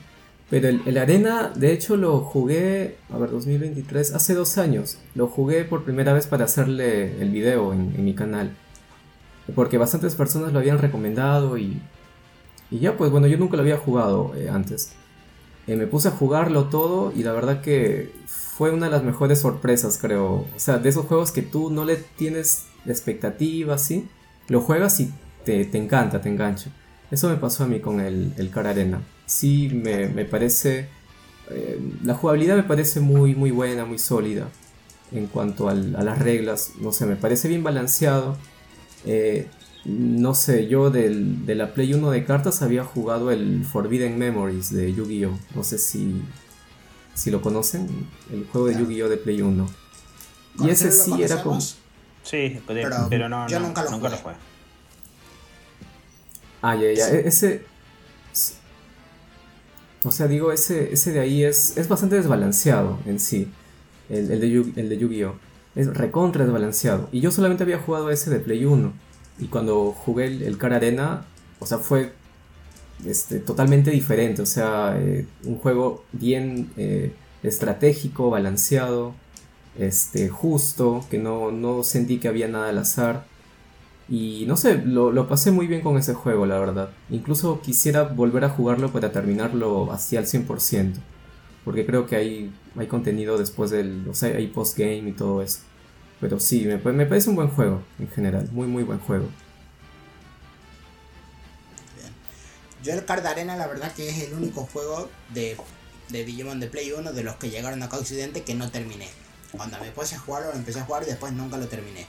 Pero 0.50 0.68
el, 0.68 0.82
el 0.84 0.98
Arena, 0.98 1.50
de 1.56 1.72
hecho, 1.72 1.96
lo 1.96 2.20
jugué, 2.20 2.98
a 3.10 3.16
ver, 3.16 3.30
2023, 3.30 4.12
hace 4.12 4.34
dos 4.34 4.58
años. 4.58 4.98
Lo 5.14 5.26
jugué 5.26 5.64
por 5.64 5.84
primera 5.84 6.12
vez 6.12 6.26
para 6.26 6.44
hacerle 6.44 7.20
el 7.22 7.30
video 7.30 7.72
en, 7.72 7.94
en 7.96 8.04
mi 8.04 8.14
canal. 8.14 8.54
Porque 9.54 9.78
bastantes 9.78 10.14
personas 10.14 10.52
lo 10.52 10.58
habían 10.58 10.78
recomendado 10.78 11.56
y, 11.58 11.80
y 12.70 12.78
ya, 12.78 12.96
pues 12.96 13.10
bueno, 13.10 13.26
yo 13.26 13.38
nunca 13.38 13.56
lo 13.56 13.62
había 13.62 13.76
jugado 13.78 14.32
eh, 14.36 14.48
antes. 14.50 14.92
Eh, 15.66 15.76
me 15.76 15.86
puse 15.86 16.08
a 16.08 16.12
jugarlo 16.12 16.64
todo 16.64 17.12
y 17.14 17.22
la 17.22 17.32
verdad 17.32 17.60
que 17.60 18.12
fue 18.26 18.70
una 18.70 18.86
de 18.86 18.92
las 18.92 19.02
mejores 19.04 19.40
sorpresas, 19.40 19.98
creo. 20.00 20.32
O 20.32 20.48
sea, 20.58 20.78
de 20.78 20.88
esos 20.88 21.06
juegos 21.06 21.32
que 21.32 21.42
tú 21.42 21.70
no 21.70 21.84
le 21.84 21.96
tienes 21.96 22.64
expectativa, 22.86 23.78
¿sí? 23.78 24.08
Lo 24.48 24.60
juegas 24.60 25.00
y 25.00 25.12
te, 25.44 25.64
te 25.64 25.78
encanta, 25.78 26.20
te 26.20 26.28
engancha. 26.28 26.70
Eso 27.10 27.28
me 27.28 27.36
pasó 27.36 27.64
a 27.64 27.66
mí 27.66 27.80
con 27.80 28.00
el, 28.00 28.32
el 28.36 28.50
Car 28.50 28.66
Arena. 28.66 29.00
Sí, 29.26 29.68
me, 29.72 30.08
me 30.08 30.24
parece... 30.24 30.88
eh, 31.50 31.80
la 32.04 32.14
jugabilidad 32.14 32.56
me 32.56 32.62
parece 32.62 33.00
muy, 33.00 33.34
muy 33.34 33.50
buena, 33.50 33.84
muy 33.84 33.98
sólida. 33.98 34.48
En 35.12 35.26
cuanto 35.26 35.68
al- 35.68 35.96
a 35.96 36.02
las 36.04 36.18
reglas, 36.20 36.72
no 36.80 36.92
sé, 36.92 37.06
me 37.06 37.16
parece 37.16 37.48
bien 37.48 37.64
balanceado. 37.64 38.36
Eh, 39.06 39.48
no 39.84 40.34
sé, 40.34 40.68
yo 40.68 40.90
del- 40.90 41.46
de 41.46 41.54
la 41.54 41.72
Play 41.74 41.94
1 41.94 42.10
de 42.10 42.24
cartas 42.24 42.60
había 42.62 42.84
jugado 42.84 43.30
el 43.30 43.64
Forbidden 43.64 44.18
Memories 44.18 44.70
de 44.72 44.92
Yu-Gi-Oh! 44.92 45.38
No 45.54 45.64
sé 45.64 45.78
si, 45.78 46.20
si 47.14 47.30
lo 47.30 47.40
conocen, 47.40 47.88
el 48.32 48.46
juego 48.46 48.66
de. 48.68 48.74
Yu-Gi-Oh! 48.78 49.08
de 49.08 49.16
Play 49.16 49.40
1. 49.40 49.66
Y 50.62 50.68
ese 50.68 50.86
lo 50.86 50.92
sí 50.92 51.22
era 51.22 51.42
como... 51.42 51.60
Sí, 51.60 52.60
pero, 52.66 52.88
Pero 52.90 53.06
pero 53.08 53.28
no, 53.30 53.48
yo 53.48 53.58
no, 53.60 53.68
nunca 53.68 53.82
lo 53.84 53.90
jugué. 53.92 54.10
jugué. 54.10 54.34
Ah, 56.62 56.76
ya, 56.76 56.92
ya. 56.92 57.06
Sí. 57.08 57.16
Ese. 57.24 57.64
O 60.04 60.10
sea, 60.10 60.26
digo, 60.28 60.52
ese, 60.52 60.92
ese 60.92 61.12
de 61.12 61.20
ahí 61.20 61.44
es, 61.44 61.76
es 61.76 61.88
bastante 61.88 62.16
desbalanceado 62.16 62.98
en 63.06 63.20
sí. 63.20 63.48
El, 64.08 64.30
el 64.30 64.40
de, 64.40 64.48
Yu- 64.50 64.72
el 64.76 64.88
de 64.88 64.98
Yu-Gi-Oh! 64.98 65.34
Es 65.74 65.86
recontra 65.94 66.44
desbalanceado. 66.44 67.08
Y 67.12 67.20
yo 67.20 67.30
solamente 67.30 67.62
había 67.62 67.78
jugado 67.78 68.10
ese 68.10 68.30
de 68.30 68.40
Play 68.40 68.64
1. 68.64 68.92
Y 69.38 69.46
cuando 69.46 69.92
jugué 69.92 70.26
el, 70.26 70.42
el 70.42 70.58
Car 70.58 70.72
Arena, 70.72 71.24
o 71.60 71.66
sea, 71.66 71.78
fue 71.78 72.12
este, 73.06 73.38
totalmente 73.38 73.90
diferente. 73.90 74.42
O 74.42 74.46
sea, 74.46 74.96
eh, 74.98 75.26
un 75.44 75.56
juego 75.56 76.04
bien 76.12 76.70
eh, 76.76 77.12
estratégico, 77.42 78.30
balanceado, 78.30 79.14
este, 79.78 80.28
justo, 80.28 81.04
que 81.10 81.18
no, 81.18 81.50
no 81.50 81.82
sentí 81.82 82.18
que 82.18 82.28
había 82.28 82.48
nada 82.48 82.68
al 82.68 82.78
azar. 82.78 83.24
Y 84.08 84.44
no 84.48 84.56
sé, 84.56 84.82
lo, 84.84 85.12
lo 85.12 85.28
pasé 85.28 85.52
muy 85.52 85.66
bien 85.68 85.82
con 85.82 85.96
ese 85.96 86.14
juego, 86.14 86.44
la 86.46 86.58
verdad. 86.58 86.90
Incluso 87.10 87.60
quisiera 87.62 88.02
volver 88.04 88.44
a 88.44 88.48
jugarlo 88.50 88.90
para 88.92 89.12
terminarlo 89.12 89.92
así 89.92 90.16
al 90.16 90.26
100%. 90.26 90.94
Porque 91.64 91.84
creo 91.86 92.06
que 92.06 92.16
hay, 92.16 92.52
hay 92.76 92.86
contenido 92.86 93.36
después 93.38 93.70
del... 93.70 94.06
O 94.08 94.14
sea, 94.14 94.36
hay 94.36 94.46
postgame 94.48 95.08
y 95.08 95.12
todo 95.12 95.42
eso. 95.42 95.58
Pero 96.20 96.40
sí, 96.40 96.64
me, 96.66 96.78
pa- 96.78 96.92
me 96.92 97.06
parece 97.06 97.30
un 97.30 97.36
buen 97.36 97.48
juego 97.48 97.82
en 97.98 98.08
general. 98.08 98.48
Muy, 98.52 98.66
muy 98.66 98.82
buen 98.82 98.98
juego. 98.98 99.26
Yo 102.82 102.94
el 102.94 103.04
Card 103.04 103.26
Arena 103.26 103.56
la 103.56 103.66
verdad 103.66 103.92
que 103.92 104.08
es 104.08 104.18
el 104.20 104.32
único 104.34 104.64
juego 104.72 105.10
de, 105.34 105.56
de 106.08 106.24
Digimon 106.24 106.60
de 106.60 106.66
Play 106.66 106.92
1 106.92 107.12
de 107.12 107.22
los 107.22 107.36
que 107.36 107.50
llegaron 107.50 107.82
acá 107.82 107.96
a 107.96 108.00
Occidente 108.00 108.42
que 108.42 108.54
no 108.54 108.70
terminé. 108.70 109.08
Onda, 109.58 109.78
me 109.80 109.90
puse 109.90 110.14
a 110.14 110.18
jugarlo, 110.18 110.50
lo 110.50 110.56
empecé 110.56 110.80
a 110.80 110.84
jugar 110.84 111.02
y 111.02 111.06
después 111.06 111.32
nunca 111.32 111.58
lo 111.58 111.68
terminé. 111.68 112.06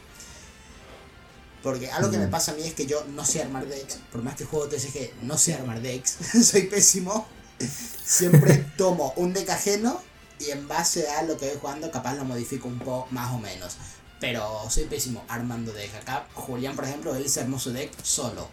Porque 1.61 1.91
algo 1.91 2.09
que 2.09 2.17
me 2.17 2.27
pasa 2.27 2.53
a 2.53 2.55
mí 2.55 2.63
es 2.63 2.73
que 2.73 2.85
yo 2.85 3.03
no 3.13 3.25
sé 3.25 3.41
armar 3.41 3.67
decks. 3.67 3.99
Por 4.11 4.23
más 4.23 4.35
que 4.35 4.45
juego 4.45 4.67
TCG, 4.67 5.23
no 5.23 5.37
sé 5.37 5.53
armar 5.53 5.81
decks. 5.81 6.17
Soy 6.45 6.63
pésimo. 6.63 7.27
Siempre 7.67 8.65
tomo 8.77 9.13
un 9.15 9.33
deck 9.33 9.49
ajeno 9.49 10.01
y 10.39 10.51
en 10.51 10.67
base 10.67 11.07
a 11.09 11.23
lo 11.23 11.37
que 11.37 11.47
voy 11.47 11.57
jugando, 11.61 11.91
capaz 11.91 12.15
lo 12.15 12.25
modifico 12.25 12.67
un 12.67 12.79
poco 12.79 13.07
más 13.11 13.31
o 13.33 13.39
menos. 13.39 13.77
Pero 14.19 14.69
soy 14.69 14.85
pésimo 14.85 15.23
armando 15.27 15.73
deck. 15.73 15.95
Acá, 15.95 16.25
Julián, 16.33 16.75
por 16.75 16.85
ejemplo, 16.85 17.15
él 17.15 17.27
se 17.29 17.41
armó 17.41 17.57
su 17.59 17.71
deck 17.71 17.91
solo. 18.03 18.47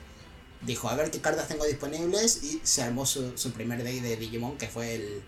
Dijo, 0.62 0.88
a 0.88 0.94
ver 0.94 1.10
qué 1.10 1.20
cartas 1.20 1.46
tengo 1.48 1.64
disponibles 1.64 2.42
y 2.42 2.60
se 2.64 2.82
armó 2.82 3.06
su, 3.06 3.36
su 3.36 3.52
primer 3.52 3.82
deck 3.82 4.02
de 4.02 4.16
Digimon, 4.16 4.56
que 4.56 4.66
fue 4.68 4.94
el, 4.94 5.22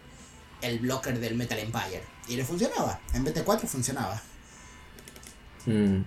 el 0.63 0.79
blocker 0.81 1.19
del 1.21 1.35
Metal 1.35 1.59
Empire. 1.59 2.03
Y 2.29 2.37
le 2.37 2.45
funcionaba. 2.45 3.01
En 3.15 3.25
BT4 3.25 3.61
funcionaba. 3.67 4.21
Mm. 5.67 6.03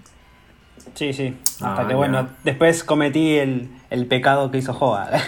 Sí, 0.95 1.13
sí. 1.13 1.37
Hasta 1.61 1.83
Ah, 1.83 1.87
que 1.87 1.93
bueno, 1.93 2.29
después 2.43 2.83
cometí 2.83 3.37
el, 3.37 3.69
el 3.89 4.07
pecado 4.07 4.49
que 4.51 4.57
hizo 4.57 4.73
Joa. 4.73 5.09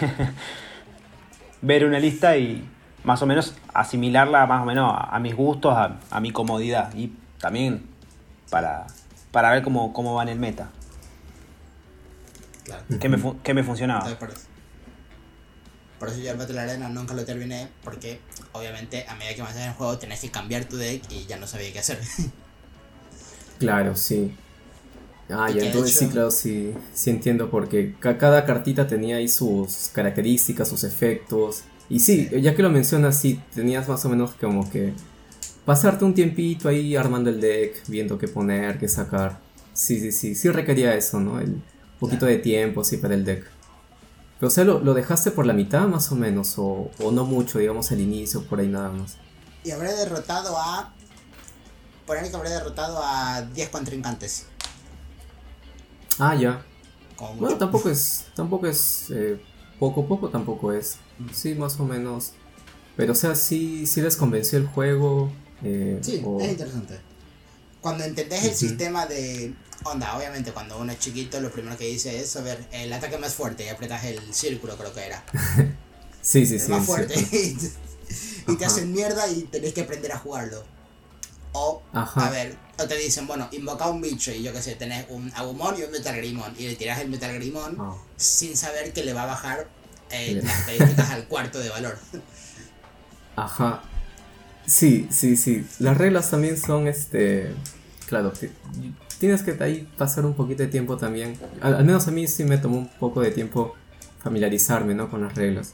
Ver 1.61 1.85
una 1.85 1.99
lista 1.99 2.37
y 2.37 2.67
más 3.03 3.21
o 3.21 3.25
menos 3.25 3.55
asimilarla 3.73 4.45
más 4.45 4.61
o 4.61 4.65
menos 4.65 4.91
a, 4.93 5.15
a 5.15 5.19
mis 5.19 5.35
gustos, 5.35 5.75
a, 5.75 5.99
a 6.09 6.19
mi 6.19 6.31
comodidad. 6.31 6.93
Y 6.95 7.13
también 7.39 7.87
para, 8.49 8.87
para 9.31 9.51
ver 9.51 9.63
cómo, 9.63 9.93
cómo 9.93 10.15
va 10.15 10.23
en 10.23 10.29
el 10.29 10.39
meta. 10.39 10.69
Claro. 12.63 12.83
Qué 12.99 13.09
me, 13.09 13.35
qué 13.43 13.53
me 13.53 13.63
funcionaba. 13.63 13.99
Entonces, 13.99 14.19
por 14.19 14.29
eso. 14.31 14.47
Por 15.99 16.09
eso 16.09 16.19
yo 16.19 16.31
el 16.31 16.37
Battle 16.37 16.59
Arena 16.59 16.89
nunca 16.89 17.13
lo 17.13 17.23
terminé, 17.23 17.69
porque 17.83 18.19
obviamente 18.51 19.05
a 19.07 19.15
medida 19.15 19.33
que 19.33 19.41
avanzas 19.41 19.61
en 19.63 19.69
el 19.69 19.75
juego 19.75 19.97
tenés 19.97 20.19
que 20.21 20.29
cambiar 20.29 20.65
tu 20.65 20.75
deck 20.75 21.03
y 21.09 21.25
ya 21.25 21.37
no 21.37 21.47
sabía 21.47 21.71
qué 21.71 21.79
hacer. 21.79 21.99
Claro, 23.57 23.95
sí. 23.95 24.35
Ah, 25.29 25.49
ya, 25.49 25.63
entonces 25.63 25.97
sí, 25.97 26.07
claro, 26.09 26.29
sí, 26.29 26.73
sí 26.93 27.09
entiendo 27.09 27.49
porque 27.49 27.95
ca- 27.99 28.17
cada 28.17 28.45
cartita 28.45 28.85
tenía 28.87 29.15
ahí 29.17 29.27
sus 29.27 29.89
características, 29.93 30.67
sus 30.67 30.83
efectos. 30.83 31.63
Y 31.89 31.99
sí, 31.99 32.29
ya 32.41 32.55
que 32.55 32.61
lo 32.61 32.69
mencionas, 32.69 33.19
sí, 33.19 33.41
tenías 33.53 33.87
más 33.87 34.05
o 34.05 34.09
menos 34.09 34.35
como 34.35 34.69
que 34.69 34.93
pasarte 35.65 36.05
un 36.05 36.13
tiempito 36.13 36.69
ahí 36.69 36.95
armando 36.95 37.29
el 37.31 37.41
deck, 37.41 37.83
viendo 37.87 38.17
qué 38.19 38.27
poner, 38.27 38.77
qué 38.77 38.87
sacar. 38.87 39.39
Sí, 39.73 39.99
sí, 39.99 40.11
sí, 40.11 40.35
sí 40.35 40.49
requería 40.49 40.95
eso, 40.95 41.19
¿no? 41.19 41.39
El 41.39 41.61
poquito 41.99 42.25
de 42.27 42.37
tiempo, 42.37 42.83
sí, 42.83 42.97
para 42.97 43.15
el 43.15 43.25
deck. 43.25 43.45
Pero, 44.39 44.47
o 44.47 44.51
sea, 44.51 44.63
¿lo, 44.63 44.79
lo 44.79 44.93
dejaste 44.93 45.31
por 45.31 45.45
la 45.47 45.53
mitad 45.53 45.87
más 45.87 46.11
o 46.11 46.15
menos? 46.15 46.55
O, 46.59 46.91
o 46.99 47.11
no 47.11 47.25
mucho, 47.25 47.57
digamos, 47.59 47.91
al 47.91 47.99
inicio, 48.01 48.43
por 48.45 48.59
ahí 48.59 48.67
nada 48.67 48.89
más. 48.89 49.17
y 49.63 49.71
habré 49.71 49.91
derrotado 49.93 50.55
a. 50.57 50.93
Poner 52.05 52.29
que 52.29 52.35
habré 52.35 52.49
derrotado 52.51 52.99
a 53.03 53.41
10 53.53 53.69
contrincantes. 53.69 54.45
Ah, 56.19 56.35
ya. 56.35 56.65
Bueno, 57.37 57.57
tampoco 57.57 57.89
es, 57.89 58.25
tampoco 58.35 58.67
es 58.67 59.07
eh, 59.11 59.39
poco, 59.79 60.05
poco 60.07 60.29
tampoco 60.29 60.73
es. 60.73 60.97
Sí, 61.33 61.55
más 61.55 61.79
o 61.79 61.85
menos. 61.85 62.33
Pero, 62.97 63.13
o 63.13 63.15
sea, 63.15 63.35
sí, 63.35 63.85
sí 63.87 64.01
les 64.01 64.15
convenció 64.15 64.57
el 64.57 64.67
juego. 64.67 65.31
eh, 65.63 65.99
Sí, 66.01 66.21
o- 66.25 66.39
es 66.41 66.49
interesante. 66.51 66.99
Cuando 67.81 68.03
entendés 68.03 68.43
el 68.43 68.55
sistema 68.55 69.05
de 69.05 69.53
onda, 69.83 70.17
obviamente 70.17 70.51
cuando 70.51 70.77
uno 70.79 70.91
es 70.91 70.99
chiquito 70.99 71.39
lo 71.39 71.51
primero 71.51 71.77
que 71.77 71.85
dice 71.85 72.19
es, 72.19 72.35
a 72.35 72.41
ver, 72.41 72.65
el 72.71 72.91
ataque 72.91 73.17
más 73.17 73.33
fuerte 73.35 73.65
y 73.65 73.69
apretas 73.69 74.03
el 74.05 74.33
círculo 74.33 74.75
creo 74.77 74.93
que 74.93 75.05
era. 75.05 75.23
Sí, 76.21 76.43
sí, 76.47 76.55
el 76.55 76.61
sí. 76.61 76.71
más 76.71 76.83
fuerte. 76.85 77.13
y 78.47 78.55
te 78.55 78.65
Ajá. 78.65 78.73
hacen 78.73 78.91
mierda 78.91 79.27
y 79.27 79.43
tenés 79.43 79.73
que 79.73 79.81
aprender 79.81 80.11
a 80.11 80.17
jugarlo. 80.17 80.63
O, 81.51 81.83
Ajá. 81.93 82.25
a 82.25 82.29
ver, 82.31 82.57
o 82.77 82.83
te 82.87 82.97
dicen, 82.97 83.25
bueno, 83.27 83.47
invoca 83.51 83.87
un 83.89 84.01
bicho 84.01 84.31
y 84.31 84.43
yo 84.43 84.51
qué 84.51 84.61
sé, 84.61 84.75
tenés 84.75 85.05
un 85.09 85.31
Agumon 85.35 85.79
y 85.79 85.83
un 85.83 85.91
Metalgrimon 85.91 86.53
y 86.57 86.67
le 86.67 86.75
tirás 86.75 86.99
el 86.99 87.09
Metalgrimon 87.09 87.77
Ah, 87.79 87.95
sin 88.17 88.55
saber 88.57 88.91
que 88.93 89.03
le 89.03 89.13
va 89.13 89.23
a 89.23 89.27
bajar 89.27 89.67
eh, 90.11 90.39
las 90.43 90.59
estadísticas 90.59 91.09
al 91.11 91.25
cuarto 91.25 91.59
de 91.59 91.69
valor. 91.69 91.97
Ajá. 93.35 93.81
Sí, 94.65 95.07
sí, 95.11 95.35
sí. 95.37 95.65
Las 95.79 95.97
reglas 95.97 96.29
también 96.31 96.57
son, 96.57 96.87
este... 96.87 97.53
Claro, 98.07 98.31
ti- 98.31 98.49
tienes 99.19 99.41
que 99.41 99.55
ahí 99.63 99.87
pasar 99.97 100.25
un 100.25 100.33
poquito 100.35 100.63
de 100.63 100.69
tiempo 100.69 100.97
también. 100.97 101.37
Al, 101.61 101.75
al 101.75 101.85
menos 101.85 102.07
a 102.07 102.11
mí 102.11 102.27
sí 102.27 102.43
me 102.43 102.57
tomó 102.57 102.77
un 102.77 102.87
poco 102.87 103.21
de 103.21 103.31
tiempo 103.31 103.75
familiarizarme, 104.23 104.93
¿no? 104.95 105.09
Con 105.09 105.21
las 105.21 105.33
reglas. 105.35 105.73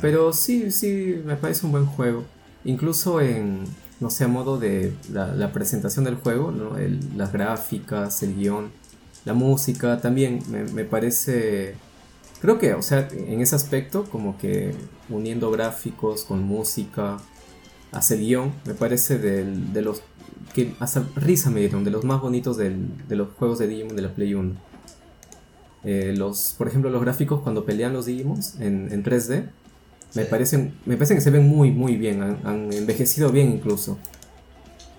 Pero 0.00 0.32
sí, 0.32 0.70
sí, 0.70 1.20
me 1.24 1.36
parece 1.36 1.66
un 1.66 1.72
buen 1.72 1.86
juego. 1.86 2.24
Incluso 2.64 3.20
en, 3.20 3.64
no 4.00 4.10
sé, 4.10 4.24
a 4.24 4.28
modo 4.28 4.58
de 4.58 4.92
la, 5.12 5.52
presentación 5.52 6.04
del 6.04 6.16
juego, 6.16 6.50
¿no? 6.52 6.78
El- 6.78 7.00
las 7.16 7.32
gráficas, 7.32 8.22
el 8.22 8.34
guion, 8.36 8.70
la 9.24 9.34
música, 9.34 10.00
también 10.00 10.40
me, 10.50 10.84
parece... 10.84 11.74
Creo 12.40 12.58
que, 12.58 12.72
o 12.74 12.82
sea, 12.82 13.06
en 13.12 13.40
ese 13.42 13.54
aspecto, 13.54 14.04
como 14.04 14.38
que 14.38 14.74
uniendo 15.10 15.50
gráficos 15.50 16.24
con 16.24 16.42
música, 16.42 17.18
hace 17.92 18.14
el 18.14 18.20
guion, 18.20 18.52
me 18.64 18.72
parece 18.74 19.18
de 19.18 19.82
los 19.82 20.02
que 20.54 20.74
hasta 20.80 21.04
risa 21.16 21.50
me 21.50 21.60
dieron, 21.60 21.84
de 21.84 21.90
los 21.90 22.04
más 22.04 22.20
bonitos 22.20 22.56
del- 22.56 23.06
de 23.08 23.16
los 23.16 23.28
juegos 23.38 23.58
de 23.58 23.68
Digimon 23.68 23.96
de 23.96 24.02
la 24.02 24.14
Play 24.14 24.34
1. 24.34 24.54
Eh, 25.82 26.14
los, 26.16 26.54
por 26.58 26.68
ejemplo, 26.68 26.90
los 26.90 27.00
gráficos 27.00 27.40
cuando 27.40 27.64
pelean 27.64 27.92
los 27.92 28.06
Digimons 28.06 28.56
en, 28.60 28.88
en 28.92 29.02
3D, 29.02 29.48
me, 30.14 30.24
parecen, 30.24 30.74
me 30.86 30.96
parecen 30.96 31.16
que 31.16 31.20
se 31.22 31.30
ven 31.30 31.46
muy, 31.48 31.70
muy 31.70 31.96
bien, 31.96 32.22
han, 32.22 32.46
han 32.46 32.72
envejecido 32.72 33.30
bien 33.30 33.50
incluso. 33.52 33.98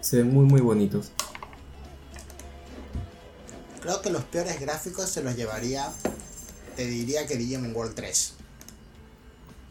Se 0.01 0.17
ven 0.17 0.33
muy, 0.33 0.45
muy 0.45 0.61
bonitos. 0.61 1.11
Creo 3.81 4.01
que 4.01 4.09
los 4.09 4.23
peores 4.23 4.59
gráficos 4.59 5.09
se 5.09 5.23
los 5.23 5.35
llevaría, 5.35 5.91
te 6.75 6.85
diría 6.85 7.25
que 7.25 7.35
Digimon 7.35 7.75
World 7.75 7.95
3. 7.95 8.33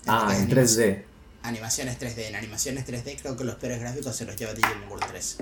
Ah, 0.06 0.32
en 0.36 0.42
animación- 0.50 0.50
3D. 0.50 1.04
Animaciones 1.42 1.98
3D. 1.98 2.28
En 2.28 2.34
animaciones 2.34 2.84
3D 2.86 3.16
creo 3.20 3.36
que 3.36 3.44
los 3.44 3.54
peores 3.56 3.80
gráficos 3.80 4.14
se 4.16 4.24
los 4.26 4.36
lleva 4.36 4.52
Digimon 4.52 4.88
World 4.90 5.06
3. 5.10 5.36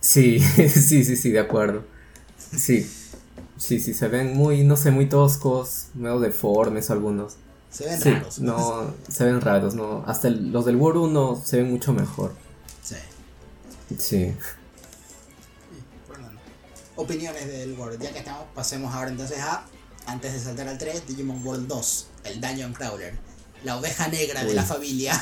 Sí, 0.00 0.38
sí, 0.68 1.04
sí, 1.04 1.16
sí, 1.16 1.30
de 1.30 1.40
acuerdo. 1.40 1.84
Sí, 2.56 2.88
sí, 3.56 3.80
sí, 3.80 3.94
se 3.94 4.08
ven 4.08 4.34
muy, 4.36 4.64
no 4.64 4.76
sé, 4.76 4.90
muy 4.90 5.08
toscos, 5.08 5.86
medio 5.94 6.20
deformes 6.20 6.90
algunos. 6.90 7.36
Se 7.70 7.84
ven 7.86 8.00
Sí, 8.00 8.10
raros. 8.10 8.38
no, 8.40 8.94
se 9.08 9.24
ven 9.24 9.40
raros, 9.40 9.74
¿no? 9.74 10.02
Hasta 10.06 10.28
el- 10.28 10.50
los 10.52 10.64
del 10.64 10.76
World 10.76 11.00
1 11.02 11.42
se 11.44 11.58
ven 11.58 11.70
mucho 11.70 11.92
mejor. 11.92 12.34
Sí. 12.82 12.96
Sí. 13.98 14.34
Bueno, 16.08 16.28
opiniones 16.96 17.46
del 17.46 17.72
World. 17.78 18.02
Ya 18.02 18.12
que 18.12 18.20
estamos, 18.20 18.44
pasemos 18.54 18.94
ahora 18.94 19.10
entonces 19.10 19.38
a, 19.40 19.64
antes 20.06 20.32
de 20.32 20.40
saltar 20.40 20.66
al 20.68 20.78
3, 20.78 21.06
Digimon 21.06 21.46
World 21.46 21.66
2, 21.68 22.06
el 22.24 22.40
Dungeon 22.40 22.72
Crawler. 22.72 23.18
La 23.64 23.76
oveja 23.76 24.08
negra 24.08 24.44
de 24.44 24.54
la 24.54 24.62
familia. 24.64 25.20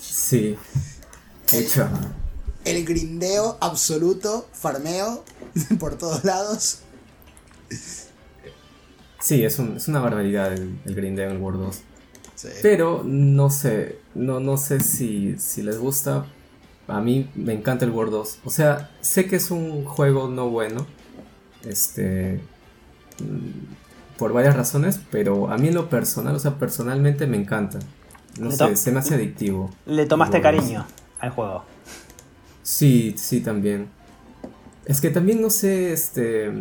Sí. 0.00 0.56
El- 1.52 1.64
Hecho. 1.64 1.88
El 2.64 2.84
grindeo 2.84 3.56
absoluto, 3.60 4.48
farmeo 4.52 5.24
por 5.80 5.96
todos 5.96 6.24
lados. 6.24 6.78
Sí, 9.26 9.44
es, 9.44 9.58
un- 9.58 9.76
es 9.76 9.88
una 9.88 9.98
barbaridad 9.98 10.52
el, 10.52 10.78
el 10.84 10.94
grindeo 10.94 11.28
en 11.28 11.36
el 11.36 11.42
World 11.42 11.60
2. 11.62 11.80
Sí. 12.36 12.48
Pero 12.62 13.02
no 13.04 13.50
sé, 13.50 13.98
no, 14.14 14.38
no 14.38 14.56
sé 14.56 14.78
si, 14.80 15.36
si 15.38 15.62
les 15.62 15.78
gusta. 15.78 16.26
A 16.86 17.00
mí 17.00 17.28
me 17.34 17.52
encanta 17.54 17.84
el 17.84 17.90
World 17.90 18.12
2. 18.12 18.38
O 18.44 18.50
sea, 18.50 18.90
sé 19.00 19.26
que 19.26 19.34
es 19.36 19.50
un 19.50 19.84
juego 19.84 20.28
no 20.28 20.48
bueno. 20.48 20.86
Este. 21.64 22.40
mm, 23.20 24.16
Por 24.16 24.32
varias 24.32 24.54
razones, 24.56 25.00
pero 25.10 25.50
a 25.50 25.58
mí 25.58 25.68
en 25.68 25.74
lo 25.74 25.90
personal, 25.90 26.36
o 26.36 26.38
sea, 26.38 26.54
personalmente 26.58 27.26
me 27.26 27.36
encanta. 27.36 27.80
No 28.38 28.50
Le 28.50 28.56
sé, 28.56 28.76
se 28.76 28.92
me 28.92 29.00
hace 29.00 29.14
adictivo. 29.16 29.70
Le 29.86 30.06
tomaste 30.06 30.36
el 30.36 30.44
World 30.44 30.56
2. 30.60 30.62
cariño 30.64 30.86
al 31.18 31.30
juego. 31.30 31.64
Sí, 32.62 33.14
sí, 33.18 33.40
también. 33.40 33.88
Es 34.84 35.00
que 35.00 35.10
también 35.10 35.40
no 35.42 35.50
sé, 35.50 35.92
este... 35.92 36.52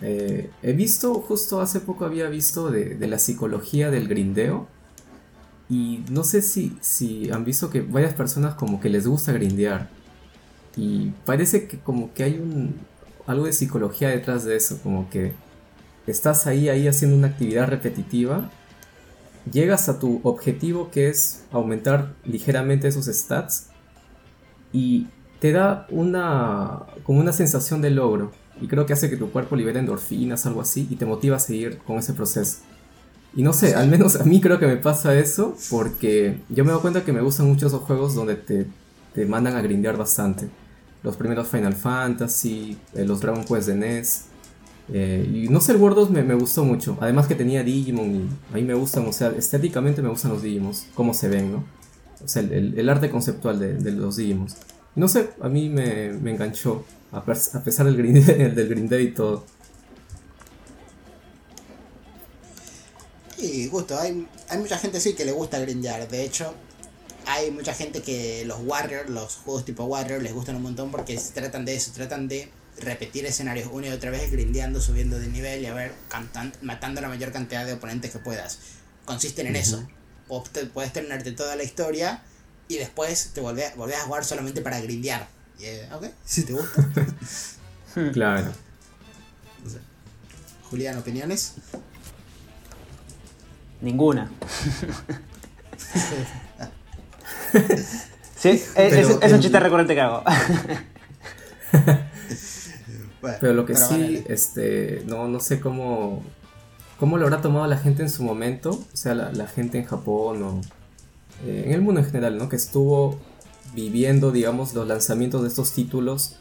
eh, 0.00 0.50
he 0.62 0.72
visto, 0.72 1.14
justo 1.14 1.60
hace 1.60 1.80
poco 1.80 2.04
había 2.04 2.28
visto 2.28 2.70
de, 2.70 2.94
de 2.94 3.06
la 3.06 3.18
psicología 3.18 3.90
del 3.90 4.08
grindeo. 4.08 4.68
Y 5.68 6.04
no 6.10 6.24
sé 6.24 6.40
si, 6.42 6.76
si 6.80 7.30
han 7.30 7.44
visto 7.44 7.68
que 7.70 7.82
varias 7.82 8.14
personas 8.14 8.54
como 8.54 8.80
que 8.80 8.88
les 8.88 9.06
gusta 9.06 9.32
grindear. 9.32 9.90
Y 10.76 11.10
parece 11.24 11.66
que 11.66 11.78
como 11.78 12.14
que 12.14 12.24
hay 12.24 12.38
un, 12.38 12.76
algo 13.26 13.44
de 13.44 13.52
psicología 13.52 14.08
detrás 14.08 14.44
de 14.44 14.56
eso. 14.56 14.78
Como 14.82 15.10
que 15.10 15.32
estás 16.06 16.46
ahí, 16.46 16.68
ahí 16.68 16.88
haciendo 16.88 17.16
una 17.16 17.28
actividad 17.28 17.68
repetitiva. 17.68 18.50
Llegas 19.50 19.88
a 19.88 19.98
tu 19.98 20.20
objetivo 20.24 20.90
que 20.90 21.08
es 21.08 21.44
aumentar 21.52 22.14
ligeramente 22.24 22.88
esos 22.88 23.06
stats 23.06 23.68
y 24.72 25.08
te 25.40 25.52
da 25.52 25.86
una 25.90 26.82
como 27.04 27.20
una 27.20 27.32
sensación 27.32 27.80
de 27.80 27.90
logro 27.90 28.32
y 28.60 28.68
creo 28.68 28.86
que 28.86 28.92
hace 28.92 29.10
que 29.10 29.16
tu 29.16 29.30
cuerpo 29.30 29.56
libere 29.56 29.78
endorfinas 29.78 30.46
algo 30.46 30.60
así 30.60 30.86
y 30.90 30.96
te 30.96 31.06
motiva 31.06 31.36
a 31.36 31.40
seguir 31.40 31.78
con 31.78 31.98
ese 31.98 32.12
proceso 32.12 32.58
y 33.34 33.42
no 33.42 33.52
sé 33.52 33.74
al 33.74 33.88
menos 33.88 34.16
a 34.16 34.24
mí 34.24 34.40
creo 34.40 34.58
que 34.58 34.66
me 34.66 34.76
pasa 34.76 35.18
eso 35.18 35.56
porque 35.70 36.40
yo 36.48 36.64
me 36.64 36.72
doy 36.72 36.80
cuenta 36.80 37.04
que 37.04 37.12
me 37.12 37.20
gustan 37.20 37.46
mucho 37.46 37.66
esos 37.66 37.82
juegos 37.82 38.14
donde 38.14 38.36
te, 38.36 38.66
te 39.14 39.26
mandan 39.26 39.56
a 39.56 39.60
grindear 39.60 39.96
bastante 39.96 40.48
los 41.02 41.16
primeros 41.16 41.48
Final 41.48 41.74
Fantasy, 41.74 42.76
eh, 42.94 43.04
los 43.04 43.20
Dragon 43.20 43.44
Quest 43.44 43.68
de 43.68 43.76
NES. 43.76 44.24
Eh, 44.90 45.44
y 45.44 45.48
no 45.48 45.60
sé, 45.60 45.72
el 45.72 45.78
World 45.78 45.96
2 45.96 46.10
me, 46.10 46.22
me, 46.22 46.34
gustó 46.34 46.64
mucho. 46.64 46.96
Además 47.00 47.26
que 47.26 47.34
tenía 47.34 47.62
Digimon 47.62 48.14
y 48.14 48.28
a 48.52 48.56
mí 48.56 48.62
me 48.62 48.74
gustan, 48.74 49.06
o 49.06 49.12
sea, 49.12 49.28
estéticamente 49.30 50.00
me 50.02 50.08
gustan 50.08 50.32
los 50.32 50.42
Digimons, 50.42 50.86
cómo 50.94 51.12
se 51.12 51.28
ven, 51.28 51.52
¿no? 51.52 51.64
O 52.24 52.28
sea, 52.28 52.42
el, 52.42 52.74
el 52.76 52.88
arte 52.88 53.10
conceptual 53.10 53.58
de, 53.58 53.74
de, 53.74 53.92
los 53.92 54.16
Digimons. 54.16 54.56
No 54.96 55.06
sé, 55.08 55.30
a 55.40 55.48
mí 55.48 55.68
me, 55.68 56.12
me 56.14 56.32
enganchó, 56.32 56.84
a, 57.12 57.18
a, 57.18 57.24
pesar 57.24 57.86
del 57.86 57.96
green, 57.96 58.24
del 58.54 59.02
y 59.02 59.12
todo. 59.12 59.44
Y 63.38 63.68
justo, 63.68 63.98
hay, 63.98 64.26
hay 64.48 64.58
mucha 64.58 64.78
gente 64.78 65.00
sí 65.00 65.14
que 65.14 65.24
le 65.24 65.32
gusta 65.32 65.58
grindear. 65.58 66.08
De 66.08 66.24
hecho, 66.24 66.54
hay 67.26 67.50
mucha 67.50 67.72
gente 67.72 68.02
que 68.02 68.44
los 68.46 68.58
Warriors, 68.64 69.08
los 69.08 69.36
juegos 69.36 69.64
tipo 69.64 69.84
Warrior, 69.84 70.22
les 70.22 70.32
gustan 70.32 70.56
un 70.56 70.62
montón 70.62 70.90
porque 70.90 71.18
se 71.18 71.32
tratan 71.32 71.64
de 71.64 71.76
eso, 71.76 71.92
tratan 71.92 72.26
de 72.26 72.50
repetir 72.80 73.26
escenarios 73.26 73.68
una 73.72 73.88
y 73.88 73.90
otra 73.90 74.10
vez, 74.10 74.30
grindeando, 74.30 74.80
subiendo 74.80 75.18
de 75.18 75.28
nivel 75.28 75.62
y 75.62 75.66
a 75.66 75.74
ver, 75.74 75.92
matando 76.62 77.00
la 77.00 77.08
mayor 77.08 77.32
cantidad 77.32 77.64
de 77.64 77.74
oponentes 77.74 78.10
que 78.10 78.18
puedas. 78.18 78.58
Consisten 79.04 79.46
en 79.46 79.54
uh 79.54 79.56
-huh. 79.56 79.60
eso. 79.60 79.88
Puedes 80.74 80.92
terminarte 80.92 81.32
toda 81.32 81.56
la 81.56 81.62
historia 81.62 82.22
y 82.66 82.76
después 82.76 83.30
te 83.34 83.40
volvés, 83.40 83.74
volvés 83.76 83.96
a 83.96 84.02
jugar 84.02 84.24
solamente 84.24 84.60
para 84.60 84.80
grindear. 84.80 85.28
Y, 85.58 85.64
eh, 85.64 85.88
ok, 85.92 86.06
si 86.24 86.44
te 86.44 86.52
gusta. 86.52 86.86
claro. 88.12 88.52
No 89.64 89.70
sé. 89.70 89.78
Julián, 90.70 90.98
¿opiniones? 90.98 91.54
Ninguna. 93.80 94.30
sí, 98.36 98.48
es, 98.48 98.76
es, 98.76 99.18
es, 99.22 99.32
un 99.32 99.40
chiste 99.40 99.58
recurrente 99.60 99.94
que 99.94 100.00
hago. 100.00 100.22
bueno, 103.20 103.36
pero 103.40 103.52
lo 103.54 103.64
que 103.66 103.74
pero 103.74 103.86
sí, 103.86 103.94
vale. 103.94 104.24
este, 104.28 105.02
no, 105.06 105.28
no 105.28 105.40
sé 105.40 105.60
cómo, 105.60 106.24
cómo 106.98 107.18
lo 107.18 107.24
habrá 107.26 107.40
tomado 107.40 107.66
la 107.66 107.78
gente 107.78 108.02
en 108.02 108.10
su 108.10 108.22
momento, 108.22 108.70
o 108.70 108.96
sea, 108.96 109.14
la, 109.14 109.32
la 109.32 109.46
gente 109.46 109.78
en 109.78 109.84
Japón 109.84 110.42
o 110.42 110.60
eh, 111.44 111.64
en 111.66 111.72
el 111.72 111.80
mundo 111.80 112.00
en 112.00 112.06
general, 112.06 112.36
¿no? 112.36 112.48
Que 112.48 112.56
estuvo 112.56 113.20
viviendo, 113.74 114.30
digamos, 114.30 114.74
los 114.74 114.86
lanzamientos 114.86 115.42
de 115.42 115.48
estos 115.48 115.72
títulos. 115.72 116.36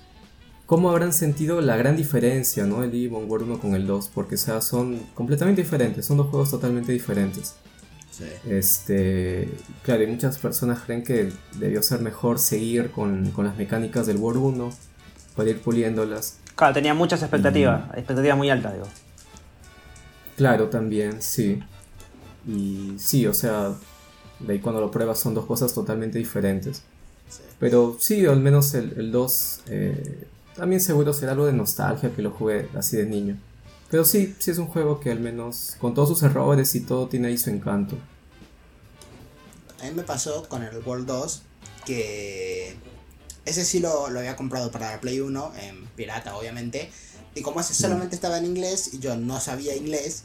¿Cómo 0.66 0.90
habrán 0.90 1.14
sentido 1.14 1.62
la 1.62 1.78
gran 1.78 1.96
diferencia, 1.96 2.66
¿no? 2.66 2.84
El 2.84 2.92
Digimon 2.92 3.30
World 3.30 3.48
1 3.48 3.60
con 3.60 3.76
el 3.76 3.88
2? 3.88 4.12
Porque, 4.14 4.36
o 4.36 4.38
sea, 4.38 4.62
son 4.62 5.00
completamente 5.14 5.62
diferentes, 5.62 6.06
son 6.06 6.18
dos 6.18 6.28
juegos 6.28 6.52
totalmente 6.52 6.92
diferentes. 6.92 7.56
Sí. 8.12 8.26
Este, 8.50 9.50
claro, 9.84 10.04
y 10.04 10.08
muchas 10.08 10.38
personas 10.40 10.80
creen 10.86 11.04
que 11.04 11.32
debió 11.58 11.82
ser 11.84 12.02
mejor 12.02 12.40
seguir 12.40 12.92
con, 12.92 13.32
con 13.32 13.46
las 13.46 13.56
mecánicas 13.58 14.08
del 14.08 14.18
World 14.18 14.42
1 14.42 14.70
para 15.36 15.50
ir 15.50 15.62
puliéndolas. 15.62 16.40
Claro, 16.56 16.74
tenía 16.74 16.94
muchas 16.94 17.22
expectativas, 17.22 17.84
y... 17.96 18.00
expectativas 18.00 18.38
muy 18.38 18.50
altas, 18.50 18.74
digo. 18.74 18.88
Claro, 20.36 20.68
también, 20.68 21.22
sí. 21.22 21.60
Y 22.48 22.94
sí, 22.98 23.28
o 23.28 23.34
sea, 23.34 23.74
de 24.40 24.54
ahí 24.54 24.60
cuando 24.60 24.82
lo 24.82 24.92
pruebas 24.92 25.20
son 25.20 25.34
dos 25.34 25.46
cosas 25.46 25.74
totalmente 25.74 26.18
diferentes. 26.18 26.84
Sí. 27.30 27.44
Pero 27.60 27.98
sí, 28.00 28.26
al 28.26 28.40
menos 28.40 28.74
el, 28.74 28.94
el 28.98 29.12
2 29.12 29.60
eh, 29.68 30.28
también 30.56 30.82
seguro 30.82 31.14
será 31.14 31.34
algo 31.34 31.46
de 31.46 31.54
nostalgia 31.54 32.14
que 32.14 32.22
lo 32.22 32.32
jugué 32.32 32.68
así 32.76 32.98
de 32.98 33.06
niño. 33.06 33.38
Pero 33.90 34.04
sí, 34.04 34.36
sí 34.40 34.52
es 34.52 34.58
un 34.58 34.68
juego 34.68 35.00
que 35.00 35.12
al 35.12 35.20
menos 35.20 35.76
con 35.80 35.94
todos 35.94 36.10
sus 36.10 36.24
errores 36.24 36.76
y 36.76 36.82
todo 36.82 37.08
tiene 37.08 37.30
ahí 37.30 37.38
su 37.38 37.50
encanto. 37.50 37.96
A 39.82 39.86
mí 39.86 39.92
me 39.92 40.04
pasó 40.04 40.48
con 40.50 40.64
el 40.64 40.78
World 40.80 41.08
2 41.08 41.42
que 41.86 42.76
ese 43.46 43.64
sí 43.64 43.80
lo, 43.80 44.10
lo 44.10 44.20
había 44.20 44.36
comprado 44.36 44.72
para 44.72 44.92
la 44.92 45.00
Play 45.00 45.22
1 45.22 45.54
en 45.62 45.86
pirata 45.96 46.36
obviamente. 46.36 46.90
Y 47.36 47.42
como 47.44 47.62
ese 47.62 47.76
solamente 47.76 48.16
estaba 48.16 48.40
en 48.40 48.46
inglés 48.46 48.94
y 48.94 49.00
yo 49.00 49.16
no 49.16 49.40
sabía 49.40 49.76
inglés, 49.76 50.24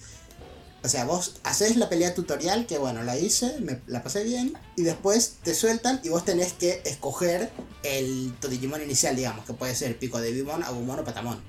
o 0.84 0.88
sea, 0.88 1.04
vos 1.04 1.36
haces 1.44 1.76
la 1.76 1.88
pelea 1.88 2.12
tutorial, 2.14 2.66
que 2.66 2.78
bueno, 2.78 3.04
la 3.04 3.16
hice, 3.16 3.60
me 3.60 3.80
la 3.86 4.02
pasé 4.02 4.24
bien, 4.24 4.54
y 4.76 4.82
después 4.82 5.36
te 5.42 5.54
sueltan 5.54 6.00
y 6.02 6.08
vos 6.08 6.24
tenés 6.24 6.52
que 6.54 6.82
escoger 6.84 7.50
el 7.84 8.34
tu 8.40 8.48
Digimon 8.48 8.82
inicial, 8.82 9.14
digamos, 9.14 9.46
que 9.46 9.52
puede 9.52 9.76
ser 9.76 9.96
Pico 9.98 10.20
de 10.20 10.32
Bimon, 10.32 10.64
Agumon 10.64 10.98
o 10.98 11.04
Patamon. 11.04 11.40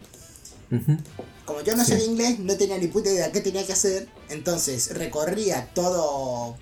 Uh 0.70 0.76
-huh. 0.76 1.00
Como 1.46 1.62
yo 1.62 1.76
no 1.76 1.84
sí. 1.84 1.92
sabía 1.92 2.06
inglés, 2.06 2.40
no 2.40 2.56
tenía 2.58 2.78
ni 2.78 2.88
puta 2.88 3.10
idea 3.10 3.32
qué 3.32 3.42
tenía 3.42 3.66
que 3.66 3.74
hacer, 3.74 4.08
entonces 4.30 4.94
recorría 4.94 5.70
todo, 5.74 6.56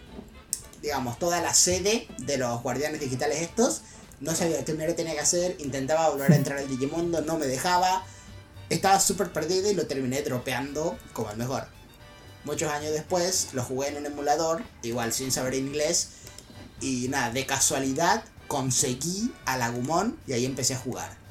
digamos, 0.81 1.19
toda 1.19 1.41
la 1.41 1.53
sede 1.53 2.07
de 2.19 2.37
los 2.37 2.63
guardianes 2.63 3.01
digitales 3.01 3.41
estos, 3.41 3.81
no 4.21 4.33
sabía 4.33 4.59
qué 4.59 4.63
primero 4.63 4.95
tenía 4.95 5.13
que 5.13 5.19
hacer, 5.19 5.57
intentaba 5.59 6.09
volver 6.09 6.31
a 6.31 6.35
entrar 6.35 6.59
al 6.59 6.69
Digimundo, 6.69 7.21
no 7.21 7.37
me 7.37 7.47
dejaba, 7.47 8.05
estaba 8.69 8.99
súper 9.01 9.33
perdido 9.33 9.69
y 9.69 9.73
lo 9.73 9.87
terminé 9.87 10.21
dropeando 10.21 10.97
como 11.11 11.31
el 11.31 11.37
mejor. 11.37 11.80
Muchos 12.43 12.71
años 12.71 12.91
después 12.91 13.49
lo 13.53 13.63
jugué 13.63 13.89
en 13.89 13.97
un 13.97 14.05
emulador, 14.05 14.63
igual 14.81 15.13
sin 15.13 15.31
saber 15.31 15.53
inglés, 15.53 16.09
y 16.79 17.07
nada, 17.09 17.31
de 17.31 17.45
casualidad 17.45 18.23
conseguí 18.47 19.31
al 19.45 19.61
Agumon 19.61 20.17
y 20.27 20.33
ahí 20.33 20.45
empecé 20.45 20.73
a 20.73 20.79
jugar. 20.79 21.21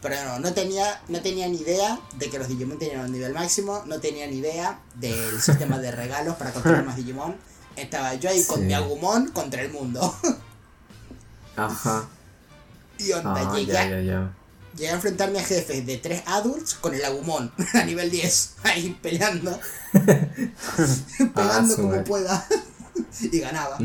Pero 0.00 0.16
no, 0.24 0.38
no 0.40 0.52
tenía, 0.52 1.00
no 1.08 1.20
tenía 1.20 1.46
ni 1.48 1.58
idea 1.58 2.00
de 2.16 2.28
que 2.28 2.38
los 2.38 2.48
Digimon 2.48 2.78
tenían 2.78 3.04
un 3.04 3.12
nivel 3.12 3.32
máximo, 3.32 3.82
no 3.86 4.00
tenía 4.00 4.26
ni 4.26 4.38
idea 4.38 4.80
del 4.96 5.40
sistema 5.40 5.78
de 5.78 5.92
regalos 5.92 6.36
para 6.36 6.52
conseguir 6.52 6.82
más 6.82 6.96
Digimon. 6.96 7.36
Estaba 7.76 8.14
yo 8.14 8.30
ahí 8.30 8.40
sí. 8.40 8.46
con 8.48 8.66
mi 8.66 8.74
Agumon 8.74 9.28
contra 9.30 9.62
el 9.62 9.70
mundo. 9.70 10.14
Ajá. 11.56 12.08
Y 12.98 13.10
onda, 13.10 13.52
llegué, 13.52 13.72
ya, 13.72 13.88
ya, 13.88 14.00
ya. 14.00 14.32
Llegué 14.76 14.90
a 14.90 14.94
enfrentarme 14.94 15.38
a 15.38 15.44
jefes 15.44 15.86
de 15.86 15.98
3 15.98 16.22
adults 16.26 16.74
con 16.74 16.94
el 16.94 17.04
Agumon 17.04 17.52
a 17.74 17.84
nivel 17.84 18.10
10, 18.10 18.54
ahí 18.64 18.98
peleando. 19.02 19.58
pegando 19.92 21.74
ah, 21.74 21.76
como 21.76 22.04
pueda. 22.04 22.46
y 23.20 23.38
ganaba. 23.38 23.78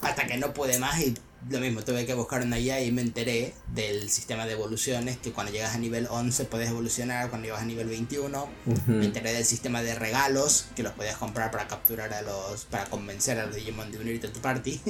Hasta 0.00 0.26
que 0.26 0.36
no 0.38 0.52
pude 0.52 0.78
más 0.78 1.00
y 1.00 1.14
lo 1.50 1.58
mismo, 1.58 1.82
tuve 1.82 2.06
que 2.06 2.14
buscar 2.14 2.42
una 2.42 2.56
guía 2.56 2.80
y 2.82 2.92
me 2.92 3.02
enteré 3.02 3.54
del 3.74 4.08
sistema 4.10 4.46
de 4.46 4.52
evoluciones, 4.52 5.16
que 5.18 5.32
cuando 5.32 5.52
llegas 5.52 5.74
a 5.74 5.78
nivel 5.78 6.06
11 6.08 6.44
puedes 6.44 6.70
evolucionar, 6.70 7.30
cuando 7.30 7.46
llegas 7.46 7.62
a 7.62 7.64
nivel 7.64 7.88
21, 7.88 8.44
uh 8.44 8.72
-huh. 8.72 8.86
me 8.86 9.06
enteré 9.06 9.32
del 9.32 9.44
sistema 9.44 9.82
de 9.82 9.94
regalos, 9.94 10.66
que 10.76 10.82
los 10.82 10.92
podías 10.92 11.16
comprar 11.16 11.50
para 11.50 11.66
capturar 11.66 12.12
a 12.12 12.22
los, 12.22 12.64
para 12.66 12.84
convencer 12.86 13.40
a 13.40 13.46
los 13.46 13.56
Digimon 13.56 13.90
de 13.90 13.98
unirte 13.98 14.28
a 14.28 14.32
tu 14.32 14.40
party. 14.40 14.80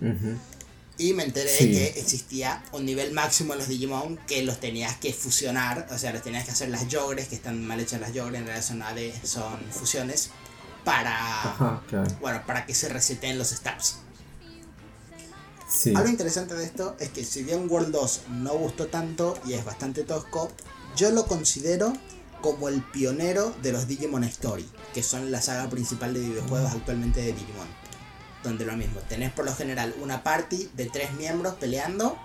Uh 0.00 0.06
-huh. 0.06 0.36
Y 1.00 1.14
me 1.14 1.24
enteré 1.24 1.48
sí. 1.48 1.72
que 1.72 1.86
existía 1.98 2.62
un 2.72 2.84
nivel 2.84 3.12
máximo 3.12 3.54
en 3.54 3.60
los 3.60 3.68
Digimon 3.68 4.18
que 4.26 4.42
los 4.42 4.60
tenías 4.60 4.98
que 4.98 5.14
fusionar, 5.14 5.88
o 5.90 5.96
sea, 5.96 6.12
los 6.12 6.22
tenías 6.22 6.44
que 6.44 6.50
hacer 6.50 6.68
las 6.68 6.88
yogres, 6.88 7.28
que 7.28 7.36
están 7.36 7.66
mal 7.66 7.80
hechas 7.80 8.02
las 8.02 8.12
yogres, 8.12 8.40
en 8.40 8.46
realidad 8.46 8.66
son 8.66 8.82
AD, 8.82 8.98
son 9.24 9.58
fusiones, 9.70 10.28
para, 10.84 11.16
Ajá, 11.16 11.82
bueno, 12.20 12.42
para 12.46 12.66
que 12.66 12.74
se 12.74 12.90
reseten 12.90 13.38
los 13.38 13.48
stats. 13.48 13.96
Sí. 15.70 15.94
Algo 15.96 16.10
interesante 16.10 16.54
de 16.54 16.64
esto 16.64 16.94
es 17.00 17.08
que 17.08 17.24
si 17.24 17.44
bien 17.44 17.66
World 17.70 17.92
2 17.92 18.20
no 18.32 18.52
gustó 18.58 18.88
tanto 18.88 19.38
y 19.46 19.54
es 19.54 19.64
bastante 19.64 20.02
tosco, 20.02 20.52
yo 20.96 21.10
lo 21.12 21.26
considero 21.26 21.94
como 22.42 22.68
el 22.68 22.82
pionero 22.82 23.54
de 23.62 23.72
los 23.72 23.86
Digimon 23.86 24.24
Story, 24.24 24.68
que 24.92 25.02
son 25.02 25.30
la 25.30 25.40
saga 25.40 25.70
principal 25.70 26.12
de 26.12 26.20
videojuegos 26.20 26.72
actualmente 26.72 27.20
de 27.22 27.32
Digimon. 27.32 27.79
Donde 28.42 28.64
lo 28.64 28.76
mismo, 28.76 29.00
tenés 29.00 29.32
por 29.32 29.44
lo 29.44 29.54
general 29.54 29.94
una 30.00 30.22
party 30.22 30.70
de 30.74 30.86
tres 30.86 31.12
miembros 31.12 31.54
peleando, 31.54 32.16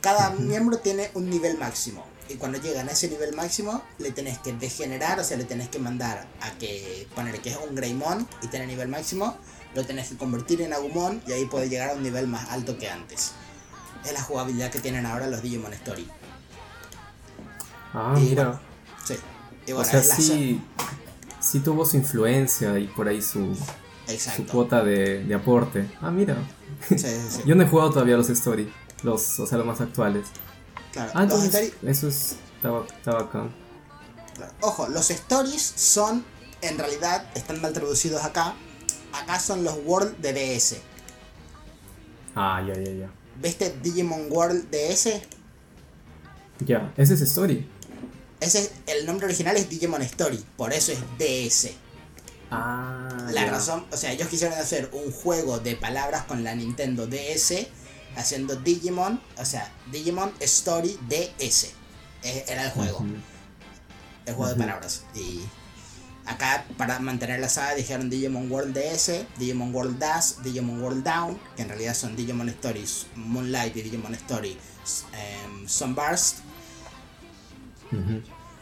cada 0.00 0.30
miembro 0.30 0.78
tiene 0.78 1.10
un 1.14 1.28
nivel 1.28 1.58
máximo. 1.58 2.06
Y 2.28 2.34
cuando 2.34 2.58
llegan 2.58 2.88
a 2.88 2.92
ese 2.92 3.08
nivel 3.08 3.34
máximo, 3.34 3.82
le 3.98 4.10
tenés 4.10 4.38
que 4.38 4.52
degenerar, 4.52 5.18
o 5.20 5.24
sea, 5.24 5.36
le 5.36 5.44
tenés 5.44 5.68
que 5.68 5.78
mandar 5.78 6.26
a 6.40 6.50
que 6.58 7.08
poner 7.14 7.40
que 7.40 7.50
es 7.50 7.56
un 7.56 7.74
Greymon 7.74 8.28
y 8.42 8.48
tiene 8.48 8.66
nivel 8.66 8.88
máximo, 8.88 9.36
lo 9.74 9.84
tenés 9.84 10.08
que 10.08 10.16
convertir 10.16 10.62
en 10.62 10.72
Agumon 10.72 11.22
y 11.26 11.32
ahí 11.32 11.46
puede 11.46 11.68
llegar 11.68 11.90
a 11.90 11.92
un 11.94 12.02
nivel 12.02 12.26
más 12.26 12.48
alto 12.50 12.78
que 12.78 12.88
antes. 12.88 13.32
Es 14.04 14.12
la 14.12 14.22
jugabilidad 14.22 14.70
que 14.70 14.80
tienen 14.80 15.06
ahora 15.06 15.26
los 15.26 15.42
Digimon 15.42 15.72
Story. 15.74 16.08
Ah, 17.92 18.14
y 18.16 18.20
mira. 18.20 18.44
Bueno, 18.44 18.60
sí. 19.04 19.14
Y 19.66 19.72
bueno, 19.72 19.88
o 19.88 19.90
sea, 19.90 20.02
sí, 20.02 20.60
sí 21.40 21.60
tuvo 21.60 21.84
su 21.84 21.96
influencia 21.96 22.78
y 22.78 22.86
por 22.86 23.08
ahí 23.08 23.20
su, 23.20 23.56
su 24.06 24.46
cuota 24.46 24.84
de, 24.84 25.24
de, 25.24 25.34
aporte. 25.34 25.88
Ah, 26.00 26.10
mira. 26.10 26.36
Sí, 26.88 26.98
sí, 26.98 27.08
sí. 27.28 27.42
Yo 27.46 27.54
no 27.54 27.62
he 27.62 27.66
jugado 27.66 27.90
todavía 27.90 28.16
los 28.16 28.30
Story, 28.30 28.72
los, 29.02 29.40
o 29.40 29.46
sea, 29.46 29.58
los 29.58 29.66
más 29.66 29.80
actuales. 29.80 30.26
Claro, 30.92 31.10
ah, 31.14 31.22
entonces, 31.24 31.54
story... 31.54 31.90
eso 31.90 32.08
es, 32.08 32.36
está, 32.56 32.82
está 32.96 33.12
bacán. 33.12 33.54
Claro. 34.34 34.52
Ojo, 34.60 34.88
los 34.88 35.10
Stories 35.10 35.62
son, 35.62 36.24
en 36.62 36.78
realidad, 36.78 37.26
están 37.34 37.60
mal 37.60 37.72
traducidos 37.72 38.24
acá, 38.24 38.54
acá 39.12 39.38
son 39.40 39.64
los 39.64 39.76
World 39.84 40.16
de 40.18 40.32
DS. 40.32 40.76
Ah, 42.34 42.62
ya, 42.66 42.74
ya, 42.74 42.92
ya. 42.92 43.10
¿Viste 43.42 43.76
Digimon 43.82 44.26
World 44.30 44.70
DS? 44.70 45.20
Ya, 46.60 46.92
ese 46.96 47.14
es 47.14 47.20
Story. 47.22 47.68
Ese 48.40 48.60
es, 48.60 48.70
el 48.86 49.06
nombre 49.06 49.26
original 49.26 49.56
es 49.56 49.68
Digimon 49.68 50.02
Story, 50.02 50.42
por 50.56 50.72
eso 50.72 50.92
es 50.92 50.98
DS. 51.18 51.70
Ah. 52.50 53.28
La 53.32 53.46
razón, 53.46 53.84
o 53.90 53.96
sea, 53.96 54.12
ellos 54.12 54.28
quisieron 54.28 54.58
hacer 54.58 54.90
un 54.92 55.10
juego 55.12 55.58
de 55.58 55.74
palabras 55.76 56.24
con 56.24 56.44
la 56.44 56.54
Nintendo 56.54 57.06
DS 57.06 57.66
haciendo 58.16 58.56
Digimon, 58.56 59.20
o 59.38 59.44
sea, 59.44 59.72
Digimon 59.90 60.32
Story 60.40 60.98
DS. 61.08 61.72
E- 62.22 62.44
Era 62.48 62.64
el 62.66 62.70
juego, 62.70 63.04
el 64.26 64.34
juego 64.34 64.52
de 64.52 64.58
palabras. 64.58 65.02
Y 65.14 65.40
acá, 66.24 66.64
para 66.78 66.98
mantener 67.00 67.40
la 67.40 67.48
saga, 67.48 67.74
dijeron 67.74 68.08
Digimon 68.08 68.50
World 68.50 68.74
DS, 68.76 69.26
Digimon 69.38 69.74
World 69.74 69.98
Dash, 69.98 70.36
Digimon 70.42 70.80
World 70.82 71.02
Down, 71.04 71.38
que 71.56 71.62
en 71.62 71.68
realidad 71.68 71.94
son 71.94 72.16
Digimon 72.16 72.48
Stories 72.48 73.06
Moonlight 73.16 73.76
y 73.76 73.82
Digimon 73.82 74.14
Story 74.14 74.56
em, 75.12 75.68
Sunburst. 75.68 76.38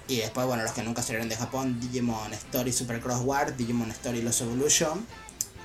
Y 0.08 0.16
después, 0.18 0.46
bueno, 0.46 0.62
los 0.62 0.72
que 0.72 0.82
nunca 0.82 1.02
salieron 1.02 1.28
de 1.28 1.36
Japón, 1.36 1.80
Digimon 1.80 2.32
Story 2.34 2.72
Super 2.72 3.00
Cross 3.00 3.22
War, 3.24 3.56
Digimon 3.56 3.90
Story 3.90 4.22
Los 4.22 4.40
Evolution. 4.42 5.06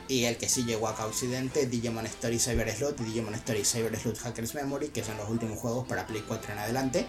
Y 0.07 0.24
el 0.24 0.38
que 0.38 0.49
sí 0.49 0.64
llegó 0.64 0.88
acá 0.88 1.03
a 1.03 1.06
Occidente, 1.07 1.68
Digimon 1.68 2.06
Story 2.07 2.40
Cyber 2.40 2.74
Sleuth 2.76 2.99
y 3.02 3.03
Digimon 3.03 3.36
Story 3.36 3.64
Cyber 3.66 3.95
Sleuth 3.99 4.18
Hackers 4.20 4.56
Memory, 4.56 4.88
que 4.90 5.03
son 5.03 5.18
los 5.18 5.30
últimos 5.30 5.60
juegos 5.60 5.88
para 5.88 6.07
Play 6.07 6.24
4 6.28 6.53
en 6.53 6.60
adelante. 6.60 7.06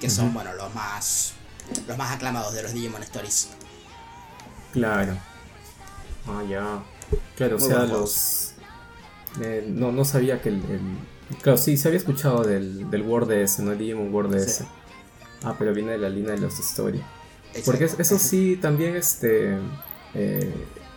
Que 0.00 0.08
son, 0.10 0.32
bueno, 0.32 0.52
los 0.54 0.74
más 0.74 1.32
los 1.86 1.96
más 1.98 2.10
aclamados 2.12 2.54
de 2.54 2.62
los 2.62 2.72
Digimon 2.72 3.02
Stories. 3.02 3.50
Claro. 4.72 5.16
Ah, 6.26 6.42
ya. 6.48 6.82
Claro, 7.36 7.56
o 7.56 7.60
sea, 7.60 7.84
los. 7.84 8.52
eh, 9.40 9.64
no, 9.68 9.92
no 9.92 10.04
sabía 10.04 10.40
que 10.40 10.48
el, 10.48 10.56
el- 10.70 11.36
Claro, 11.42 11.58
sí, 11.58 11.76
se 11.76 11.86
había 11.86 11.98
escuchado 11.98 12.42
del, 12.42 12.90
del 12.90 13.02
Word 13.02 13.28
DS, 13.28 13.60
¿no? 13.60 13.70
El 13.72 13.78
Digimon 13.78 14.12
Word 14.12 14.30
DS. 14.34 14.56
Sí. 14.56 14.64
Ah, 15.42 15.54
pero 15.58 15.72
viene 15.72 15.92
de 15.92 15.98
la 15.98 16.08
línea 16.08 16.32
de 16.32 16.38
los 16.38 16.58
Story. 16.58 17.02
Porque 17.64 17.84
eso 17.84 18.18
sí, 18.18 18.58
también 18.60 18.94
este. 18.96 19.56
Eh, 20.14 20.52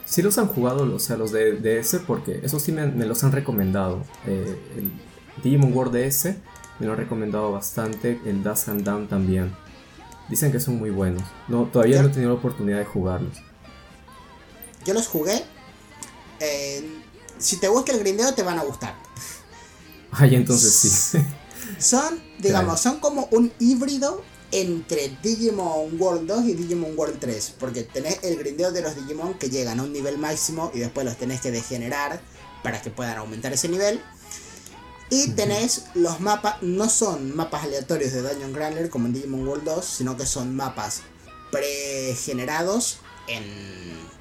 sí 0.06 0.22
los 0.22 0.38
han 0.38 0.48
jugado, 0.48 0.94
o 0.94 1.00
sea, 1.00 1.18
los 1.18 1.32
de 1.32 1.54
DS, 1.54 2.00
porque 2.06 2.42
eso 2.44 2.60
sí 2.60 2.72
me, 2.72 2.86
me 2.88 3.06
los 3.06 3.24
han 3.24 3.32
recomendado. 3.32 4.04
Eh, 4.28 4.60
el 4.78 4.92
Digimon 5.44 5.74
World 5.74 5.96
DS 5.96 6.36
me 6.80 6.86
lo 6.86 6.92
han 6.94 6.98
recomendado 7.00 7.52
bastante. 7.52 8.20
El 8.26 8.44
Dash 8.44 8.70
and 8.70 8.84
Down 8.84 9.08
también. 9.08 9.56
Dicen 10.30 10.52
que 10.52 10.60
son 10.60 10.76
muy 10.78 10.90
buenos. 10.90 11.24
No, 11.48 11.64
todavía 11.66 11.98
Ya. 11.98 12.02
no 12.04 12.10
he 12.10 12.12
tenido 12.12 12.32
la 12.32 12.38
oportunidad 12.38 12.80
de 12.80 12.86
jugarlos. 12.86 13.38
Yo 14.86 14.94
los 14.94 15.08
jugué. 15.08 15.44
eh, 16.40 17.00
si 17.40 17.58
te 17.58 17.68
gusta 17.68 17.92
el 17.94 18.00
grindeo, 18.00 18.34
te 18.34 18.44
van 18.44 18.60
a 18.60 18.64
gustar. 18.64 18.96
Ay, 20.12 20.36
entonces 20.36 20.74
sí. 20.74 21.18
Son, 21.80 22.22
digamos, 22.40 22.80
son 22.80 23.00
como 23.00 23.28
un 23.32 23.52
híbrido 23.60 24.22
entre 24.54 25.18
Digimon 25.24 26.00
World 26.00 26.28
2 26.28 26.46
y 26.46 26.54
Digimon 26.54 26.98
World 26.98 27.18
3. 27.20 27.56
Porque 27.60 27.84
tenés 27.84 28.20
el 28.24 28.38
grindeo 28.38 28.72
de 28.72 28.82
los 28.82 28.96
Digimon 28.96 29.34
que 29.34 29.50
llegan 29.50 29.80
a 29.80 29.84
un 29.84 29.92
nivel 29.92 30.18
máximo 30.18 30.72
y 30.74 30.80
después 30.80 31.06
los 31.06 31.18
tenés 31.18 31.42
que 31.42 31.52
degenerar 31.52 32.22
para 32.62 32.82
que 32.82 32.90
puedan 32.92 33.18
aumentar 33.18 33.52
ese 33.52 33.68
nivel. 33.68 34.00
Y 35.10 35.30
tenés 35.32 35.86
los 35.96 36.20
mapas, 36.20 36.62
no 36.62 36.88
son 36.90 37.36
mapas 37.36 37.64
aleatorios 37.64 38.14
de 38.14 38.22
Dungeon 38.22 38.54
Crawler 38.54 38.90
como 38.90 39.08
en 39.08 39.14
Digimon 39.14 39.48
World 39.48 39.64
2, 39.66 39.86
sino 39.86 40.16
que 40.18 40.26
son 40.26 40.56
mapas 40.56 41.02
pregenerados 41.52 42.98
en, 43.28 43.44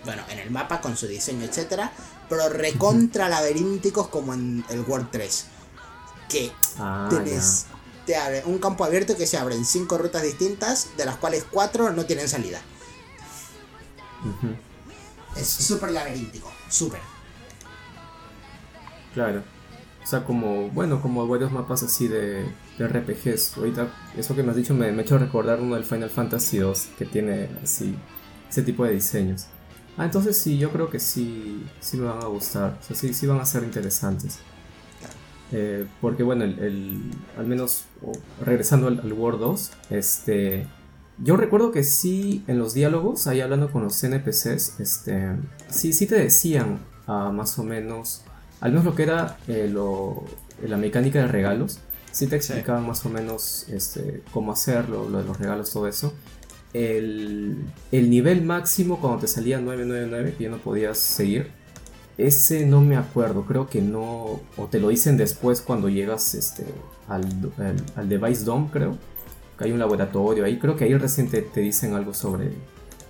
bueno, 0.05 0.23
en 0.31 0.39
el 0.39 0.51
mapa 0.51 0.81
con 0.81 0.97
su 0.97 1.07
diseño, 1.07 1.45
etcétera, 1.45 1.93
pero 2.29 2.49
recontra 2.49 3.29
laberínticos 3.29 4.09
como 4.09 4.35
en 4.35 4.65
el 4.71 4.81
World 4.81 5.09
3. 5.11 5.45
Que 6.29 6.53
Ah, 6.79 7.09
tenés 7.11 7.67
te 8.07 8.17
abre 8.17 8.43
un 8.45 8.59
campo 8.59 8.85
abierto 8.85 9.17
que 9.17 9.27
se 9.27 9.37
abre 9.37 9.55
en 9.55 9.65
cinco 9.65 9.99
rutas 9.99 10.23
distintas, 10.23 10.97
de 10.97 11.05
las 11.05 11.17
cuales 11.17 11.45
cuatro 11.51 11.91
no 11.93 12.05
tienen 12.05 12.29
salida. 12.29 12.61
Es 15.37 15.49
súper 15.49 15.91
laberíntico, 15.91 16.51
súper. 16.69 17.01
Claro. 19.15 19.43
O 20.03 20.07
sea, 20.07 20.25
como, 20.25 20.69
bueno, 20.71 21.01
como 21.01 21.27
varios 21.29 21.53
mapas 21.53 21.83
así 21.85 22.09
de, 22.09 22.45
de 22.79 22.89
RPGs. 22.89 23.57
Ahorita, 23.57 23.89
eso 24.17 24.35
que 24.35 24.43
me 24.43 24.51
has 24.51 24.57
dicho 24.57 24.75
me, 24.75 24.91
me 24.91 25.03
ha 25.03 25.05
hecho 25.05 25.19
recordar 25.19 25.61
uno 25.61 25.77
del 25.77 25.85
Final 25.85 26.11
Fantasy 26.11 26.59
2 26.59 26.89
que 26.99 27.07
tiene 27.07 27.49
así, 27.63 27.95
ese 28.51 28.63
tipo 28.63 28.85
de 28.85 28.95
diseños. 28.95 29.47
Ah, 29.97 30.05
entonces 30.07 30.39
sí, 30.39 30.59
yo 30.59 30.71
creo 30.71 30.89
que 30.91 30.99
sí, 30.99 31.65
sí 31.81 31.97
me 31.99 32.07
van 32.07 32.23
a 32.23 32.27
gustar. 32.27 32.79
O 32.81 32.83
sea, 32.83 32.97
sí, 32.97 33.15
sí 33.15 33.27
van 33.27 33.41
a 33.41 33.47
ser 33.47 33.63
interesantes. 33.63 34.39
Eh, 35.53 35.85
porque 36.01 36.23
bueno, 36.23 36.45
el, 36.45 36.59
el- 36.61 37.01
al 37.39 37.47
menos 37.47 37.85
regresando 38.45 38.89
al, 38.89 39.01
al 39.01 39.13
War 39.13 39.39
2, 39.39 39.71
este, 39.91 40.67
yo 41.19 41.37
recuerdo 41.37 41.73
que 41.73 41.85
sí 41.85 42.43
en 42.47 42.59
los 42.59 42.73
diálogos, 42.75 43.27
ahí 43.27 43.41
hablando 43.43 43.71
con 43.71 43.83
los 43.83 44.03
NPCs, 44.03 44.81
este, 44.81 45.37
sí, 45.69 45.93
sí 45.93 46.07
te 46.07 46.15
decían 46.17 46.79
ah, 47.07 47.31
más 47.35 47.59
o 47.59 47.65
menos, 47.65 48.23
al 48.61 48.71
menos 48.73 48.85
lo 48.87 48.95
que 48.95 49.03
era 49.03 49.37
eh, 49.47 49.69
lo- 49.71 50.25
la 50.67 50.77
mecánica 50.79 51.21
de 51.21 51.29
regalos, 51.29 51.81
sí 52.13 52.27
te 52.29 52.37
explicaban 52.37 52.87
más 52.87 53.05
o 53.05 53.11
menos 53.11 53.67
este, 53.69 54.23
cómo 54.33 54.53
hacerlo, 54.53 55.09
lo 55.11 55.19
de 55.19 55.25
los 55.25 55.39
regalos, 55.39 55.71
todo 55.71 55.87
eso. 55.87 56.15
El, 56.73 57.59
el 57.91 58.09
nivel 58.11 58.43
máximo 58.43 58.99
cuando 59.01 59.19
te 59.21 59.27
salía 59.29 59.61
999, 59.61 60.35
que 60.39 60.45
ya 60.45 60.51
no 60.51 60.57
podías 60.59 60.97
seguir, 60.99 61.51
ese 62.27 62.65
no 62.67 62.81
me 62.81 62.97
acuerdo, 62.97 63.45
creo 63.45 63.69
que 63.69 63.81
no. 63.81 64.41
O 64.57 64.67
te 64.71 64.79
lo 64.81 64.89
dicen 64.89 65.17
después 65.17 65.61
cuando 65.63 65.89
llegas 65.89 66.35
este, 66.35 66.65
al, 67.09 67.25
al, 67.59 67.77
al 67.97 68.09
Device 68.09 68.45
Dome, 68.45 68.69
creo. 68.73 68.97
Que 69.59 69.65
hay 69.65 69.73
un 69.73 69.79
laboratorio 69.79 70.45
ahí. 70.45 70.59
Creo 70.59 70.77
que 70.77 70.85
ahí 70.85 70.95
recién 70.97 71.31
te, 71.31 71.43
te 71.43 71.61
dicen 71.61 71.95
algo 71.95 72.15
sobre 72.15 72.51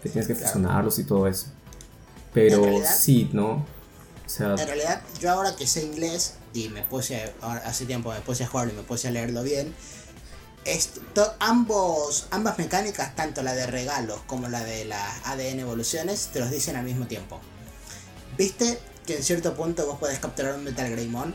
que 0.02 0.08
tienes 0.08 0.26
que 0.26 0.34
fusionarlos 0.34 0.98
y 0.98 1.04
todo 1.04 1.26
eso. 1.28 1.46
Pero 2.34 2.62
realidad- 2.62 2.94
sí, 2.98 3.30
¿no? 3.32 3.64
O 4.24 4.28
sea, 4.28 4.52
En 4.54 4.66
realidad, 4.66 5.02
yo 5.20 5.30
ahora 5.30 5.54
que 5.56 5.66
sé 5.66 5.84
inglés 5.84 6.34
y 6.54 6.68
me 6.70 6.82
puse, 6.82 7.32
a- 7.42 7.52
hace 7.58 7.84
tiempo 7.86 8.10
me 8.12 8.20
puse 8.20 8.44
a 8.44 8.46
jugarlo 8.46 8.72
y 8.72 8.76
me 8.76 8.82
puse 8.82 9.08
a 9.08 9.10
leerlo 9.10 9.42
bien, 9.42 9.74
esto, 10.64 11.34
ambos, 11.40 12.26
ambas 12.30 12.56
mecánicas, 12.58 13.14
tanto 13.16 13.42
la 13.42 13.52
de 13.54 13.66
regalos 13.66 14.20
como 14.26 14.48
la 14.48 14.62
de 14.64 14.84
las 14.84 15.26
ADN 15.26 15.60
evoluciones, 15.60 16.30
te 16.32 16.40
los 16.40 16.50
dicen 16.50 16.76
al 16.76 16.84
mismo 16.84 17.06
tiempo. 17.06 17.40
¿Viste 18.38 18.78
que 19.06 19.16
en 19.16 19.22
cierto 19.22 19.54
punto 19.54 19.86
vos 19.86 19.98
podés 19.98 20.18
capturar 20.18 20.54
un 20.54 20.64
Metal 20.64 20.90
Greymon? 20.90 21.34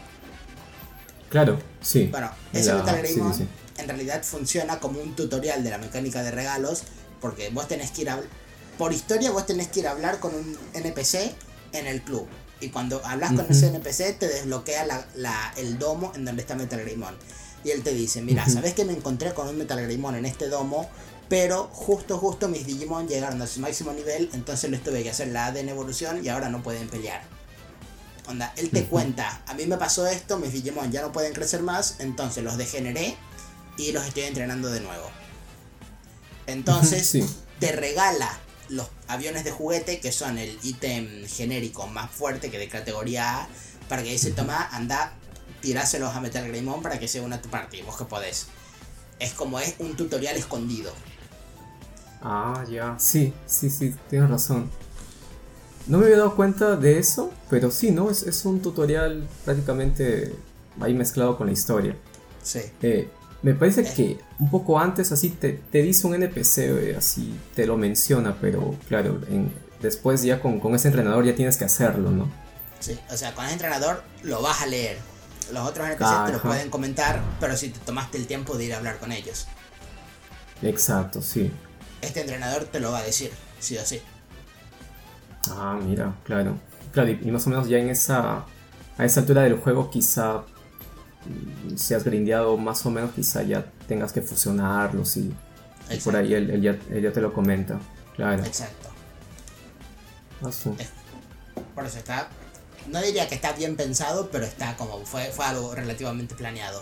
claro, 1.30 1.60
sí. 1.82 2.08
Bueno, 2.12 2.32
ese 2.54 2.70
La- 2.74 2.76
Metal 2.80 2.98
Greymon 3.00 3.34
sí, 3.34 3.44
sí. 3.44 3.82
en 3.82 3.88
realidad 3.88 4.24
funciona 4.24 4.80
como 4.80 5.00
un 5.02 5.16
tutorial 5.16 5.64
de 5.64 5.70
la 5.70 5.78
mecánica 5.78 6.24
de 6.24 6.32
regalos, 6.32 6.84
porque 7.22 7.50
vos 7.50 7.68
tenés 7.68 7.92
que 7.92 8.04
ir 8.04 8.10
a... 8.10 8.20
Por 8.78 8.94
historia 8.94 9.32
vos 9.32 9.46
tenés 9.46 9.68
que 9.70 9.80
ir 9.82 9.88
a 9.88 9.92
hablar 9.92 10.20
con 10.20 10.34
un 10.36 10.58
NPC 10.74 11.34
en 11.74 11.88
el 11.88 12.02
club. 12.02 12.28
Y 12.60 12.70
cuando 12.70 13.02
hablas 13.06 13.34
con 13.34 13.46
ese 13.50 13.68
NPC 13.68 14.18
te 14.18 14.28
desbloquea 14.28 14.86
la, 14.86 15.06
la- 15.16 15.54
el 15.58 15.78
domo 15.78 16.12
en 16.16 16.26
donde 16.26 16.42
está 16.42 16.56
Metal 16.56 16.80
Greymon. 16.80 17.16
Y 17.64 17.72
él 17.72 17.84
te 17.84 17.92
dice, 17.94 18.22
mira, 18.22 18.44
Ujú. 18.44 18.54
¿sabes 18.54 18.74
que 18.74 18.86
me 18.86 18.94
encontré 18.94 19.34
con 19.34 19.48
un 19.48 19.58
Metal 19.58 19.82
Greymon 19.82 20.16
en 20.16 20.26
este 20.26 20.48
domo? 20.48 20.90
Pero 21.28 21.70
justo, 21.74 22.18
justo 22.20 22.48
mis 22.48 22.66
Digimon 22.66 23.08
llegaron 23.10 23.42
a 23.42 23.48
su 23.48 23.60
máximo 23.60 23.92
nivel, 23.92 24.30
entonces 24.34 24.70
les 24.72 24.82
tuve 24.82 25.04
que 25.04 25.10
hacer 25.10 25.28
la 25.28 25.48
ADN 25.48 25.68
evolución 25.70 26.24
y 26.24 26.30
ahora 26.30 26.48
no 26.50 26.64
pueden 26.64 26.88
pelear. 26.88 27.22
Onda, 28.28 28.54
él 28.58 28.70
te 28.70 28.84
cuenta, 28.86 29.42
a 29.48 29.54
mí 29.54 29.66
me 29.66 29.78
pasó 29.78 30.06
esto, 30.06 30.38
mis 30.38 30.52
Digimon 30.52 30.92
ya 30.92 31.02
no 31.02 31.12
pueden 31.14 31.34
crecer 31.34 31.62
más, 31.64 31.96
entonces 32.00 32.44
los 32.44 32.58
degeneré 32.58 33.16
y 33.78 33.94
los 33.94 34.06
estoy 34.06 34.24
entrenando 34.24 34.70
de 34.70 34.82
nuevo. 34.82 35.10
Entonces, 36.46 37.08
Sí. 37.08 37.26
te 37.60 37.72
regala 37.72 38.30
los 38.70 38.90
aviones 39.08 39.44
de 39.46 39.52
juguete, 39.52 40.00
que 40.00 40.12
son 40.12 40.38
el 40.38 40.60
ítem 40.64 41.26
genérico 41.28 41.88
más 41.88 42.12
fuerte 42.12 42.52
que 42.52 42.58
de 42.58 42.68
categoría 42.68 43.44
A, 43.44 43.48
para 43.88 44.04
que 44.04 44.12
dice, 44.12 44.32
toma, 44.32 44.68
anda, 44.72 45.14
tiráselos 45.62 46.14
a 46.14 46.20
Metal 46.20 46.46
Greymon 46.48 46.82
para 46.82 47.00
que 47.00 47.08
sea 47.08 47.22
una 47.22 47.42
tu 47.42 47.50
parte, 47.50 47.82
vos 47.84 47.98
que 47.98 48.06
podés. 48.06 48.48
Es 49.20 49.32
como 49.34 49.60
es 49.60 49.76
un 49.80 49.96
tutorial 49.96 50.36
escondido. 50.36 50.94
Ah, 52.22 52.64
ya. 52.70 52.96
Sí, 53.00 53.34
sí, 53.46 53.70
sí, 53.70 53.96
tienes 54.10 54.30
razón. 54.30 54.70
No 55.88 55.98
me 56.00 56.06
había 56.06 56.18
dado 56.18 56.36
cuenta 56.36 56.76
de 56.76 57.00
eso, 57.00 57.32
pero 57.50 57.72
sí, 57.72 57.92
¿no? 57.92 58.10
Es, 58.12 58.24
es 58.24 58.44
un 58.46 58.62
tutorial 58.62 59.28
prácticamente 59.46 60.36
ahí 60.82 60.94
mezclado 60.94 61.38
con 61.38 61.48
la 61.48 61.54
historia. 61.54 61.96
Sí. 62.44 62.60
Eh, 62.82 63.10
me 63.42 63.54
parece 63.54 63.82
Eh. 63.82 63.94
que 63.96 64.20
un 64.40 64.50
poco 64.52 64.80
antes 64.80 65.12
así 65.12 65.30
te, 65.30 65.54
te 65.54 65.82
dice 65.82 66.06
un 66.08 66.16
NPC, 66.16 66.58
eh, 66.58 66.96
así 66.98 67.34
te 67.56 67.66
lo 67.66 67.78
menciona, 67.78 68.36
pero 68.42 68.76
claro, 68.88 69.22
en- 69.30 69.52
después 69.82 70.24
ya 70.24 70.42
con, 70.42 70.60
con 70.60 70.76
ese 70.76 70.88
entrenador 70.90 71.24
ya 71.26 71.36
tienes 71.36 71.56
que 71.58 71.66
hacerlo, 71.66 72.12
¿no? 72.12 72.30
Sí, 72.80 72.98
o 73.10 73.16
sea, 73.18 73.34
con 73.34 73.46
el 73.46 73.52
entrenador 73.54 74.04
lo 74.24 74.42
vas 74.42 74.62
a 74.62 74.66
leer. 74.66 74.98
Los 75.54 75.66
otros 75.68 75.88
NPCs 75.88 76.26
te 76.26 76.32
lo 76.34 76.42
pueden 76.42 76.70
comentar, 76.70 77.22
pero 77.40 77.56
si 77.56 77.70
te 77.70 77.80
tomaste 77.80 78.18
el 78.18 78.28
tiempo 78.28 78.58
de 78.58 78.66
ir 78.66 78.74
a 78.74 78.78
hablar 78.78 79.00
con 79.00 79.12
ellos. 79.14 79.48
Exacto, 80.62 81.22
sí. 81.22 81.52
Este 82.02 82.22
entrenador 82.22 82.66
te 82.66 82.80
lo 82.80 82.92
va 82.92 83.00
a 83.00 83.04
decir, 83.04 83.32
sí 83.60 83.78
o 83.78 83.86
sí. 83.86 84.02
Ah, 85.56 85.80
mira, 85.82 86.14
claro. 86.24 86.58
Claro, 86.92 87.10
y, 87.12 87.20
y 87.24 87.32
más 87.32 87.46
o 87.48 87.50
menos 87.50 87.68
ya 87.68 87.78
en 87.78 87.90
esa. 87.90 88.46
A 88.98 89.06
esa 89.06 89.20
altura 89.22 89.44
del 89.44 89.56
juego, 89.60 89.90
quizá. 89.90 90.40
mm, 91.26 91.76
Si 91.78 91.94
has 91.94 92.04
grindeado 92.04 92.58
más 92.58 92.86
o 92.86 92.92
menos, 92.92 93.12
quizá 93.12 93.44
ya 93.44 93.66
tengas 93.88 94.12
que 94.12 94.22
fusionarlos 94.22 95.18
y, 95.18 95.34
y 95.92 95.98
por 95.98 96.16
ahí 96.16 96.34
él, 96.34 96.50
él 96.50 96.62
ya, 96.62 96.72
él 96.90 97.02
ya 97.04 97.12
te 97.12 97.22
lo 97.22 97.32
comenta. 97.34 97.80
Claro. 98.16 98.44
Exacto. 98.44 98.90
Ah, 100.44 100.50
Por 101.76 101.86
eso 101.86 101.98
está 101.98 102.30
no 102.88 103.02
diría 103.02 103.28
que 103.28 103.36
está 103.36 103.52
bien 103.52 103.76
pensado, 103.76 104.30
pero 104.32 104.46
está 104.46 104.78
como 104.78 105.06
fue, 105.06 105.26
fue 105.32 105.46
algo 105.46 105.76
relativamente 105.76 106.36
planeado. 106.36 106.82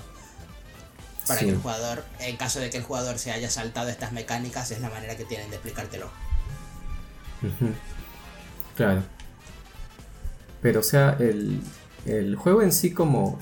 Para 1.28 1.40
Sí. 1.40 1.46
que 1.48 1.52
el 1.54 1.58
jugador, 1.58 2.06
en 2.20 2.38
caso 2.38 2.60
de 2.60 2.70
que 2.70 2.78
el 2.78 2.84
jugador 2.84 3.18
se 3.18 3.32
haya 3.32 3.50
saltado 3.50 3.90
estas 3.90 4.12
mecánicas, 4.12 4.70
es 4.70 4.80
la 4.82 4.90
manera 4.92 5.18
que 5.18 5.26
tienen 5.26 5.50
de 5.50 5.56
explicártelo. 5.56 6.06
Ujú. 7.42 7.74
Claro. 8.76 9.04
Pero 10.62 10.80
o 10.80 10.84
sea, 10.84 11.16
el, 11.20 11.62
el 12.06 12.36
juego 12.36 12.62
en 12.62 12.72
sí 12.72 12.92
como, 12.92 13.40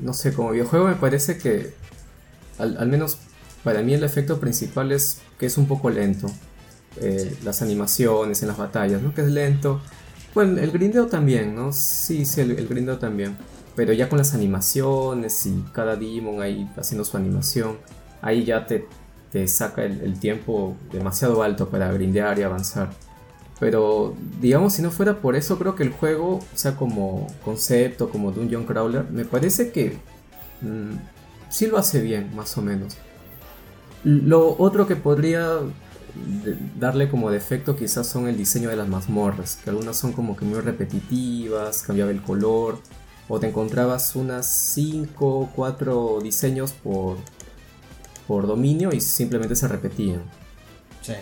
no 0.00 0.12
sé, 0.12 0.32
como 0.32 0.50
videojuego 0.50 0.88
me 0.88 0.94
parece 0.96 1.38
que, 1.38 1.72
al, 2.58 2.76
al 2.78 2.88
menos 2.88 3.18
para 3.64 3.82
mí 3.82 3.94
el 3.94 4.04
efecto 4.04 4.40
principal 4.40 4.92
es 4.92 5.20
que 5.38 5.46
es 5.46 5.58
un 5.58 5.66
poco 5.66 5.90
lento. 5.90 6.28
Eh, 7.00 7.36
Las 7.44 7.62
animaciones 7.62 8.42
en 8.42 8.48
las 8.48 8.56
batallas, 8.56 9.02
¿no? 9.02 9.14
Que 9.14 9.22
es 9.22 9.28
lento. 9.28 9.80
Bueno, 10.34 10.58
el 10.60 10.70
grindeo 10.72 11.06
también, 11.06 11.54
¿no? 11.54 11.72
Sí, 11.72 12.24
sí, 12.26 12.40
el, 12.40 12.52
el 12.52 12.66
grindeo 12.66 12.98
también. 12.98 13.36
Pero 13.76 13.92
ya 13.92 14.08
con 14.08 14.18
las 14.18 14.34
animaciones 14.34 15.46
y 15.46 15.64
cada 15.72 15.94
Demon 15.96 16.42
ahí 16.42 16.68
haciendo 16.76 17.04
su 17.04 17.16
animación, 17.16 17.78
ahí 18.22 18.44
ya 18.44 18.66
te, 18.66 18.86
te 19.30 19.46
saca 19.46 19.84
el, 19.84 20.00
el 20.00 20.18
tiempo 20.18 20.76
demasiado 20.92 21.42
alto 21.42 21.68
para 21.68 21.92
grindear 21.92 22.38
y 22.38 22.42
avanzar. 22.42 22.90
Pero 23.60 24.14
digamos, 24.40 24.74
si 24.74 24.82
no 24.82 24.90
fuera 24.90 25.20
por 25.20 25.34
eso, 25.34 25.58
creo 25.58 25.74
que 25.74 25.82
el 25.82 25.90
juego, 25.90 26.36
o 26.36 26.56
sea, 26.56 26.76
como 26.76 27.26
concepto, 27.44 28.08
como 28.08 28.30
Dungeon 28.30 28.64
Crawler, 28.64 29.10
me 29.10 29.24
parece 29.24 29.72
que 29.72 29.98
mm, 30.60 30.96
sí 31.48 31.66
lo 31.66 31.78
hace 31.78 32.00
bien, 32.00 32.34
más 32.36 32.56
o 32.56 32.62
menos. 32.62 32.96
Lo 34.04 34.56
otro 34.58 34.86
que 34.86 34.94
podría 34.94 35.58
darle 36.78 37.08
como 37.08 37.30
defecto 37.30 37.76
quizás 37.76 38.06
son 38.06 38.28
el 38.28 38.36
diseño 38.36 38.70
de 38.70 38.76
las 38.76 38.88
mazmorras, 38.88 39.56
que 39.56 39.70
algunas 39.70 39.96
son 39.96 40.12
como 40.12 40.36
que 40.36 40.44
muy 40.44 40.60
repetitivas, 40.60 41.82
cambiaba 41.82 42.10
el 42.12 42.22
color, 42.22 42.78
o 43.28 43.38
te 43.40 43.48
encontrabas 43.48 44.16
unas 44.16 44.46
5 44.46 45.26
o 45.26 45.50
4 45.54 46.20
diseños 46.22 46.72
por, 46.72 47.18
por 48.26 48.46
dominio 48.46 48.90
y 48.92 49.00
simplemente 49.00 49.56
se 49.56 49.68
repetían. 49.68 50.22
Sí. 51.02 51.14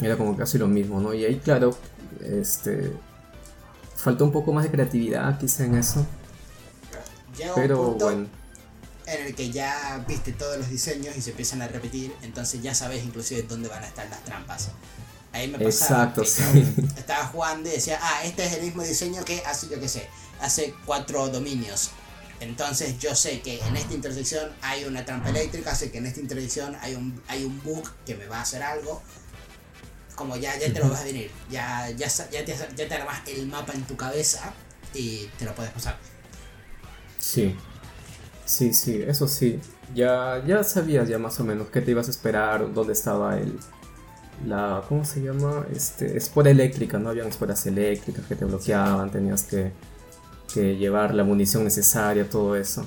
Era 0.00 0.16
como 0.16 0.36
casi 0.36 0.58
lo 0.58 0.68
mismo, 0.68 1.00
¿no? 1.00 1.14
Y 1.14 1.24
ahí, 1.24 1.36
claro, 1.38 1.76
este. 2.22 2.92
Faltó 3.96 4.24
un 4.24 4.32
poco 4.32 4.52
más 4.52 4.64
de 4.64 4.70
creatividad 4.70 5.38
quizá 5.38 5.64
en 5.64 5.74
eso. 5.76 6.06
Llega 7.36 7.54
Pero 7.54 7.80
un 7.80 7.86
punto 7.90 8.04
bueno. 8.06 8.28
en 9.06 9.26
el 9.26 9.34
que 9.34 9.50
ya 9.50 10.02
viste 10.08 10.32
todos 10.32 10.56
los 10.56 10.70
diseños 10.70 11.16
y 11.16 11.20
se 11.20 11.30
empiezan 11.30 11.60
a 11.62 11.68
repetir, 11.68 12.12
entonces 12.22 12.62
ya 12.62 12.74
sabes 12.74 13.04
inclusive 13.04 13.42
dónde 13.42 13.68
van 13.68 13.82
a 13.84 13.86
estar 13.86 14.08
las 14.08 14.24
trampas. 14.24 14.70
Ahí 15.32 15.48
me 15.48 15.58
pasaba 15.58 16.04
Exacto, 16.04 16.22
que 16.22 16.28
sí. 16.28 16.74
estaba 16.96 17.26
jugando 17.26 17.68
y 17.68 17.72
decía, 17.72 17.98
ah, 18.02 18.24
este 18.24 18.44
es 18.46 18.54
el 18.54 18.62
mismo 18.62 18.82
diseño 18.82 19.24
que 19.24 19.42
hace, 19.46 19.68
yo 19.68 19.78
qué 19.78 19.88
sé, 19.88 20.08
hace 20.40 20.74
cuatro 20.86 21.28
dominios. 21.28 21.90
Entonces 22.40 22.98
yo 22.98 23.14
sé 23.14 23.42
que 23.42 23.60
en 23.60 23.76
esta 23.76 23.92
intersección 23.92 24.50
hay 24.62 24.84
una 24.84 25.04
trampa 25.04 25.28
eléctrica, 25.28 25.74
sé 25.74 25.90
que 25.90 25.98
en 25.98 26.06
esta 26.06 26.20
intersección 26.20 26.74
hay 26.80 26.94
un, 26.94 27.22
hay 27.28 27.44
un 27.44 27.62
bug 27.62 27.84
que 28.06 28.14
me 28.16 28.26
va 28.26 28.38
a 28.38 28.42
hacer 28.42 28.62
algo. 28.62 29.02
Como 30.20 30.36
ya, 30.36 30.54
ya 30.58 30.70
te 30.70 30.80
lo 30.80 30.90
vas 30.90 31.00
a 31.00 31.04
venir, 31.04 31.30
ya, 31.50 31.88
ya, 31.96 32.06
ya, 32.06 32.44
te, 32.44 32.54
ya 32.76 32.86
te 32.88 32.94
armas 32.94 33.22
el 33.26 33.46
mapa 33.46 33.72
en 33.72 33.82
tu 33.84 33.96
cabeza 33.96 34.52
y 34.92 35.30
te 35.38 35.46
lo 35.46 35.54
puedes 35.54 35.72
pasar. 35.72 35.96
Sí. 37.18 37.56
Sí, 38.44 38.74
sí, 38.74 39.02
eso 39.02 39.26
sí. 39.26 39.58
Ya, 39.94 40.44
ya 40.46 40.62
sabías 40.62 41.08
ya 41.08 41.18
más 41.18 41.40
o 41.40 41.44
menos 41.44 41.68
qué 41.68 41.80
te 41.80 41.92
ibas 41.92 42.08
a 42.08 42.10
esperar, 42.10 42.70
dónde 42.74 42.92
estaba 42.92 43.38
el. 43.38 43.58
La. 44.46 44.82
¿Cómo 44.90 45.06
se 45.06 45.22
llama? 45.22 45.64
Este. 45.74 46.18
Espora 46.18 46.50
eléctrica, 46.50 46.98
¿no? 46.98 47.08
Habían 47.08 47.28
esporas 47.28 47.64
eléctricas 47.64 48.26
que 48.26 48.36
te 48.36 48.44
bloqueaban, 48.44 49.10
tenías 49.10 49.44
que, 49.44 49.72
que 50.52 50.76
llevar 50.76 51.14
la 51.14 51.24
munición 51.24 51.64
necesaria, 51.64 52.28
todo 52.28 52.56
eso. 52.56 52.84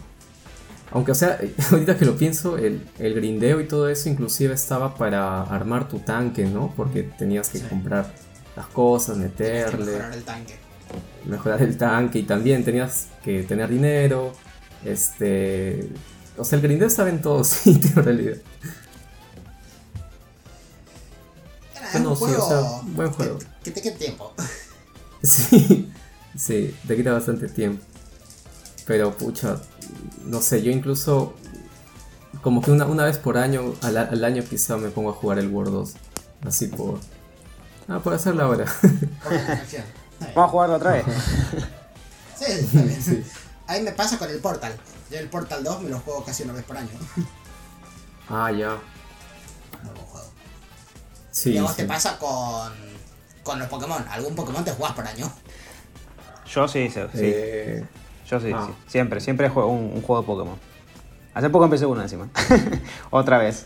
Aunque, 0.93 1.11
o 1.11 1.15
sea, 1.15 1.39
ahorita 1.71 1.97
que 1.97 2.05
lo 2.05 2.15
pienso, 2.15 2.57
el, 2.57 2.81
el 2.99 3.13
grindeo 3.15 3.59
y 3.59 3.67
todo 3.67 3.89
eso 3.89 4.09
inclusive 4.09 4.53
estaba 4.53 4.95
para 4.95 5.41
armar 5.43 5.87
tu 5.89 5.99
tanque, 5.99 6.45
¿no? 6.45 6.73
Porque 6.77 7.03
tenías 7.03 7.49
que 7.49 7.59
Sí. 7.59 7.65
comprar 7.67 8.13
las 8.55 8.67
cosas, 8.67 9.17
meterle 9.17 9.85
mejorar 9.93 10.13
el 10.13 10.23
tanque. 10.23 10.55
mejorar 11.25 11.61
el 11.63 11.77
tanque 11.77 12.19
y 12.19 12.23
también 12.23 12.63
tenías 12.63 13.07
que 13.23 13.43
tener 13.43 13.69
dinero. 13.69 14.33
Este. 14.85 15.89
O 16.37 16.43
sea, 16.43 16.57
el 16.57 16.61
grindeo 16.63 16.87
estaba 16.87 17.09
en 17.09 17.21
todo 17.21 17.43
sitio 17.43 17.89
en 17.97 18.03
realidad. 18.05 18.37
Era 21.75 21.89
Bueno, 21.93 22.11
un 22.11 22.17
sí, 22.17 22.23
o 22.37 22.47
sea, 22.47 22.61
buen 22.83 23.11
juego. 23.11 23.39
Que, 23.39 23.45
que 23.63 23.71
te 23.71 23.81
quede 23.81 23.97
tiempo. 23.97 24.33
Sí, 25.25 25.89
sí, 26.35 26.75
te 26.85 26.97
quita 26.97 27.13
bastante 27.13 27.47
tiempo. 27.47 27.81
Pero 28.85 29.15
pucha, 29.15 29.57
no 30.25 30.41
sé, 30.41 30.61
yo 30.61 30.71
incluso 30.71 31.35
como 32.41 32.61
que 32.61 32.71
una, 32.71 32.85
una 32.85 33.05
vez 33.05 33.17
por 33.17 33.37
año, 33.37 33.73
al, 33.81 33.97
al 33.97 34.23
año 34.23 34.43
quizá 34.43 34.75
me 34.77 34.89
pongo 34.89 35.11
a 35.11 35.13
jugar 35.13 35.39
el 35.39 35.47
War 35.49 35.71
2. 35.71 35.93
Así 36.45 36.67
por... 36.67 36.99
Ah, 37.87 37.99
por 37.99 38.13
hacer 38.13 38.35
la 38.35 38.47
hora. 38.47 38.65
Por 39.23 39.33
la 39.33 39.45
conexión. 39.45 39.83
Vamos 40.35 40.47
a 40.47 40.47
jugarlo 40.47 40.75
otra 40.75 40.91
vez. 40.91 41.05
Sí, 42.35 42.51
está 42.51 42.81
bien. 42.81 43.25
Ahí 43.67 43.81
me 43.83 43.91
pasa 43.93 44.17
con 44.17 44.29
el 44.29 44.39
Portal. 44.39 44.75
Yo 45.09 45.19
el 45.19 45.29
Portal 45.29 45.63
2 45.63 45.83
me 45.83 45.89
lo 45.91 45.99
juego 45.99 46.25
casi 46.25 46.43
una 46.43 46.51
vez 46.51 46.63
por 46.65 46.75
año. 46.75 46.89
ah, 48.29 48.51
ya. 48.51 48.79
No 49.83 49.93
lo 49.93 49.99
juego. 50.01 50.27
Sí. 51.31 51.51
y 51.51 51.57
a 51.59 51.61
vos 51.61 51.71
sí. 51.71 51.77
te 51.77 51.85
pasa 51.85 52.17
con, 52.17 52.73
con 53.43 53.59
los 53.59 53.69
Pokémon. 53.69 54.05
Algún 54.09 54.35
Pokémon 54.35 54.65
te 54.65 54.71
jugás 54.73 54.91
por 54.93 55.07
año. 55.07 55.31
Yo 56.47 56.67
sí, 56.67 56.89
sí. 56.89 56.99
sí. 57.13 57.85
Yo 58.29 58.39
sí, 58.39 58.51
ah. 58.53 58.67
sí. 58.67 58.73
Siempre, 58.87 59.19
siempre 59.21 59.49
juego 59.49 59.69
un, 59.69 59.91
un 59.93 60.01
juego 60.01 60.21
de 60.21 60.27
Pokémon. 60.27 60.55
Hace 61.33 61.49
poco 61.49 61.65
empecé 61.65 61.85
uno 61.85 62.01
encima. 62.01 62.29
Otra 63.09 63.37
vez. 63.37 63.65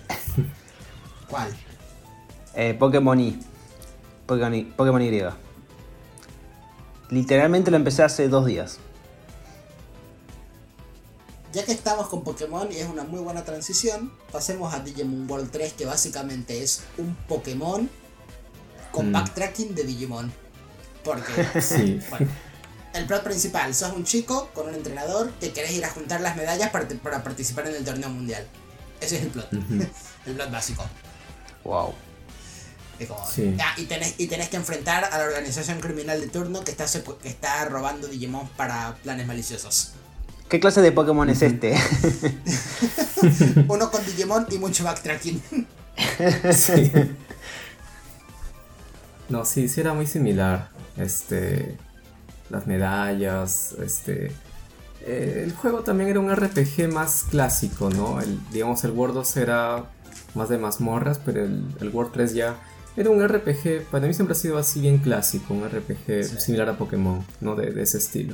¿Cuál? 1.30 1.56
Eh, 2.56 2.76
Pokémon 2.78 3.20
Y. 3.20 3.40
Pokémon 4.26 4.56
Y. 4.56 4.64
Pokémon 4.64 5.02
Y. 5.02 5.22
Literalmente 7.10 7.72
lo 7.72 7.78
empecé 7.78 8.04
hace 8.04 8.28
dos 8.30 8.46
días. 8.46 8.80
Ya 11.54 11.64
que 11.66 11.72
estamos 11.72 12.08
con 12.08 12.24
Pokémon 12.24 12.68
y 12.72 12.76
es 12.78 12.88
una 12.88 13.04
muy 13.04 13.20
buena 13.22 13.44
transición, 13.44 14.12
pasemos 14.32 14.74
a 14.74 14.80
Digimon 14.82 15.30
World 15.30 15.50
3, 15.50 15.74
que 15.74 15.86
básicamente 15.86 16.62
es 16.62 16.84
un 16.98 17.16
Pokémon 17.28 17.90
con 18.92 19.10
Mm. 19.10 19.14
backtracking 19.14 19.74
de 19.76 19.84
Digimon. 19.84 20.32
Porque, 21.04 21.62
sí. 21.62 22.00
bueno, 22.10 22.28
el 22.98 23.06
plot 23.06 23.24
principal, 23.24 23.74
sos 23.74 23.94
un 23.94 24.04
chico 24.04 24.50
con 24.54 24.68
un 24.70 24.76
entrenador 24.76 25.32
que 25.40 25.52
querés 25.54 25.72
ir 25.72 25.86
a 25.86 25.90
juntar 25.90 26.22
las 26.22 26.36
medallas 26.36 26.70
para, 26.72 26.88
para 26.88 27.24
participar 27.24 27.68
en 27.68 27.76
el 27.76 27.86
torneo 27.86 28.10
mundial. 28.10 28.46
Ese 29.00 29.18
es 29.18 29.22
el 29.24 29.30
plot. 29.30 29.50
El 30.26 30.34
plot 30.34 30.52
básico. 30.52 30.84
Wow. 31.64 31.94
Es 33.00 33.08
como- 33.08 33.26
Sí. 33.30 33.56
Ah, 33.62 33.74
y, 33.78 33.86
tenés, 33.86 34.16
y 34.18 34.28
tenés 34.28 34.50
que 34.50 34.58
enfrentar 34.58 35.06
a 35.06 35.18
la 35.18 35.24
organización 35.24 35.80
criminal 35.80 36.20
de 36.20 36.28
turno 36.28 36.64
que 36.64 36.72
está, 36.72 36.86
que 37.22 37.30
está 37.30 37.64
robando 37.66 38.08
Digimon 38.08 38.48
para 38.58 38.96
planes 39.04 39.26
maliciosos. 39.28 39.92
¿Qué 40.50 40.60
clase 40.60 40.82
de 40.82 40.92
Pokémon 40.92 41.30
es 41.30 41.42
este? 41.42 41.76
Uno 43.68 43.92
con 43.92 44.06
Digimon 44.06 44.48
y 44.50 44.58
mucho 44.58 44.84
backtracking. 44.84 45.42
Sí. 46.54 46.92
No, 49.30 49.46
sí, 49.46 49.68
sí 49.68 49.82
era 49.82 49.94
muy 49.94 50.08
similar. 50.08 50.70
Este. 50.96 51.78
Las 52.50 52.68
medallas. 52.68 53.76
Este. 53.84 54.32
eh, 55.06 55.42
el 55.46 55.54
juego 55.54 55.82
también 55.82 56.10
era 56.10 56.20
un 56.20 56.34
RPG 56.34 56.92
más 56.92 57.26
clásico, 57.30 57.90
¿no? 57.90 58.20
El, 58.22 58.40
digamos, 58.52 58.84
el 58.84 58.92
World 58.92 59.16
2 59.16 59.38
era 59.38 59.86
más 60.36 60.50
de 60.50 60.58
mazmorras, 60.58 61.20
pero 61.20 61.44
el, 61.44 61.64
el 61.82 61.90
World 61.90 62.12
3 62.14 62.34
ya 62.34 62.56
era 62.96 63.10
un 63.10 63.26
RPG. 63.26 63.84
Para 63.92 64.08
mí 64.08 64.14
siempre 64.14 64.34
ha 64.34 64.40
sido 64.40 64.58
así 64.58 64.80
bien 64.82 64.98
clásico, 65.00 65.54
un 65.54 65.68
RPG 65.68 66.24
Sí. 66.24 66.40
similar 66.40 66.70
a 66.70 66.78
Pokémon, 66.78 67.24
¿no? 67.42 67.56
De, 67.56 67.72
de 67.72 67.84
ese 67.84 67.98
estilo. 68.00 68.34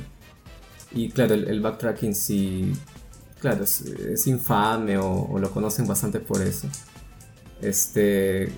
Y 0.92 1.10
claro, 1.10 1.34
el, 1.34 1.48
el 1.48 1.60
backtracking 1.60 2.14
sí. 2.14 2.72
Claro, 3.40 3.64
es, 3.64 3.80
es 3.82 4.26
infame 4.26 4.96
o- 4.96 5.28
o 5.30 5.38
lo 5.38 5.50
conocen 5.50 5.86
bastante 5.86 6.20
por 6.20 6.40
eso. 6.40 6.68
Este. 7.60 8.48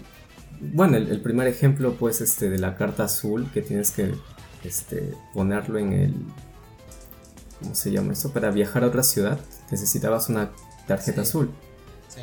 Bueno, 0.60 0.96
el, 0.96 1.08
el 1.08 1.20
primer 1.20 1.46
ejemplo, 1.48 1.94
pues, 1.94 2.20
este, 2.20 2.48
de 2.48 2.58
la 2.58 2.76
carta 2.76 3.04
azul, 3.04 3.50
que 3.52 3.60
tienes 3.62 3.90
que 3.90 4.14
este, 4.66 5.14
ponerlo 5.34 5.78
en 5.78 5.92
el. 5.92 6.14
¿Cómo 7.60 7.74
se 7.74 7.90
llama 7.90 8.12
eso? 8.12 8.32
Para 8.32 8.50
viajar 8.50 8.84
a 8.84 8.88
otra 8.88 9.02
ciudad, 9.02 9.40
necesitabas 9.70 10.28
una 10.28 10.50
tarjeta 10.86 11.22
Sí. 11.24 11.28
azul. 11.30 11.50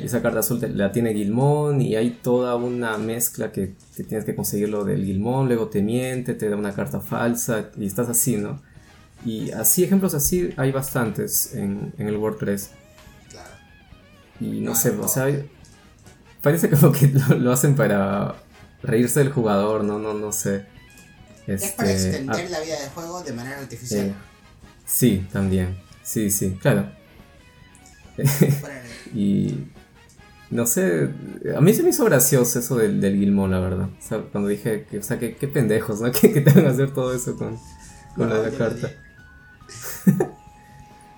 Y 0.00 0.06
esa 0.06 0.22
carta 0.22 0.40
azul 0.40 0.58
te- 0.58 0.68
la 0.68 0.90
tiene 0.90 1.12
Gilmón 1.14 1.80
y 1.80 1.94
hay 1.94 2.10
toda 2.10 2.56
una 2.56 2.98
mezcla 2.98 3.52
que, 3.52 3.74
que 3.96 4.02
tienes 4.02 4.24
que 4.24 4.34
conseguirlo 4.34 4.84
del 4.84 5.04
Gilmón, 5.04 5.46
luego 5.46 5.68
te 5.68 5.82
miente, 5.82 6.34
te 6.34 6.48
da 6.48 6.56
una 6.56 6.72
carta 6.74 7.00
falsa 7.00 7.70
y 7.76 7.86
estás 7.86 8.08
así, 8.08 8.36
¿no? 8.36 8.60
Y 9.24 9.52
así, 9.52 9.84
ejemplos 9.84 10.14
así 10.14 10.50
hay 10.56 10.72
bastantes 10.72 11.54
en, 11.54 11.92
en 11.98 12.08
el 12.08 12.16
Word 12.16 12.36
3. 12.38 12.70
Claro. 13.30 13.48
Y 14.40 14.60
no 14.60 14.70
No, 14.70 14.76
sé, 14.76 14.90
o 14.90 15.06
sea, 15.08 15.26
parece 16.42 16.68
como 16.70 16.90
que 16.92 17.08
lo, 17.28 17.36
lo 17.36 17.52
hacen 17.52 17.76
para 17.76 18.34
reírse 18.82 19.20
del 19.20 19.32
jugador, 19.32 19.84
no, 19.84 19.98
no, 20.00 20.12
no 20.14 20.32
sé. 20.32 20.66
Es 21.46 21.72
para 21.72 21.90
Este, 21.90 22.08
extender 22.08 22.46
ah, 22.46 22.50
la 22.50 22.60
vida 22.60 22.80
del 22.80 22.90
juego 22.90 23.22
de 23.22 23.32
manera 23.32 23.58
artificial. 23.58 24.06
eh, 24.06 24.14
sí, 24.86 25.26
también. 25.32 25.78
Sí, 26.02 26.30
sí, 26.30 26.56
claro. 26.60 26.90
Y 29.14 29.64
no 30.50 30.66
sé, 30.66 31.10
a 31.56 31.60
mí 31.60 31.72
se 31.74 31.82
me 31.82 31.90
hizo 31.90 32.04
gracioso 32.04 32.58
eso 32.58 32.76
del, 32.76 33.00
del 33.00 33.16
Gilmon, 33.16 33.50
la 33.50 33.60
verdad. 33.60 33.88
O 33.88 34.02
sea, 34.02 34.18
cuando 34.22 34.48
dije 34.48 34.86
que, 34.90 34.98
o 34.98 35.02
sea, 35.02 35.18
que, 35.18 35.36
qué 35.36 35.48
pendejos, 35.48 36.00
¿no? 36.00 36.10
Que, 36.20 36.32
que 36.32 36.40
te 36.40 36.50
van 36.50 36.66
a 36.66 36.70
hacer 36.70 36.92
todo 36.92 37.14
eso 37.14 37.36
con, 37.36 37.56
con 38.16 38.28
No, 38.28 38.34
la 38.42 38.48
lo 38.48 38.58
carta. 38.58 38.86
odié. 38.86 40.26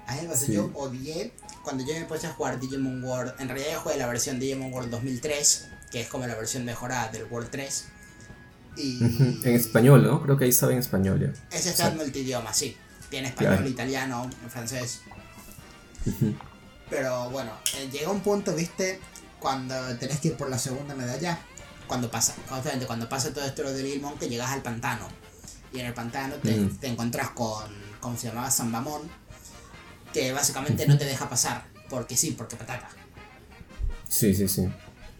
A 0.07 0.15
mí 0.15 0.23
me 0.23 0.29
pasó, 0.29 0.47
Sí. 0.47 0.53
yo 0.55 0.71
odié 0.75 1.33
cuando 1.63 1.85
yo 1.85 1.95
me 1.95 2.05
puse 2.05 2.27
a 2.27 2.33
jugar 2.33 2.61
Digimon 2.61 3.03
World. 3.03 3.35
En 3.41 3.49
realidad 3.49 3.73
yo 3.73 3.81
jugué 3.81 3.97
la 3.97 4.07
versión 4.07 4.39
Digimon 4.39 4.73
World 4.73 4.91
2003, 4.91 5.69
que 5.91 6.01
es 6.03 6.09
como 6.09 6.27
la 6.27 6.35
versión 6.37 6.65
mejorada 6.65 7.09
del 7.11 7.25
World 7.25 7.49
3. 7.51 7.87
Y 8.77 8.99
En 9.43 9.55
español, 9.55 10.03
¿no? 10.05 10.23
Creo 10.23 10.37
que 10.37 10.45
ahí 10.45 10.51
estaba 10.51 10.73
en 10.73 10.79
español 10.79 11.21
ya. 11.21 11.57
ese 11.57 11.71
está 11.71 11.87
en 11.89 11.93
Sí. 11.95 11.99
multidioma, 11.99 12.53
sí. 12.53 12.77
Tiene 13.09 13.29
español, 13.29 13.55
Claro. 13.57 13.69
italiano, 13.69 14.31
francés. 14.49 15.01
Pero 16.91 17.31
bueno, 17.31 17.53
eh, 17.77 17.89
llega 17.91 18.11
un 18.11 18.21
punto, 18.21 18.55
viste, 18.55 19.01
cuando 19.41 19.75
tenés 19.99 20.21
que 20.21 20.29
ir 20.29 20.37
por 20.37 20.49
la 20.51 20.59
segunda 20.59 20.95
medalla. 20.95 21.39
Cuando 21.87 22.11
pasa, 22.11 22.35
obviamente, 22.51 22.87
cuando 22.87 23.09
pasa 23.09 23.33
todo 23.33 23.45
esto 23.45 23.63
del 23.73 23.87
Gilmon, 23.87 24.19
que 24.19 24.29
llegas 24.29 24.51
al 24.51 24.63
pantano. 24.63 25.07
Y 25.73 25.81
en 25.81 25.87
el 25.87 25.95
pantano 25.95 26.35
te, 26.37 26.57
Mm. 26.57 26.77
te 26.79 26.87
encontrás 26.89 27.31
con, 27.31 27.65
¿cómo 28.01 28.17
se 28.19 28.29
llamaba? 28.29 28.51
San 28.51 28.71
Mamón. 28.71 29.03
Que 30.13 30.33
básicamente 30.33 30.87
no 30.87 30.97
te 30.99 31.05
deja 31.05 31.29
pasar. 31.29 31.65
Porque 31.89 32.17
sí, 32.17 32.33
porque 32.33 32.57
pataca. 32.57 32.89
Sí, 34.09 34.35
sí, 34.35 34.49
sí. 34.49 34.69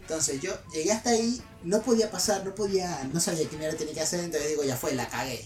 Entonces 0.07 0.39
yo 0.39 0.57
llegué 0.71 0.93
hasta 0.93 1.09
ahí, 1.09 1.41
no 1.63 1.81
podía 1.81 2.09
pasar, 2.09 2.45
no 2.45 2.55
podía, 2.55 3.03
no 3.11 3.19
sabía 3.19 3.49
qué 3.49 3.57
mierda 3.57 3.77
tenía 3.77 3.93
que 3.93 3.99
hacer, 3.99 4.21
entonces 4.21 4.47
digo, 4.47 4.63
ya 4.63 4.77
fue, 4.77 4.95
la 4.95 5.09
cagué. 5.09 5.43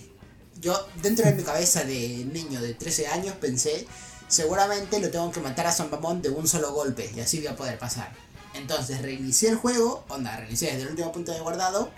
Yo, 0.59 0.87
dentro 1.01 1.25
de 1.25 1.33
mi 1.33 1.41
cabeza 1.41 1.83
de 1.83 2.29
niño 2.31 2.61
de 2.61 2.75
13 2.75 3.07
años, 3.07 3.35
pensé, 3.41 3.87
seguramente 4.27 4.99
lo 4.99 5.09
tengo 5.09 5.31
que 5.31 5.39
matar 5.39 5.65
a 5.65 5.71
San 5.71 5.89
Mamón 5.89 6.21
de 6.21 6.29
un 6.29 6.47
solo 6.47 6.73
golpe, 6.73 7.11
y 7.15 7.21
así 7.21 7.39
voy 7.39 7.47
a 7.47 7.55
poder 7.55 7.79
pasar. 7.79 8.13
Entonces 8.53 9.01
reinicié 9.01 9.49
el 9.49 9.55
juego, 9.55 10.05
onda, 10.09 10.37
reinicié 10.37 10.67
desde 10.67 10.83
el 10.83 10.89
último 10.89 11.11
punto 11.11 11.31
de 11.31 11.39
guardado, 11.39 11.89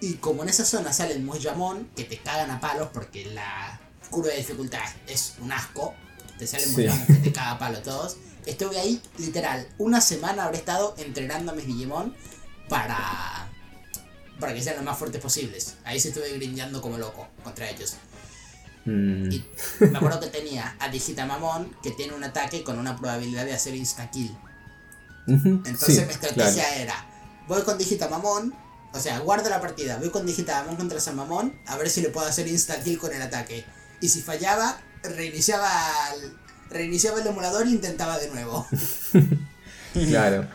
y 0.00 0.14
como 0.14 0.42
en 0.42 0.48
esa 0.48 0.64
zona 0.64 0.92
salen 0.92 1.24
Mojamón, 1.24 1.88
que 1.94 2.02
te 2.02 2.18
cagan 2.18 2.50
a 2.50 2.58
palos 2.58 2.88
porque 2.92 3.24
la 3.26 3.80
curva 4.10 4.30
de 4.30 4.38
dificultad 4.38 4.82
es 5.06 5.34
un 5.40 5.52
asco, 5.52 5.94
te 6.40 6.44
salen 6.48 6.74
Sí. 6.74 6.82
Mojamón 6.82 7.06
que 7.06 7.14
te 7.14 7.32
caga 7.32 7.52
a 7.52 7.58
palo 7.60 7.78
todos. 7.82 8.16
Estuve 8.48 8.78
ahí, 8.78 9.00
literal, 9.18 9.68
una 9.78 10.00
semana 10.00 10.44
habré 10.44 10.58
estado 10.58 10.94
entrenando 10.98 11.52
a 11.52 11.54
mis 11.54 11.66
Digimon 11.66 12.14
para. 12.68 13.48
para 14.40 14.54
que 14.54 14.62
sean 14.62 14.76
los 14.76 14.84
más 14.84 14.98
fuertes 14.98 15.20
posibles. 15.20 15.74
Ahí 15.84 16.00
sí 16.00 16.08
estuve 16.08 16.32
grindeando 16.32 16.80
como 16.80 16.96
loco 16.98 17.28
contra 17.44 17.68
ellos. 17.68 17.96
Mm, 18.84 19.30
Y 19.30 19.44
me 19.80 19.98
acuerdo 19.98 20.20
que 20.20 20.28
tenía 20.28 20.76
a 20.78 20.88
Digitamamon 20.88 21.76
que 21.82 21.90
tiene 21.90 22.14
un 22.14 22.24
ataque 22.24 22.64
con 22.64 22.78
una 22.78 22.96
probabilidad 22.96 23.44
de 23.44 23.52
hacer 23.52 23.74
insta-kill. 23.74 24.30
ujú, 25.26 25.48
Entonces 25.66 25.96
sí, 25.96 26.04
mi 26.06 26.12
estrategia 26.12 26.64
claro. 26.64 26.80
era, 26.80 27.06
voy 27.46 27.62
con 27.62 27.76
Digitamamon, 27.76 28.54
o 28.94 28.98
sea, 29.00 29.18
guardo 29.18 29.50
la 29.50 29.60
partida, 29.60 29.98
voy 29.98 30.08
con 30.10 30.24
Digitamamon 30.24 30.76
contra 30.76 31.00
Samamon, 31.00 31.60
a 31.66 31.76
ver 31.76 31.90
si 31.90 32.00
le 32.00 32.08
puedo 32.08 32.26
hacer 32.26 32.46
insta-kill 32.48 32.98
con 32.98 33.12
el 33.12 33.20
ataque. 33.20 33.66
Y 34.00 34.08
si 34.08 34.22
fallaba, 34.22 34.80
reiniciaba 35.02 35.70
el, 36.14 36.32
reiniciaba 36.70 37.20
el 37.20 37.26
emulador 37.26 37.66
e 37.66 37.70
intentaba 37.70 38.18
de 38.18 38.28
nuevo. 38.30 38.66
Claro. 39.94 40.46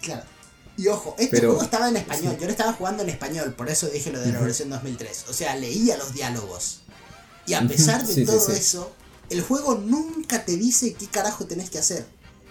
Claro. 0.00 0.22
Y 0.76 0.88
ojo, 0.88 1.14
este 1.18 1.36
Pero- 1.36 1.50
juego 1.50 1.62
estaba 1.64 1.88
en 1.88 1.96
español, 1.96 2.36
yo 2.38 2.46
lo 2.46 2.50
estaba 2.50 2.72
jugando 2.72 3.02
en 3.02 3.10
español, 3.10 3.52
por 3.54 3.68
eso 3.68 3.86
dije 3.88 4.10
lo 4.10 4.20
de 4.20 4.32
la 4.32 4.40
versión 4.40 4.70
2003. 4.70 5.26
O 5.28 5.32
sea, 5.32 5.54
leía 5.54 5.96
los 5.96 6.14
diálogos. 6.14 6.80
Y 7.46 7.54
a 7.54 7.60
pesar 7.68 8.00
de 8.04 8.12
sí, 8.12 8.20
sí, 8.20 8.26
todo 8.26 8.40
sí. 8.40 8.52
eso, 8.52 8.92
el 9.30 9.42
juego 9.42 9.76
nunca 9.76 10.44
te 10.44 10.56
dice 10.56 10.94
qué 10.94 11.06
carajo 11.06 11.44
tenés 11.46 11.70
que 11.70 11.78
hacer. 11.78 12.06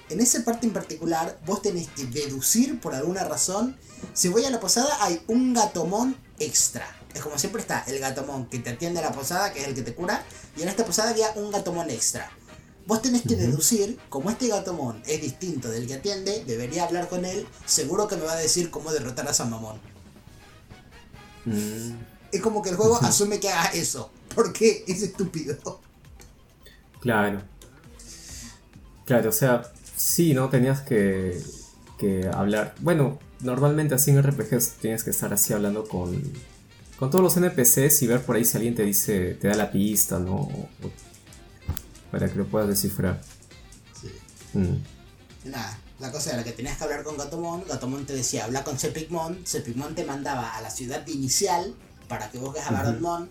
En 0.09 0.21
esa 0.21 0.43
parte 0.45 0.67
en 0.67 0.73
particular, 0.73 1.39
vos 1.45 1.61
tenés 1.61 1.87
que 1.89 2.05
deducir 2.05 2.79
por 2.79 2.93
alguna 2.93 3.23
razón. 3.23 3.75
Si 4.13 4.27
voy 4.29 4.45
a 4.45 4.51
la 4.51 4.59
posada, 4.59 5.03
hay 5.03 5.21
un 5.27 5.53
gatomón 5.53 6.15
extra. 6.39 6.87
Es 7.14 7.22
como 7.22 7.38
siempre 7.38 7.61
está 7.61 7.84
el 7.88 7.99
gatomón 7.99 8.48
que 8.48 8.60
te 8.60 8.72
atiende 8.72 8.99
a 8.99 9.03
la 9.03 9.11
posada, 9.11 9.53
que 9.53 9.61
es 9.61 9.68
el 9.68 9.76
que 9.76 9.81
te 9.84 9.94
cura. 9.94 10.23
Y 10.57 10.64
en 10.64 10.68
esta 10.69 10.85
posada 10.85 11.11
había 11.11 11.31
un 11.35 11.52
gatomón 11.52 11.90
extra. 11.90 12.31
Vos 12.85 13.02
tenés 13.02 13.22
que 13.22 13.35
deducir, 13.35 13.98
como 14.10 14.30
este 14.30 14.48
gatomón 14.49 15.02
es 15.06 15.22
distinto 15.22 15.69
del 15.69 15.88
que 15.88 15.94
atiende, 15.94 16.44
debería 16.45 16.84
hablar 16.84 17.07
con 17.07 17.23
él, 17.23 17.48
seguro 17.65 18.07
que 18.10 18.18
me 18.18 18.23
va 18.26 18.34
a 18.34 18.38
decir 18.38 18.69
cómo 18.72 18.91
derrotar 18.91 19.26
a 19.27 19.34
San 19.34 19.49
Mamón. 19.49 19.80
Mm, 21.45 21.91
Es 22.31 22.41
como 22.41 22.61
que 22.61 22.72
el 22.72 22.76
juego 22.76 22.98
asume 22.98 23.40
que 23.40 23.49
haga 23.49 23.69
eso, 23.72 24.11
porque 24.35 24.84
es 24.88 25.02
estúpido. 25.02 25.80
Claro. 26.99 27.41
Claro, 29.06 29.30
o 29.30 29.34
sea, 29.34 29.72
sí, 29.95 30.34
¿no? 30.34 30.49
Tenías 30.49 30.81
que, 30.81 31.41
que 31.98 32.27
hablar. 32.34 32.73
Bueno, 32.80 33.19
normalmente 33.41 33.95
así 33.95 34.11
en 34.11 34.22
RPGs 34.23 34.73
tienes 34.81 35.03
que 35.03 35.10
estar 35.10 35.34
así 35.34 35.53
hablando 35.53 35.88
con, 35.88 36.22
con 37.03 37.11
todos 37.11 37.21
los 37.21 37.35
NPCs 37.35 38.01
y 38.03 38.07
ver 38.07 38.21
por 38.21 38.38
ahí 38.38 38.45
si 38.45 38.55
alguien 38.55 38.75
te 38.75 38.84
dice, 38.84 39.34
te 39.34 39.49
da 39.49 39.55
la 39.55 39.69
pista, 39.69 40.19
¿no? 40.19 40.35
O- 40.35 40.69
o- 40.84 40.91
para 42.11 42.30
que 42.30 42.35
lo 42.35 42.45
puedas 42.45 42.69
descifrar. 42.69 43.19
Mm, 44.53 44.75
Y 45.45 45.49
Nada, 45.49 45.77
la 45.99 46.11
cosa 46.13 46.31
era 46.31 46.45
que 46.45 46.53
tenías 46.53 46.77
que 46.77 46.85
hablar 46.85 47.03
con 47.03 47.17
Gatomon, 47.17 47.65
Gatomon 47.67 48.05
te 48.05 48.13
decía, 48.13 48.45
habla 48.45 48.63
con 48.63 48.80
Sepigmon, 48.80 49.45
Sepigmon 49.45 49.95
te 49.95 50.05
mandaba 50.05 50.55
a 50.55 50.61
la 50.61 50.69
ciudad 50.69 51.05
inicial 51.07 51.75
para 52.07 52.31
que 52.31 52.38
busques 52.38 52.65
a. 52.65 52.71
Baronmon, 52.71 53.30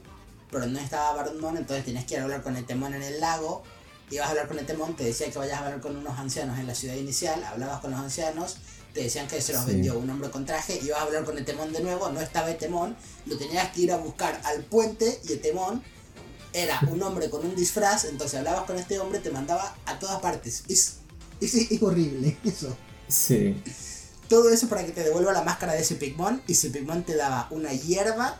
pero 0.50 0.66
no 0.66 0.78
estaba 0.78 1.14
Baronmon, 1.16 1.56
entonces 1.56 1.86
tenías 1.86 2.04
que 2.04 2.12
ir 2.14 2.20
a 2.20 2.24
hablar 2.24 2.42
con 2.42 2.54
Etemon 2.58 2.92
en 2.92 3.02
el 3.02 3.20
lago, 3.20 3.62
ibas 4.10 4.26
a 4.26 4.30
hablar 4.32 4.48
con 4.48 4.58
Etemon, 4.58 4.94
te 4.96 5.04
decía 5.04 5.30
que 5.30 5.38
vayas 5.38 5.58
a 5.60 5.64
hablar 5.64 5.80
con 5.80 5.96
unos 5.96 6.18
ancianos 6.18 6.58
en 6.58 6.66
la 6.66 6.74
ciudad 6.74 6.96
inicial, 6.96 7.42
hablabas 7.44 7.80
con 7.80 7.92
los 7.92 8.00
ancianos, 8.00 8.58
te 8.94 9.02
decían 9.04 9.26
que 9.26 9.40
se 9.40 9.52
los 9.52 9.64
Sí. 9.64 9.72
vendió 9.72 9.98
un 9.98 10.08
hombre 10.10 10.30
con 10.30 10.44
traje, 10.44 10.78
ibas 10.82 11.00
a 11.00 11.02
hablar 11.04 11.24
con 11.24 11.38
Etemon 11.38 11.72
de 11.72 11.80
nuevo, 11.80 12.08
no 12.10 12.20
estaba 12.20 12.50
Etemon, 12.50 12.96
lo 13.26 13.38
tenías 13.38 13.70
que 13.72 13.82
ir 13.82 13.92
a 13.92 13.96
buscar 13.96 14.40
al 14.44 14.62
puente 14.64 15.20
y 15.28 15.32
Etemon 15.32 15.82
era 16.52 16.78
un 16.90 17.02
hombre 17.02 17.30
con 17.30 17.46
un 17.46 17.54
disfraz, 17.56 18.04
entonces 18.04 18.38
hablabas 18.38 18.64
con 18.64 18.78
este 18.78 18.98
hombre, 18.98 19.20
te 19.20 19.30
mandaba 19.30 19.74
a 19.86 19.98
todas 19.98 20.20
partes. 20.20 20.64
Es, 20.68 20.96
es, 21.40 21.54
es 21.54 21.82
horrible 21.82 22.36
eso. 22.44 22.76
Sí, 23.08 23.62
Todo 24.28 24.50
eso 24.50 24.68
para 24.68 24.84
que 24.86 24.92
te 24.92 25.02
devuelva 25.02 25.32
la 25.32 25.42
máscara 25.42 25.72
de 25.74 25.80
ese 25.82 25.94
Pigmon 25.96 26.42
y 26.46 26.52
ese 26.52 26.70
Pigmon 26.70 27.04
te 27.04 27.16
daba 27.16 27.46
una 27.50 27.72
hierba, 27.72 28.38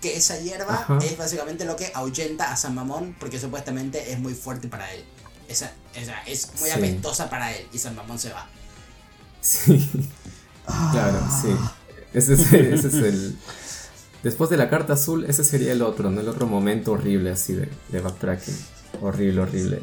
que 0.00 0.16
esa 0.16 0.38
hierba 0.40 0.74
Ajá. 0.74 0.98
es 1.04 1.16
básicamente 1.16 1.64
lo 1.64 1.76
que 1.76 1.90
ahuyenta 1.94 2.50
a 2.52 2.56
San 2.56 2.74
Mamón 2.74 3.16
porque 3.20 3.38
supuestamente 3.38 4.12
es 4.12 4.18
muy 4.18 4.34
fuerte 4.34 4.66
para 4.68 4.92
él. 4.92 5.04
Esa, 5.48 5.72
esa 5.94 6.20
es 6.24 6.48
muy 6.60 6.70
Sí. 6.70 6.74
apestosa 6.76 7.30
para 7.30 7.52
él 7.56 7.68
y 7.72 7.78
San 7.78 7.94
Mamón 7.94 8.18
se 8.18 8.30
va. 8.32 8.48
Sí. 9.42 9.90
Claro, 10.92 11.18
sí. 11.42 11.54
Ese 12.14 12.34
es, 12.34 12.52
ese 12.52 12.88
es 12.88 12.94
el. 12.94 13.36
Después 14.22 14.48
de 14.50 14.56
la 14.56 14.70
carta 14.70 14.92
azul, 14.92 15.24
ese 15.24 15.42
sería 15.42 15.72
el 15.72 15.82
otro, 15.82 16.10
¿no? 16.10 16.20
El 16.20 16.28
otro 16.28 16.46
momento 16.46 16.92
horrible 16.92 17.30
así 17.30 17.54
de, 17.54 17.68
de 17.88 18.00
backtracking. 18.00 18.54
Horrible, 19.00 19.40
horrible. 19.40 19.82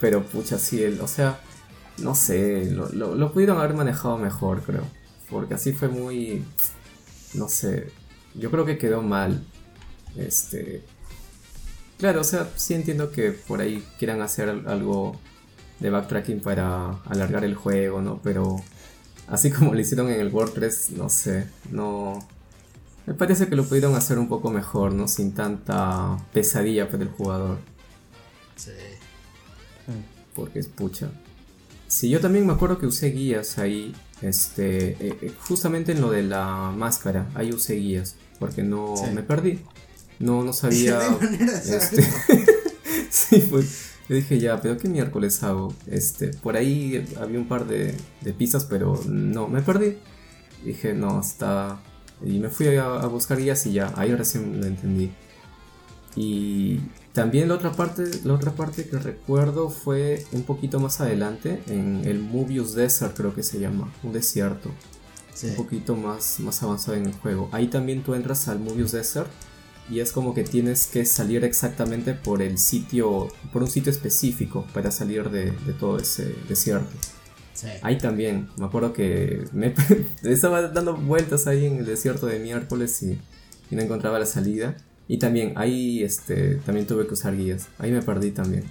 Pero 0.00 0.22
pucha, 0.22 0.58
sí, 0.58 0.82
el, 0.82 1.00
o 1.00 1.08
sea, 1.08 1.40
no 1.98 2.14
sé, 2.14 2.70
lo, 2.70 2.88
lo, 2.90 3.16
lo 3.16 3.32
pudieron 3.32 3.58
haber 3.58 3.74
manejado 3.74 4.18
mejor, 4.18 4.62
creo. 4.62 4.84
Porque 5.30 5.54
así 5.54 5.72
fue 5.72 5.88
muy. 5.88 6.44
No 7.34 7.48
sé. 7.48 7.90
Yo 8.34 8.50
creo 8.50 8.64
que 8.64 8.78
quedó 8.78 9.02
mal. 9.02 9.44
Este. 10.16 10.84
Claro, 11.98 12.20
o 12.20 12.24
sea, 12.24 12.48
sí 12.54 12.74
entiendo 12.74 13.10
que 13.10 13.32
por 13.32 13.60
ahí 13.60 13.84
quieran 13.98 14.22
hacer 14.22 14.48
algo 14.48 15.18
de 15.80 15.90
backtracking 15.90 16.40
para 16.40 16.90
alargar 17.06 17.44
el 17.44 17.54
juego, 17.54 18.00
¿no? 18.02 18.20
Pero 18.22 18.56
así 19.28 19.50
como 19.50 19.74
lo 19.74 19.80
hicieron 19.80 20.10
en 20.10 20.20
el 20.20 20.28
World 20.32 20.54
3, 20.54 20.90
no 20.96 21.08
sé, 21.08 21.46
no... 21.70 22.18
Me 23.06 23.14
parece 23.14 23.46
que 23.48 23.56
lo 23.56 23.64
pudieron 23.64 23.94
hacer 23.94 24.18
un 24.18 24.28
poco 24.28 24.50
mejor, 24.50 24.92
¿no? 24.92 25.08
Sin 25.08 25.32
tanta 25.32 26.18
pesadilla 26.34 26.90
para 26.90 27.04
el 27.04 27.08
jugador, 27.08 27.58
Sí. 28.56 28.72
porque 30.34 30.58
es 30.58 30.66
pucha. 30.68 31.08
Sí, 31.86 32.10
yo 32.10 32.20
también 32.20 32.46
me 32.46 32.52
acuerdo 32.52 32.78
que 32.78 32.86
usé 32.86 33.10
guías 33.10 33.56
ahí, 33.58 33.94
este, 34.20 34.88
eh, 34.90 35.18
eh, 35.22 35.32
justamente 35.48 35.92
en 35.92 36.02
lo 36.02 36.10
de 36.10 36.22
la 36.22 36.70
máscara, 36.76 37.28
ahí 37.34 37.50
usé 37.50 37.76
guías, 37.76 38.16
porque 38.38 38.62
no 38.62 38.94
Sí. 38.96 39.10
me 39.14 39.22
perdí. 39.22 39.60
No, 40.18 40.42
no 40.44 40.52
sabía... 40.52 40.98
Manera 41.20 41.52
este, 41.56 42.02
sí, 43.10 43.46
pues 43.50 43.92
yo 44.08 44.16
dije 44.16 44.38
ya, 44.38 44.60
pero 44.60 44.78
¿qué 44.78 44.88
miércoles 44.88 45.42
hago? 45.42 45.74
Este, 45.86 46.28
por 46.28 46.56
ahí 46.56 47.06
había 47.20 47.38
un 47.38 47.46
par 47.46 47.66
de, 47.66 47.94
de 48.22 48.32
pistas, 48.32 48.64
pero 48.64 49.00
no, 49.06 49.48
me 49.48 49.62
perdí. 49.62 49.98
Dije, 50.64 50.94
no, 50.94 51.20
está... 51.20 51.80
Y 52.24 52.38
me 52.38 52.48
fui 52.48 52.74
a, 52.76 52.84
a 52.84 53.06
buscar 53.06 53.38
guías 53.38 53.64
y 53.66 53.74
ya, 53.74 53.92
ahí 53.96 54.14
recién 54.14 54.60
lo 54.60 54.66
entendí. 54.66 55.12
Y 56.16 56.80
también 57.12 57.48
la 57.48 57.54
otra 57.54 57.72
parte, 57.72 58.04
la 58.24 58.34
otra 58.34 58.52
parte 58.52 58.88
que 58.88 58.98
recuerdo 58.98 59.70
fue 59.70 60.24
un 60.32 60.42
poquito 60.42 60.80
más 60.80 61.00
adelante, 61.00 61.62
en 61.68 62.02
el 62.04 62.20
Mobius 62.20 62.74
Desert 62.74 63.16
creo 63.16 63.34
que 63.34 63.42
se 63.42 63.60
llama, 63.60 63.92
un 64.02 64.12
desierto. 64.12 64.70
Sí. 65.34 65.50
un 65.50 65.54
poquito 65.54 65.94
más, 65.94 66.40
más 66.40 66.60
avanzado 66.64 66.96
en 66.96 67.06
el 67.06 67.12
juego. 67.12 67.48
Ahí 67.52 67.68
también 67.68 68.02
tú 68.02 68.14
entras 68.14 68.48
al 68.48 68.58
Mobius 68.58 68.90
Desert 68.90 69.30
y 69.90 70.00
es 70.00 70.12
como 70.12 70.34
que 70.34 70.44
tienes 70.44 70.86
que 70.86 71.04
salir 71.04 71.44
exactamente 71.44 72.14
por 72.14 72.42
el 72.42 72.58
sitio, 72.58 73.28
por 73.52 73.62
un 73.62 73.70
sitio 73.70 73.90
específico 73.90 74.66
para 74.74 74.90
salir 74.90 75.30
de, 75.30 75.50
de 75.50 75.72
todo 75.72 75.98
ese 75.98 76.34
desierto. 76.48 76.90
Sí. 77.54 77.68
Ahí 77.82 77.98
también, 77.98 78.48
me 78.56 78.66
acuerdo 78.66 78.92
que 78.92 79.44
me 79.52 79.74
estaba 80.22 80.68
dando 80.68 80.96
vueltas 80.96 81.46
ahí 81.46 81.66
en 81.66 81.78
el 81.78 81.86
desierto 81.86 82.26
de 82.26 82.38
miércoles 82.38 83.02
y, 83.02 83.18
y 83.70 83.76
no 83.76 83.82
encontraba 83.82 84.18
la 84.18 84.26
salida. 84.26 84.76
Y 85.08 85.18
también 85.18 85.54
ahí 85.56 86.04
este, 86.04 86.56
también 86.56 86.86
tuve 86.86 87.06
que 87.06 87.14
usar 87.14 87.34
guías. 87.36 87.66
Ahí 87.78 87.90
me 87.90 88.02
perdí 88.02 88.30
también. 88.30 88.68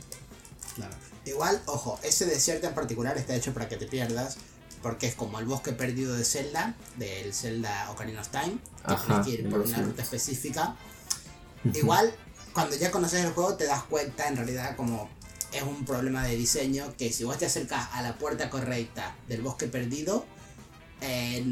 Claro. 0.76 0.94
Igual, 1.26 1.60
ojo, 1.66 2.00
ese 2.04 2.26
desierto 2.26 2.68
en 2.68 2.76
particular 2.76 3.18
está 3.18 3.36
hecho 3.36 3.54
para 3.54 3.68
que 3.68 3.76
te 3.76 3.88
pierdas. 3.88 4.38
Porque 4.84 5.08
es 5.08 5.16
como 5.16 5.40
el 5.40 5.46
bosque 5.46 5.74
perdido 5.74 6.16
de 6.16 6.24
Zelda, 6.24 6.76
del 6.98 7.34
Zelda 7.34 7.90
Ocarina 7.92 8.22
of 8.22 8.30
Time. 8.30 8.60
Que 8.86 8.94
Ajá, 8.94 9.22
tienes 9.24 9.26
que 9.26 9.48
ir 9.48 9.50
por 9.50 9.62
una 9.62 9.82
ruta 9.82 10.04
específica. 10.04 10.76
Igual, 11.76 12.14
cuando 12.54 12.76
ya 12.76 12.92
conoces 12.92 13.24
el 13.26 13.32
juego, 13.32 13.56
te 13.56 13.66
das 13.66 13.84
cuenta 13.84 14.28
en 14.28 14.36
realidad 14.38 14.76
como 14.76 15.10
es 15.52 15.64
un 15.64 15.86
problema 15.86 16.24
de 16.26 16.36
diseño. 16.36 16.94
Que 16.98 17.12
si 17.14 17.24
vos 17.24 17.38
te 17.38 17.46
acercas 17.46 17.88
a 17.94 18.02
la 18.02 18.18
puerta 18.18 18.50
correcta 18.50 19.16
del 19.28 19.42
bosque 19.42 19.68
perdido, 19.68 20.26
eh, 21.02 21.44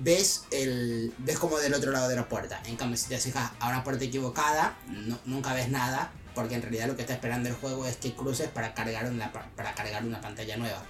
ves 0.00 0.44
el 0.50 1.12
ves 1.18 1.38
como 1.38 1.58
del 1.58 1.74
otro 1.74 1.90
lado 1.92 2.08
de 2.08 2.16
la 2.16 2.28
puerta. 2.28 2.62
En 2.66 2.76
cambio, 2.76 2.96
si 2.96 3.06
te 3.08 3.16
acercas 3.16 3.52
a 3.60 3.68
una 3.68 3.84
puerta 3.84 4.04
equivocada, 4.04 4.76
no- 4.88 5.18
nunca 5.26 5.52
ves 5.54 5.68
nada. 5.70 6.12
Porque 6.34 6.56
en 6.56 6.62
realidad 6.62 6.88
lo 6.88 6.96
que 6.96 7.02
está 7.02 7.14
esperando 7.14 7.48
el 7.48 7.54
juego 7.54 7.86
es 7.86 7.96
que 7.96 8.12
cruces 8.12 8.48
para 8.48 8.74
cargar 8.74 9.08
una, 9.08 9.30
pa- 9.32 9.48
para 9.54 9.72
cargar 9.74 10.04
una 10.04 10.20
pantalla 10.20 10.56
nueva. 10.56 10.82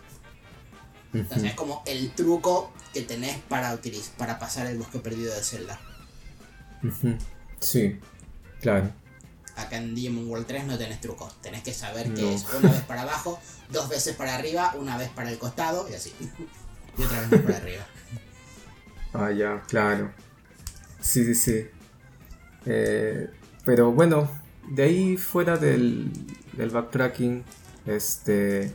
Entonces 1.13 1.51
es 1.51 1.55
como 1.55 1.83
el 1.87 2.13
truco 2.15 2.73
que 2.95 3.03
tenés 3.03 3.37
para 3.49 3.75
utilizar, 3.75 4.15
para 4.17 4.39
pasar 4.39 4.67
el 4.67 4.79
bosque 4.79 5.01
perdido 5.01 5.35
de 5.35 5.43
Zelda. 5.45 5.79
Sí, 7.61 7.99
claro. 8.65 8.91
Acá 9.57 9.77
en 9.77 9.95
Digimon 9.95 10.29
World 10.29 10.47
3 10.47 10.65
no 10.65 10.79
tenés 10.79 11.01
trucos. 11.01 11.41
Tenés 11.41 11.63
que 11.63 11.73
saber 11.73 12.13
que 12.15 12.35
es 12.35 12.45
una 12.59 12.73
vez 12.73 12.81
para 12.83 13.03
abajo, 13.03 13.39
dos 13.71 13.89
veces 13.89 14.17
para 14.17 14.35
arriba, 14.35 14.75
una 14.77 14.97
vez 14.99 15.11
para 15.11 15.31
el 15.31 15.39
costado 15.39 15.87
y 15.89 15.95
así. 15.95 16.13
Y 16.97 17.03
otra 17.03 17.23
vez 17.23 17.31
más 17.33 17.41
para 17.41 17.57
arriba. 17.57 17.87
Ah, 19.15 19.33
ya, 19.33 19.63
claro. 19.67 20.13
Sí, 21.01 21.25
sí, 21.25 21.35
sí. 21.35 21.67
Eh, 22.67 23.29
pero 23.65 23.91
bueno, 23.91 24.31
de 24.71 24.85
ahí 24.85 25.17
fuera 25.17 25.57
del, 25.57 26.13
del 26.53 26.71
backtracking, 26.71 27.43
este... 27.87 28.73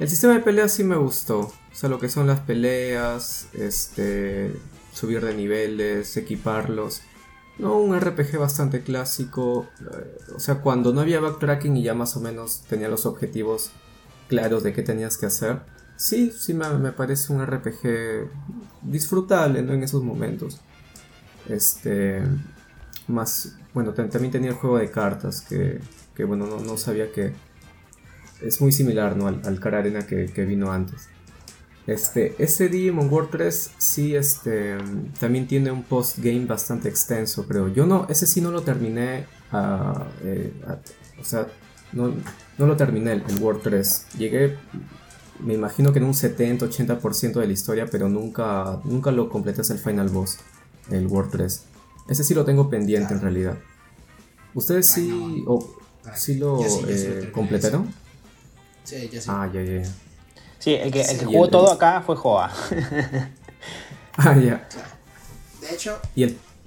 El 0.00 0.08
sistema 0.08 0.34
de 0.34 0.40
peleas 0.40 0.72
sí 0.72 0.82
me 0.82 0.96
gustó. 0.96 1.40
O 1.42 1.74
sea, 1.74 1.88
lo 1.88 2.00
que 2.00 2.08
son 2.08 2.26
las 2.26 2.40
peleas, 2.40 3.46
este... 3.52 4.52
Subir 4.92 5.24
de 5.24 5.32
niveles, 5.32 6.16
equiparlos. 6.16 7.02
No, 7.60 7.78
un 7.78 7.98
RPG 7.98 8.38
bastante 8.38 8.82
clásico. 8.82 9.68
eh, 9.80 10.18
o 10.34 10.40
sea, 10.40 10.56
cuando 10.60 10.92
no 10.92 11.00
había 11.00 11.20
backtracking 11.20 11.76
y 11.76 11.82
ya 11.82 11.94
más 11.94 12.16
o 12.16 12.20
menos 12.20 12.62
tenía 12.68 12.88
los 12.88 13.06
objetivos 13.06 13.70
claros 14.28 14.62
de 14.62 14.72
qué 14.72 14.82
tenías 14.82 15.18
que 15.18 15.26
hacer. 15.26 15.60
Sí, 15.96 16.30
sí 16.30 16.54
me, 16.54 16.92
parece 16.92 17.32
un 17.32 17.44
RPG 17.44 18.30
disfrutable 18.82 19.62
¿no? 19.62 19.74
en 19.74 19.82
esos 19.82 20.02
momentos. 20.02 20.60
Este. 21.48 22.22
Más. 23.08 23.56
Bueno, 23.74 23.92
tam- 23.94 24.08
también 24.08 24.32
tenía 24.32 24.50
el 24.50 24.56
juego 24.56 24.78
de 24.78 24.90
cartas 24.90 25.42
que. 25.42 25.80
que 26.14 26.24
bueno, 26.24 26.46
no, 26.46 26.60
no 26.60 26.76
sabía 26.78 27.12
que. 27.12 27.34
Es 28.40 28.62
muy 28.62 28.72
similar 28.72 29.16
¿no? 29.18 29.26
al, 29.26 29.42
al 29.44 29.60
Cara 29.60 29.80
Arena 29.80 30.06
que, 30.06 30.26
que 30.32 30.46
vino 30.46 30.72
antes. 30.72 31.09
Este, 31.90 32.36
ese 32.38 32.68
Digimon 32.68 33.12
World 33.12 33.30
3 33.30 33.72
sí 33.78 34.14
este, 34.14 34.78
también 35.18 35.48
tiene 35.48 35.72
un 35.72 35.82
postgame 35.82 36.46
bastante 36.46 36.88
extenso, 36.88 37.48
creo. 37.48 37.66
Yo 37.66 37.84
no, 37.84 38.06
ese 38.08 38.28
sí 38.28 38.40
no 38.40 38.52
lo 38.52 38.62
terminé, 38.62 39.26
ah, 39.50 40.06
eh, 40.22 40.52
ah, 40.68 40.78
o 41.20 41.24
sea, 41.24 41.48
no, 41.92 42.14
no 42.58 42.66
lo 42.66 42.76
terminé 42.76 43.10
el, 43.14 43.24
World 43.40 43.62
3. 43.62 44.06
Llegué, 44.16 44.56
me 45.40 45.54
imagino 45.54 45.92
que 45.92 45.98
en 45.98 46.04
un 46.04 46.14
70-80% 46.14 47.40
de 47.40 47.46
la 47.48 47.52
historia, 47.52 47.86
pero 47.90 48.08
nunca, 48.08 48.80
nunca 48.84 49.10
lo 49.10 49.28
completé 49.28 49.62
hasta 49.62 49.74
el 49.74 49.80
final 49.80 50.10
boss, 50.10 50.38
el 50.92 51.08
World 51.08 51.32
3. 51.32 51.64
Ese 52.08 52.22
sí 52.22 52.34
lo 52.34 52.44
tengo 52.44 52.70
pendiente 52.70 53.14
en 53.14 53.20
realidad. 53.20 53.58
¿Ustedes 54.54 54.86
sí, 54.86 55.42
o- 55.48 55.74
sí 56.14 56.36
lo 56.36 56.62
Yo 56.62 56.68
sí, 56.68 56.82
yo 56.82 56.96
sí 56.96 57.08
lo 57.08 57.14
eh, 57.14 57.32
completaron? 57.32 57.92
Sí, 58.84 59.10
yo 59.12 59.20
sí. 59.20 59.26
Ah, 59.28 59.50
ya, 59.52 59.60
ya. 59.60 59.82
ya. 59.82 59.90
Sí, 60.60 60.74
el 60.74 60.92
que, 60.92 61.00
el 61.02 61.18
que 61.18 61.24
jugó 61.24 61.46
el- 61.46 61.50
todo 61.50 61.72
acá 61.72 62.00
fue 62.06 62.14
Joa. 62.16 62.52
Ah, 64.16 64.36
ya. 64.36 64.68
De 65.62 65.72
hecho, 65.74 65.98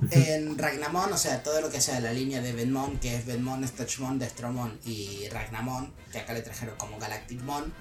en 0.09 0.57
Ragnamon, 0.57 1.11
o 1.13 1.17
sea, 1.17 1.43
todo 1.43 1.61
lo 1.61 1.69
que 1.69 1.81
sea 1.81 1.99
la 1.99 2.11
línea 2.13 2.41
de 2.41 2.51
Venmon, 2.53 2.97
que 2.99 3.15
es 3.15 3.25
Venmon, 3.27 3.67
Stachmon, 3.67 4.17
Destromon 4.17 4.79
y 4.85 5.27
Ragnamon, 5.29 5.93
que 6.11 6.19
acá 6.19 6.33
le 6.33 6.41
trajeron 6.41 6.75
como 6.77 6.97
Galacticmon, 6.97 7.71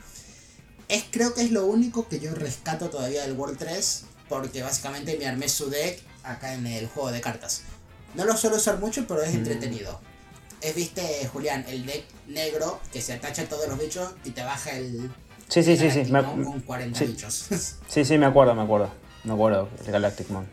es, 0.88 1.04
creo 1.10 1.32
que 1.32 1.42
es 1.42 1.52
lo 1.52 1.64
único 1.66 2.06
que 2.08 2.20
yo 2.20 2.34
rescato 2.34 2.90
todavía 2.90 3.22
del 3.22 3.32
World 3.32 3.56
3, 3.58 4.04
porque 4.28 4.62
básicamente 4.62 5.16
me 5.16 5.26
armé 5.26 5.48
su 5.48 5.70
deck 5.70 6.02
acá 6.22 6.52
en 6.54 6.66
el 6.66 6.86
juego 6.88 7.10
de 7.12 7.20
cartas. 7.22 7.62
No 8.14 8.24
lo 8.26 8.36
suelo 8.36 8.56
usar 8.56 8.78
mucho, 8.78 9.06
pero 9.06 9.22
es 9.22 9.32
Mm. 9.32 9.36
entretenido. 9.38 10.00
Es, 10.60 10.74
viste, 10.74 11.28
Julián, 11.32 11.64
el 11.66 11.86
deck 11.86 12.04
negro 12.28 12.78
que 12.92 13.00
se 13.00 13.14
atacha 13.14 13.42
a 13.42 13.46
todos 13.46 13.66
los 13.68 13.78
bichos 13.78 14.12
y 14.24 14.30
te 14.30 14.42
baja 14.44 14.70
el. 14.72 15.10
Sí, 15.52 15.62
sí, 15.62 15.76
sí, 15.76 15.90
sí. 15.90 16.10
Me, 16.10 16.22
con 16.24 16.60
40 16.62 16.98
sí. 16.98 17.04
bichos. 17.06 17.46
sí, 17.88 18.04
sí, 18.06 18.16
me 18.16 18.24
acuerdo, 18.26 18.54
me 18.54 18.62
acuerdo. 18.62 18.90
Me 19.24 19.34
acuerdo, 19.34 19.68
el 19.84 19.92
Galactic 19.92 20.30
Mon. 20.30 20.46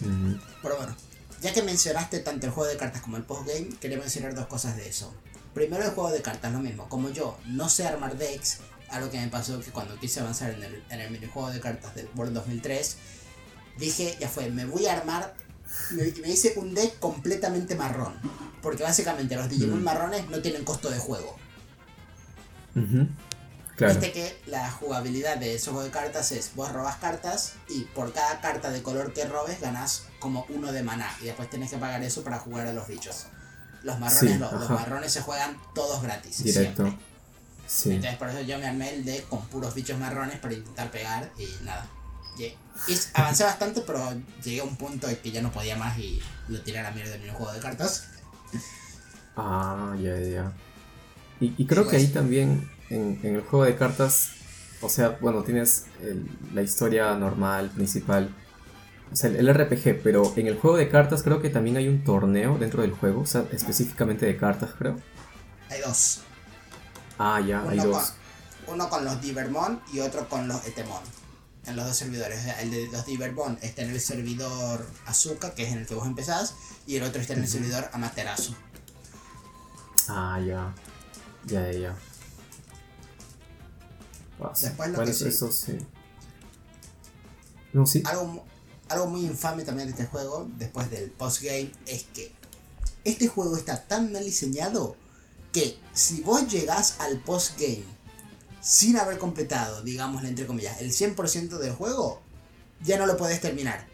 Mm, 0.00 0.34
Pero 0.62 0.76
bueno, 0.76 0.94
ya 1.42 1.52
que 1.52 1.62
mencionaste 1.62 2.20
tanto 2.20 2.46
el 2.46 2.52
juego 2.52 2.70
de 2.70 2.76
cartas 2.76 3.02
como 3.02 3.16
el 3.16 3.24
postgame, 3.24 3.70
quería 3.80 3.98
mencionar 3.98 4.34
dos 4.34 4.46
cosas 4.46 4.76
de 4.76 4.88
eso. 4.88 5.12
Primero 5.52 5.82
el 5.84 5.90
juego 5.90 6.10
de 6.12 6.22
cartas, 6.22 6.52
lo 6.52 6.60
mismo. 6.60 6.88
Como 6.88 7.10
yo 7.10 7.36
no 7.46 7.68
sé 7.68 7.86
armar 7.88 8.16
decks, 8.16 8.58
algo 8.88 9.10
que 9.10 9.18
me 9.18 9.26
pasó 9.28 9.60
que 9.60 9.72
cuando 9.72 9.98
quise 9.98 10.20
avanzar 10.20 10.50
en 10.52 10.62
el, 10.62 10.84
en 10.90 11.00
el 11.00 11.10
minijuego 11.10 11.50
de 11.50 11.60
cartas 11.60 11.94
del 11.96 12.08
World 12.14 12.34
2003, 12.34 12.96
dije, 13.78 14.16
ya 14.20 14.28
fue, 14.28 14.48
me 14.50 14.64
voy 14.64 14.86
a 14.86 14.92
armar, 14.94 15.34
me, 15.90 16.04
me 16.22 16.30
hice 16.30 16.54
un 16.56 16.72
deck 16.74 17.00
completamente 17.00 17.74
marrón. 17.74 18.14
Porque 18.62 18.84
básicamente 18.84 19.34
los 19.34 19.48
Digimon 19.48 19.82
marrones 19.82 20.28
no 20.30 20.40
tienen 20.40 20.64
costo 20.64 20.88
de 20.88 20.98
juego. 20.98 21.36
ujú. 22.76 23.06
Claro. 23.76 23.94
Viste 23.94 24.12
que 24.12 24.40
la 24.46 24.70
jugabilidad 24.70 25.36
de 25.36 25.54
esos 25.56 25.72
juegos 25.72 25.84
de 25.86 25.90
cartas 25.90 26.30
es 26.30 26.52
vos 26.54 26.70
robas 26.72 26.96
cartas 26.96 27.54
y 27.68 27.82
por 27.86 28.12
cada 28.12 28.40
carta 28.40 28.70
de 28.70 28.82
color 28.82 29.12
que 29.12 29.24
robes 29.24 29.60
ganas 29.60 30.04
como 30.20 30.46
uno 30.48 30.70
de 30.70 30.84
maná 30.84 31.10
y 31.20 31.24
después 31.24 31.50
tenés 31.50 31.70
que 31.70 31.78
pagar 31.78 32.02
eso 32.04 32.22
para 32.22 32.38
jugar 32.38 32.68
a 32.68 32.72
los 32.72 32.86
bichos. 32.86 33.26
Los 33.82 33.98
marrones 33.98 34.32
Sí, 34.32 34.38
no, 34.38 34.52
los 34.52 34.70
marrones 34.70 35.12
se 35.12 35.22
juegan 35.22 35.56
todos 35.74 36.02
gratis. 36.02 36.44
Directo. 36.44 36.84
siempre. 36.84 37.04
Sí. 37.66 37.90
Entonces 37.92 38.18
por 38.18 38.28
eso 38.28 38.40
yo 38.42 38.58
me 38.58 38.66
armé 38.66 38.94
el 38.94 39.04
deck 39.04 39.28
con 39.28 39.44
puros 39.46 39.74
bichos 39.74 39.98
marrones 39.98 40.38
para 40.38 40.54
intentar 40.54 40.90
pegar 40.90 41.30
y 41.36 41.64
nada. 41.64 41.86
Y 42.38 42.54
avancé 43.14 43.44
bastante 43.44 43.80
pero 43.80 44.12
llegué 44.42 44.60
a 44.60 44.64
un 44.64 44.76
punto 44.76 45.08
en 45.08 45.16
que 45.16 45.30
ya 45.32 45.42
no 45.42 45.50
podía 45.50 45.76
más 45.76 45.98
y 45.98 46.22
lo 46.48 46.60
tiré 46.62 46.78
a 46.78 46.84
la 46.84 46.90
mierda 46.92 47.12
del 47.12 47.30
juego 47.32 47.52
de 47.52 47.60
cartas. 47.60 48.04
Ah, 49.36 49.96
ya, 50.00 50.16
ya, 50.16 50.28
ya. 50.28 50.52
Y, 51.40 51.54
y 51.58 51.66
creo 51.66 51.88
que 51.88 51.96
ahí 51.96 52.04
pues. 52.04 52.14
también 52.14 52.70
en, 52.94 53.20
en 53.22 53.34
el 53.36 53.40
juego 53.42 53.64
de 53.64 53.76
cartas, 53.76 54.30
o 54.80 54.88
sea, 54.88 55.18
bueno, 55.20 55.42
tienes 55.42 55.84
el- 56.02 56.26
la 56.54 56.62
historia 56.62 57.14
normal, 57.16 57.70
principal, 57.70 58.34
o 59.12 59.16
sea, 59.16 59.30
el, 59.30 59.36
el 59.36 59.54
RPG, 59.54 60.02
pero 60.02 60.32
en 60.36 60.46
el 60.46 60.56
juego 60.58 60.76
de 60.76 60.88
cartas 60.88 61.22
creo 61.22 61.40
que 61.42 61.50
también 61.50 61.76
hay 61.76 61.88
un 61.88 62.02
torneo 62.04 62.58
dentro 62.58 62.82
del 62.82 62.92
juego, 62.92 63.22
o 63.22 63.26
sea, 63.26 63.44
específicamente 63.52 64.26
de 64.26 64.36
cartas, 64.36 64.70
creo. 64.78 64.96
Hay 65.70 65.80
dos. 65.80 66.20
Ah, 67.18 67.40
ya, 67.40 67.62
hay 67.68 67.78
dos. 67.78 68.14
con, 68.66 68.74
uno 68.74 68.88
con 68.88 69.04
los 69.04 69.20
Divermon 69.20 69.80
y 69.92 70.00
otro 70.00 70.28
con 70.28 70.48
los 70.48 70.66
Etemon. 70.66 71.02
En 71.66 71.76
los 71.76 71.86
dos 71.86 71.96
servidores. 71.96 72.44
El 72.60 72.70
de 72.70 72.88
los 72.88 73.06
Divermon 73.06 73.58
está 73.62 73.80
en 73.82 73.90
el 73.90 74.00
servidor 74.00 74.84
Azuka, 75.06 75.54
que 75.54 75.62
es 75.64 75.72
en 75.72 75.78
el 75.78 75.86
que 75.86 75.94
vos 75.94 76.06
empezás, 76.06 76.54
y 76.86 76.96
el 76.96 77.02
otro 77.04 77.22
está 77.22 77.32
en 77.32 77.40
el 77.40 77.48
servidor 77.48 77.88
Amaterasu. 77.92 78.54
Ah, 80.08 80.38
ya. 80.44 80.72
Ya, 81.46 81.70
ya, 81.72 81.78
ya. 81.78 81.96
Ah, 84.40 84.52
sí. 84.54 84.66
Después 84.66 84.90
lo 84.90 84.96
Bueno, 84.96 85.10
que 85.10 85.16
sí. 85.16 85.28
eso 85.28 85.50
sí. 85.52 85.78
No, 87.72 87.86
sí. 87.86 88.02
Algo, 88.06 88.44
algo 88.88 89.06
muy 89.06 89.24
infame 89.24 89.64
también 89.64 89.88
de 89.88 89.92
este 89.92 90.06
juego, 90.06 90.48
después 90.56 90.90
del 90.90 91.10
postgame, 91.10 91.72
es 91.86 92.04
que 92.14 92.32
este 93.04 93.28
juego 93.28 93.56
está 93.56 93.82
tan 93.84 94.12
mal 94.12 94.24
diseñado 94.24 94.96
que 95.52 95.78
si 95.92 96.20
vos 96.22 96.48
llegás 96.48 96.96
al 97.00 97.20
postgame 97.20 97.84
sin 98.60 98.96
haber 98.96 99.18
completado, 99.18 99.82
digámosle 99.82 100.28
entre 100.28 100.46
comillas, 100.46 100.80
el 100.80 100.90
100% 100.92 101.58
del 101.58 101.72
juego, 101.72 102.20
ya 102.82 102.98
no 102.98 103.06
lo 103.06 103.16
podés 103.16 103.40
terminar. 103.40 103.86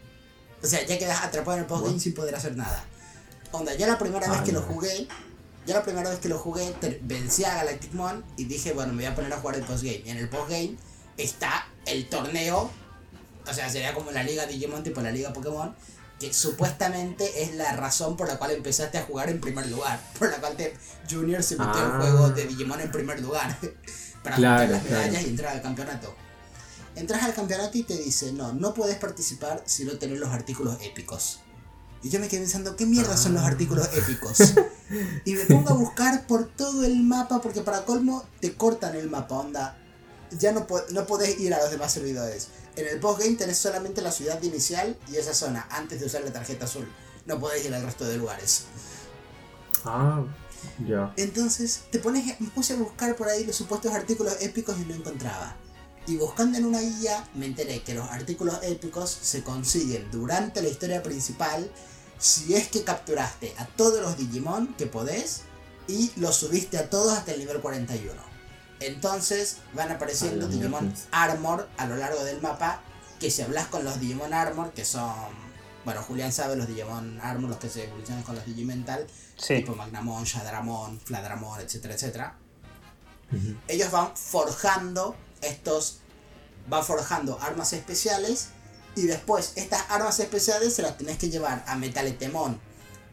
O 0.63 0.67
sea, 0.67 0.85
ya 0.85 0.97
quedas 0.97 1.21
atrapado 1.23 1.57
en 1.57 1.63
el 1.63 1.67
postgame 1.67 1.99
sin 1.99 2.13
poder 2.13 2.35
hacer 2.35 2.55
nada. 2.55 2.85
Onda, 3.51 3.73
ya 3.75 3.87
la 3.87 3.97
primera 3.97 4.29
vez 4.29 4.41
que 4.41 4.51
lo 4.51 4.61
jugué, 4.61 5.07
ya 5.65 5.75
la 5.75 5.83
primera 5.83 6.09
vez 6.09 6.19
que 6.19 6.29
lo 6.29 6.39
jugué, 6.39 6.73
vencí 7.01 7.43
a 7.45 7.55
Galacticmon 7.55 8.23
y 8.37 8.45
dije, 8.45 8.73
bueno, 8.73 8.93
me 8.93 9.03
voy 9.03 9.11
a 9.11 9.15
poner 9.15 9.31
a 9.33 9.37
jugar 9.37 9.55
el 9.57 9.63
postgame. 9.63 10.01
Y 10.05 10.09
en 10.09 10.17
el 10.17 10.29
postgame 10.29 10.75
está 11.17 11.67
el 11.85 12.07
torneo 12.09 12.71
O 13.49 13.53
sea, 13.53 13.69
sería 13.69 13.93
como 13.93 14.11
la 14.11 14.23
liga 14.23 14.45
Digimon 14.45 14.83
tipo 14.83 15.01
la 15.01 15.11
liga 15.11 15.33
Pokémon, 15.33 15.75
que 16.19 16.31
supuestamente 16.33 17.43
es 17.43 17.55
la 17.55 17.75
razón 17.75 18.15
por 18.15 18.27
la 18.27 18.37
cual 18.37 18.51
empezaste 18.51 18.97
a 18.99 19.03
jugar 19.03 19.29
en 19.29 19.41
primer 19.41 19.67
lugar, 19.67 19.99
por 20.19 20.29
la 20.29 20.37
cual 20.37 20.55
te 20.55 20.73
Junior 21.09 21.41
se 21.43 21.55
metió 21.57 21.83
en 21.83 21.91
Ah. 21.91 21.97
juegos 21.99 22.35
de 22.35 22.45
Digimon 22.45 22.79
en 22.81 22.91
primer 22.91 23.19
lugar, 23.19 23.57
para 24.23 24.35
Claro, 24.37 24.71
las 24.71 24.83
medallas 24.83 25.09
claro. 25.09 25.27
y 25.27 25.29
entrar 25.31 25.55
al 25.55 25.61
campeonato. 25.61 26.15
Entras 26.95 27.23
al 27.23 27.33
campeonato 27.33 27.77
y 27.77 27.83
te 27.83 27.97
dice, 27.97 28.31
no, 28.33 28.53
no 28.53 28.73
puedes 28.73 28.97
participar 28.97 29.63
si 29.65 29.83
no 29.85 29.93
tenés 29.97 30.19
los 30.19 30.29
artículos 30.29 30.77
épicos. 30.81 31.39
Y 32.03 32.09
yo 32.09 32.19
me 32.19 32.27
quedé 32.27 32.41
pensando, 32.41 32.75
¿qué 32.75 32.85
mierda 32.85 33.15
son 33.17 33.33
los 33.35 33.43
Ah. 33.43 33.47
artículos 33.47 33.87
épicos? 33.93 34.39
y 35.25 35.33
me 35.35 35.45
pongo 35.45 35.69
a 35.69 35.73
buscar 35.73 36.25
por 36.27 36.47
todo 36.47 36.83
el 36.83 37.01
mapa, 37.03 37.41
porque 37.41 37.61
para 37.61 37.85
colmo 37.85 38.25
te 38.39 38.55
cortan 38.55 38.95
el 38.95 39.09
mapa, 39.09 39.35
onda. 39.35 39.77
Ya 40.31 40.51
no, 40.51 40.65
po- 40.65 40.81
no 40.91 41.05
podés 41.05 41.39
ir 41.39 41.53
a 41.53 41.59
los 41.61 41.71
demás 41.71 41.91
servidores. 41.93 42.47
En 42.75 42.87
el 42.87 42.99
postgame 42.99 43.35
tenés 43.35 43.57
solamente 43.57 44.01
la 44.01 44.11
ciudad 44.11 44.41
inicial 44.41 44.97
y 45.11 45.17
esa 45.17 45.33
zona, 45.33 45.67
antes 45.71 45.99
de 45.99 46.05
usar 46.05 46.23
la 46.23 46.31
tarjeta 46.31 46.65
azul. 46.65 46.87
No 47.25 47.37
podés 47.39 47.65
ir 47.65 47.73
al 47.75 47.83
resto 47.83 48.05
de 48.05 48.17
lugares. 48.17 48.63
Ah, 49.85 50.23
ya. 50.87 51.13
Entonces 51.17 51.81
te 51.91 51.99
pones, 51.99 52.39
me 52.39 52.47
puse 52.49 52.73
a 52.73 52.77
buscar 52.77 53.15
por 53.15 53.27
ahí 53.27 53.43
los 53.45 53.55
supuestos 53.55 53.91
artículos 53.93 54.37
épicos 54.41 54.77
y 54.79 54.85
no 54.85 54.95
encontraba. 54.95 55.55
Y 56.07 56.17
buscando 56.17 56.57
en 56.57 56.65
una 56.65 56.79
guía 56.79 57.27
me 57.35 57.45
enteré 57.45 57.83
que 57.83 57.93
los 57.93 58.09
artículos 58.09 58.57
épicos 58.63 59.09
se 59.21 59.43
consiguen 59.43 60.09
durante 60.11 60.61
la 60.61 60.69
historia 60.69 61.03
principal 61.03 61.69
si 62.21 62.53
es 62.53 62.69
que 62.69 62.83
capturaste 62.85 63.53
a 63.57 63.65
todos 63.65 63.99
los 64.01 64.15
Digimon 64.17 64.73
que 64.75 64.85
podés 64.85 65.41
y 65.87 66.11
los 66.15 66.37
subiste 66.37 66.77
a 66.77 66.89
todos 66.89 67.17
hasta 67.17 67.33
el 67.33 67.39
nivel 67.39 67.59
41. 67.59 68.13
Entonces 68.79 69.57
van 69.73 69.91
apareciendo 69.91 70.45
A 70.45 70.49
la 70.49 70.55
Digimon. 70.55 70.93
Armor 71.11 71.67
a 71.77 71.85
lo 71.87 71.97
largo 71.97 72.23
del 72.23 72.41
mapa 72.41 72.81
que 73.19 73.29
si 73.29 73.41
hablas 73.41 73.67
con 73.67 73.83
los 73.83 73.99
Digimon 73.99 74.33
Armor 74.33 74.71
que 74.71 74.85
son... 74.85 75.11
Bueno, 75.83 76.03
Julián 76.03 76.31
sabe 76.31 76.55
los 76.55 76.67
Digimon 76.67 77.19
Armor, 77.21 77.49
los 77.49 77.59
que 77.59 77.69
se 77.69 77.85
evolucionan 77.85 78.23
con 78.23 78.35
los 78.35 78.45
Digimental, 78.45 79.07
Sí. 79.35 79.55
tipo 79.55 79.73
Magnamon, 79.73 80.23
Shadramon, 80.23 80.99
Fladramon, 80.99 81.59
etcétera, 81.59 81.95
etcétera. 81.95 82.37
Ellos 83.67 83.89
van 83.91 84.15
forjando 84.15 85.15
estos, 85.41 85.99
van 86.69 86.83
forjando 86.85 87.39
armas 87.41 87.73
especiales 87.73 88.49
y 88.95 89.03
después 89.03 89.53
estas 89.55 89.83
armas 89.89 90.19
especiales 90.19 90.73
se 90.75 90.81
las 90.81 90.97
tenés 90.97 91.17
que 91.17 91.29
llevar 91.29 91.63
a 91.67 91.75
Metaletemon 91.75 92.59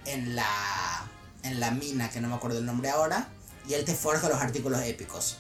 en 0.07 0.35
la, 0.37 0.47
en 1.43 1.61
la 1.61 1.71
mina, 1.71 2.11
que 2.11 2.21
no 2.21 2.29
me 2.29 2.35
acuerdo 2.35 2.59
el 2.59 2.67
nombre 2.67 2.91
ahora, 2.91 3.29
y 3.69 3.75
él 3.75 3.85
te 3.85 3.95
forja 3.95 4.29
los 4.29 4.41
artículos 4.41 4.83
épicos. 4.83 5.39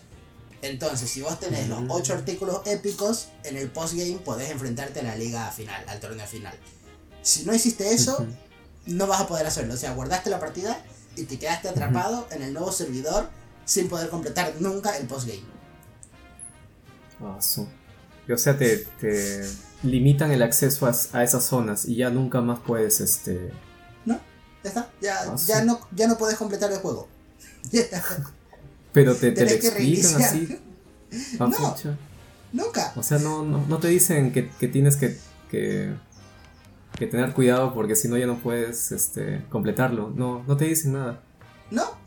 Entonces, 0.60 1.08
si 1.08 1.22
vos 1.22 1.38
tenés 1.38 1.68
los 1.68 1.82
Mm. 1.82 1.90
8 1.90 2.14
artículos 2.14 2.60
épicos, 2.66 3.28
en 3.44 3.56
el 3.56 3.70
postgame 3.70 4.18
podés 4.18 4.50
enfrentarte 4.50 5.00
a 5.00 5.02
la 5.04 5.16
liga 5.16 5.50
final, 5.50 5.84
al 5.88 6.00
torneo 6.00 6.26
final. 6.26 6.54
Si 7.22 7.44
no 7.44 7.54
hiciste 7.54 7.92
eso, 7.94 8.26
no 8.86 9.06
vas 9.06 9.20
a 9.20 9.26
poder 9.28 9.46
hacerlo. 9.46 9.74
O 9.74 9.76
sea, 9.76 9.92
guardaste 9.92 10.30
la 10.30 10.40
partida 10.40 10.82
y 11.16 11.24
te 11.24 11.38
quedaste 11.38 11.68
atrapado 11.68 12.26
en 12.30 12.42
el 12.42 12.52
nuevo 12.52 12.72
servidor 12.72 13.30
sin 13.64 13.88
poder 13.88 14.08
completar 14.08 14.54
nunca 14.60 14.96
el 14.96 15.06
postgame. 15.06 15.42
Y, 18.26 18.32
O 18.32 18.38
sea, 18.38 18.56
te, 18.56 18.78
te 19.00 19.42
limitan 19.82 20.30
el 20.32 20.42
acceso 20.42 20.86
a, 20.86 20.94
a 21.12 21.22
esas 21.24 21.44
zonas 21.44 21.84
y 21.86 21.96
ya 21.96 22.10
nunca 22.10 22.40
más 22.40 22.58
puedes, 22.60 23.00
este... 23.00 23.52
¿No? 24.04 24.18
Ya 24.64 24.68
está. 24.70 24.90
Ya, 25.00 25.20
Ah, 25.22 25.36
ya, 25.46 25.60
sí. 25.60 25.66
no, 25.66 25.80
ya 25.94 26.08
no 26.08 26.18
puedes 26.18 26.36
completar 26.36 26.72
el 26.72 26.78
juego. 26.78 27.08
Pero 28.92 29.14
te, 29.14 29.32
te 29.32 29.44
lo 29.44 29.50
explican 29.50 30.22
así. 30.22 30.58
Ah, 31.38 31.48
No. 31.48 31.74
pucha. 31.74 31.96
Nunca. 32.52 32.92
O 32.96 33.02
sea, 33.02 33.18
no, 33.18 33.44
no, 33.44 33.64
no 33.68 33.78
te 33.78 33.88
dicen 33.88 34.32
que, 34.32 34.48
que 34.50 34.68
tienes 34.68 34.96
que, 34.96 35.18
que, 35.50 35.92
que 36.96 37.06
tener 37.06 37.34
cuidado 37.34 37.74
porque 37.74 37.94
si 37.94 38.08
no 38.08 38.16
ya 38.16 38.26
no 38.26 38.38
puedes 38.38 38.90
este, 38.92 39.44
completarlo. 39.50 40.10
No, 40.14 40.42
no 40.46 40.56
te 40.56 40.64
dicen 40.64 40.94
nada. 40.94 41.20
No. 41.70 41.84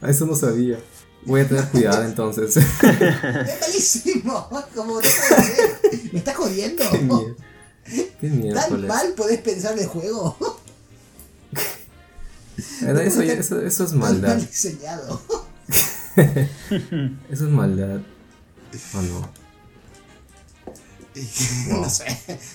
A 0.00 0.10
eso 0.10 0.26
no 0.26 0.34
sabía. 0.34 0.78
Voy 1.24 1.40
a 1.42 1.48
tener 1.48 1.68
cuidado 1.68 2.02
entonces. 2.04 2.56
Es 2.82 3.60
malísimo. 3.60 4.48
Como 4.74 4.94
no 4.94 5.00
puede 5.00 5.08
ser. 5.10 5.80
¿Me 6.12 6.18
estás 6.18 6.36
jodiendo? 6.36 6.84
Qué 6.90 6.98
mierda. 6.98 7.34
Qué 8.20 8.28
¿Tan 8.28 8.40
miércoles. 8.40 8.88
mal 8.88 9.12
podés 9.14 9.38
pensar 9.40 9.78
el 9.78 9.86
juego? 9.86 10.36
Eso, 12.80 13.22
ya- 13.22 13.34
eso, 13.34 13.60
eso 13.60 13.84
es 13.84 13.90
Tan 13.90 13.98
mal 13.98 14.12
maldad. 14.20 14.36
diseñado. 14.36 15.20
Eso 16.16 16.48
es 17.30 17.50
maldad. 17.50 18.00
Oh 18.94 19.02
no. 19.02 19.32
No 21.80 21.88
sé. 21.90 22.04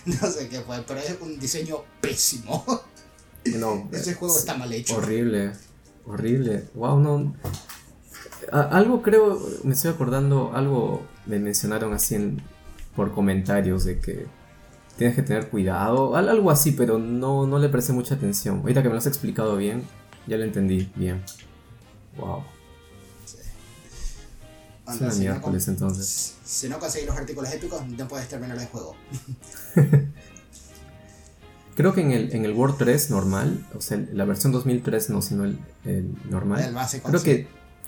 No 0.05 0.31
sé 0.31 0.47
qué 0.49 0.61
fue, 0.61 0.81
pero 0.87 0.99
es 0.99 1.15
un 1.21 1.39
diseño 1.39 1.77
pésimo. 2.01 2.63
No, 3.55 3.89
Ese 3.91 4.13
juego 4.13 4.37
está 4.37 4.55
mal 4.57 4.71
hecho. 4.73 4.97
Horrible, 4.97 5.53
horrible. 6.05 6.65
Wow, 6.75 6.99
no. 6.99 7.35
A- 8.51 8.61
algo 8.77 9.01
creo, 9.01 9.39
me 9.63 9.73
estoy 9.73 9.91
acordando, 9.91 10.51
algo 10.53 11.05
me 11.25 11.39
mencionaron 11.39 11.93
así 11.93 12.15
en, 12.15 12.41
por 12.95 13.13
comentarios 13.13 13.83
de 13.85 13.99
que 13.99 14.25
tienes 14.97 15.15
que 15.15 15.21
tener 15.23 15.49
cuidado, 15.49 16.15
al- 16.15 16.29
algo 16.29 16.49
así, 16.51 16.71
pero 16.71 16.97
no, 16.99 17.45
no 17.47 17.59
le 17.59 17.69
presté 17.69 17.93
mucha 17.93 18.15
atención. 18.15 18.59
Ahorita 18.61 18.81
que 18.81 18.87
me 18.89 18.93
lo 18.93 18.99
has 18.99 19.07
explicado 19.07 19.55
bien, 19.57 19.83
ya 20.27 20.37
lo 20.37 20.43
entendí 20.43 20.91
bien. 20.95 21.23
Wow. 22.17 22.43
Es 24.89 25.01
una 25.01 25.11
si 25.11 25.17
no 25.25 25.31
miércoles 25.31 25.65
con- 25.65 25.73
entonces. 25.73 26.35
Si 26.45 26.69
no 26.69 26.79
conseguís 26.79 27.07
los 27.07 27.17
artículos 27.17 27.51
épicos, 27.53 27.85
no 27.85 28.07
puedes 28.07 28.27
terminar 28.29 28.57
el 28.57 28.67
juego. 28.67 28.95
Creo 31.75 31.93
que 31.93 32.01
en 32.01 32.11
el, 32.11 32.33
en 32.33 32.43
el 32.45 32.53
World 32.53 32.77
3 32.79 33.11
normal, 33.11 33.63
o 33.75 33.81
sea, 33.81 34.03
la 34.11 34.25
versión 34.25 34.51
2003 34.51 35.11
no, 35.11 35.21
sino 35.21 35.43
el, 35.43 35.59
el 35.85 36.11
normal. 36.29 36.63
El 36.63 36.73
básico, 36.73 37.07
creo 37.09 37.19
sí. 37.19 37.25
que 37.25 37.47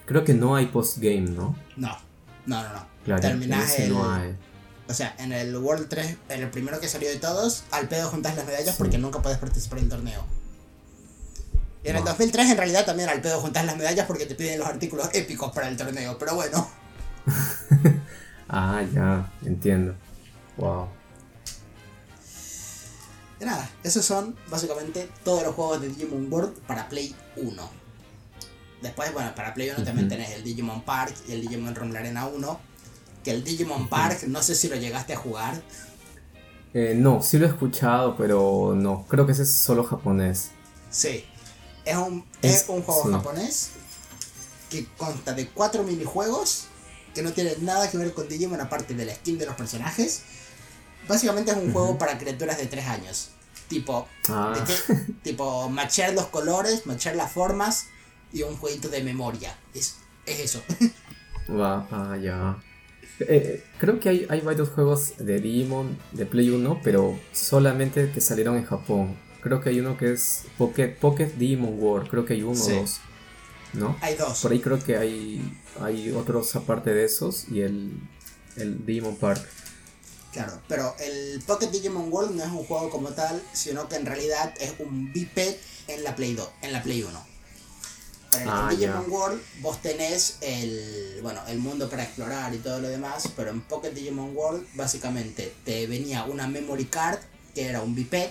creo 0.10 0.26
que 0.26 0.34
no 0.34 0.56
hay 0.56 0.66
postgame, 0.66 1.22
¿no? 1.30 1.56
No, 1.78 1.96
no, 2.48 2.64
no, 2.64 2.74
no. 2.74 2.86
Claro, 3.06 3.22
Terminás 3.22 3.78
el. 3.80 3.94
no 3.94 4.12
hay. 4.12 4.36
O 4.88 4.94
sea, 4.94 5.16
en 5.20 5.32
el 5.32 5.56
World 5.56 5.88
3, 5.88 6.18
en 6.30 6.42
el 6.42 6.50
primero 6.50 6.80
que 6.80 6.88
salió 6.90 7.08
de 7.10 7.18
todos, 7.18 7.64
al 7.70 7.88
pedo 7.88 8.10
juntas 8.10 8.36
las 8.36 8.46
medallas 8.48 8.72
Sí. 8.76 8.80
porque 8.80 8.98
nunca 8.98 9.22
puedes 9.22 9.38
participar 9.38 9.78
en 9.78 9.84
el 9.86 9.90
torneo. 9.92 10.26
Y 11.84 11.90
en 11.90 11.96
el 11.96 12.02
Wow. 12.02 12.10
2003 12.12 12.50
en 12.50 12.58
realidad 12.58 12.86
también 12.86 13.08
al 13.08 13.22
pedo 13.22 13.40
juntas 13.40 13.64
las 13.66 13.78
medallas 13.78 14.08
porque 14.08 14.26
te 14.26 14.34
piden 14.36 14.58
los 14.60 14.68
artículos 14.68 15.10
épicos 15.14 15.52
para 15.54 15.68
el 15.70 15.78
torneo. 15.78 16.18
Pero 16.18 16.34
bueno, 16.36 16.68
Ah, 18.50 18.82
ya, 18.92 19.32
entiendo. 19.46 19.94
Wow. 20.58 20.88
y 23.40 23.46
nada, 23.46 23.70
esos 23.84 24.04
son 24.04 24.36
básicamente 24.50 25.08
todos 25.24 25.44
los 25.44 25.54
juegos 25.56 25.80
de 25.82 25.88
Digimon 25.90 26.28
World 26.34 26.58
para 26.68 26.90
Play 26.90 27.16
1. 27.38 27.79
Después, 28.82 29.14
bueno, 29.14 29.34
para 29.36 29.54
Play 29.54 29.70
1 29.72 29.84
también 29.84 30.08
tenés 30.08 30.32
el 30.32 30.44
Digimon 30.44 30.84
Park 30.84 31.14
y 31.28 31.34
el 31.34 31.42
Digimon 31.42 31.76
Rumble 31.76 32.00
Arena 32.00 32.28
1. 32.28 32.60
Que 33.24 33.32
el 33.32 33.44
Digimon 33.44 33.90
Park, 33.90 34.24
no 34.28 34.42
sé 34.42 34.56
si 34.56 34.70
lo 34.70 34.76
llegaste 34.78 35.14
a 35.14 35.18
jugar. 35.18 35.62
Eh, 36.74 36.94
no, 36.96 37.22
sí 37.22 37.38
lo 37.38 37.46
he 37.46 37.50
escuchado, 37.50 38.16
pero 38.16 38.74
no. 38.76 39.06
Creo 39.10 39.26
que 39.26 39.34
ese 39.34 39.44
es 39.44 39.54
solo 39.54 39.84
japonés. 39.84 40.52
Sí. 40.90 41.26
Es 41.86 41.98
un, 41.98 42.26
es, 42.42 42.62
Es- 42.62 42.70
un 42.70 42.84
juego 42.84 43.04
sí. 43.06 43.12
japonés 43.12 43.70
que 44.70 44.86
consta 44.98 45.34
de 45.34 45.48
cuatro 45.50 45.84
minijuegos 45.84 46.66
que 47.16 47.24
no 47.24 47.32
tienen 47.34 47.66
nada 47.66 47.90
que 47.90 47.98
ver 47.98 48.14
con 48.14 48.28
Digimon 48.30 48.62
aparte 48.62 48.94
de 48.94 49.04
la 49.06 49.16
skin 49.16 49.38
de 49.40 49.46
los 49.48 49.56
personajes. 49.56 50.22
Básicamente 51.08 51.52
es 51.52 51.58
un 51.58 51.74
juego 51.74 51.98
para 51.98 52.18
criaturas 52.20 52.58
de 52.60 52.68
3 52.68 52.86
años. 52.88 53.30
Tipo, 53.68 54.08
Ah, 54.30 54.54
¿de 54.56 54.64
qué? 54.64 54.96
tipo, 55.24 55.68
machar 55.72 56.14
los 56.14 56.28
colores, 56.28 56.86
machar 56.86 57.16
las 57.16 57.32
formas 57.32 57.86
y 58.34 58.44
un 58.44 58.56
jueguito 58.58 58.90
de 58.90 59.04
memoria. 59.04 59.58
Es, 59.74 59.98
es 60.26 60.40
eso. 60.40 60.62
va, 61.50 61.88
ah, 61.92 62.18
ya. 62.18 62.58
Eh, 63.22 63.64
creo 63.78 64.00
que 64.00 64.10
hay, 64.10 64.28
hay 64.30 64.42
varios 64.42 64.70
juegos 64.70 65.14
de 65.18 65.40
Digimon 65.42 65.98
de 66.14 66.26
Play 66.26 66.50
1, 66.50 66.82
pero 66.84 67.20
solamente 67.34 68.12
que 68.12 68.22
salieron 68.22 68.56
en 68.58 68.66
Japón. 68.66 69.18
Creo 69.42 69.62
que 69.62 69.70
hay 69.70 69.80
uno 69.80 69.98
que 69.98 70.14
es 70.14 70.44
Pocket, 70.58 70.96
Pocket 71.00 71.34
Digimon 71.38 71.80
World. 71.80 72.10
Creo 72.10 72.26
que 72.26 72.34
hay 72.34 72.44
uno 72.44 72.56
Sí. 72.56 72.72
o 72.74 72.76
dos. 72.82 73.00
¿No? 73.74 73.98
Hay 74.02 74.16
dos. 74.16 74.42
Por 74.42 74.52
ahí 74.52 74.60
creo 74.60 74.84
que 74.84 74.98
hay, 74.98 75.42
hay 75.80 76.12
otros 76.12 76.56
aparte 76.56 76.92
de 76.94 77.06
esos 77.06 77.48
y 77.50 77.62
el, 77.62 77.92
el 78.56 78.86
Digimon 78.86 79.16
Park. 79.18 79.46
Claro, 80.32 80.60
pero 80.68 80.96
el 81.00 81.42
Pocket 81.46 81.68
Digimon 81.72 82.12
World 82.12 82.36
no 82.36 82.44
es 82.44 82.50
un 82.52 82.64
juego 82.66 82.90
como 82.90 83.10
tal, 83.10 83.42
sino 83.54 83.88
que 83.90 83.96
en 83.96 84.06
realidad 84.06 84.54
es 84.60 84.74
un 84.80 85.12
biped 85.12 85.56
en 85.88 86.04
la 86.04 86.16
Play 86.16 86.36
2, 86.36 86.48
en 86.62 86.72
la 86.74 86.84
Play 86.84 87.04
1. 87.04 87.26
En 88.34 88.42
el 88.44 88.48
Ah, 88.50 88.68
Digimon. 88.70 89.10
World 89.12 89.42
vos 89.62 89.82
tenés 89.82 90.38
el, 90.42 91.20
bueno, 91.24 91.42
el 91.48 91.58
mundo 91.60 91.90
para 91.90 92.04
explorar 92.04 92.54
y 92.54 92.60
todo 92.60 92.80
lo 92.80 92.88
demás, 92.88 93.28
pero 93.36 93.50
en 93.50 93.62
Pocket 93.62 93.92
Digimon 93.92 94.36
World 94.36 94.68
básicamente 94.76 95.54
te 95.66 95.88
venía 95.88 96.24
una 96.26 96.48
memory 96.48 96.86
card 96.86 97.20
que 97.56 97.66
era 97.66 97.82
un 97.82 97.96
biped, 97.96 98.30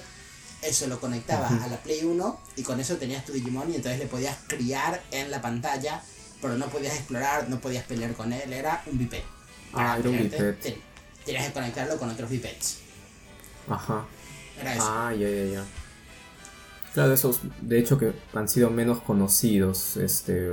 eso 0.63 0.87
lo 0.87 1.01
conectabas 1.01 1.51
a 1.51 1.67
la 1.67 1.77
Play 1.83 2.05
1 2.05 2.41
y 2.57 2.63
con 2.63 2.79
eso 2.81 2.97
tenías 2.97 3.25
tu 3.25 3.33
Digimon 3.33 3.71
y 3.73 3.77
entonces 3.77 3.99
le 3.99 4.07
podías 4.07 4.37
criar 4.47 5.03
en 5.11 5.31
la 5.33 5.43
pantalla, 5.43 6.01
pero 6.41 6.57
no 6.57 6.67
podías 6.69 6.95
explorar, 6.95 7.49
no 7.49 7.61
podías 7.61 7.85
pelear 7.85 8.13
con 8.15 8.33
él, 8.33 8.53
era 8.53 8.83
un 8.87 8.99
biped. 8.99 9.23
Ah, 9.73 9.97
era 9.99 10.09
un 10.09 10.17
biped. 10.19 10.55
te- 10.61 10.81
tenías 11.25 11.47
que 11.49 11.53
conectarlo 11.53 11.99
con 11.99 12.09
otros 12.09 12.31
bipeds. 12.31 12.77
Ajá. 13.69 14.07
Era 14.61 14.75
eso. 14.75 14.85
Ah, 14.89 15.13
ya, 15.13 15.29
ya, 15.29 15.45
ya. 15.45 15.65
Claro, 16.99 17.15
esos, 17.15 17.39
de 17.61 17.79
hecho, 17.79 17.97
que 17.97 18.13
han 18.35 18.49
sido 18.49 18.71
menos 18.71 19.01
conocidos, 19.03 19.97
este, 19.99 20.51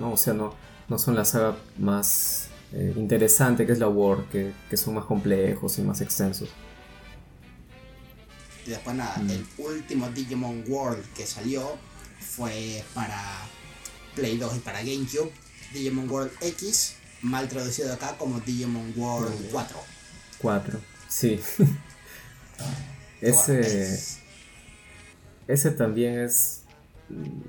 no, 0.00 0.14
o 0.14 0.16
sea, 0.16 0.34
no, 0.34 0.52
no 0.88 0.98
son 0.98 1.14
la 1.14 1.24
saga 1.24 1.56
más 1.78 2.48
eh, 2.72 2.92
interesante 2.96 3.64
que 3.66 3.70
es 3.70 3.78
la 3.78 3.86
War, 3.86 4.24
que, 4.32 4.52
que 4.68 4.76
son 4.76 4.94
más 4.94 5.04
complejos 5.04 5.78
y 5.78 5.82
más 5.82 6.00
extensos. 6.00 6.48
Y 8.66 8.70
después 8.70 8.96
nada, 8.96 9.16
Mm. 9.18 9.30
el 9.30 9.46
último 9.58 10.10
Digimon 10.10 10.64
World 10.66 11.04
que 11.14 11.24
salió 11.24 11.76
fue 12.18 12.82
para 12.92 13.22
Play 14.16 14.38
2 14.38 14.56
y 14.56 14.58
para 14.58 14.80
GameCube. 14.80 15.30
Digimon 15.72 16.10
World 16.10 16.32
X, 16.40 16.96
mal 17.22 17.48
traducido 17.48 17.92
acá 17.92 18.16
como 18.18 18.40
Digimon 18.40 18.92
World 18.96 19.32
4. 19.52 19.78
4, 20.38 20.80
sí. 21.08 21.38
Ese, 23.20 23.60
es- 23.60 24.18
ese 25.48 25.70
también 25.72 26.18
es... 26.18 26.64
mm, 27.08 27.40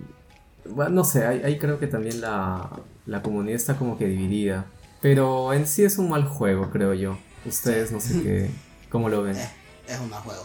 Bueno, 0.76 0.92
no 0.92 1.04
sé, 1.06 1.26
ahí, 1.26 1.42
ahí 1.44 1.60
creo 1.60 1.80
que 1.80 1.88
también 1.88 2.22
la, 2.22 2.70
la 3.06 3.22
comunidad 3.22 3.56
está 3.56 3.78
como 3.78 3.98
que 3.98 4.08
dividida. 4.08 4.72
Pero 5.02 5.54
en 5.54 5.68
sí 5.68 5.84
es 5.84 5.98
un 5.98 6.10
mal 6.10 6.26
juego, 6.26 6.70
creo 6.72 6.94
yo. 6.94 7.18
Ustedes 7.46 7.92
no 7.92 8.00
sé 8.02 8.20
qué, 8.22 8.62
cómo 8.90 9.10
lo 9.10 9.24
ven. 9.24 9.38
eh, 9.38 9.50
es 9.88 10.00
un 10.00 10.10
mal 10.10 10.22
juego. 10.24 10.44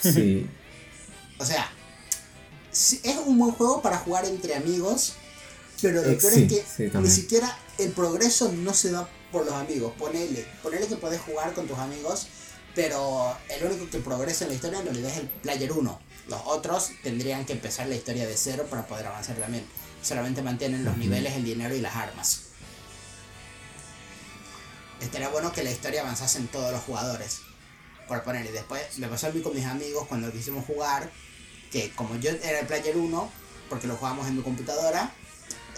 Sí, 0.00 0.50
O 1.38 1.44
sea, 1.44 1.70
es 2.72 3.02
un 3.24 3.38
buen 3.38 3.52
juego 3.52 3.82
para 3.82 3.98
jugar 3.98 4.24
entre 4.26 4.54
amigos, 4.54 5.16
pero 5.80 6.02
lo 6.02 6.12
Eh, 6.12 6.16
peor 6.16 6.32
sí, 6.32 6.42
es 6.42 6.46
que 6.46 6.64
sí, 6.64 6.90
ni 6.98 7.10
siquiera 7.10 7.56
el 7.78 7.92
progreso 7.92 8.52
no 8.52 8.74
se 8.74 8.90
da 8.90 9.08
por 9.30 9.44
los 9.46 9.54
amigos. 9.54 9.94
Ponele, 9.98 10.46
ponele 10.62 10.86
que 10.88 10.96
podés 10.96 11.20
jugar 11.20 11.52
con 11.54 11.66
tus 11.66 11.78
amigos, 11.78 12.28
pero 12.76 13.34
el 13.48 13.64
único 13.64 13.88
que 13.90 13.98
progresa 13.98 14.44
en 14.44 14.50
la 14.50 14.54
historia 14.56 14.82
realidad 14.82 15.10
es 15.10 15.16
el 15.16 15.28
player 15.28 15.72
1. 15.72 16.00
Los 16.28 16.40
otros 16.44 16.90
tendrían 17.02 17.46
que 17.46 17.54
empezar 17.54 17.88
la 17.88 17.94
historia 17.94 18.26
de 18.26 18.36
cero 18.36 18.66
para 18.68 18.86
poder 18.86 19.06
avanzar 19.06 19.34
también. 19.36 19.64
Solamente 20.02 20.42
mantienen 20.42 20.84
los 20.84 20.98
niveles, 20.98 21.32
el 21.32 21.44
dinero 21.44 21.74
y 21.74 21.80
las 21.80 21.96
armas. 21.96 22.42
Estaría 25.00 25.30
bueno 25.30 25.52
que 25.52 25.64
la 25.64 25.70
historia 25.70 26.02
avanzase 26.02 26.38
en 26.38 26.48
todos 26.48 26.70
los 26.70 26.82
jugadores. 26.82 27.38
Por 28.06 28.22
poner, 28.22 28.44
y 28.44 28.52
después 28.52 28.82
me 28.98 29.08
pasó 29.08 29.28
a 29.28 29.30
mí 29.30 29.40
con 29.40 29.54
mis 29.54 29.64
amigos 29.64 30.06
cuando 30.06 30.30
quisimos 30.30 30.66
jugar, 30.66 31.10
que 31.72 31.90
como 31.92 32.16
yo 32.16 32.30
era 32.30 32.60
el 32.60 32.66
player 32.66 32.96
1, 32.96 33.32
porque 33.70 33.86
lo 33.86 33.96
jugábamos 33.96 34.26
en 34.28 34.36
mi 34.36 34.42
computadora, 34.42 35.10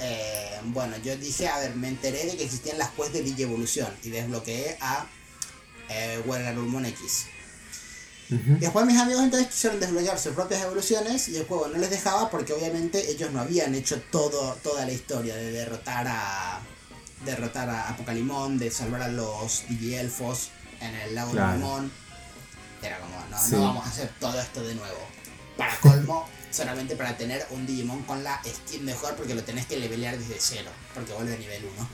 eh, 0.00 0.58
bueno, 0.64 0.96
yo 0.98 1.16
dije, 1.16 1.46
a 1.46 1.60
ver, 1.60 1.76
me 1.76 1.88
enteré 1.88 2.24
de 2.24 2.36
que 2.36 2.44
existían 2.44 2.76
las 2.76 2.90
quests 2.90 3.12
de 3.12 3.22
Digievolución 3.22 3.94
y 4.02 4.10
desbloqueé 4.10 4.76
a 4.80 5.06
eh, 5.88 6.20
Wargarurumon 6.26 6.86
X. 6.86 7.26
Y 8.30 8.60
después 8.60 8.84
mis 8.84 8.98
amigos 8.98 9.22
entonces 9.24 9.48
quisieron 9.48 9.80
desbloquear 9.80 10.18
sus 10.18 10.34
propias 10.34 10.62
evoluciones 10.62 11.28
y 11.30 11.38
el 11.38 11.46
juego 11.46 11.68
no 11.68 11.78
les 11.78 11.88
dejaba 11.88 12.28
porque 12.30 12.52
obviamente 12.52 13.10
ellos 13.10 13.30
no 13.32 13.40
habían 13.40 13.74
hecho 13.74 14.02
todo, 14.10 14.54
toda 14.62 14.84
la 14.84 14.92
historia 14.92 15.34
de 15.34 15.50
derrotar 15.50 16.06
a 16.08 16.60
derrotar 17.24 17.70
a 17.70 17.88
Apocalimón, 17.88 18.58
de 18.58 18.70
salvar 18.70 19.00
a 19.02 19.08
los 19.08 19.62
Digielfos 19.68 20.50
en 20.80 20.94
el 20.94 21.14
lago 21.14 21.32
Claro. 21.32 21.52
de 21.52 21.58
Lumon. 21.58 21.92
Era 22.82 22.98
como, 23.00 23.18
no, 23.30 23.38
Sí. 23.42 23.52
no 23.52 23.62
vamos 23.62 23.86
a 23.86 23.88
hacer 23.88 24.10
todo 24.20 24.38
esto 24.40 24.62
de 24.62 24.74
nuevo. 24.74 24.98
Para 25.56 25.74
colmo, 25.80 26.28
solamente 26.50 26.96
para 26.96 27.16
tener 27.16 27.46
un 27.50 27.66
Digimon 27.66 28.02
con 28.02 28.22
la 28.22 28.40
skin 28.46 28.84
mejor 28.84 29.14
porque 29.16 29.34
lo 29.34 29.42
tenés 29.42 29.64
que 29.66 29.78
levelear 29.78 30.18
desde 30.18 30.36
cero, 30.38 30.70
porque 30.94 31.14
vuelve 31.14 31.34
a 31.34 31.38
nivel 31.38 31.64
1. 31.64 31.88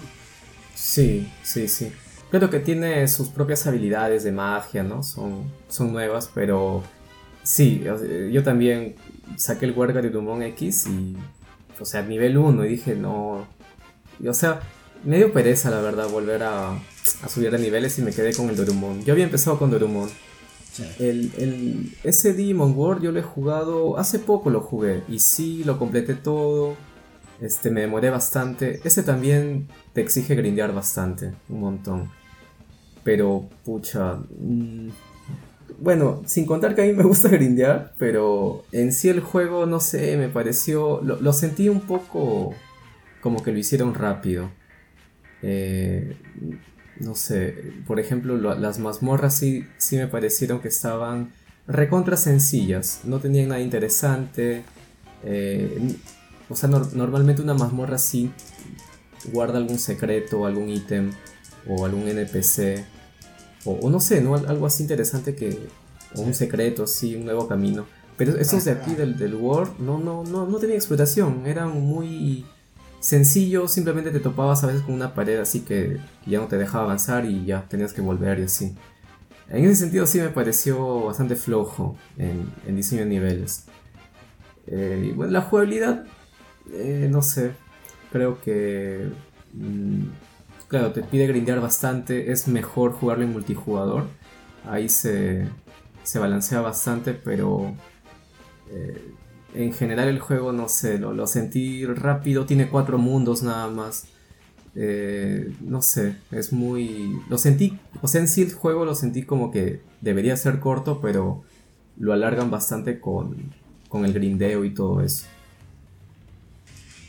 Sí, 0.75 1.33
sí, 1.45 1.69
sí. 1.69 1.93
Claro 2.35 2.51
que 2.51 2.59
tiene 2.59 3.07
sus 3.07 3.29
propias 3.29 3.65
habilidades 3.69 4.25
de 4.25 4.33
magia, 4.33 4.83
¿no? 4.83 5.05
Son, 5.05 5.45
son 5.69 5.93
nuevas, 5.93 6.29
pero 6.35 6.83
sí, 7.45 7.85
yo 8.33 8.43
también 8.43 8.97
saqué 9.37 9.67
el 9.67 9.71
Huerga 9.71 10.03
de 10.03 10.11
Dumont 10.11 10.43
X 10.43 10.89
y, 10.89 11.17
o 11.79 11.85
sea, 11.85 12.03
nivel 12.03 12.37
1 12.37 12.65
y 12.65 12.69
dije, 12.71 12.97
no, 12.97 13.47
y, 14.19 14.27
o 14.27 14.35
sea, 14.35 14.59
me 15.05 15.19
dio 15.19 15.33
pereza, 15.33 15.71
la 15.71 15.81
verdad, 15.81 16.09
volver 16.09 16.43
a, 16.43 16.73
a 16.73 17.29
subir 17.29 17.53
de 17.53 17.59
niveles 17.61 18.01
y 18.01 18.03
me 18.03 18.11
quedé 18.11 18.35
con 18.35 18.49
el 18.49 18.57
Dorumon. 18.57 19.05
Yo 19.05 19.13
había 19.13 19.27
empezado 19.27 19.57
con 19.57 19.71
Dorumon. 19.71 20.11
El, 20.99 21.31
el, 21.39 21.97
ese 22.03 22.33
Digimon 22.33 22.77
World 22.77 23.05
yo 23.05 23.13
lo 23.13 23.21
he 23.21 23.23
jugado, 23.23 23.97
hace 23.97 24.19
poco 24.19 24.51
lo 24.51 24.61
jugué 24.61 25.05
y 25.09 25.21
sí, 25.21 25.63
lo 25.63 25.79
completé 25.79 26.17
todo. 26.17 26.75
Este, 27.41 27.71
me 27.71 27.83
demoré 27.83 28.11
bastante. 28.11 28.81
Ese 28.83 29.05
también 29.05 29.69
te 29.93 30.01
exige 30.01 30.35
grindear 30.35 30.75
bastante, 30.75 31.33
un 31.49 31.61
montón. 31.61 32.24
Pero, 33.05 33.49
pucha. 33.65 34.15
mm, 34.39 34.89
bueno, 35.79 36.23
sin 36.27 36.47
contar 36.47 36.75
que 36.75 36.83
a 36.83 36.85
mí 36.87 36.93
me 36.93 37.03
gusta 37.05 37.29
grindear, 37.39 37.93
pero 37.99 38.65
en 38.73 38.93
sí 38.93 39.09
el 39.09 39.21
juego, 39.21 39.67
no 39.67 39.81
sé, 39.81 40.17
me 40.17 40.29
pareció. 40.29 41.01
Lo, 41.03 41.21
lo 41.21 41.33
sentí 41.33 41.69
un 41.69 41.81
poco 41.83 42.55
como 43.21 43.43
que 43.43 43.53
lo 43.53 43.59
hicieron 43.59 43.95
rápido. 43.95 44.51
Eh, 45.43 46.17
no 47.01 47.15
sé, 47.15 47.73
por 47.87 47.99
ejemplo, 48.01 48.37
lo- 48.37 48.55
las 48.55 48.79
mazmorras 48.79 49.37
sí, 49.37 49.67
sí 49.79 49.97
me 49.97 50.07
parecieron 50.07 50.61
que 50.61 50.69
estaban 50.69 51.33
recontra 51.67 52.17
sencillas, 52.17 53.01
no 53.05 53.19
tenían 53.21 53.49
nada 53.49 53.61
interesante. 53.61 54.63
eh, 55.25 55.79
o 56.51 56.55
sea, 56.57 56.69
nor- 56.69 56.93
normalmente 56.93 57.41
una 57.43 57.55
mazmorra 57.55 57.97
sí 57.99 58.31
guarda 59.33 59.57
algún 59.59 59.79
secreto, 59.79 60.45
algún 60.47 60.69
ítem 60.69 61.11
o 61.67 61.85
algún 61.87 62.07
NPC 62.07 62.85
o, 63.65 63.73
o 63.73 63.91
no 63.91 64.01
sé, 64.01 64.21
¿no? 64.21 64.35
Al- 64.35 64.47
algo 64.47 64.67
así 64.67 64.83
interesante 64.83 65.35
que 65.35 65.69
o 66.17 66.21
un 66.23 66.35
secreto, 66.35 66.85
así, 66.85 67.17
un 67.17 67.25
nuevo 67.25 67.49
camino. 67.49 67.87
Pero 68.17 68.37
estos 68.39 68.65
de 68.65 68.71
aquí 68.73 68.95
del, 68.95 69.17
del 69.19 69.35
World 69.35 69.79
no, 69.81 69.99
no, 69.99 70.23
no, 70.23 70.47
no 70.47 70.59
tenían 70.59 70.77
explotación, 70.77 71.47
eran 71.47 71.81
muy 71.83 72.47
sencillos, 73.01 73.73
simplemente 73.73 74.11
te 74.13 74.21
topabas 74.21 74.63
a 74.65 74.69
veces 74.69 74.83
con 74.83 74.95
una 74.95 75.15
pared 75.15 75.39
así 75.41 75.61
que 75.61 75.99
ya 76.27 76.39
no 76.39 76.47
te 76.47 76.57
dejaba 76.57 76.85
avanzar 76.85 77.27
y 77.27 77.45
ya 77.45 77.67
tenías 77.69 77.93
que 77.93 78.01
volver 78.01 78.39
y 78.39 78.43
así. 78.45 78.75
En 79.49 79.65
ese 79.65 79.75
sentido 79.77 80.07
sí 80.07 80.21
me 80.21 80.29
pareció 80.31 81.05
bastante 81.07 81.37
flojo 81.37 81.97
en, 82.17 82.49
en 82.67 82.77
diseño 82.77 83.03
de 83.03 83.09
niveles. 83.09 83.65
Eh, 84.67 85.09
y 85.11 85.13
bueno, 85.13 85.33
la 85.33 85.43
jugabilidad, 85.43 86.05
eh, 86.73 87.09
no 87.11 87.21
sé, 87.21 87.51
creo 88.13 88.41
que... 88.41 89.11
mm, 89.53 90.05
claro, 90.75 90.93
te 90.93 91.03
pide 91.03 91.29
grindear 91.29 91.61
bastante, 91.61 92.33
es 92.33 92.49
mejor 92.49 92.93
jugarlo 92.93 93.23
en 93.23 93.33
multijugador. 93.33 94.09
Ahí 94.69 94.89
se, 94.89 95.47
se 96.03 96.19
balancea 96.19 96.61
bastante, 96.61 97.15
pero... 97.15 97.75
eh, 98.73 99.13
en 99.55 99.73
general 99.73 100.09
el 100.09 100.19
juego, 100.19 100.51
no 100.51 100.69
sé, 100.69 100.99
lo, 100.99 101.13
lo 101.13 101.29
sentí 101.29 101.87
rápido, 101.87 102.45
tiene 102.45 102.69
cuatro 102.69 102.99
mundos 102.99 103.45
nada 103.45 103.69
más. 103.69 104.07
Eh, 104.75 105.53
no 105.61 105.81
sé, 105.81 106.17
es 106.33 106.53
muy... 106.53 107.21
Lo 107.29 107.39
sentí, 107.39 107.79
o 108.03 108.09
sea, 108.09 108.21
en 108.21 108.27
sí 108.27 108.43
el 108.43 108.53
juego 108.53 108.85
lo 108.85 108.97
sentí 108.97 109.23
como 109.23 109.53
que 109.53 109.81
debería 110.01 110.37
ser 110.37 110.59
corto, 110.59 111.01
pero 111.01 111.45
lo 111.97 112.13
alargan 112.13 112.51
bastante 112.51 112.99
con, 112.99 113.55
con 113.89 114.05
el 114.05 114.13
grindeo 114.13 114.65
y 114.65 114.75
todo 114.75 115.03
eso. 115.03 115.27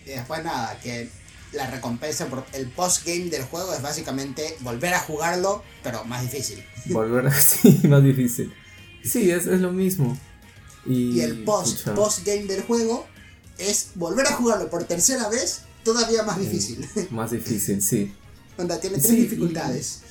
Y 0.05 0.09
después 0.11 0.43
nada, 0.43 0.77
que 0.83 1.09
la 1.55 1.69
recompensa 1.69 2.27
por 2.27 2.45
el 2.53 2.67
postgame 2.67 3.29
del 3.29 3.43
juego 3.43 3.73
es 3.73 3.81
básicamente 3.81 4.57
volver 4.61 4.93
a 4.93 4.99
jugarlo, 4.99 5.63
pero 5.83 6.03
más 6.05 6.21
difícil. 6.21 6.63
Volver 6.85 7.27
así, 7.27 7.81
más 7.87 8.03
difícil. 8.03 8.53
Sí, 9.03 9.29
es, 9.31 9.45
es 9.47 9.61
lo 9.61 9.71
mismo. 9.71 10.17
Y, 10.85 11.17
Y 11.17 11.21
el 11.21 11.43
post 11.43 11.79
pucha, 11.79 11.95
postgame 11.95 12.43
del 12.43 12.63
juego 12.63 13.07
es 13.57 13.91
volver 13.95 14.27
a 14.27 14.33
jugarlo 14.33 14.69
por 14.69 14.83
tercera 14.83 15.29
vez, 15.29 15.61
todavía 15.83 16.23
más 16.23 16.39
difícil. 16.39 16.87
Más 17.11 17.31
difícil, 17.31 17.81
sí. 17.81 18.13
Onda, 18.57 18.79
tiene 18.79 18.97
tres 18.97 19.09
Sí, 19.09 19.21
dificultades. 19.21 20.01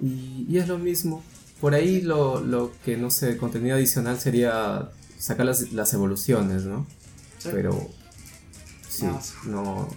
Y, 0.00 0.46
y 0.48 0.58
es 0.58 0.68
lo 0.68 0.78
mismo. 0.78 1.22
Por 1.60 1.74
ahí 1.74 2.00
lo, 2.00 2.40
lo 2.40 2.72
que, 2.84 2.96
no 2.96 3.10
sé, 3.10 3.36
contenido 3.36 3.76
adicional 3.76 4.18
sería 4.18 4.90
sacar 5.18 5.44
las, 5.46 5.72
las 5.72 5.92
evoluciones, 5.92 6.62
¿no? 6.64 6.86
Sí. 7.38 7.50
Pero... 7.52 7.90
Sí, 8.88 9.06
no... 9.44 9.88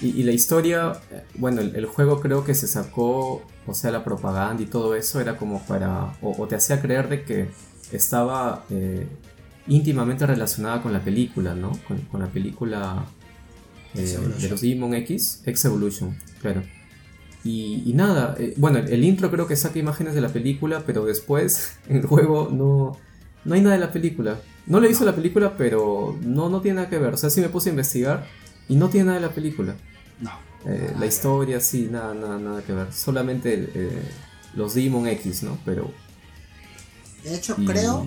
Y, 0.00 0.20
y 0.20 0.22
la 0.22 0.32
historia, 0.32 0.92
bueno, 1.34 1.60
el, 1.60 1.74
el 1.74 1.86
juego 1.86 2.20
creo 2.20 2.44
que 2.44 2.54
se 2.54 2.68
sacó, 2.68 3.42
o 3.66 3.74
sea, 3.74 3.90
la 3.90 4.04
propaganda 4.04 4.62
y 4.62 4.66
todo 4.66 4.94
eso 4.94 5.20
era 5.20 5.36
como 5.36 5.60
para... 5.66 6.16
O, 6.22 6.34
o 6.38 6.46
te 6.46 6.54
hacía 6.54 6.80
creer 6.80 7.08
de 7.08 7.24
que 7.24 7.48
estaba 7.92 8.64
eh, 8.70 9.06
íntimamente 9.66 10.26
relacionada 10.26 10.82
con 10.82 10.92
la 10.92 11.00
película, 11.00 11.54
¿no? 11.54 11.72
Con, 11.86 11.98
con 12.02 12.20
la 12.20 12.28
película 12.28 13.06
eh, 13.94 14.18
de 14.40 14.48
los 14.48 14.60
Demon 14.60 14.94
X, 14.94 15.42
X-Evolution, 15.44 16.16
claro. 16.40 16.62
Y, 17.44 17.82
y 17.86 17.92
nada, 17.94 18.34
eh, 18.38 18.54
bueno, 18.56 18.78
el, 18.78 18.88
el 18.88 19.04
intro 19.04 19.30
creo 19.30 19.46
que 19.46 19.56
saca 19.56 19.78
imágenes 19.78 20.14
de 20.14 20.20
la 20.20 20.28
película, 20.28 20.82
pero 20.86 21.04
después 21.04 21.78
en 21.88 21.96
el 21.98 22.06
juego 22.06 22.48
no, 22.52 22.96
no 23.44 23.54
hay 23.54 23.60
nada 23.60 23.74
de 23.74 23.80
la 23.80 23.92
película. 23.92 24.38
No 24.66 24.80
le 24.80 24.88
visto 24.88 25.04
la 25.04 25.14
película, 25.14 25.56
pero 25.56 26.18
no, 26.22 26.50
no 26.50 26.60
tiene 26.60 26.76
nada 26.76 26.90
que 26.90 26.98
ver. 26.98 27.14
O 27.14 27.16
sea, 27.16 27.30
sí 27.30 27.40
me 27.40 27.48
puse 27.48 27.70
a 27.70 27.72
investigar 27.72 28.26
y 28.68 28.76
no 28.76 28.90
tiene 28.90 29.06
nada 29.06 29.20
de 29.20 29.26
la 29.26 29.32
película. 29.32 29.76
No. 30.20 30.32
Eh, 30.66 30.92
la 30.98 31.06
historia, 31.06 31.60
sí, 31.60 31.88
nada, 31.90 32.14
nada, 32.14 32.38
nada 32.38 32.62
que 32.62 32.72
ver. 32.72 32.92
Solamente 32.92 33.70
eh, 33.74 34.02
los 34.54 34.74
Digimon 34.74 35.06
X, 35.08 35.42
¿no? 35.44 35.58
Pero. 35.64 35.92
De 37.22 37.34
hecho, 37.34 37.54
y- 37.58 37.64
creo, 37.66 38.06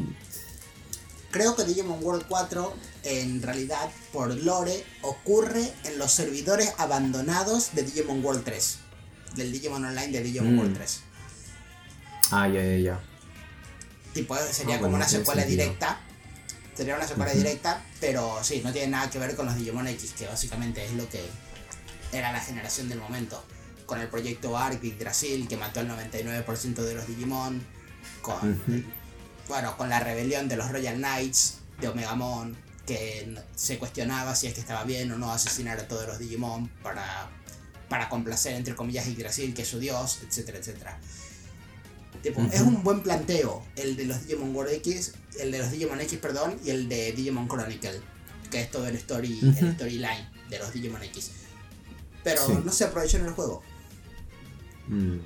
creo 1.31 1.55
que 1.55 1.63
Digimon 1.63 2.03
World 2.03 2.25
4, 2.27 2.73
en 3.03 3.41
realidad, 3.41 3.89
por 4.11 4.33
lore, 4.35 4.83
ocurre 5.01 5.71
en 5.85 5.97
los 5.97 6.11
servidores 6.11 6.73
abandonados 6.77 7.73
de 7.73 7.83
Digimon 7.83 8.23
World 8.23 8.43
3. 8.43 8.77
Del 9.35 9.51
Digimon 9.51 9.85
Online 9.85 10.07
de 10.09 10.21
Digimon 10.23 10.55
Mm. 10.55 10.59
World 10.59 10.75
3. 10.75 10.99
Ah, 12.31 12.47
ya, 12.47 12.61
ya, 12.63 12.77
ya. 12.77 12.99
Tipo, 14.13 14.35
sería 14.51 14.75
Ah, 14.75 14.79
como 14.79 14.91
bueno, 14.91 14.95
una 14.97 15.07
secuela 15.07 15.41
sentido. 15.43 15.63
directa. 15.63 15.99
Sería 16.75 16.95
una 16.95 17.07
secuela 17.07 17.33
directa, 17.33 17.83
pero 17.99 18.39
sí, 18.43 18.61
no 18.63 18.71
tiene 18.73 18.88
nada 18.89 19.09
que 19.09 19.19
ver 19.19 19.35
con 19.35 19.45
los 19.45 19.55
Digimon 19.55 19.88
X, 19.88 20.13
que 20.17 20.25
básicamente 20.27 20.83
es 20.85 20.93
lo 20.93 21.07
que 21.09 21.21
era 22.11 22.31
la 22.31 22.39
generación 22.39 22.89
del 22.89 22.99
momento. 22.99 23.43
Con 23.85 23.99
el 23.99 24.07
proyecto 24.07 24.57
Arc 24.57 24.81
Yggdrasil, 24.81 25.47
que 25.47 25.57
mató 25.57 25.81
al 25.81 25.89
99% 25.89 26.75
de 26.75 26.95
los 26.95 27.07
Digimon. 27.07 27.61
Con, 28.21 28.85
bueno, 29.47 29.75
con 29.77 29.89
la 29.89 29.99
rebelión 29.99 30.47
de 30.47 30.55
los 30.55 30.71
Royal 30.71 30.95
Knights 30.97 31.59
de 31.79 31.88
Omegamon, 31.88 32.55
que 32.85 33.35
se 33.55 33.77
cuestionaba 33.77 34.35
si 34.35 34.47
es 34.47 34.53
que 34.53 34.61
estaba 34.61 34.83
bien 34.83 35.11
o 35.11 35.17
no 35.17 35.31
asesinar 35.31 35.79
a 35.79 35.88
todos 35.88 36.07
los 36.07 36.19
Digimon 36.19 36.67
para, 36.83 37.29
para 37.89 38.09
complacer, 38.09 38.53
entre 38.55 38.75
comillas, 38.75 39.05
Yggdrasil, 39.07 39.53
que 39.53 39.63
es 39.63 39.67
su 39.67 39.79
dios, 39.79 40.19
etcétera, 40.27 40.59
etcétera. 40.59 40.99
Tipo, 42.23 42.41
Es 42.51 42.61
un 42.61 42.83
buen 42.83 43.01
planteo 43.01 43.65
el 43.75 43.95
de 43.95 44.05
los 44.05 44.21
Digimon 44.27 44.55
World 44.55 44.73
X, 44.73 45.13
el 45.39 45.51
de 45.51 45.57
los 45.57 45.71
Digimon 45.71 45.99
X, 46.01 46.19
perdón, 46.19 46.59
y 46.63 46.69
el 46.69 46.88
de 46.88 47.11
Digimon 47.13 47.47
Chronicle, 47.47 47.99
que 48.51 48.61
es 48.61 48.71
todo 48.71 48.88
el 48.88 48.95
story, 48.95 49.39
el 49.41 49.73
storyline 49.75 50.29
de 50.49 50.59
los 50.59 50.71
Digimon 50.71 51.03
X. 51.03 51.31
Pero 52.23 52.41
Sí. 52.45 52.57
no 52.64 52.72
se 52.72 52.84
aprovechó 52.85 53.18
en 53.18 53.26
el 53.26 53.31
juego. 53.34 53.61
Mm. 54.88 55.18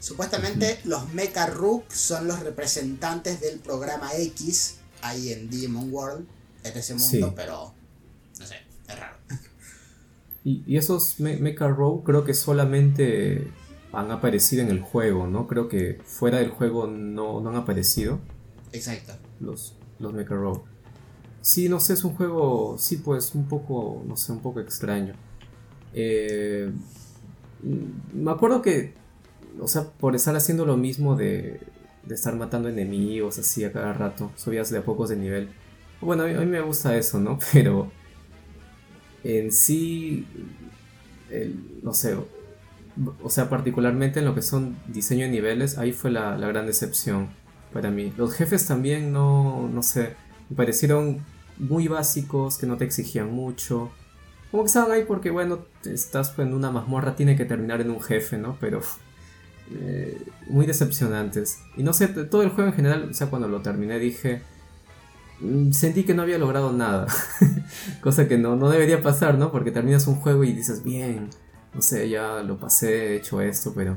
Supuestamente 0.00 0.80
los 0.84 1.12
Mecha 1.14 1.46
Rook 1.46 1.90
son 1.90 2.26
los 2.26 2.40
representantes 2.40 3.40
del 3.40 3.60
programa 3.60 4.10
X 4.16 4.78
ahí 5.00 5.32
en 5.32 5.48
Digimon 5.48 5.92
World, 5.92 6.26
en 6.64 6.76
ese 6.76 6.94
mundo, 6.94 7.28
Sí. 7.28 7.32
pero 7.36 7.72
no 8.38 8.46
sé, 8.46 8.56
es 8.88 8.98
raro. 8.98 9.16
Y, 10.44 10.64
y 10.66 10.76
esos 10.76 11.20
Me- 11.20 11.36
Mecha 11.36 11.68
Row 11.68 12.02
creo 12.02 12.24
que 12.24 12.34
solamente 12.34 13.48
han 13.92 14.10
aparecido 14.10 14.62
en 14.62 14.70
el 14.70 14.80
juego, 14.80 15.26
¿no? 15.28 15.46
Creo 15.46 15.68
que 15.68 16.00
fuera 16.04 16.38
del 16.38 16.50
juego 16.50 16.86
no, 16.88 17.40
no 17.40 17.50
han 17.50 17.56
aparecido 17.56 18.18
Exacto. 18.72 19.12
los, 19.38 19.76
los 20.00 20.12
Mecha 20.12 20.34
Row. 20.34 20.64
Sí, 21.42 21.68
no 21.68 21.78
sé, 21.78 21.92
es 21.92 22.02
un 22.04 22.14
juego, 22.16 22.76
sí, 22.78 22.96
pues 22.96 23.34
un 23.36 23.46
poco, 23.48 24.02
no 24.06 24.16
sé, 24.16 24.32
un 24.32 24.40
poco 24.40 24.58
extraño. 24.60 25.14
Eh, 25.94 26.70
me 28.12 28.30
acuerdo 28.30 28.62
que, 28.62 28.94
o 29.60 29.68
sea, 29.68 29.84
por 29.84 30.16
estar 30.16 30.34
haciendo 30.36 30.66
lo 30.66 30.76
mismo 30.76 31.16
de, 31.16 31.60
de 32.04 32.14
estar 32.14 32.34
matando 32.34 32.68
enemigos 32.68 33.38
así 33.38 33.64
a 33.64 33.72
cada 33.72 33.92
rato, 33.92 34.32
subías 34.36 34.70
de 34.70 34.78
a 34.78 34.84
pocos 34.84 35.08
de 35.08 35.16
nivel. 35.16 35.48
Bueno, 36.00 36.24
a 36.24 36.26
mí, 36.26 36.46
me 36.46 36.60
gusta 36.60 36.96
eso, 36.96 37.20
¿no? 37.20 37.38
Pero 37.52 37.90
en 39.22 39.52
sí, 39.52 40.26
no 41.82 41.94
sé, 41.94 42.16
o 43.22 43.30
sea, 43.30 43.48
particularmente 43.48 44.18
en 44.18 44.26
lo 44.26 44.34
que 44.34 44.42
son 44.42 44.76
diseño 44.88 45.26
de 45.26 45.30
niveles, 45.30 45.78
ahí 45.78 45.92
fue 45.92 46.10
la, 46.10 46.36
la 46.36 46.48
gran 46.48 46.66
decepción 46.66 47.28
para 47.72 47.90
mí. 47.90 48.12
Los 48.16 48.34
jefes 48.34 48.66
también 48.66 49.12
no, 49.12 49.68
no 49.68 49.82
sé, 49.82 50.14
me 50.50 50.56
parecieron 50.56 51.24
muy 51.58 51.88
básicos, 51.88 52.58
que 52.58 52.66
no 52.66 52.76
te 52.76 52.84
exigían 52.84 53.32
mucho. 53.32 53.90
Como 54.52 54.64
que 54.64 54.66
estaban 54.66 54.92
ahí 54.92 55.04
porque, 55.08 55.30
bueno, 55.30 55.60
estás 55.84 56.30
pues, 56.30 56.46
en 56.46 56.52
una 56.52 56.70
mazmorra, 56.70 57.16
tiene 57.16 57.36
que 57.36 57.46
terminar 57.46 57.80
en 57.80 57.90
un 57.90 58.02
jefe, 58.02 58.36
¿no? 58.36 58.58
Pero 58.60 58.82
eh, 59.70 60.22
muy 60.46 60.66
decepcionantes. 60.66 61.60
Y 61.74 61.82
no 61.82 61.94
sé, 61.94 62.08
todo 62.08 62.42
el 62.42 62.50
juego 62.50 62.68
en 62.68 62.76
general, 62.76 63.08
o 63.10 63.14
sea, 63.14 63.28
cuando 63.28 63.48
lo 63.48 63.62
terminé 63.62 63.98
dije, 63.98 64.42
mm, 65.40 65.72
sentí 65.72 66.04
que 66.04 66.12
no 66.12 66.20
había 66.20 66.36
logrado 66.36 66.70
nada. 66.70 67.06
Cosa 68.02 68.28
que 68.28 68.36
no, 68.36 68.54
no 68.54 68.68
debería 68.68 69.02
pasar, 69.02 69.38
¿no? 69.38 69.50
Porque 69.50 69.70
terminas 69.70 70.06
un 70.06 70.16
juego 70.16 70.44
y 70.44 70.52
dices, 70.52 70.84
bien, 70.84 71.30
no 71.72 71.80
sé, 71.80 72.10
ya 72.10 72.42
lo 72.42 72.58
pasé, 72.58 73.14
he 73.14 73.16
hecho 73.16 73.40
esto, 73.40 73.72
pero 73.74 73.96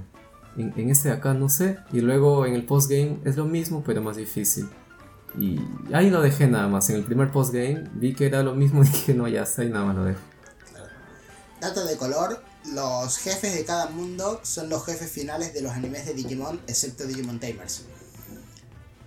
en, 0.55 0.73
en 0.77 0.89
este 0.89 1.09
de 1.09 1.15
acá 1.15 1.33
no 1.33 1.49
sé. 1.49 1.79
Y 1.91 1.99
luego 1.99 2.45
en 2.45 2.53
el 2.53 2.63
postgame 2.63 3.17
es 3.25 3.35
lo 3.35 3.43
mismo, 3.43 3.83
pero 3.85 4.01
más 4.01 4.15
difícil. 4.15 4.69
Y 5.37 5.59
ahí 5.91 6.09
lo 6.09 6.21
dejé 6.21 6.47
nada 6.47 6.69
más. 6.69 6.89
En 6.89 6.95
el 6.95 7.03
primer 7.03 7.29
postgame 7.31 7.89
vi 7.95 8.13
que 8.13 8.25
era 8.27 8.41
lo 8.41 8.55
mismo 8.55 8.83
y 8.85 8.87
dije, 8.87 9.13
no, 9.13 9.27
ya 9.27 9.43
está, 9.43 9.65
y 9.65 9.69
nada 9.69 9.83
más 9.83 9.95
lo 9.97 10.05
dejo. 10.05 10.34
Dato 11.65 11.83
de 11.83 11.97
color, 11.97 12.43
los 12.73 13.17
jefes 13.17 13.55
de 13.55 13.65
cada 13.65 13.87
mundo 13.87 14.39
son 14.43 14.69
los 14.69 14.85
jefes 14.85 15.09
finales 15.11 15.51
de 15.55 15.61
los 15.61 15.71
animes 15.71 16.05
de 16.05 16.13
Digimon, 16.13 16.61
excepto 16.67 17.05
Digimon 17.07 17.39
Tamers. 17.39 17.81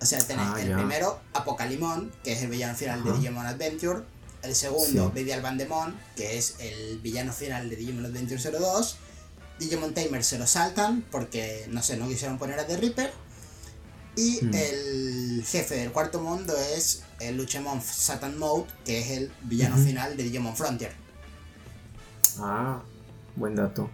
O 0.01 0.05
sea, 0.05 0.19
tenés 0.19 0.45
Ah, 0.45 0.61
el 0.61 0.73
primero, 0.73 1.21
Apocalimon, 1.33 2.11
que 2.21 2.33
es 2.33 2.41
el 2.41 2.49
villano 2.49 2.75
final 2.75 3.01
de. 3.03 3.13
Digimon 3.13 3.45
Adventure. 3.45 4.01
El 4.41 4.55
segundo, 4.55 5.07
Sí. 5.07 5.11
Bedial 5.13 5.41
Bandemon, 5.41 5.97
que 6.17 6.37
es 6.37 6.55
el 6.59 6.99
villano 6.99 7.31
final 7.31 7.69
de 7.69 7.77
Digimon 7.77 8.05
Adventure 8.05 8.41
02. 8.41 8.97
Digimon 9.57 9.93
Tamers 9.93 10.27
se 10.27 10.37
lo 10.37 10.45
saltan 10.45 11.05
porque, 11.09 11.65
no 11.69 11.81
sé, 11.81 11.95
no 11.95 12.07
quisieron 12.09 12.37
poner 12.37 12.59
a 12.59 12.67
The 12.67 12.75
Reaper. 12.77 13.13
Y 14.17 14.43
Hmm. 14.43 14.53
el 14.53 15.45
jefe 15.47 15.75
del 15.75 15.91
cuarto 15.93 16.19
mundo 16.19 16.53
es 16.75 17.03
el 17.21 17.37
Luchemon 17.37 17.81
Satan 17.81 18.37
Mode, 18.37 18.65
que 18.83 18.99
es 18.99 19.11
el 19.11 19.31
villano 19.43 19.77
final 19.77 20.17
de 20.17 20.23
Digimon 20.23 20.57
Frontier. 20.57 20.93
Ah, 22.41 22.81
buen 23.35 23.55
dato. 23.55 23.89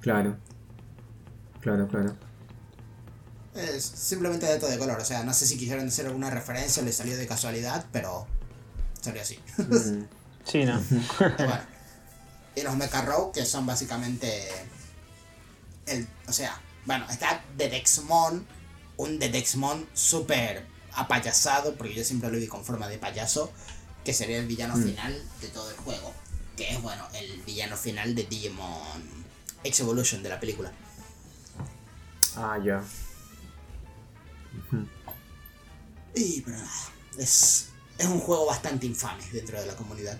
Claro. 0.00 0.36
Claro, 1.60 1.86
claro. 1.88 2.14
Es 3.54 3.84
simplemente 3.84 4.46
dato 4.46 4.66
de 4.68 4.78
color, 4.78 4.98
o 5.00 5.04
sea, 5.04 5.24
no 5.24 5.34
sé 5.34 5.46
si 5.46 5.58
quisieron 5.58 5.86
hacer 5.88 6.06
alguna 6.06 6.30
referencia 6.30 6.82
o 6.82 6.86
le 6.86 6.92
salió 6.92 7.16
de 7.16 7.26
casualidad, 7.26 7.84
pero 7.92 8.26
salió 9.00 9.22
así. 9.22 9.38
Mm, 9.58 10.04
Sí, 10.44 10.64
no. 10.64 10.80
Y 10.80 10.94
bueno, 11.20 11.60
y 12.56 12.62
los 12.62 12.76
Mecha 12.76 13.02
Row, 13.02 13.30
que 13.30 13.44
son 13.44 13.66
básicamente 13.66 14.48
el, 15.86 16.08
o 16.26 16.32
sea, 16.32 16.58
bueno, 16.86 17.04
está 17.10 17.44
Dedexmon, 17.58 18.46
un 18.96 19.18
Dedexmon 19.18 19.86
súper 19.92 20.64
apayasado, 20.94 21.74
porque 21.76 21.94
yo 21.94 22.04
siempre 22.04 22.30
lo 22.30 22.38
vi 22.38 22.46
con 22.46 22.64
forma 22.64 22.88
de 22.88 22.98
payaso, 22.98 23.52
que 24.04 24.14
sería 24.14 24.38
el 24.38 24.46
villano 24.46 24.76
Mm. 24.76 24.82
final 24.82 25.22
de 25.42 25.48
todo 25.48 25.70
el 25.70 25.76
juego, 25.76 26.12
que 26.56 26.70
es, 26.70 26.82
bueno, 26.82 27.06
el 27.14 27.42
villano 27.42 27.76
final 27.76 28.14
de 28.14 28.24
Digimon 28.24 29.02
X 29.64 29.80
Evolution 29.80 30.22
de 30.22 30.28
la 30.28 30.40
película. 30.40 30.72
Ah, 32.36 32.58
ya. 32.64 32.82
Y, 36.14 36.40
pero 36.42 36.56
nada, 36.58 36.70
es, 37.18 37.68
es 37.98 38.06
un 38.06 38.20
juego 38.20 38.46
bastante 38.46 38.86
infame 38.86 39.24
dentro 39.32 39.60
de 39.60 39.66
la 39.66 39.76
comunidad. 39.76 40.18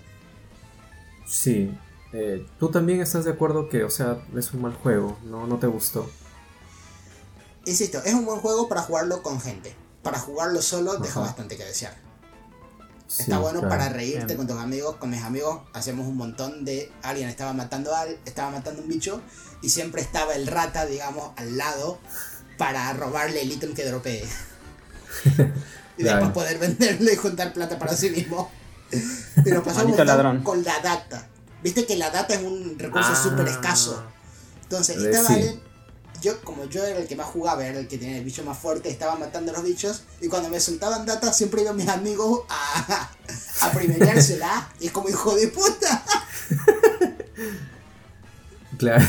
Sí. 1.27 1.71
Eh, 2.13 2.45
Tú 2.59 2.69
también 2.69 3.01
estás 3.01 3.23
de 3.25 3.31
acuerdo 3.31 3.69
que, 3.69 3.83
o 3.83 3.89
sea, 3.89 4.23
es 4.35 4.53
un 4.53 4.61
mal 4.61 4.73
juego, 4.73 5.17
¿no? 5.23 5.47
No 5.47 5.57
te 5.59 5.67
gustó. 5.67 6.09
Insisto, 7.65 8.03
es 8.03 8.13
un 8.13 8.25
buen 8.25 8.39
juego 8.39 8.67
para 8.67 8.81
jugarlo 8.81 9.21
con 9.21 9.39
gente. 9.39 9.75
Para 10.03 10.19
jugarlo 10.19 10.61
solo 10.61 10.97
deja 10.97 11.19
bastante 11.19 11.57
que 11.57 11.63
desear. 11.63 11.95
Sí, 13.13 13.23
Está 13.23 13.39
bueno 13.39 13.59
claro. 13.59 13.69
para 13.75 13.89
reírte 13.89 14.25
Bien. 14.25 14.37
con 14.37 14.47
tus 14.47 14.57
amigos. 14.57 14.95
Con 14.95 15.09
mis 15.09 15.21
amigos 15.21 15.61
hacemos 15.73 16.07
un 16.07 16.15
montón 16.15 16.63
de. 16.63 16.89
Alguien 17.03 17.27
estaba 17.27 17.51
matando 17.51 17.93
a 17.93 18.01
al- 18.01 18.17
estaba 18.25 18.51
matando 18.51 18.81
un 18.81 18.87
bicho. 18.87 19.21
Y 19.61 19.67
siempre 19.69 20.01
estaba 20.01 20.33
el 20.33 20.47
rata, 20.47 20.85
digamos, 20.85 21.33
al 21.35 21.57
lado. 21.57 21.99
Para 22.57 22.93
robarle 22.93 23.41
el 23.41 23.51
ítem 23.51 23.73
que 23.73 23.85
dropee. 23.85 24.23
y 25.97 26.03
Claro. 26.03 26.25
después 26.25 26.31
poder 26.31 26.57
venderlo 26.59 27.11
y 27.11 27.15
juntar 27.17 27.51
plata 27.53 27.77
para 27.77 27.95
sí 27.97 28.09
mismo. 28.11 28.49
Montón 29.35 30.07
ladrón. 30.07 30.43
con 30.43 30.63
la 30.63 30.79
data. 30.79 31.27
Viste 31.63 31.85
que 31.85 31.95
la 31.97 32.09
data 32.11 32.33
es 32.33 32.41
un 32.43 32.77
recurso 32.79 33.09
Ah. 33.11 33.21
súper 33.23 33.47
escaso. 33.47 34.03
Entonces, 34.63 34.97
Eh, 34.97 35.09
estaba 35.11 35.27
sí. 35.27 35.33
él, 35.41 35.61
yo, 36.21 36.39
como 36.41 36.65
yo 36.65 36.83
era 36.85 36.99
el 36.99 37.07
que 37.07 37.15
más 37.15 37.27
jugaba, 37.27 37.65
era 37.65 37.79
el 37.79 37.87
que 37.87 37.97
tenía 37.97 38.17
el 38.17 38.23
bicho 38.23 38.43
más 38.45 38.57
fuerte, 38.57 38.89
estaba 38.89 39.15
matando 39.15 39.51
a 39.51 39.55
los 39.55 39.63
bichos, 39.63 40.03
y 40.21 40.27
cuando 40.27 40.49
me 40.49 40.59
soltaban 40.59 41.05
data, 41.05 41.33
siempre 41.33 41.61
iban 41.63 41.75
mis 41.75 41.87
amigos 41.89 42.41
a, 42.49 43.09
a 43.61 43.71
primereársela, 43.71 44.69
y 44.79 44.87
es 44.87 44.91
como 44.91 45.09
hijo 45.09 45.35
de 45.35 45.47
puta. 45.49 46.03
Claro. 48.77 49.05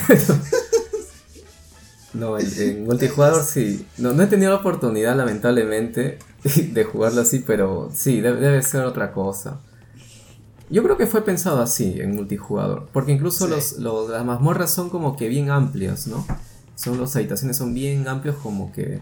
No, 2.15 2.39
en, 2.39 2.47
en 2.61 2.85
multijugador 2.85 3.43
sí. 3.43 3.87
No, 3.97 4.13
no 4.13 4.23
he 4.23 4.27
tenido 4.27 4.51
la 4.51 4.59
oportunidad, 4.59 5.17
lamentablemente, 5.17 6.19
de 6.45 6.85
jugarlo 6.85 7.23
así, 7.23 7.39
pero 7.39 7.91
sí, 7.95 8.21
debe, 8.21 8.39
debe 8.41 8.63
ser 8.63 8.83
otra 8.85 9.13
cosa. 9.13 9.61
Yo 10.69 10.83
creo 10.83 10.97
que 10.99 11.07
fue 11.07 11.25
pensado 11.25 11.63
así 11.63 12.01
en 12.01 12.15
multijugador, 12.15 12.89
porque 12.93 13.13
incluso 13.13 13.47
Sí. 13.47 13.51
los, 13.51 13.73
los- 13.79 14.11
las 14.11 14.25
mazmorras 14.25 14.71
son 14.71 14.91
como 14.91 15.17
que 15.17 15.29
bien 15.29 15.51
amplias, 15.51 16.07
¿no? 16.07 16.27
Son 16.75 17.01
las 17.01 17.15
habitaciones 17.17 17.57
son 17.57 17.75
bien 17.75 18.07
amplios 18.09 18.37
como 18.37 18.73
que, 18.73 19.01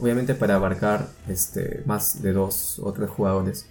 obviamente 0.00 0.34
para 0.34 0.54
abarcar 0.56 1.08
este, 1.28 1.82
más 1.86 2.22
de 2.22 2.32
dos 2.32 2.78
o 2.80 2.92
tres 2.92 3.10
jugadores. 3.10 3.66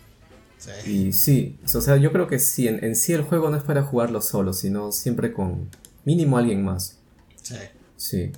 Sí. 0.58 0.72
Y 0.92 1.14
sí, 1.14 1.60
o 1.74 1.82
sea, 1.82 1.98
yo 1.98 2.12
creo 2.12 2.28
que 2.28 2.40
sí, 2.40 2.68
en, 2.68 2.84
en 2.84 2.96
sí 2.96 3.14
el 3.14 3.22
juego 3.24 3.50
no 3.50 3.58
es 3.58 3.64
para 3.64 3.84
jugarlo 3.84 4.22
solo, 4.22 4.54
sino 4.54 4.92
siempre 4.92 5.32
con 5.34 5.70
mínimo 6.06 6.38
alguien 6.38 6.64
más. 6.64 6.98
Sí. 7.42 7.56
Sí. 7.96 8.32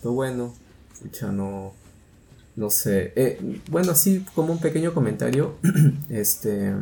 Pero 0.00 0.12
bueno, 0.12 0.54
ya 1.12 1.28
no. 1.32 1.72
No 2.54 2.70
sé. 2.70 3.12
Eh, 3.16 3.60
bueno, 3.70 3.92
así 3.92 4.24
como 4.34 4.52
un 4.52 4.58
pequeño 4.60 4.94
comentario. 4.94 5.56
este. 6.08 6.74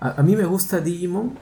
A, 0.00 0.20
a 0.20 0.22
mí 0.22 0.36
me 0.36 0.44
gusta 0.44 0.80
Digimon. 0.80 1.38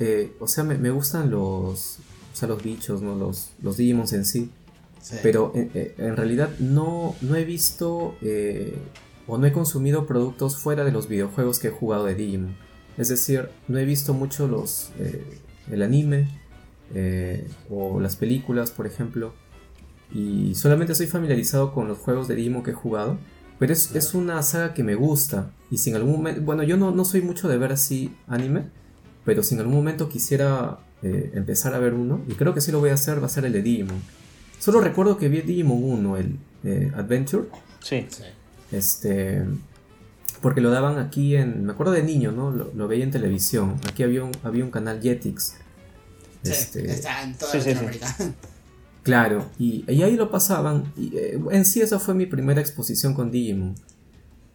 eh, 0.00 0.32
o 0.40 0.46
sea, 0.46 0.64
me, 0.64 0.76
me 0.78 0.90
gustan 0.90 1.30
los. 1.30 1.98
O 2.32 2.36
sea, 2.36 2.48
los 2.48 2.62
bichos, 2.62 3.02
¿no? 3.02 3.14
Los, 3.14 3.50
los 3.62 3.76
Digimons 3.76 4.12
en 4.12 4.24
sí. 4.24 4.50
sí. 5.00 5.16
Pero 5.22 5.52
en, 5.54 5.70
eh, 5.74 5.94
en 5.98 6.16
realidad 6.16 6.50
no, 6.58 7.14
no 7.20 7.36
he 7.36 7.44
visto 7.44 8.16
eh, 8.22 8.76
o 9.26 9.38
no 9.38 9.46
he 9.46 9.52
consumido 9.52 10.06
productos 10.06 10.56
fuera 10.56 10.84
de 10.84 10.92
los 10.92 11.08
videojuegos 11.08 11.58
que 11.58 11.68
he 11.68 11.70
jugado 11.70 12.04
de 12.06 12.14
Digimon. 12.14 12.56
Es 12.98 13.08
decir, 13.08 13.48
no 13.68 13.78
he 13.78 13.84
visto 13.84 14.14
mucho 14.14 14.46
los 14.46 14.90
eh, 14.98 15.24
el 15.70 15.82
anime 15.82 16.28
eh, 16.94 17.48
o 17.70 18.00
las 18.00 18.16
películas, 18.16 18.70
por 18.70 18.86
ejemplo. 18.86 19.34
Y 20.12 20.54
solamente 20.54 20.92
estoy 20.92 21.06
familiarizado 21.06 21.72
con 21.72 21.88
los 21.88 21.98
juegos 21.98 22.28
de 22.28 22.34
Digimon 22.34 22.62
que 22.62 22.72
he 22.72 22.74
jugado. 22.74 23.18
Pero 23.58 23.72
es, 23.72 23.94
es 23.94 24.14
una 24.14 24.42
saga 24.42 24.74
que 24.74 24.82
me 24.82 24.94
gusta. 24.94 25.52
Y 25.70 25.78
si 25.78 25.90
en 25.90 25.96
algún 25.96 26.12
momento... 26.12 26.42
Bueno, 26.42 26.64
yo 26.64 26.76
no, 26.76 26.90
no 26.90 27.04
soy 27.04 27.22
mucho 27.22 27.48
de 27.48 27.56
ver 27.56 27.72
así 27.72 28.14
anime. 28.26 28.64
Pero 29.24 29.42
si 29.42 29.54
en 29.54 29.60
algún 29.60 29.76
momento 29.76 30.08
quisiera 30.08 30.80
eh, 31.02 31.32
empezar 31.34 31.74
a 31.74 31.78
ver 31.78 31.94
uno, 31.94 32.20
y 32.28 32.34
creo 32.34 32.54
que 32.54 32.60
sí 32.60 32.72
lo 32.72 32.80
voy 32.80 32.90
a 32.90 32.94
hacer, 32.94 33.20
va 33.22 33.26
a 33.26 33.28
ser 33.28 33.44
el 33.44 33.52
de 33.52 33.62
Digimon. 33.62 34.00
Solo 34.58 34.80
recuerdo 34.80 35.18
que 35.18 35.28
vi 35.28 35.40
Digimon 35.40 35.82
1, 35.82 36.16
el 36.16 36.36
eh, 36.64 36.92
Adventure. 36.94 37.48
Sí. 37.80 38.06
Sí. 38.08 38.22
Este. 38.70 39.42
Porque 40.40 40.60
lo 40.60 40.70
daban 40.70 40.98
aquí 40.98 41.36
en. 41.36 41.66
Me 41.66 41.72
acuerdo 41.72 41.92
de 41.92 42.02
niño, 42.02 42.32
¿no? 42.32 42.50
Lo, 42.50 42.72
lo 42.74 42.88
veía 42.88 43.04
en 43.04 43.10
televisión. 43.10 43.76
Aquí 43.88 44.02
había 44.02 44.24
un, 44.24 44.32
había 44.42 44.64
un 44.64 44.70
canal 44.70 45.00
Jetix. 45.00 45.54
Sí, 46.42 46.50
Este, 46.50 46.90
está 46.90 47.22
en 47.22 47.34
toda 47.36 47.52
sí, 47.52 47.58
sí, 47.60 47.64
sí. 47.64 47.68
Latinoamérica. 47.74 48.16
Claro, 49.02 49.50
y, 49.58 49.84
y 49.88 50.02
ahí 50.04 50.14
lo 50.16 50.30
pasaban. 50.30 50.92
Y, 50.96 51.16
eh, 51.16 51.40
en 51.50 51.64
sí, 51.64 51.80
esa 51.80 51.98
fue 51.98 52.14
mi 52.14 52.26
primera 52.26 52.60
exposición 52.60 53.14
con 53.14 53.32
Digimon. 53.32 53.74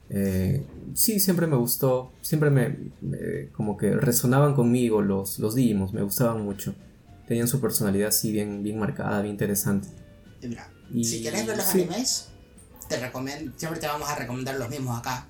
Eh, 0.09 0.65
sí, 0.93 1.19
siempre 1.19 1.47
me 1.47 1.55
gustó. 1.57 2.13
Siempre 2.21 2.49
me, 2.49 2.77
me- 3.01 3.49
como 3.51 3.77
que 3.77 3.91
resonaban 3.91 4.53
conmigo 4.55 5.01
los, 5.01 5.39
los 5.39 5.55
Digimons, 5.55 5.93
me 5.93 6.01
gustaban 6.01 6.43
mucho. 6.43 6.73
Tenían 7.27 7.47
su 7.47 7.59
personalidad 7.59 8.09
así 8.09 8.31
bien, 8.31 8.63
bien 8.63 8.79
marcada, 8.79 9.21
bien 9.21 9.33
interesante. 9.33 9.87
Mira, 10.41 10.69
Y- 10.93 11.03
si 11.03 11.21
querés 11.21 11.45
ver 11.45 11.57
los 11.57 11.65
sí. 11.65 11.81
animes, 11.81 12.27
te 12.87 12.97
recomiendo, 12.99 13.51
siempre 13.57 13.79
te 13.81 13.87
vamos 13.87 14.07
a 14.09 14.15
recomendar 14.15 14.57
los 14.57 14.69
mismos 14.69 14.97
acá. 14.97 15.25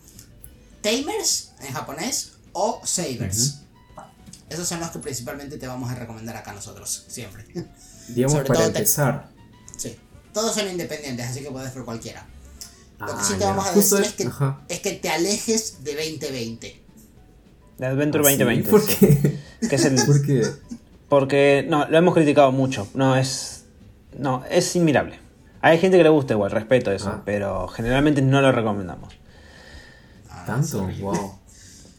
Tamers 0.81 1.53
en 1.61 1.73
japonés 1.73 2.33
o 2.53 2.81
Sabers. 2.83 3.61
Esos 4.49 4.67
son 4.67 4.79
los 4.79 4.91
que 4.91 4.99
principalmente 4.99 5.57
te 5.57 5.67
vamos 5.67 5.89
a 5.91 5.95
recomendar 5.95 6.37
acá 6.37 6.53
nosotros, 6.53 7.05
siempre. 7.07 7.45
Digamos, 8.09 8.33
Sobre 8.33 8.47
para 8.47 8.59
te- 8.61 8.65
empezar. 8.67 9.29
sí. 9.75 9.97
Todos 10.33 10.53
son 10.55 10.69
independientes, 10.69 11.25
así 11.25 11.41
que 11.41 11.49
puedes 11.49 11.73
ver 11.73 11.83
cualquiera. 11.83 12.25
Lo 12.99 13.05
que 13.07 13.13
Ah, 13.15 13.23
sí 13.23 13.33
te 13.33 13.39
ya. 13.39 13.47
vamos 13.49 13.67
a 13.67 13.73
Justo 13.73 13.95
decir 13.97 14.27
es 14.27 14.33
que, 14.33 14.73
es 14.73 14.79
que 14.79 14.91
te 14.93 15.09
alejes 15.09 15.83
de 15.83 15.93
2020. 15.95 16.81
De 17.77 17.85
Adventure 17.85 18.23
Ah, 18.25 18.31
sí, 18.31 18.37
2020. 18.37 18.69
¿Por 18.71 18.81
sí. 18.81 18.95
qué? 18.99 19.39
Que 19.69 19.75
es 19.75 19.85
el, 19.85 19.95
¿Por 20.05 20.25
qué? 20.25 20.43
porque, 21.09 21.65
no, 21.69 21.87
lo 21.87 21.97
hemos 21.97 22.13
criticado 22.15 22.51
mucho. 22.51 22.87
No, 22.95 23.15
es. 23.15 23.65
No, 24.17 24.43
es 24.49 24.75
inmirable. 24.75 25.19
Hay 25.61 25.77
gente 25.79 25.97
que 25.97 26.03
le 26.03 26.09
gusta 26.09 26.33
igual, 26.33 26.49
respeto 26.51 26.91
eso, 26.91 27.09
Ah. 27.09 27.21
pero 27.25 27.67
generalmente 27.67 28.21
no 28.21 28.41
lo 28.41 28.51
recomendamos. 28.51 29.13
Ah, 30.29 30.43
Tanto, 30.47 30.83
horrible. 30.83 31.03
wow. 31.03 31.33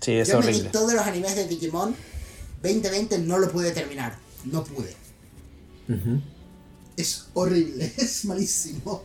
Sí, 0.01 0.13
es 0.15 0.29
Yo 0.29 0.35
me 0.41 0.47
vi 0.47 0.53
horrible. 0.53 0.71
todos 0.71 0.93
los 0.95 1.07
animes 1.07 1.37
de 1.37 1.47
Digimon. 1.47 1.95
2020 2.63 3.19
no 3.19 3.39
lo 3.39 3.51
pude 3.51 3.71
terminar. 3.73 4.17
No 4.45 4.65
pude. 4.65 4.95
Es 6.97 7.29
horrible, 7.35 7.93
es 7.97 8.25
malísimo. 8.25 9.03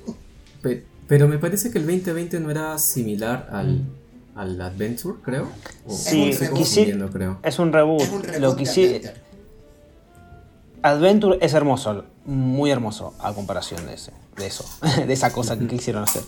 Pe- 0.62 0.84
Pero 1.08 1.28
me 1.28 1.38
parece 1.38 1.72
que 1.72 1.78
el 1.80 1.86
2020 1.86 2.40
no 2.40 2.50
era 2.50 2.78
similar 2.80 3.48
al, 3.52 3.82
al 4.36 4.60
Adventure, 4.62 5.18
creo. 5.22 5.48
O- 5.86 5.92
Sí, 5.94 6.30
estoy 6.30 6.48
confundiendo, 6.50 7.10
creo. 7.10 7.40
Es 7.44 7.60
un 7.60 7.74
reboot. 7.74 8.02
Es 8.02 8.10
un 8.10 8.24
reboot 8.24 8.42
lo 8.42 8.56
que 8.56 8.66
sí- 8.66 9.02
Adventure. 10.82 11.38
Es 11.42 11.54
hermoso, 11.54 12.06
muy 12.26 12.72
hermoso 12.72 13.14
a 13.20 13.34
comparación 13.34 13.86
de, 13.86 13.94
ese, 13.96 14.12
de 14.38 14.48
eso, 14.48 14.66
de 15.08 15.12
esa 15.14 15.32
cosa 15.32 15.58
que 15.58 15.68
quisieron 15.68 16.04
hacer. 16.04 16.24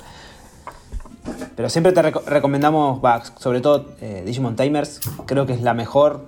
Pero 1.56 1.70
siempre 1.70 1.92
te 1.94 2.02
reco- 2.02 2.24
recomendamos, 2.26 3.04
va, 3.04 3.24
sobre 3.40 3.62
todo 3.62 3.96
eh, 4.02 4.24
Digimon 4.26 4.56
Tamers, 4.56 5.00
creo 5.26 5.46
que 5.46 5.54
es 5.54 5.62
la 5.62 5.74
mejor, 5.74 6.26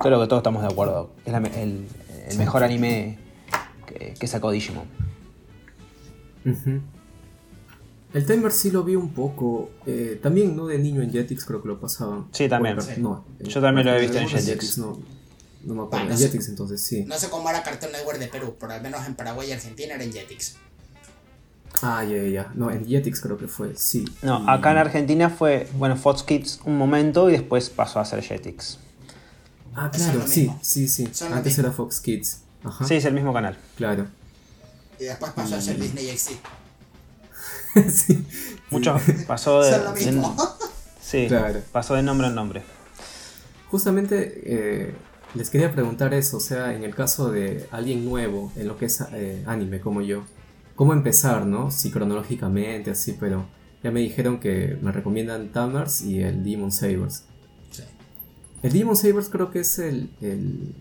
creo 0.00 0.20
que 0.20 0.26
todos 0.26 0.40
estamos 0.40 0.62
de 0.62 0.68
acuerdo, 0.68 1.10
es 1.24 1.32
la 1.32 1.38
el, 1.38 1.86
el 2.28 2.38
mejor 2.38 2.62
anime 2.64 3.18
que, 3.86 4.14
que 4.18 4.26
sacó 4.26 4.50
Digimon. 4.50 4.84
Ujú. 6.46 6.80
El 8.12 8.26
timer 8.26 8.50
sí 8.52 8.70
lo 8.70 8.82
vi 8.82 8.96
un 8.96 9.10
poco. 9.12 9.70
eh, 9.86 10.18
también, 10.22 10.56
¿no? 10.56 10.66
De 10.66 10.78
niño 10.78 11.00
en 11.02 11.12
Jetix 11.12 11.44
creo 11.44 11.62
que 11.62 11.68
lo 11.68 11.80
pasaban. 11.80 12.26
Sí, 12.32 12.48
también. 12.48 12.76
Bueno, 12.76 13.24
No, 13.38 13.46
Yo 13.46 13.60
también 13.60 13.86
lo 13.86 13.94
he 13.94 14.00
visto 14.00 14.18
en 14.18 14.28
Jetix. 14.28 14.78
No, 14.78 14.98
no 15.64 15.74
me 15.74 15.82
acuerdo. 15.82 15.88
Bueno, 16.06 16.10
en. 16.12 16.18
Jetix 16.18 16.48
entonces 16.48 16.80
sí. 16.80 17.04
No 17.04 17.16
sé 17.18 17.28
cómo 17.28 17.48
era 17.48 17.62
Cartoon 17.62 17.92
Network 17.92 18.18
de 18.18 18.26
Perú, 18.28 18.56
pero 18.58 18.72
al 18.72 18.82
menos 18.82 19.06
en 19.06 19.14
Paraguay 19.14 19.48
y 19.50 19.52
Argentina 19.52 19.94
era 19.94 20.02
en 20.04 20.12
Jetix. 20.12 20.56
Ah, 21.82 22.04
ya, 22.04 22.16
ya, 22.16 22.28
ya. 22.28 22.52
No, 22.56 22.70
en 22.70 22.84
Jetix 22.84 23.20
creo 23.20 23.38
que 23.38 23.46
fue, 23.46 23.76
sí. 23.76 24.04
No, 24.22 24.40
Y- 24.40 24.50
acá 24.50 24.72
en 24.72 24.78
Argentina 24.78 25.30
fue, 25.30 25.68
bueno, 25.74 25.96
Fox 25.96 26.22
Kids 26.24 26.60
un 26.64 26.76
momento 26.76 27.28
y 27.30 27.32
después 27.32 27.70
pasó 27.70 28.00
a 28.00 28.04
ser 28.04 28.22
Jetix. 28.22 28.78
Ah, 29.74 29.88
claro, 29.92 30.26
sí, 30.26 30.50
sí, 30.62 30.88
sí. 30.88 31.08
Son 31.12 31.32
Antes 31.32 31.56
era 31.58 31.70
Fox 31.70 32.00
Kids. 32.00 32.40
Ajá. 32.64 32.84
Sí, 32.84 32.94
es 32.96 33.04
el 33.04 33.14
mismo 33.14 33.32
canal. 33.32 33.56
Claro. 33.76 34.06
Y 34.98 35.04
después 35.04 35.30
pasó 35.32 35.54
a 35.56 35.60
ser. 35.60 35.78
Disney 35.80 36.08
XD. 36.14 36.32
sí. 37.92 38.24
Mucho, 38.70 38.96
pasó 39.26 39.62
de, 39.62 39.70
de- 39.70 40.22
sí, 41.00 41.26
Claro. 41.28 41.60
pasó 41.72 41.94
de 41.94 42.02
nombre 42.02 42.28
en 42.28 42.34
nombre. 42.34 42.62
Justamente 43.70 44.40
eh, 44.44 44.94
les 45.34 45.50
quería 45.50 45.72
preguntar 45.72 46.12
eso, 46.14 46.38
o 46.38 46.40
sea, 46.40 46.74
en 46.74 46.82
el 46.84 46.94
caso 46.94 47.30
de 47.30 47.66
alguien 47.70 48.04
nuevo 48.04 48.52
en 48.56 48.66
lo 48.68 48.76
que 48.76 48.86
es 48.86 49.00
eh, 49.12 49.42
anime 49.46 49.80
como 49.80 50.02
yo, 50.02 50.24
¿cómo 50.74 50.92
empezar, 50.92 51.46
no? 51.46 51.70
Si 51.70 51.90
cronológicamente, 51.90 52.90
así, 52.90 53.16
pero 53.18 53.46
ya 53.82 53.90
me 53.90 54.00
dijeron 54.00 54.40
que 54.40 54.76
me 54.82 54.92
recomiendan 54.92 55.50
Tamers 55.52 56.02
y 56.02 56.20
el 56.22 56.42
Demon 56.44 56.72
Sabers. 56.72 57.24
Sí. 57.70 57.82
El 58.62 58.72
Demon 58.72 58.96
Sabers 58.96 59.28
creo 59.28 59.50
que 59.50 59.60
es 59.60 59.78
el... 59.78 60.10
el... 60.20 60.74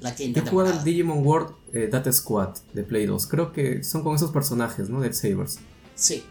La 0.00 0.14
quinta 0.14 0.40
he 0.40 0.46
jugado 0.48 0.72
el. 0.72 0.82
Digimon 0.82 1.24
World 1.24 1.54
eh, 1.72 1.88
Data 1.90 2.12
Squad 2.12 2.56
de 2.72 2.82
Play 2.82 3.06
2, 3.06 3.26
creo 3.28 3.52
que 3.52 3.84
son 3.84 4.02
con 4.02 4.16
esos 4.16 4.32
personajes, 4.32 4.88
¿no? 4.90 5.00
Del 5.00 5.14
Sabers. 5.14 5.58
Sí. 5.94 6.24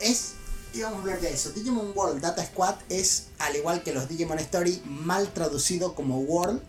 Es. 0.00 0.32
Íbamos 0.72 0.98
a 0.98 1.00
hablar 1.02 1.20
de 1.20 1.32
eso. 1.32 1.50
Digimon 1.52 1.92
World 1.94 2.20
Data 2.20 2.44
Squad 2.44 2.74
es, 2.88 3.28
al 3.38 3.54
igual 3.54 3.82
que 3.84 3.92
los 3.94 4.08
Digimon 4.08 4.38
Story, 4.40 4.82
mal 4.84 5.32
traducido 5.32 5.94
como 5.94 6.18
World, 6.18 6.60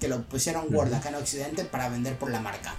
que 0.00 0.08
lo 0.08 0.22
pusieron 0.28 0.72
World 0.74 0.92
acá 0.94 1.08
en 1.08 1.14
Occidente 1.14 1.64
para 1.64 1.88
vender 1.88 2.18
por 2.18 2.30
la 2.30 2.40
marca. 2.40 2.74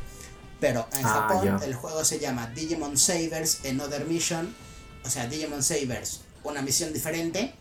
Pero 0.60 0.88
en 0.93 1.06
Ah, 1.06 1.27
Japón 1.30 1.60
el 1.64 1.73
juego 1.73 2.06
se 2.06 2.19
llama 2.19 2.47
Digimon 2.52 2.97
Savers 2.97 3.60
Another 3.68 4.06
Mission. 4.06 4.53
O 5.03 5.10
sea, 5.10 5.27
Digimon 5.27 5.64
Savers, 5.64 6.22
una 6.43 6.61
misión 6.61 6.93
diferente. 6.93 7.56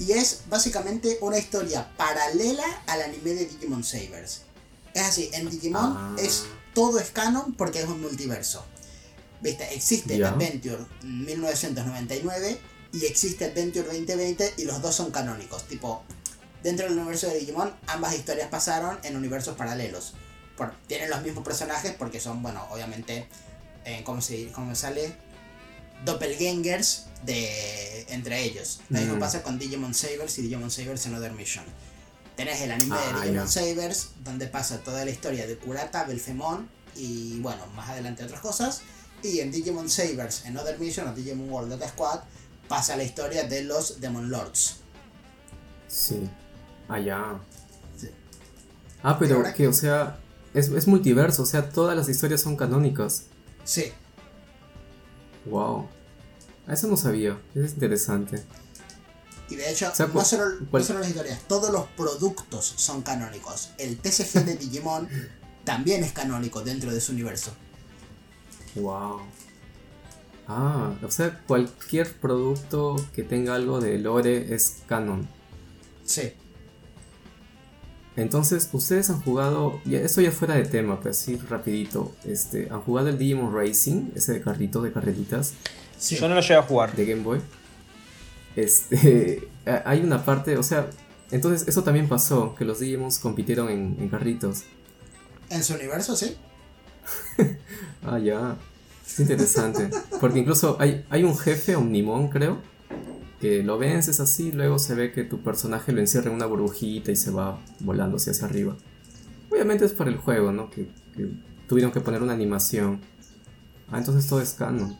Y 0.00 0.12
es 0.12 0.42
básicamente 0.48 1.18
una 1.20 1.38
historia 1.38 1.88
paralela 1.96 2.64
al 2.86 3.02
anime 3.02 3.34
de 3.34 3.46
Digimon 3.46 3.84
Savers. 3.84 4.40
Es 4.94 5.02
así, 5.02 5.30
en 5.34 5.48
Digimon 5.50 5.94
Ah. 5.96 6.16
es 6.18 6.44
todo 6.74 6.98
es 6.98 7.10
canon 7.10 7.52
porque 7.54 7.80
es 7.80 7.84
un 7.86 8.00
multiverso. 8.00 8.64
Viste, 9.40 9.74
existe 9.74 10.18
Ya. 10.18 10.28
Adventure 10.28 10.84
1999 11.02 12.58
y 12.92 13.06
existe 13.06 13.44
Adventure 13.46 13.86
2020 13.86 14.54
y 14.58 14.64
los 14.64 14.82
dos 14.82 14.94
son 14.94 15.10
canónicos. 15.10 15.64
Tipo, 15.68 16.02
dentro 16.62 16.86
del 16.88 16.98
universo 16.98 17.28
de 17.28 17.38
Digimon 17.38 17.72
ambas 17.86 18.14
historias 18.14 18.48
pasaron 18.48 18.98
en 19.02 19.16
universos 19.16 19.56
paralelos. 19.56 20.14
Por- 20.56 20.74
tienen 20.86 21.08
los 21.10 21.22
mismos 21.22 21.44
personajes 21.44 21.94
porque 21.98 22.20
son, 22.20 22.42
bueno, 22.42 22.66
obviamente, 22.70 23.26
eh, 23.84 24.02
¿cómo, 24.04 24.20
se, 24.20 24.48
¿cómo 24.52 24.74
sale? 24.74 25.14
Doppelgangers 26.04 27.06
de 27.24 28.02
entre 28.08 28.42
ellos. 28.42 28.80
Lo 28.88 28.98
mismo 28.98 29.16
Mm. 29.16 29.20
pasa 29.20 29.42
con 29.42 29.58
Digimon 29.58 29.94
Sabers 29.94 30.38
y 30.38 30.42
Digimon 30.42 30.70
Sabers 30.70 31.06
Another 31.06 31.32
Mission. 31.32 31.64
Tenés 32.36 32.60
el 32.62 32.70
anime 32.72 32.96
Ah, 32.98 33.06
de 33.14 33.20
Digimon 33.20 33.46
ya. 33.46 33.52
Sabers, 33.52 34.08
donde 34.24 34.46
pasa 34.46 34.78
toda 34.78 35.04
la 35.04 35.10
historia 35.10 35.46
de 35.46 35.56
Kurata, 35.58 36.04
Belfemon 36.04 36.68
y 36.96 37.38
bueno, 37.40 37.66
más 37.68 37.90
adelante 37.90 38.24
otras 38.24 38.40
cosas. 38.40 38.80
Y 39.22 39.40
en 39.40 39.50
Digimon 39.50 39.88
Sabers 39.88 40.44
Another 40.46 40.78
Mission 40.78 41.08
o 41.08 41.14
Digimon 41.14 41.50
World 41.50 41.70
Data 41.70 41.88
Squad 41.88 42.20
pasa 42.68 42.96
la 42.96 43.04
historia 43.04 43.44
de 43.44 43.64
los 43.64 44.00
Demon 44.00 44.30
Lords. 44.30 44.76
Sí. 45.88 46.28
Allá. 46.88 47.38
Sí. 47.96 48.08
Ah, 49.02 49.18
Pero 49.18 49.42
que, 49.54 49.68
o 49.68 49.72
sea, 49.72 50.18
es, 50.54 50.68
es 50.68 50.86
multiverso, 50.86 51.42
o 51.42 51.46
sea, 51.46 51.68
todas 51.68 51.96
las 51.96 52.08
historias 52.08 52.40
son 52.40 52.56
canónicas. 52.56 53.24
Sí, 53.64 53.92
Wow. 55.46 55.88
Eso 56.68 56.86
no 56.86 56.96
sabía, 56.96 57.40
es 57.54 57.72
interesante. 57.72 58.42
Y 59.48 59.56
de 59.56 59.70
hecho, 59.70 59.88
O 59.90 59.94
sea, 59.94 60.06
no, 60.06 60.24
solo, 60.24 60.44
no 60.70 60.80
solo 60.84 61.00
las 61.00 61.08
historias, 61.08 61.40
todos 61.48 61.72
los 61.72 61.86
productos 61.88 62.74
son 62.76 63.02
canónicos. 63.02 63.70
El 63.78 63.98
TCG 63.98 64.44
de 64.44 64.56
Digimon 64.56 65.08
también 65.64 66.04
es 66.04 66.12
canónico 66.12 66.62
dentro 66.62 66.92
de 66.92 67.00
su 67.00 67.12
universo. 67.12 67.52
Wow. 68.74 69.20
Ah, 70.48 70.92
o 71.02 71.10
sea, 71.10 71.40
cualquier 71.46 72.12
producto 72.12 72.96
que 73.14 73.22
tenga 73.22 73.54
algo 73.54 73.80
de 73.80 73.98
lore 73.98 74.52
es 74.52 74.82
canon. 74.86 75.28
Sí. 76.04 76.32
Entonces, 78.16 78.68
ustedes 78.72 79.10
han 79.10 79.20
jugado, 79.20 79.80
ya, 79.84 80.00
esto 80.00 80.20
ya 80.20 80.32
fuera 80.32 80.56
de 80.56 80.64
tema, 80.64 80.98
pero 80.98 81.10
así 81.10 81.36
rapidito, 81.36 82.12
este, 82.24 82.68
¿han 82.70 82.80
jugado 82.80 83.08
el 83.08 83.18
Digimon 83.18 83.54
Racing, 83.54 84.10
ese 84.16 84.32
de 84.32 84.42
carrito 84.42 84.82
de 84.82 84.92
carreritas 84.92 85.54
sí. 85.96 86.16
Yo 86.16 86.28
no 86.28 86.34
lo 86.34 86.40
llevo 86.40 86.60
a 86.60 86.64
jugar. 86.64 86.96
de 86.96 87.06
Game 87.06 87.22
Boy? 87.22 87.40
Este, 88.56 89.48
hay 89.84 90.00
una 90.00 90.24
parte, 90.24 90.58
o 90.58 90.62
sea, 90.64 90.90
entonces 91.30 91.68
eso 91.68 91.84
también 91.84 92.08
pasó, 92.08 92.56
que 92.56 92.64
los 92.64 92.80
Digimons 92.80 93.20
compitieron 93.20 93.68
en, 93.68 93.96
en 94.00 94.08
carritos. 94.08 94.64
En 95.48 95.62
su 95.62 95.74
universo, 95.74 96.16
sí. 96.16 96.36
Ah, 98.02 98.18
ya. 98.18 98.56
Es 99.06 99.20
interesante. 99.20 99.90
Porque 100.20 100.38
incluso 100.38 100.76
hay, 100.80 101.04
hay 101.10 101.24
un 101.24 101.36
jefe, 101.36 101.76
Omnimon, 101.76 102.28
creo, 102.28 102.58
que 103.40 103.62
lo 103.62 103.78
vences 103.78 104.20
así, 104.20 104.52
luego 104.52 104.78
se 104.78 104.94
ve 104.94 105.12
que 105.12 105.24
tu 105.24 105.42
personaje 105.42 105.92
lo 105.92 106.00
encierra 106.00 106.28
en 106.28 106.36
una 106.36 106.46
burbujita 106.46 107.10
y 107.10 107.16
se 107.16 107.30
va 107.30 107.60
volando 107.80 108.16
hacia, 108.16 108.32
hacia 108.32 108.46
arriba. 108.46 108.76
Obviamente 109.50 109.84
es 109.84 109.92
por 109.92 110.08
el 110.08 110.16
juego, 110.16 110.52
¿no? 110.52 110.70
Que, 110.70 110.88
que 111.16 111.28
tuvieron 111.68 111.92
que 111.92 112.00
poner 112.00 112.22
una 112.22 112.32
animación. 112.32 113.00
Ah, 113.90 113.98
entonces 113.98 114.28
todo 114.28 114.40
es 114.40 114.52
canon. 114.52 114.96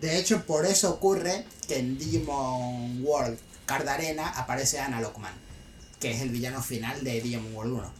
De 0.00 0.18
hecho, 0.18 0.44
por 0.44 0.66
eso 0.66 0.90
ocurre 0.90 1.46
que 1.68 1.78
en 1.78 1.96
Digimon 1.96 3.04
World 3.04 3.38
Card 3.66 3.86
Arena 3.88 4.28
aparece 4.30 4.80
Analogman, 4.80 5.32
que 6.00 6.10
es 6.10 6.20
el 6.20 6.30
villano 6.30 6.60
final 6.60 7.02
de 7.04 7.20
Digimon 7.20 7.54
World 7.54 7.72
1. 7.74 7.92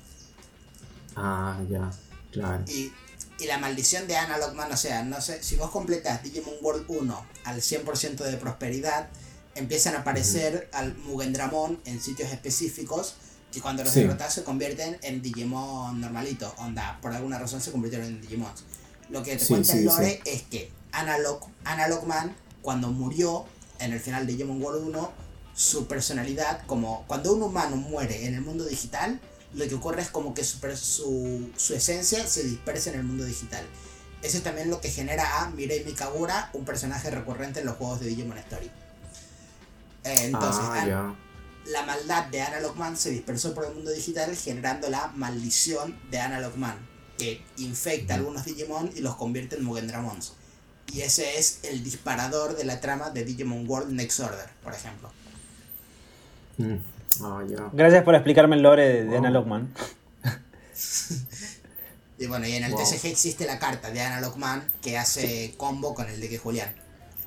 Ah, 1.14 1.60
ya, 1.70 1.90
claro. 2.32 2.64
Y, 2.66 2.92
y 3.38 3.46
la 3.46 3.58
maldición 3.58 4.06
de 4.08 4.16
Analogman, 4.16 4.70
o 4.72 4.76
sea, 4.76 5.04
no 5.04 5.20
sé, 5.20 5.42
si 5.42 5.56
vos 5.56 5.70
completas 5.70 6.22
Digimon 6.22 6.54
World 6.60 6.84
1 6.88 7.26
al 7.44 7.60
100% 7.60 8.16
de 8.24 8.36
prosperidad, 8.36 9.08
empiezan 9.54 9.94
a 9.94 9.98
aparecer 10.00 10.68
al 10.72 10.96
Mugendramon 10.96 11.80
en 11.84 12.00
sitios 12.00 12.30
específicos 12.30 13.14
que 13.52 13.60
cuando 13.60 13.84
los 13.84 13.92
Sí. 13.92 14.00
derrotas 14.00 14.32
se 14.32 14.44
convierten 14.44 14.98
en 15.02 15.20
Digimon 15.22 16.00
normalitos, 16.00 16.52
onda, 16.56 16.98
por 17.02 17.12
alguna 17.12 17.38
razón 17.38 17.60
se 17.60 17.70
convirtieron 17.70 18.06
en 18.08 18.20
Digimons. 18.20 18.64
Lo 19.10 19.22
que 19.22 19.36
te 19.36 19.44
Sí, 19.44 19.48
cuenta 19.52 19.72
el 19.74 19.78
sí, 19.80 19.84
lore 19.84 20.20
es 20.24 20.42
que 20.42 20.70
Analog, 20.92 21.46
Analogman, 21.64 22.34
cuando 22.62 22.88
murió 22.90 23.44
en 23.78 23.92
el 23.92 24.00
final 24.00 24.26
de 24.26 24.32
Digimon 24.32 24.62
World 24.62 24.86
1, 24.88 25.12
su 25.54 25.86
personalidad, 25.86 26.64
como 26.66 27.04
cuando 27.06 27.34
un 27.34 27.42
humano 27.42 27.76
muere 27.76 28.26
en 28.26 28.34
el 28.34 28.40
mundo 28.40 28.64
digital, 28.64 29.20
lo 29.54 29.68
que 29.68 29.74
ocurre 29.74 30.02
es 30.02 30.08
como 30.08 30.34
que 30.34 30.44
su, 30.44 30.58
su, 30.76 31.50
su 31.56 31.74
esencia 31.74 32.26
se 32.26 32.42
dispersa 32.44 32.90
en 32.90 33.00
el 33.00 33.04
mundo 33.04 33.24
digital. 33.24 33.64
Eso 34.22 34.36
es 34.38 34.42
también 34.42 34.70
lo 34.70 34.80
que 34.80 34.88
genera 34.88 35.42
a 35.42 35.50
Mirei 35.50 35.84
Mikagura, 35.84 36.50
un 36.52 36.64
personaje 36.64 37.10
recurrente 37.10 37.60
en 37.60 37.66
los 37.66 37.76
juegos 37.76 38.00
de 38.00 38.06
Digimon 38.06 38.38
Story. 38.38 38.70
Entonces, 40.04 40.64
ah, 40.64 41.14
la 41.66 41.82
maldad 41.84 42.26
de 42.26 42.40
Analog 42.40 42.76
Man 42.76 42.96
se 42.96 43.10
dispersó 43.10 43.54
por 43.54 43.66
el 43.66 43.74
mundo 43.74 43.90
digital 43.90 44.34
generando 44.36 44.88
la 44.90 45.08
maldición 45.16 45.98
de 46.10 46.18
Analog 46.18 46.56
Man, 46.56 46.76
que 47.18 47.42
infecta 47.56 48.14
a 48.14 48.16
algunos 48.18 48.44
Digimon 48.44 48.90
y 48.94 49.00
los 49.00 49.16
convierte 49.16 49.56
en 49.56 49.64
Mugendramons. 49.64 50.34
Y 50.92 51.00
ese 51.00 51.38
es 51.38 51.60
el 51.62 51.82
disparador 51.82 52.56
de 52.56 52.64
la 52.64 52.80
trama 52.80 53.10
de 53.10 53.24
Digimon 53.24 53.68
World 53.68 53.92
Next 53.92 54.20
Order, 54.20 54.48
por 54.62 54.74
ejemplo. 54.74 55.10
Mm, 56.58 56.76
Ya. 57.18 57.70
Gracias 57.72 58.04
por 58.04 58.14
explicarme 58.14 58.56
el 58.56 58.62
lore 58.62 58.86
de, 58.88 59.02
de 59.04 59.08
Wow. 59.08 59.18
Analogman. 59.18 59.72
Y 62.18 62.26
bueno, 62.26 62.46
y 62.46 62.52
en 62.52 62.62
el 62.62 62.70
Wow. 62.72 62.80
TCG 62.84 63.06
existe 63.06 63.46
la 63.46 63.58
carta 63.58 63.90
de 63.90 64.00
Analog 64.00 64.36
Man 64.36 64.62
que 64.80 64.96
hace 64.96 65.54
combo 65.56 65.92
con 65.92 66.08
el 66.08 66.20
de 66.20 66.28
que 66.28 66.38
Julián. 66.38 66.72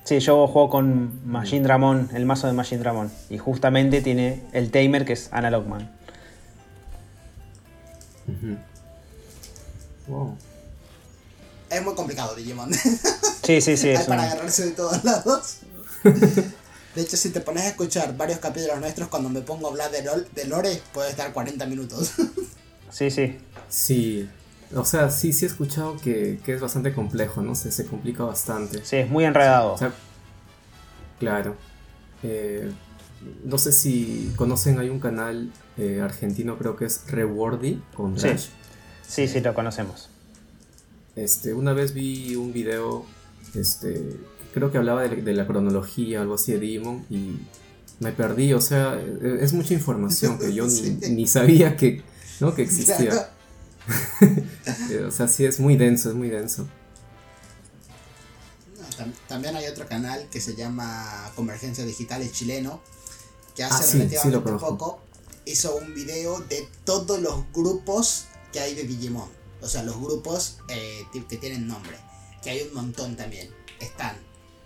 Sí, 0.06 0.20
yo 0.20 0.48
juego 0.48 0.70
con 0.70 1.28
Machine 1.30 1.64
Dramon, 1.64 2.10
el 2.14 2.26
mazo 2.26 2.48
de 2.48 2.54
Machine 2.54 2.80
Dramon. 2.80 3.12
Y 3.30 3.38
justamente 3.38 4.02
tiene 4.02 4.44
el 4.54 4.72
Tamer 4.72 5.04
que 5.04 5.14
es 5.14 5.28
Analogman. 5.34 5.92
Ujú. 8.28 8.58
Wow. 10.08 10.38
Es 11.70 11.84
muy 11.84 11.94
complicado 11.96 12.34
Digimon. 12.36 12.72
Sí, 13.44 13.60
sí, 13.60 13.76
sí. 13.76 13.90
Hay 13.90 13.96
Es 13.96 14.04
para 14.06 14.22
un- 14.24 14.28
agarrarse 14.30 14.66
de 14.68 14.72
todos 14.72 15.04
lados. 15.04 15.58
De 16.96 17.02
hecho, 17.02 17.18
si 17.18 17.30
te 17.30 17.42
pones 17.42 17.64
a 17.64 17.68
escuchar 17.70 18.16
varios 18.16 18.40
capítulos 18.40 18.80
nuestros, 18.80 19.10
cuando 19.10 19.30
me 19.30 19.42
pongo 19.42 19.68
a 19.68 19.72
hablar 19.72 19.92
de, 19.92 20.04
lol- 20.06 20.28
de 20.34 20.46
lore, 20.46 20.82
puede 20.94 21.10
estar 21.10 21.32
40 21.34 21.66
minutos. 21.66 22.12
Sí, 22.92 23.12
sí. 23.12 23.38
Sí. 23.68 24.30
O 24.74 24.86
sea, 24.86 25.10
sí, 25.10 25.34
sí 25.34 25.44
he 25.44 25.48
escuchado 25.50 25.98
que, 25.98 26.40
que 26.46 26.54
es 26.54 26.62
bastante 26.62 26.94
complejo, 26.94 27.42
¿no? 27.42 27.54
Se, 27.54 27.70
se 27.72 27.86
complica 27.86 28.24
bastante. 28.24 28.86
Sí, 28.86 28.96
es 28.98 29.10
muy 29.10 29.26
enredado. 29.26 29.74
O 29.74 29.78
sea, 29.78 29.92
claro. 31.20 31.58
Eh, 32.24 32.72
no 33.44 33.58
sé 33.58 33.74
si 33.74 34.32
conocen, 34.38 34.80
hay 34.80 34.88
un 34.90 35.00
canal 35.02 35.52
eh, 35.78 36.00
argentino, 36.02 36.58
creo 36.58 36.78
que 36.78 36.86
es 36.86 37.02
Rewardy 37.08 37.82
con 37.96 38.18
Sí. 38.18 38.28
Dash. 38.30 38.46
Sí, 39.06 39.28
sí, 39.28 39.42
lo 39.42 39.54
conocemos. 39.54 40.10
Este, 41.18 41.54
una 41.54 41.74
vez 41.74 41.94
vi 41.94 42.36
un 42.38 42.54
video, 42.54 43.06
este, 43.56 44.16
creo 44.56 44.72
que 44.72 44.80
hablaba 44.80 45.04
de, 45.04 45.22
de 45.22 45.34
la 45.34 45.46
cronología, 45.46 46.22
algo 46.22 46.34
así 46.34 46.54
de 46.54 46.60
Digimon, 46.60 47.06
y 47.12 47.36
me 48.00 48.12
perdí, 48.12 48.54
o 48.54 48.62
sea, 48.62 48.96
e- 49.00 49.38
es 49.44 49.54
mucha 49.54 49.76
información 49.76 50.40
que 50.40 50.52
yo 50.54 50.66
ni, 50.66 50.72
Sí. 50.72 50.98
ni 51.12 51.28
sabía 51.28 51.78
que, 51.78 52.02
¿no? 52.40 52.56
que 52.56 52.64
existía. 52.64 53.30
Eh, 54.90 55.04
o 55.08 55.12
sea, 55.12 55.28
sí 55.28 55.46
es 55.46 55.60
muy 55.60 55.78
denso, 55.78 56.10
es 56.10 56.16
muy 56.16 56.28
denso. 56.30 56.68
No, 58.80 58.88
tam- 58.98 59.14
también 59.28 59.56
hay 59.56 59.68
otro 59.68 59.88
canal 59.88 60.28
que 60.32 60.42
se 60.42 60.56
llama 60.56 61.32
Convergencia 61.36 61.86
Digital, 61.86 62.24
es 62.24 62.32
chileno, 62.32 62.82
que 63.56 63.64
hace 63.64 63.76
Ah, 63.76 63.84
sí, 63.84 63.98
relativamente 64.00 64.52
poco 64.54 65.00
hizo 65.46 65.76
un 65.76 65.94
video 65.94 66.40
de 66.50 66.68
todos 66.84 67.20
los 67.22 67.44
grupos 67.54 68.26
que 68.52 68.60
hay 68.60 68.74
de 68.74 68.84
Digimon. 68.84 69.30
O 69.62 69.68
sea, 69.68 69.84
los 69.84 70.00
grupos 70.02 70.58
eh, 70.70 71.04
que 71.30 71.38
tienen 71.38 71.68
nombre, 71.68 71.96
que 72.44 72.50
hay 72.50 72.62
un 72.68 72.74
montón 72.74 73.16
también. 73.16 73.50
Están. 73.80 74.16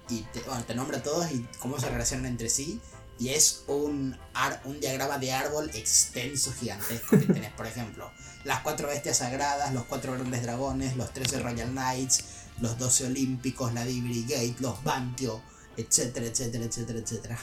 Y 0.10 0.22
te, 0.34 0.42
bueno, 0.42 0.64
te 0.66 0.74
nombra 0.76 1.02
todos 1.04 1.32
y 1.32 1.46
cómo 1.60 1.80
se 1.80 1.90
relacionan 1.90 2.26
entre 2.28 2.50
sí. 2.50 2.82
Y 3.20 3.30
es 3.30 3.64
un, 3.68 4.18
ar- 4.34 4.62
un 4.66 4.80
diagrama 4.80 5.18
de 5.18 5.32
árbol 5.34 5.70
extenso, 5.74 6.54
gigantesco 6.54 7.20
que 7.20 7.26
tenés, 7.26 7.52
por 7.52 7.68
ejemplo, 7.68 8.10
las 8.46 8.62
cuatro 8.62 8.88
bestias 8.88 9.18
sagradas, 9.18 9.74
los 9.74 9.84
cuatro 9.86 10.14
grandes 10.14 10.42
dragones, 10.42 10.96
los 10.96 11.12
13 11.14 11.42
Royal 11.42 11.70
Knights, 11.72 12.24
los 12.62 12.78
12 12.78 13.08
olímpicos, 13.08 13.74
la 13.74 13.84
Divri 13.84 14.24
Gate, 14.24 14.56
los 14.60 14.82
Bantio, 14.86 15.42
etcétera, 15.76 16.28
etcétera, 16.28 16.64
etcétera, 16.66 17.00
etcétera. 17.00 17.40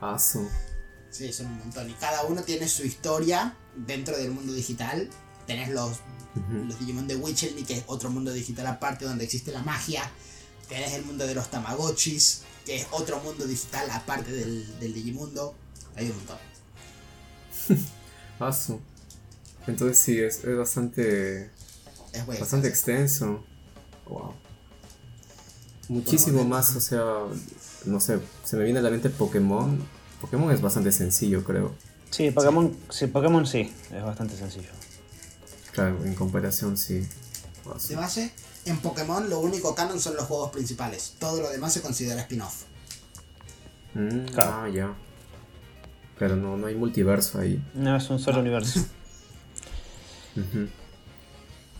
Paso. 0.00 0.46
Sí, 1.10 1.32
son 1.32 1.46
un 1.46 1.58
montón. 1.58 1.88
Y 1.88 1.94
cada 1.94 2.24
uno 2.24 2.42
tiene 2.42 2.68
su 2.68 2.84
historia 2.84 3.56
dentro 3.74 4.16
del 4.16 4.30
mundo 4.30 4.52
digital. 4.52 5.08
Tenés 5.46 5.70
los, 5.70 5.92
Ujú. 6.36 6.64
los 6.66 6.78
Digimon 6.80 7.06
de 7.06 7.16
Witchelny, 7.16 7.62
que 7.64 7.78
es 7.78 7.84
otro 7.86 8.10
mundo 8.10 8.32
digital 8.32 8.66
aparte 8.66 9.04
donde 9.04 9.24
existe 9.24 9.52
la 9.52 9.62
magia. 9.62 10.02
Tenés 10.68 10.92
el 10.94 11.04
mundo 11.04 11.26
de 11.26 11.34
los 11.34 11.50
Tamagotchis, 11.50 12.42
que 12.64 12.76
es 12.76 12.86
otro 12.90 13.20
mundo 13.20 13.46
digital 13.46 13.90
aparte 13.90 14.32
del, 14.32 14.78
del 14.80 14.94
Digimundo. 14.94 15.54
Hay 15.96 16.10
un 16.10 16.16
montón. 16.16 16.38
Paso. 18.38 18.80
Entonces 19.66 19.98
sí, 19.98 20.18
es, 20.18 20.44
es 20.44 20.56
bastante, 20.56 21.50
Es 22.12 22.26
bueno. 22.26 22.40
bastante 22.40 22.68
extenso. 22.68 23.44
Wow. 24.06 24.34
Muchísimo 25.88 26.38
Bueno, 26.38 26.50
más, 26.50 26.74
o 26.76 26.80
sea, 26.80 27.04
no 27.84 28.00
sé, 28.00 28.18
se 28.44 28.56
me 28.56 28.64
viene 28.64 28.78
a 28.78 28.82
la 28.82 28.90
mente 28.90 29.10
Pokémon. 29.10 29.78
Pokémon 30.20 30.50
es 30.50 30.60
bastante 30.60 30.92
sencillo, 30.92 31.44
creo. 31.44 31.74
Sí, 32.10 32.30
Pokémon 32.30 32.76
sí, 32.90 33.06
Pokémon 33.06 33.46
sí, 33.46 33.72
es 33.92 34.02
bastante 34.02 34.36
sencillo. 34.36 34.70
Claro, 35.72 36.04
en 36.04 36.14
comparación 36.14 36.76
sí. 36.76 37.06
Paso. 37.64 37.88
De 37.88 37.96
base, 37.96 38.32
en 38.66 38.78
Pokémon 38.78 39.28
lo 39.28 39.40
único 39.40 39.74
canon 39.74 40.00
son 40.00 40.16
los 40.16 40.24
juegos 40.26 40.50
principales. 40.50 41.14
Todo 41.18 41.40
lo 41.42 41.50
demás 41.50 41.72
se 41.72 41.82
considera 41.82 42.20
spin-off. 42.22 42.62
Mm, 43.94 44.24
Claro. 44.26 44.50
Ah, 44.54 44.68
ya. 44.68 44.94
Pero 46.18 46.36
no, 46.36 46.56
no 46.56 46.66
hay 46.66 46.74
multiverso 46.74 47.38
ahí. 47.40 47.62
No 47.74 47.96
es 47.96 48.08
un 48.10 48.18
solo 48.18 48.40
universo. 48.40 48.80
Ujú. 50.36 50.68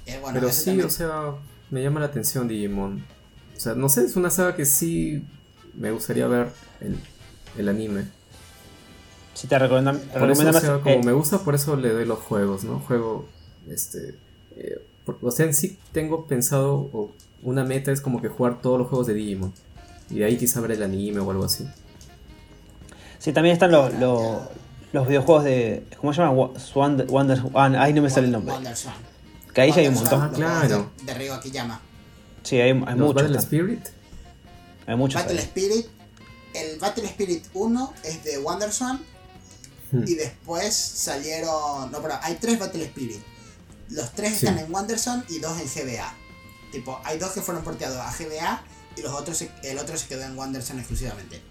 Eh, 0.06 0.18
bueno, 0.20 0.38
Pero 0.40 0.52
sí, 0.52 0.66
también- 0.66 0.86
o 0.86 0.90
sea, 0.90 1.34
me 1.70 1.82
llama 1.82 2.00
la 2.00 2.06
atención 2.06 2.46
Digimon. 2.48 3.04
O 3.56 3.60
sea, 3.60 3.74
no 3.74 3.88
sé, 3.88 4.04
es 4.04 4.16
una 4.16 4.30
saga 4.30 4.54
que 4.56 4.66
sí 4.66 5.24
me 5.74 5.90
gustaría 5.92 6.26
ver 6.26 6.48
el, 6.80 6.98
el 7.56 7.68
anime. 7.68 8.04
Sí, 9.34 9.48
te 9.48 9.58
recomiendo, 9.58 9.92
te 9.96 10.18
Por 10.18 10.30
eso, 10.30 10.42
o 10.42 10.52
más. 10.52 10.60
sea, 10.62 10.74
como 10.80 10.94
eh, 10.96 11.00
me 11.04 11.12
gusta, 11.12 11.38
por 11.38 11.54
eso 11.54 11.74
le 11.76 11.88
doy 11.92 12.04
los 12.04 12.18
juegos, 12.20 12.64
¿no? 12.64 12.78
Juego, 12.80 13.28
este... 13.68 14.16
eh, 14.56 14.80
o 15.06 15.30
sea, 15.30 15.46
en 15.46 15.54
sí 15.54 15.78
tengo 15.92 16.26
pensado, 16.26 16.74
o 16.92 17.12
una 17.42 17.64
meta 17.64 17.92
es 17.92 18.00
como 18.00 18.20
que 18.22 18.28
jugar 18.28 18.60
todos 18.62 18.78
los 18.78 18.88
juegos 18.88 19.06
de 19.06 19.14
Digimon. 19.14 19.52
Y 20.10 20.18
de 20.20 20.24
ahí 20.26 20.36
quizá 20.36 20.60
ver 20.60 20.72
el 20.72 20.82
anime 20.82 21.20
o 21.20 21.30
algo 21.30 21.44
así. 21.44 21.66
Sí, 23.18 23.32
también 23.32 23.54
están 23.54 23.70
los, 23.70 23.92
los, 23.94 24.38
los 24.92 25.08
videojuegos 25.08 25.44
de. 25.44 25.86
¿Cómo 25.98 26.12
se 26.12 26.20
llama? 26.20 26.50
Swan- 26.58 27.06
Wonder. 27.06 27.42
ah, 27.54 27.72
ahí 27.78 27.92
no 27.92 28.02
me 28.02 28.10
sale 28.10 28.26
el 28.26 28.32
nombre. 28.32 28.52
Wonderswan. 28.54 28.94
Que 29.54 29.60
ahí 29.62 29.70
ya 29.72 29.78
hay 29.78 29.88
un 29.88 29.94
montón. 29.94 30.20
Ah, 30.22 30.30
claro. 30.34 30.90
De, 31.04 31.14
Ryo 31.14 31.34
Akiyama. 31.34 31.80
Sí, 32.42 32.56
hay, 32.60 32.70
hay 32.70 32.74
¿Los 32.74 32.96
muchos. 32.96 33.14
Battle 33.14 33.28
están. 33.30 33.42
Spirit? 33.44 33.86
Hay 34.86 34.96
muchos. 34.96 35.22
Battle 35.22 35.38
ahí. 35.38 35.44
Spirit. 35.44 35.86
El 36.54 36.78
Battle 36.78 37.04
Spirit 37.06 37.44
1 37.54 37.94
es 38.04 38.24
de 38.24 38.38
Wonderswan. 38.38 39.00
Hmm. 39.90 40.02
Y 40.06 40.14
después 40.14 40.74
salieron. 40.74 41.90
No, 41.90 42.00
pero 42.02 42.14
hay 42.20 42.34
tres 42.34 42.58
Battle 42.58 42.84
Spirit. 42.84 43.20
Los 43.90 44.12
tres 44.12 44.30
Sí. 44.38 44.46
están 44.46 44.58
en 44.58 44.72
Wonderson 44.72 45.24
y 45.28 45.38
dos 45.38 45.58
en 45.60 45.68
GBA. 45.68 46.12
Tipo, 46.72 47.00
hay 47.04 47.18
dos 47.18 47.32
que 47.32 47.42
fueron 47.42 47.62
porteados 47.62 47.98
a 47.98 48.10
GBA 48.12 48.62
y 48.96 49.02
los 49.02 49.12
otros 49.12 49.36
se- 49.38 49.50
el 49.62 49.78
otro 49.78 49.96
se 49.96 50.06
quedó 50.06 50.22
en 50.22 50.36
Wonderson 50.36 50.78
exclusivamente. 50.78 51.42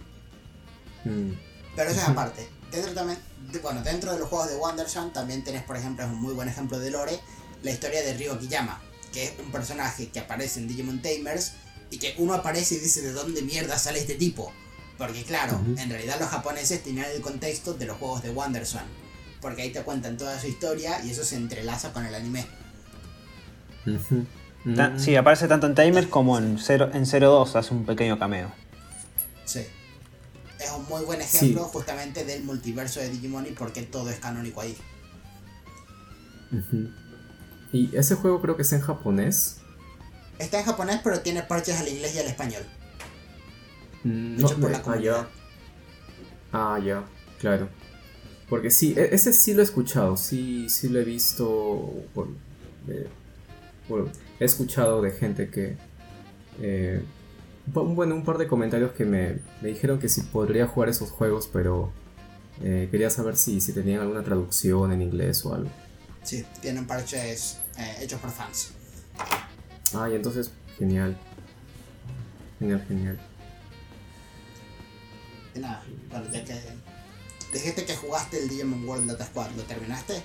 Mm. 1.05 1.31
Pero 1.75 1.89
eso 1.89 1.99
es 2.01 2.07
aparte. 2.07 2.47
Dentro, 2.71 2.93
también, 2.93 3.19
de- 3.51 3.59
bueno, 3.59 3.81
dentro 3.83 4.13
de 4.13 4.19
los 4.19 4.29
juegos 4.29 4.49
de 4.49 4.55
Wonderson 4.57 5.13
también 5.13 5.43
tenés, 5.43 5.63
por 5.63 5.77
ejemplo, 5.77 6.05
es 6.05 6.11
un 6.11 6.21
muy 6.21 6.33
buen 6.33 6.47
ejemplo 6.49 6.79
de 6.79 6.89
lore, 6.91 7.19
la 7.61 7.71
historia 7.71 8.01
de 8.01 8.13
Ryo 8.15 8.39
Kiyama, 8.39 8.81
que 9.11 9.25
es 9.25 9.33
un 9.39 9.51
personaje 9.51 10.09
que 10.09 10.19
aparece 10.19 10.59
en 10.59 10.67
Digimon 10.67 11.01
Tamers 11.01 11.53
y 11.91 11.97
que 11.99 12.15
uno 12.17 12.33
aparece 12.33 12.75
y 12.75 12.79
dice 12.79 13.01
de 13.01 13.11
dónde 13.13 13.41
mierda 13.43 13.77
sale 13.77 13.99
este 13.99 14.15
tipo. 14.15 14.51
Porque 14.97 15.23
claro, 15.23 15.59
en 15.77 15.89
realidad 15.89 16.19
los 16.19 16.29
japoneses 16.29 16.83
tenían 16.83 17.05
el 17.11 17.21
contexto 17.21 17.73
de 17.73 17.85
los 17.85 17.97
juegos 17.97 18.21
de 18.23 18.29
Wonderson. 18.29 18.83
Porque 19.43 19.61
ahí 19.61 19.71
te 19.71 19.83
cuentan 19.83 20.17
toda 20.17 20.39
su 20.39 20.47
historia 20.47 21.03
y 21.05 21.11
eso 21.11 21.23
se 21.23 21.35
entrelaza 21.35 21.93
con 21.93 22.03
el 22.05 22.15
anime. 22.15 22.47
Mm. 23.85 24.97
Sí, 24.97 25.15
aparece 25.17 25.47
tanto 25.49 25.67
en 25.67 25.75
Timers 25.75 26.07
como 26.07 26.37
en 26.39 26.57
0 26.57 26.91
en 26.93 27.03
02 27.05 27.55
hace 27.57 27.73
un 27.73 27.85
pequeño 27.85 28.17
cameo. 28.17 28.49
Sí. 29.45 29.65
Es 30.59 30.71
un 30.71 30.85
muy 30.85 31.03
buen 31.03 31.21
Sí. 31.21 31.35
ejemplo 31.37 31.65
justamente 31.65 32.23
del 32.23 32.43
multiverso 32.45 33.01
de 33.01 33.09
Digimon 33.09 33.45
y 33.45 33.51
por 33.51 33.73
qué 33.73 33.81
todo 33.83 34.09
es 34.09 34.19
canónico 34.19 34.61
ahí. 34.61 34.75
Y 37.73 37.95
ese 37.95 38.15
juego 38.15 38.41
creo 38.41 38.55
que 38.55 38.61
es 38.61 38.71
en 38.71 38.79
japonés. 38.81 39.57
Está 40.39 40.59
en 40.59 40.65
japonés 40.65 41.01
pero 41.03 41.19
tiene 41.19 41.43
parches 41.43 41.77
al 41.79 41.87
inglés 41.89 42.15
y 42.15 42.19
al 42.19 42.27
español. 42.27 42.63
Mm, 44.05 44.39
Hecho 44.39 44.57
por 44.59 44.71
la 44.71 44.77
ah, 44.77 44.81
comunidad. 44.81 45.15
ya. 45.21 45.27
Ah, 46.53 46.79
ya, 46.79 47.03
claro. 47.39 47.67
Porque 48.53 48.69
sí, 48.69 48.93
e- 48.95 49.15
ese 49.15 49.33
sí 49.33 49.55
lo 49.55 49.61
he 49.61 49.63
escuchado, 49.63 50.15
sí, 50.15 50.69
sí 50.69 50.87
lo 50.87 50.99
he 50.99 51.03
visto. 51.03 51.91
eh, 52.87 53.07
he 54.39 54.45
escuchado 54.45 55.01
de 55.01 55.09
gente 55.09 55.49
que. 55.49 55.75
eh, 56.61 57.01
bueno, 57.65 58.13
un 58.13 58.23
par 58.23 58.37
de 58.37 58.45
comentarios 58.45 58.91
que 58.91 59.05
me, 59.05 59.39
me 59.59 59.69
dijeron 59.69 59.97
que 59.97 60.07
sí 60.07 60.21
podría 60.21 60.67
jugar 60.67 60.89
esos 60.89 61.09
juegos, 61.09 61.49
pero 61.51 61.91
eh, 62.61 62.89
quería 62.91 63.09
saber 63.09 63.37
si, 63.37 63.59
si 63.59 63.73
tenían 63.73 64.01
alguna 64.01 64.21
traducción 64.23 64.91
en 64.91 65.01
inglés 65.01 65.43
o 65.47 65.55
algo. 65.55 65.71
Sí, 66.21 66.45
tienen 66.61 66.85
parches 66.85 67.57
hechos 67.99 68.21
por 68.21 68.29
fans. 68.29 68.69
Ah, 69.95 70.07
y 70.11 70.13
entonces, 70.13 70.51
genial. 70.77 71.17
Genial, 72.59 72.85
genial. 72.87 73.19
Y 75.55 75.59
nada, 75.59 75.83
bueno, 76.11 76.27
ya 76.31 76.45
que. 76.45 76.82
Dijiste 77.53 77.85
que 77.85 77.95
jugaste 77.95 78.39
el 78.41 78.49
Digimon 78.49 78.87
World 78.87 79.11
Data 79.11 79.25
Squad, 79.25 79.51
¿lo 79.55 79.63
terminaste? 79.63 80.23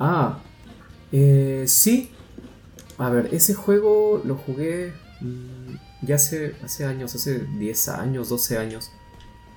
Ah, 0.00 0.40
eh, 1.12 1.64
sí. 1.66 2.10
A 2.96 3.10
ver, 3.10 3.28
ese 3.32 3.54
juego 3.54 4.22
lo 4.24 4.36
jugué 4.36 4.92
mm, 5.20 5.74
ya 6.02 6.16
hace, 6.16 6.56
hace 6.62 6.86
años, 6.86 7.14
hace 7.14 7.40
10 7.40 7.88
años, 7.88 8.28
12 8.30 8.58
años. 8.58 8.90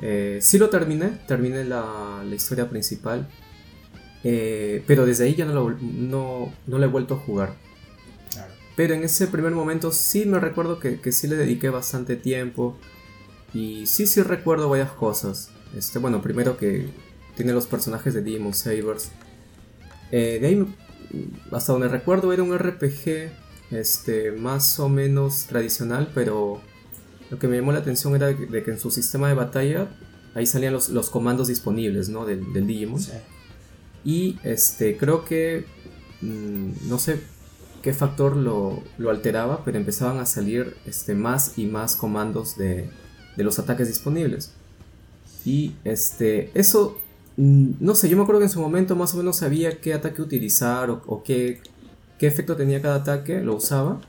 Eh, 0.02 0.40
sí 0.42 0.58
lo 0.58 0.70
terminé, 0.70 1.08
terminé 1.28 1.64
la, 1.64 2.24
la 2.28 2.36
historia 2.36 2.70
principal. 2.70 3.28
Eh, 4.24 4.84
pero 4.88 5.06
desde 5.06 5.24
ahí 5.24 5.36
ya 5.36 5.46
no 5.46 5.54
lo, 5.54 5.70
no, 5.80 6.54
no 6.66 6.78
lo 6.78 6.84
he 6.84 6.90
vuelto 6.90 7.16
a 7.16 7.18
jugar. 7.18 7.56
Claro. 8.32 8.54
Pero 8.76 8.94
en 8.94 9.04
ese 9.04 9.28
primer 9.28 9.54
momento 9.54 9.92
sí 9.92 10.26
me 10.26 10.40
recuerdo 10.40 10.80
que, 10.80 11.00
que 11.00 11.12
sí 11.12 11.28
le 11.28 11.38
dediqué 11.38 11.70
bastante 11.70 12.18
tiempo. 12.18 12.78
Y 13.54 13.86
sí, 13.88 14.06
sí 14.06 14.22
recuerdo 14.22 14.70
varias 14.70 14.92
cosas. 14.92 15.52
Este, 15.76 16.00
bueno, 16.00 16.22
primero 16.22 16.58
que 16.58 16.90
tiene 17.36 17.54
los 17.54 17.68
personajes 17.68 18.14
de 18.14 18.22
Demon 18.22 18.54
Sabers. 18.54 19.10
Eh, 20.12 20.38
de 20.42 20.48
ahí, 20.48 20.56
me- 20.56 20.68
hasta 21.52 21.74
donde 21.74 21.88
recuerdo, 21.88 22.34
era 22.34 22.44
un 22.44 22.58
RPG 22.58 23.30
este, 23.72 24.32
más 24.32 24.80
o 24.80 24.90
menos 24.90 25.46
tradicional, 25.46 26.12
pero 26.14 26.62
lo 27.30 27.40
que 27.40 27.48
me 27.48 27.58
llamó 27.58 27.72
la 27.74 27.80
atención 27.80 28.16
era 28.16 28.28
de 28.28 28.64
que, 28.64 28.72
en 28.72 28.80
su 28.80 28.90
sistema 28.92 29.28
de 29.28 29.34
batalla 29.34 29.90
ahí 30.36 30.46
salían 30.46 30.74
los, 30.74 30.90
los 30.90 31.10
comandos 31.10 31.48
disponibles 31.48 32.10
¿no? 32.10 32.26
del, 32.26 32.54
del 32.54 32.68
Digimon. 32.68 33.02
Sí. 33.02 33.12
Y 34.06 34.40
este, 34.44 34.96
creo 34.98 35.26
que 35.26 35.66
mm, 36.22 36.88
no 36.88 37.00
sé 37.00 37.20
qué 37.82 37.94
factor 37.94 38.36
lo, 38.38 38.82
lo 38.98 39.10
alteraba, 39.10 39.64
pero 39.66 39.78
empezaban 39.78 40.20
a 40.20 40.26
salir 40.26 40.76
este, 40.86 41.16
más 41.16 41.58
y 41.58 41.66
más 41.66 41.96
comandos 41.96 42.58
de, 42.58 42.90
de 43.36 43.44
los 43.44 43.60
ataques 43.60 43.88
disponibles. 43.88 44.54
Y 45.48 45.78
este, 45.86 46.52
eso, 46.56 46.98
mm, 47.38 47.76
no 47.80 47.96
sé, 47.96 48.10
yo 48.10 48.18
me 48.18 48.24
acuerdo 48.24 48.40
que 48.42 48.48
en 48.48 48.52
su 48.52 48.60
momento 48.60 48.98
más 48.98 49.14
o 49.14 49.18
menos 49.18 49.38
sabía 49.38 49.80
qué 49.80 49.94
ataque 49.94 50.22
utilizar 50.22 50.90
o, 50.90 51.24
qué, 51.24 51.62
qué 52.20 52.28
efecto 52.28 52.58
tenía 52.58 52.82
cada 52.82 52.96
ataque, 52.96 53.40
lo 53.40 53.56
usaba. 53.56 54.02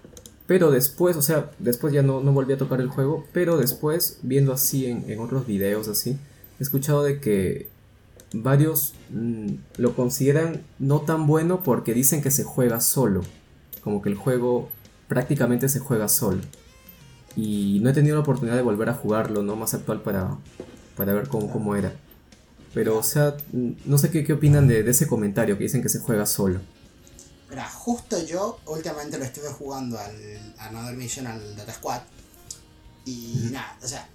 Pero 0.49 0.73
después, 0.73 1.17
o 1.17 1.23
sea, 1.23 1.53
después 1.61 1.93
ya 1.93 2.03
no, 2.03 2.21
no 2.21 2.33
volví 2.33 2.55
a 2.55 2.59
tocar 2.59 2.81
el 2.81 2.89
juego, 2.89 3.25
pero 3.33 3.57
después, 3.57 4.19
viendo 4.23 4.53
así 4.53 4.87
en, 4.87 5.09
en 5.09 5.21
otros 5.21 5.47
videos 5.47 5.87
así, 5.87 6.19
he 6.59 6.63
escuchado 6.65 7.05
de 7.05 7.21
que 7.21 7.69
varios 8.33 8.95
mm, 9.11 9.53
lo 9.77 9.95
consideran 9.95 10.63
no 10.81 11.03
tan 11.03 11.29
bueno 11.29 11.63
porque 11.63 11.95
dicen 11.95 12.21
que 12.21 12.33
se 12.33 12.43
juega 12.43 12.81
solo. 12.81 13.21
Como 13.85 14.03
que 14.03 14.09
el 14.09 14.17
juego 14.17 14.71
prácticamente 15.07 15.69
se 15.69 15.79
juega 15.79 16.09
solo. 16.09 16.41
Y 17.37 17.79
no 17.81 17.91
he 17.91 17.93
tenido 17.93 18.17
la 18.17 18.23
oportunidad 18.23 18.57
de 18.57 18.63
volver 18.63 18.89
a 18.89 18.95
jugarlo, 18.95 19.45
¿no? 19.45 19.55
Más 19.55 19.73
actual 19.73 20.03
para, 20.03 20.37
para 20.99 21.15
ver 21.15 21.29
cómo, 21.29 21.51
cómo 21.51 21.75
era. 21.75 21.95
Pero, 22.75 22.99
o 22.99 23.03
sea, 23.03 23.35
mm, 23.53 23.71
no 23.87 23.97
sé 23.97 24.11
qué, 24.11 24.25
qué 24.25 24.35
opinan 24.35 24.69
de, 24.69 24.83
de 24.83 24.91
ese 24.91 25.07
comentario 25.07 25.57
que 25.57 25.65
dicen 25.65 25.81
que 25.83 25.89
se 25.89 26.01
juega 26.01 26.27
solo. 26.27 26.61
Mira, 27.49 27.67
justo 27.71 28.23
yo 28.27 28.61
últimamente 28.67 29.17
lo 29.17 29.25
estuve 29.25 29.49
jugando 29.49 29.99
al 29.99 30.55
Another 30.59 30.95
Mission, 30.95 31.27
al 31.27 31.57
Data 31.57 31.73
Squad. 31.73 32.03
Y 33.07 33.49
nada, 33.53 33.75
o 33.83 33.89
sea, 33.89 34.07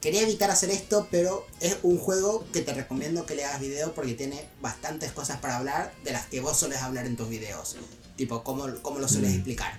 quería 0.00 0.22
evitar 0.22 0.50
hacer 0.50 0.70
esto, 0.70 1.06
pero 1.08 1.46
es 1.60 1.76
un 1.84 1.98
juego 1.98 2.44
que 2.52 2.62
te 2.62 2.74
recomiendo 2.74 3.26
que 3.26 3.36
le 3.36 3.44
hagas 3.44 3.60
video 3.60 3.92
porque 3.94 4.14
tiene 4.14 4.44
bastantes 4.60 5.12
cosas 5.12 5.38
para 5.38 5.58
hablar 5.58 5.92
de 6.04 6.10
las 6.12 6.26
que 6.26 6.40
vos 6.40 6.58
solés 6.58 6.82
hablar 6.82 7.06
en 7.06 7.16
tus 7.16 7.28
videos. 7.28 7.76
Tipo, 8.16 8.42
cómo, 8.42 8.66
cómo 8.82 8.98
lo 8.98 9.08
sueles 9.08 9.30
Mm. 9.30 9.34
explicar. 9.34 9.78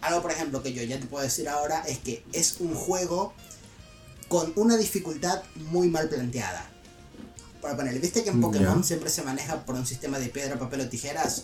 Algo, 0.00 0.22
por 0.22 0.30
ejemplo, 0.32 0.62
que 0.62 0.72
yo 0.72 0.82
ya 0.82 0.98
te 0.98 1.06
puedo 1.06 1.22
decir 1.22 1.48
ahora 1.50 1.82
es 1.86 1.98
que 1.98 2.24
es 2.32 2.56
un 2.60 2.74
juego 2.74 3.34
con 4.32 4.50
una 4.56 4.78
dificultad 4.78 5.42
muy 5.56 5.88
mal 5.90 6.08
planteada. 6.08 6.64
Para 7.60 7.76
poner, 7.76 8.00
¿viste 8.00 8.24
que 8.24 8.30
en. 8.30 8.40
Pokémon 8.40 8.82
siempre 8.82 9.10
se 9.10 9.20
maneja 9.20 9.62
por 9.66 9.74
un 9.74 9.86
sistema 9.86 10.18
de 10.18 10.30
piedra, 10.30 10.58
papel 10.58 10.80
o 10.80 10.88
tijeras? 10.88 11.42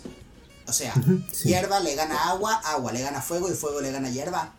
O 0.66 0.72
sea, 0.72 0.94
sí. 1.30 1.48
hierba 1.50 1.80
le 1.80 1.94
gana 1.94 2.30
agua, 2.30 2.54
agua 2.64 2.90
le 2.92 3.02
gana 3.02 3.20
fuego 3.20 3.50
y 3.50 3.54
fuego 3.54 3.82
le 3.82 3.92
gana 3.92 4.08
hierba. 4.08 4.54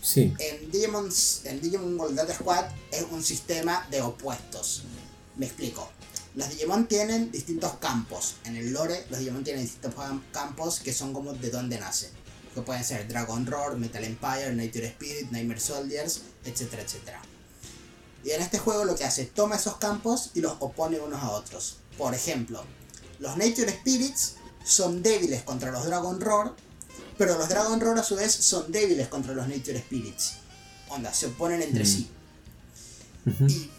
Sí. 0.00 0.32
En 0.38 0.70
Digimon, 0.70 1.10
en 1.44 1.60
Digimon 1.60 2.00
World 2.00 2.32
Squad 2.32 2.64
es 2.90 3.04
un 3.10 3.22
sistema 3.22 3.86
de 3.90 4.00
opuestos. 4.00 4.84
Me 5.36 5.44
explico. 5.44 5.90
Los 6.36 6.48
Digimon 6.48 6.86
tienen 6.88 7.30
distintos 7.30 7.74
campos. 7.80 8.36
En 8.46 8.56
el 8.56 8.72
lore, 8.72 9.04
los 9.10 9.18
Digimon 9.18 9.44
tienen 9.44 9.62
distintos 9.62 9.94
cam- 9.94 10.22
campos 10.32 10.80
que 10.80 10.94
son 10.94 11.12
como 11.12 11.34
de 11.34 11.50
donde 11.50 11.78
nacen. 11.78 12.10
Que 12.54 12.62
pueden 12.62 12.82
ser 12.82 13.06
Dragon 13.08 13.44
Roar, 13.44 13.76
Metal 13.76 14.02
Empire, 14.02 14.54
Nature 14.54 14.86
Spirit, 14.86 15.30
Nightmare 15.32 15.60
Soldiers, 15.60 16.22
etcétera, 16.46 16.82
etcétera. 16.82 17.20
Y 18.24 18.30
en 18.30 18.42
este 18.42 18.58
juego 18.58 18.84
lo 18.84 18.94
que 18.96 19.04
hace, 19.04 19.24
toma 19.26 19.56
esos 19.56 19.76
campos 19.76 20.30
y 20.34 20.40
los 20.40 20.56
opone 20.60 20.98
unos 21.00 21.22
a 21.22 21.30
otros. 21.30 21.76
Por 21.96 22.14
ejemplo, 22.14 22.62
los 23.20 23.36
Nature 23.36 23.70
Spirits 23.72 24.34
son 24.64 25.02
débiles 25.02 25.42
contra 25.42 25.70
los 25.70 25.84
Dragon 25.86 26.20
Roar, 26.20 26.52
pero 27.16 27.38
los 27.38 27.48
Dragon 27.48 27.80
Roar 27.80 27.98
a 27.98 28.02
su 28.02 28.16
vez 28.16 28.32
son 28.32 28.70
débiles 28.70 29.08
contra 29.08 29.32
los 29.34 29.48
Nature 29.48 29.78
Spirits. 29.80 30.34
Onda, 30.88 31.12
se 31.12 31.26
oponen 31.26 31.62
entre 31.62 31.84
Mm. 31.84 31.86
sí. 31.86 32.10
Y 33.48 33.70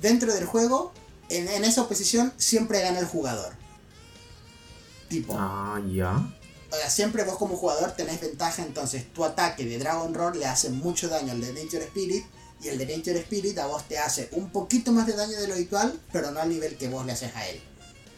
dentro 0.00 0.32
del 0.34 0.44
juego, 0.46 0.92
en, 1.30 1.48
en 1.48 1.64
esa 1.64 1.82
oposición, 1.82 2.32
siempre 2.36 2.80
gana 2.80 2.98
el 2.98 3.06
jugador. 3.06 3.52
Tipo, 5.08 5.34
Ah, 5.38 5.80
ya. 5.90 6.16
o 6.70 6.76
sea, 6.76 6.90
siempre 6.90 7.24
vos 7.24 7.36
como 7.38 7.56
jugador 7.56 7.92
tenés 7.92 8.20
ventaja, 8.20 8.62
entonces 8.62 9.10
tu 9.12 9.24
ataque 9.24 9.64
de 9.64 9.78
Dragon 9.78 10.12
Roar 10.12 10.36
le 10.36 10.44
hace 10.46 10.68
mucho 10.70 11.08
daño 11.08 11.32
al 11.32 11.40
de 11.40 11.52
Nature 11.54 11.84
Spirit, 11.84 12.26
y 12.62 12.68
el 12.68 12.78
de 12.78 12.96
Nature 12.96 13.20
Spirit 13.20 13.58
a 13.58 13.66
vos 13.66 13.86
te 13.86 13.98
hace 13.98 14.28
un 14.32 14.50
poquito 14.50 14.92
más 14.92 15.06
de 15.06 15.14
daño 15.14 15.38
de 15.40 15.46
lo 15.48 15.54
habitual, 15.54 15.98
pero 16.12 16.30
no 16.30 16.40
al 16.40 16.48
nivel 16.48 16.76
que 16.76 16.88
vos 16.88 17.04
le 17.06 17.12
haces 17.12 17.34
a 17.36 17.46
él. 17.48 17.60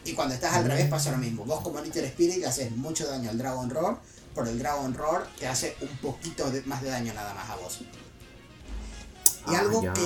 Y 0.03 0.13
cuando 0.13 0.33
estás 0.33 0.53
al 0.55 0.65
revés 0.65 0.89
pasa 0.89 1.11
lo 1.11 1.17
mismo, 1.17 1.45
vos 1.45 1.61
como 1.61 1.79
Nature 1.79 2.07
Spirit 2.07 2.37
le 2.37 2.47
haces 2.47 2.71
mucho 2.71 3.07
daño 3.07 3.29
al 3.29 3.37
Dragon 3.37 3.69
Roar, 3.69 4.01
pero 4.33 4.49
el 4.49 4.57
Dragon 4.57 4.93
Roar 4.93 5.27
te 5.39 5.47
hace 5.47 5.75
un 5.81 5.95
poquito 5.97 6.49
de- 6.49 6.63
más 6.63 6.81
de 6.81 6.89
daño 6.89 7.13
nada 7.13 7.33
más 7.35 7.49
a 7.49 7.55
vos. 7.57 7.81
Y 9.47 9.55
Ah, 9.55 9.59
algo 9.59 9.83
ya. 9.83 9.93
que 9.93 10.01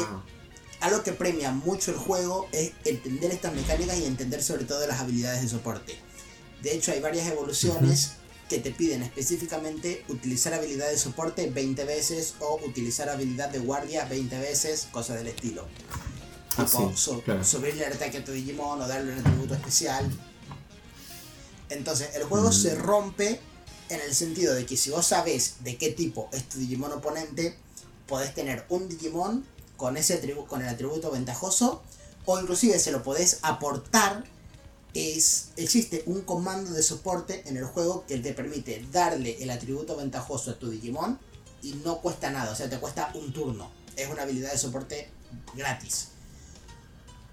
algo 0.81 1.01
que 1.03 1.13
premia 1.13 1.51
mucho 1.51 1.91
el 1.91 1.97
juego 1.97 2.47
es 2.51 2.73
entender 2.83 3.31
estas 3.31 3.53
mecánicas 3.53 3.97
y 3.97 4.05
entender 4.05 4.43
sobre 4.43 4.65
todo 4.65 4.85
las 4.85 4.99
habilidades 4.99 5.41
de 5.41 5.47
soporte. 5.47 5.97
De 6.61 6.73
hecho, 6.75 6.91
hay 6.91 6.99
varias 6.99 7.27
evoluciones 7.27 8.11
que 8.49 8.59
te 8.59 8.71
piden 8.71 9.01
específicamente 9.01 10.03
utilizar 10.09 10.53
habilidad 10.53 10.89
de 10.89 10.97
soporte 10.97 11.49
20 11.49 11.83
veces 11.85 12.35
o 12.39 12.59
utilizar 12.65 13.09
habilidad 13.09 13.49
de 13.49 13.59
guardia 13.59 14.05
20 14.05 14.37
veces, 14.39 14.87
cosas 14.91 15.17
del 15.17 15.27
estilo. 15.27 15.65
Ah, 16.57 16.65
Tipo, 16.65 16.89
sí, 16.89 16.97
so- 16.97 17.21
claro. 17.21 17.43
subirle 17.43 17.85
el 17.85 17.93
ataque 17.93 18.19
a 18.19 18.23
tu 18.23 18.31
Digimon 18.31 18.81
o 18.81 18.87
darle 18.87 19.13
un 19.13 19.19
atributo 19.19 19.55
especial. 19.55 20.09
Entonces, 21.69 22.09
el 22.15 22.23
juego 22.25 22.51
se 22.51 22.75
rompe 22.75 23.39
en 23.89 23.99
el 24.01 24.13
sentido 24.15 24.53
de 24.53 24.65
que 24.65 24.77
si 24.77 24.89
vos 24.91 25.05
sabés 25.07 25.55
de 25.63 25.77
qué 25.77 25.89
tipo 25.91 26.29
es 26.31 26.47
tu 26.47 26.59
Digimon 26.59 26.91
oponente, 26.91 27.57
podés 28.07 28.33
tener 28.33 28.65
un 28.69 28.87
Digimon 28.87 29.45
con 29.77 29.97
ese 29.97 30.21
con 30.47 30.61
el 30.61 30.69
atributo 30.69 31.11
ventajoso 31.11 31.81
o 32.25 32.39
inclusive 32.39 32.79
se 32.79 32.91
lo 32.91 33.03
podés 33.03 33.39
aportar 33.41 34.23
es 34.95 35.49
existe 35.57 36.03
un 36.05 36.21
comando 36.21 36.71
de 36.71 36.81
soporte 36.81 37.43
en 37.47 37.57
el 37.57 37.65
juego 37.65 38.05
que 38.07 38.17
te 38.17 38.33
permite 38.33 38.85
darle 38.91 39.41
el 39.43 39.49
atributo 39.49 39.97
ventajoso 39.97 40.51
a 40.51 40.59
tu 40.59 40.69
Digimon 40.69 41.19
y 41.61 41.73
no 41.83 41.99
cuesta 41.99 42.29
nada, 42.29 42.51
o 42.51 42.55
sea, 42.55 42.69
te 42.69 42.79
cuesta 42.79 43.11
un 43.13 43.33
turno. 43.33 43.71
Es 43.95 44.09
una 44.09 44.23
habilidad 44.23 44.51
de 44.51 44.57
soporte 44.57 45.09
gratis. 45.53 46.09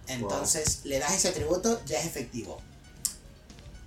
Entonces, 0.09 0.81
le 0.85 0.99
das 0.99 1.15
ese 1.15 1.29
atributo, 1.29 1.81
ya 1.87 1.99
es 2.01 2.07
efectivo. 2.07 2.61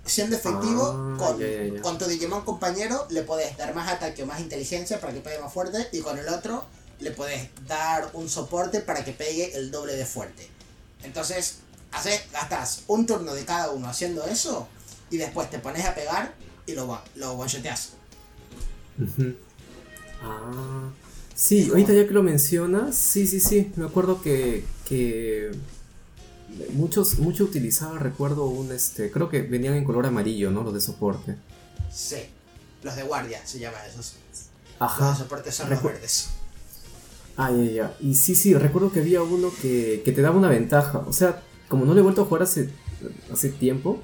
Siendo 0.04 0.36
efectivo, 0.36 0.94
Ah, 0.94 1.16
con, 1.18 1.80
con 1.80 1.98
tu 1.98 2.06
Digimon 2.06 2.44
compañero 2.44 3.06
le 3.10 3.22
podés 3.22 3.56
dar 3.56 3.74
más 3.74 3.92
ataque 3.92 4.22
o 4.22 4.26
más 4.26 4.40
inteligencia 4.40 5.00
para 5.00 5.12
que 5.12 5.20
pegue 5.20 5.38
más 5.40 5.52
fuerte 5.52 5.88
y 5.92 6.00
con 6.00 6.16
el 6.18 6.28
otro 6.28 6.64
le 7.00 7.10
podés 7.10 7.50
dar 7.66 8.08
un 8.14 8.28
soporte 8.28 8.80
para 8.80 9.04
que 9.04 9.12
pegue 9.12 9.56
el 9.56 9.70
doble 9.70 9.96
de 9.96 10.06
fuerte. 10.06 10.48
Entonces, 11.02 11.56
haces, 11.92 12.22
gastas 12.32 12.82
un 12.88 13.06
turno 13.06 13.34
de 13.34 13.44
cada 13.44 13.70
uno 13.70 13.88
haciendo 13.88 14.24
eso 14.24 14.68
y 15.10 15.16
después 15.18 15.48
te 15.50 15.58
pones 15.58 15.84
a 15.84 15.94
pegar 15.94 16.34
y 16.66 16.72
lo, 16.74 17.00
lo 17.16 17.32
one-shoteas. 17.32 17.92
Ah. 20.22 20.90
Sí, 21.34 21.68
ahorita 21.68 21.92
ya 21.92 22.06
que 22.06 22.14
lo 22.14 22.22
mencionas, 22.22 22.96
sí, 22.96 23.26
sí, 23.26 23.40
sí. 23.40 23.70
Me 23.76 23.84
acuerdo 23.84 24.22
que, 24.22 24.64
que 24.88 25.50
muchos, 26.72 27.18
mucho 27.18 27.44
utilizaba, 27.44 27.98
recuerdo 27.98 28.46
un 28.46 28.72
este, 28.72 29.10
creo 29.10 29.28
que 29.28 29.42
venían 29.42 29.74
en 29.74 29.84
color 29.84 30.06
amarillo, 30.06 30.50
¿no? 30.50 30.62
Los 30.62 30.72
de 30.72 30.80
soporte. 30.80 31.36
Sí, 31.92 32.16
los 32.82 32.96
de 32.96 33.02
guardia 33.02 33.40
se 33.44 33.58
llaman 33.58 33.82
esos. 33.86 34.14
Los 34.30 34.38
de 34.40 34.46
Ajá. 34.78 35.14
soporte 35.14 35.52
son 35.52 35.68
los 35.70 35.78
Recu- 35.78 35.88
verdes. 35.88 36.28
Ah, 37.36 37.50
ya, 37.52 37.70
ya. 37.70 37.96
Y 38.00 38.14
sí, 38.14 38.34
sí, 38.34 38.54
recuerdo 38.54 38.90
que 38.90 39.00
había 39.00 39.22
uno 39.22 39.50
que, 39.60 40.00
que 40.06 40.12
te 40.12 40.22
daba 40.22 40.38
una 40.38 40.48
ventaja. 40.48 41.00
O 41.00 41.12
sea, 41.12 41.42
como 41.68 41.84
no 41.84 41.94
le 41.94 42.00
he 42.00 42.02
vuelto 42.02 42.22
a 42.22 42.24
jugar 42.26 42.42
hace, 42.42 42.70
hace 43.32 43.48
tiempo, 43.50 44.00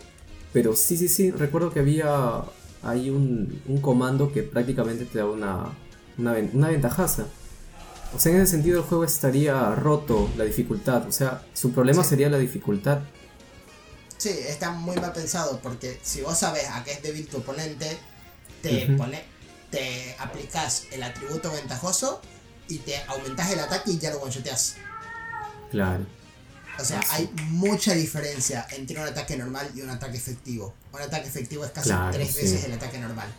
pero 0.52 0.74
sí, 0.76 0.96
sí, 0.96 1.08
sí, 1.08 1.30
recuerdo 1.30 1.70
que 1.72 1.80
había 1.80 2.42
ahí 2.82 3.10
un, 3.10 3.62
un 3.66 3.80
comando 3.80 4.32
que 4.32 4.42
prácticamente 4.42 5.04
te 5.04 5.18
daba 5.18 5.30
una, 5.32 5.66
una, 6.18 6.32
ven- 6.32 6.50
una 6.54 6.68
ventajaza. 6.68 7.26
O 8.14 8.18
sea, 8.20 8.32
en 8.32 8.42
ese 8.42 8.52
sentido 8.52 8.78
el 8.80 8.84
juego 8.84 9.04
estaría 9.04 9.74
roto 9.74 10.28
la 10.36 10.44
dificultad. 10.44 11.06
O 11.08 11.12
sea, 11.12 11.42
su 11.54 11.72
problema 11.72 12.02
Sí. 12.02 12.10
sería 12.10 12.28
la 12.28 12.36
dificultad. 12.38 13.00
Sí, 14.18 14.28
está 14.28 14.70
muy 14.70 14.96
mal 14.96 15.12
pensado 15.12 15.58
porque 15.62 15.98
si 16.02 16.20
vos 16.20 16.38
sabes 16.38 16.68
a 16.70 16.84
qué 16.84 16.92
es 16.92 17.02
débil 17.02 17.26
tu 17.26 17.38
oponente, 17.38 17.96
te 18.60 18.86
pone, 18.98 19.22
te 19.70 20.14
aplicas 20.18 20.84
el 20.92 21.02
atributo 21.02 21.50
ventajoso 21.52 22.20
y 22.68 22.78
te 22.78 22.96
aumentas 23.08 23.50
el 23.50 23.60
ataque 23.60 23.92
y 23.92 23.98
ya 23.98 24.10
lo 24.10 24.18
one-shoteas. 24.20 24.76
Claro. 25.70 26.04
O 26.82 26.84
sea, 26.84 27.00
hay 27.10 27.30
mucha 27.48 27.94
diferencia 27.94 28.66
entre 28.72 29.00
un 29.00 29.06
ataque 29.06 29.36
normal 29.36 29.70
y 29.74 29.80
un 29.82 29.90
ataque 29.90 30.16
efectivo. 30.16 30.74
Un 30.92 31.00
ataque 31.00 31.28
efectivo 31.28 31.64
es 31.64 31.70
casi 31.70 31.88
Claro, 31.90 32.10
tres 32.12 32.30
sí. 32.34 32.42
veces 32.42 32.64
el 32.64 32.72
ataque 32.72 32.98
normal. 32.98 33.32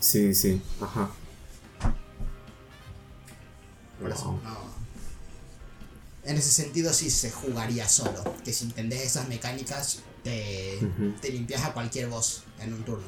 Sí, 0.00 0.34
sí. 0.34 0.60
Ajá. 0.80 1.10
Por 4.00 4.10
eso, 4.10 4.24
Wow. 4.26 4.40
no. 4.42 4.78
En 6.24 6.36
ese 6.36 6.50
sentido 6.50 6.92
sí 6.92 7.10
se 7.10 7.30
jugaría 7.30 7.88
solo. 7.88 8.22
Que 8.44 8.52
si 8.52 8.64
entendés 8.66 9.02
esas 9.02 9.28
mecánicas, 9.28 10.00
te, 10.22 10.78
te 11.22 11.30
limpias 11.30 11.64
a 11.64 11.72
cualquier 11.72 12.08
boss 12.08 12.42
en 12.60 12.74
un 12.74 12.84
turno. 12.84 13.06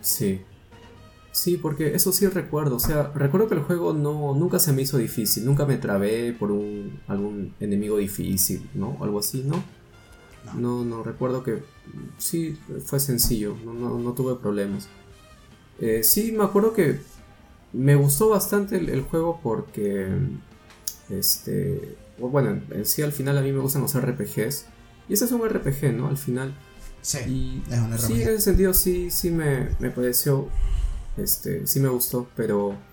Sí. 0.00 0.42
Sí, 1.32 1.56
porque 1.56 1.94
eso 1.94 2.12
sí 2.12 2.26
recuerdo. 2.28 2.76
O 2.76 2.80
sea, 2.80 3.10
recuerdo 3.14 3.48
que 3.48 3.54
el 3.54 3.62
juego 3.62 3.94
no, 3.94 4.34
nunca 4.34 4.58
se 4.58 4.72
me 4.72 4.82
hizo 4.82 4.98
difícil. 4.98 5.44
Nunca 5.46 5.64
me 5.66 5.78
trabé 5.78 6.32
por 6.34 6.52
un, 6.52 7.00
algún 7.08 7.54
enemigo 7.58 7.96
difícil, 7.96 8.68
¿no? 8.74 8.98
Algo 9.00 9.18
así, 9.20 9.42
¿no? 9.44 9.64
No. 10.44 10.54
No, 10.54 10.84
no, 10.84 11.02
recuerdo 11.02 11.42
que 11.42 11.62
sí 12.18 12.58
fue 12.84 13.00
sencillo. 13.00 13.56
No, 13.64 13.72
no, 13.74 13.98
no 13.98 14.12
tuve 14.14 14.34
problemas. 14.36 14.88
Eh, 15.80 16.02
sí, 16.04 16.32
me 16.32 16.44
acuerdo 16.44 16.72
que 16.74 17.00
me 17.72 17.96
gustó 17.96 18.28
bastante 18.28 18.76
el, 18.76 18.88
el 18.90 19.02
juego 19.02 19.40
porque. 19.42 20.08
Este. 21.08 21.96
Bueno, 22.18 22.62
en 22.70 22.86
sí 22.86 23.02
al 23.02 23.12
final 23.12 23.38
a 23.38 23.42
mí 23.42 23.52
me 23.52 23.60
gustan 23.60 23.82
los 23.82 23.94
RPGs. 24.00 24.66
Y 25.08 25.14
ese 25.14 25.24
es 25.24 25.32
un 25.32 25.48
RPG, 25.48 25.92
¿no? 25.94 26.08
Al 26.08 26.16
final. 26.18 26.54
Sí, 27.00 27.18
Y 27.26 27.62
es 27.72 27.78
un 27.80 27.98
sí, 27.98 28.14
RPG. 28.14 28.22
en 28.22 28.28
ese 28.34 28.40
sentido 28.40 28.74
sí, 28.74 29.10
sí 29.10 29.30
me, 29.30 29.70
me 29.80 29.90
pareció, 29.90 30.48
este, 31.16 31.66
sí 31.66 31.80
me 31.80 31.88
gustó, 31.88 32.32
pero 32.36 32.86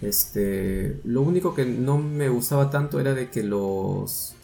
este, 0.00 1.00
lo 1.04 1.22
único 1.22 1.54
que 1.54 1.66
no 1.66 1.98
me 1.98 2.28
gustaba 2.28 2.70
tanto 2.70 3.00
era 3.00 3.14
de 3.14 3.30
que 3.30 3.42
los, 3.42 4.38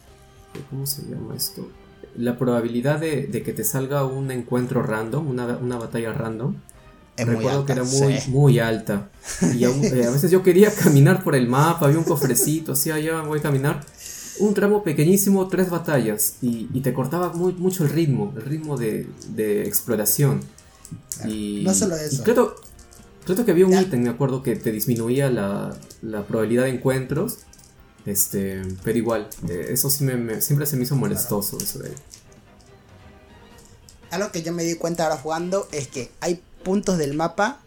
¿cómo 0.70 0.86
se 0.86 1.04
llama 1.08 1.36
esto? 1.36 1.76
La 2.14 2.38
probabilidad 2.38 3.00
de, 3.00 3.26
de 3.26 3.42
que 3.42 3.52
te 3.52 3.64
salga 3.64 4.04
un 4.06 4.30
encuentro 4.30 4.82
random, 4.82 5.28
una, 5.28 5.58
una 5.58 5.78
batalla 5.78 6.12
random, 6.12 6.62
Es 7.16 7.26
recuerdo 7.26 7.62
alta, 7.62 7.66
que 7.66 7.72
era 7.72 7.84
muy, 7.84 8.20
sí. 8.20 8.30
muy 8.30 8.58
alta. 8.58 9.10
Y 9.40 9.64
eh, 9.64 10.06
a 10.06 10.10
veces 10.10 10.30
yo 10.30 10.42
quería 10.42 10.74
caminar 10.74 11.24
por 11.24 11.34
el 11.36 11.48
mapa, 11.48 11.86
había 11.86 11.98
un 11.98 12.04
cofrecito, 12.04 12.72
así 12.72 12.90
allá 12.90 13.22
voy 13.22 13.38
a 13.40 13.42
caminar. 13.42 13.86
Un 14.38 14.54
tramo 14.54 14.82
pequeñísimo, 14.84 15.48
tres 15.48 15.70
batallas. 15.70 16.38
Y, 16.42 16.70
y 16.72 16.82
te 16.82 16.92
cortaba 16.92 17.32
muy, 17.32 17.54
mucho 17.54 17.84
el 17.84 17.90
ritmo, 17.90 18.34
el 18.36 18.42
ritmo 18.44 18.76
de, 18.76 19.14
de 19.28 19.66
exploración. 19.66 20.42
Y, 21.24 21.64
No 21.64 21.74
solo 21.74 21.96
y 22.10 22.18
eso. 22.20 22.22
Creo, 23.34 23.44
que 23.46 23.50
había 23.52 23.66
un 23.66 23.74
ítem, 23.78 24.02
me 24.02 24.10
acuerdo, 24.10 24.42
que 24.42 24.56
te 24.56 24.72
disminuía 24.72 25.30
la, 25.30 25.76
la 26.02 26.26
probabilidad 26.26 26.64
de 26.64 26.70
encuentros. 26.70 27.38
Este, 28.06 28.62
pero 28.84 28.96
igual, 28.98 29.28
eh, 29.48 29.66
eso 29.70 29.90
sí 29.90 30.04
me, 30.04 30.16
me- 30.16 30.40
siempre 30.40 30.66
se 30.66 30.76
me 30.76 30.84
hizo 30.84 30.94
molestoso. 30.96 31.58
Eso 31.58 31.80
de, 31.80 31.92
Algo 34.10 34.30
que 34.30 34.42
yo 34.42 34.52
me 34.52 34.62
di 34.64 34.74
cuenta 34.76 35.04
ahora 35.04 35.16
jugando 35.16 35.68
es 35.72 35.88
que 35.88 36.10
hay 36.20 36.40
puntos 36.64 36.98
del 36.98 37.14
mapa 37.14 37.60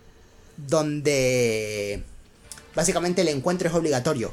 donde 0.57 2.03
básicamente 2.75 3.21
el 3.21 3.27
encuentro 3.29 3.67
es 3.69 3.75
obligatorio. 3.75 4.31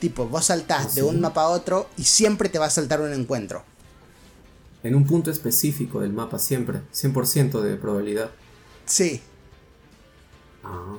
Tipo, 0.00 0.26
vos 0.26 0.46
saltás 0.46 0.86
¿Ah, 0.86 0.94
de 0.94 1.02
un 1.02 1.20
mapa 1.20 1.42
a 1.42 1.48
otro 1.48 1.88
y 1.96 2.04
siempre 2.04 2.48
te 2.48 2.58
va 2.58 2.66
a 2.66 2.70
saltar 2.70 3.00
un 3.00 3.12
encuentro. 3.12 3.64
en 4.82 4.94
un 4.94 5.04
punto 5.06 5.30
específico 5.30 6.00
del 6.00 6.12
mapa, 6.12 6.38
siempre, 6.38 6.80
100% 6.92 7.60
de 7.60 7.76
probabilidad. 7.76 8.30
Sí, 8.86 9.20
Ah, 10.64 10.96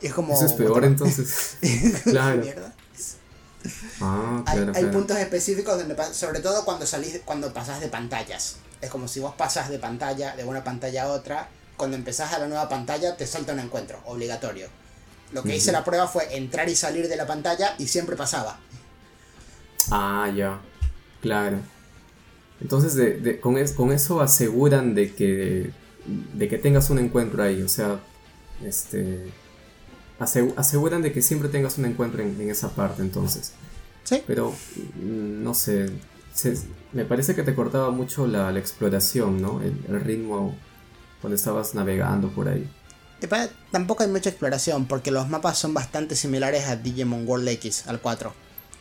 y 0.00 0.06
es 0.06 0.14
como... 0.14 0.34
eso 0.34 0.46
es 0.46 0.52
peor 0.52 0.84
entonces. 0.84 1.56
Claro. 2.04 2.42
Ah, 4.00 4.42
Hay, 4.46 4.56
claro, 4.56 4.72
hay 4.74 4.84
puntos 4.86 5.16
específicos 5.18 5.78
donde, 5.78 5.96
sobre 6.12 6.40
todo 6.40 6.64
cuando 6.64 6.84
salís, 6.86 7.20
cuando 7.24 7.52
pasás 7.52 7.80
de 7.80 7.88
pantallas. 7.88 8.56
Es 8.80 8.90
como 8.90 9.06
si 9.06 9.20
vos 9.20 9.34
pasas 9.36 9.68
de 9.70 9.78
pantalla, 9.78 10.34
de 10.34 10.42
una 10.44 10.64
pantalla 10.64 11.04
a 11.04 11.08
otra, 11.08 11.48
cuando 11.76 11.96
empezás 11.96 12.32
a 12.32 12.40
la 12.40 12.48
nueva 12.48 12.68
pantalla 12.68 13.16
te 13.16 13.26
salta 13.26 13.52
un 13.52 13.60
encuentro, 13.60 14.00
obligatorio. 14.06 14.66
Lo 15.32 15.42
que 15.44 15.54
hice 15.56 15.70
la 15.72 15.84
prueba 15.84 16.08
fue 16.08 16.36
entrar 16.36 16.68
y 16.68 16.74
salir 16.74 17.08
de 17.08 17.16
la 17.16 17.26
pantalla 17.26 17.74
y 17.78 17.86
siempre 17.86 18.16
pasaba. 18.16 18.58
Ah, 19.90 20.30
ya. 20.34 20.60
Claro. 21.20 21.58
Entonces, 22.60 22.94
de, 22.94 23.14
de- 23.18 23.40
con, 23.40 23.56
es- 23.58 23.72
con 23.72 23.92
eso 23.92 24.20
aseguran 24.20 24.94
de 24.94 25.14
que, 25.14 25.70
de 26.34 26.48
que 26.48 26.58
tengas 26.58 26.90
un 26.90 26.98
encuentro 26.98 27.42
ahí. 27.42 27.62
O 27.62 27.68
sea, 27.68 28.00
este, 28.66 29.26
asegu- 30.20 30.54
aseguran 30.56 31.02
de 31.02 31.12
que 31.12 31.22
siempre 31.22 31.48
tengas 31.48 31.78
un 31.78 31.84
encuentro 31.86 32.22
en, 32.22 32.40
en 32.40 32.50
esa 32.50 32.70
parte, 32.70 33.02
entonces. 33.02 33.52
Sí. 34.04 34.22
Pero, 34.26 34.50
mm, 34.52 35.42
no 35.42 35.54
sé. 35.54 35.90
se- 36.34 36.58
me 36.92 37.04
parece 37.04 37.34
que 37.34 37.42
te 37.42 37.54
cortaba 37.54 37.90
mucho 37.90 38.26
la, 38.26 38.50
la 38.52 38.58
exploración, 38.58 39.40
¿no? 39.42 39.60
El, 39.62 39.74
el 39.88 40.00
ritmo 40.00 40.56
cuando 41.20 41.36
estabas 41.36 41.74
navegando 41.74 42.28
por 42.30 42.48
ahí. 42.48 42.68
Tampoco 43.70 44.02
hay 44.02 44.08
mucha 44.08 44.30
exploración 44.30 44.86
porque 44.86 45.10
los 45.12 45.28
mapas 45.28 45.56
son 45.58 45.72
bastante 45.74 46.16
similares 46.16 46.66
a 46.66 46.74
Digimon 46.76 47.26
World 47.28 47.48
X, 47.50 47.84
al 47.86 48.00
4. 48.00 48.32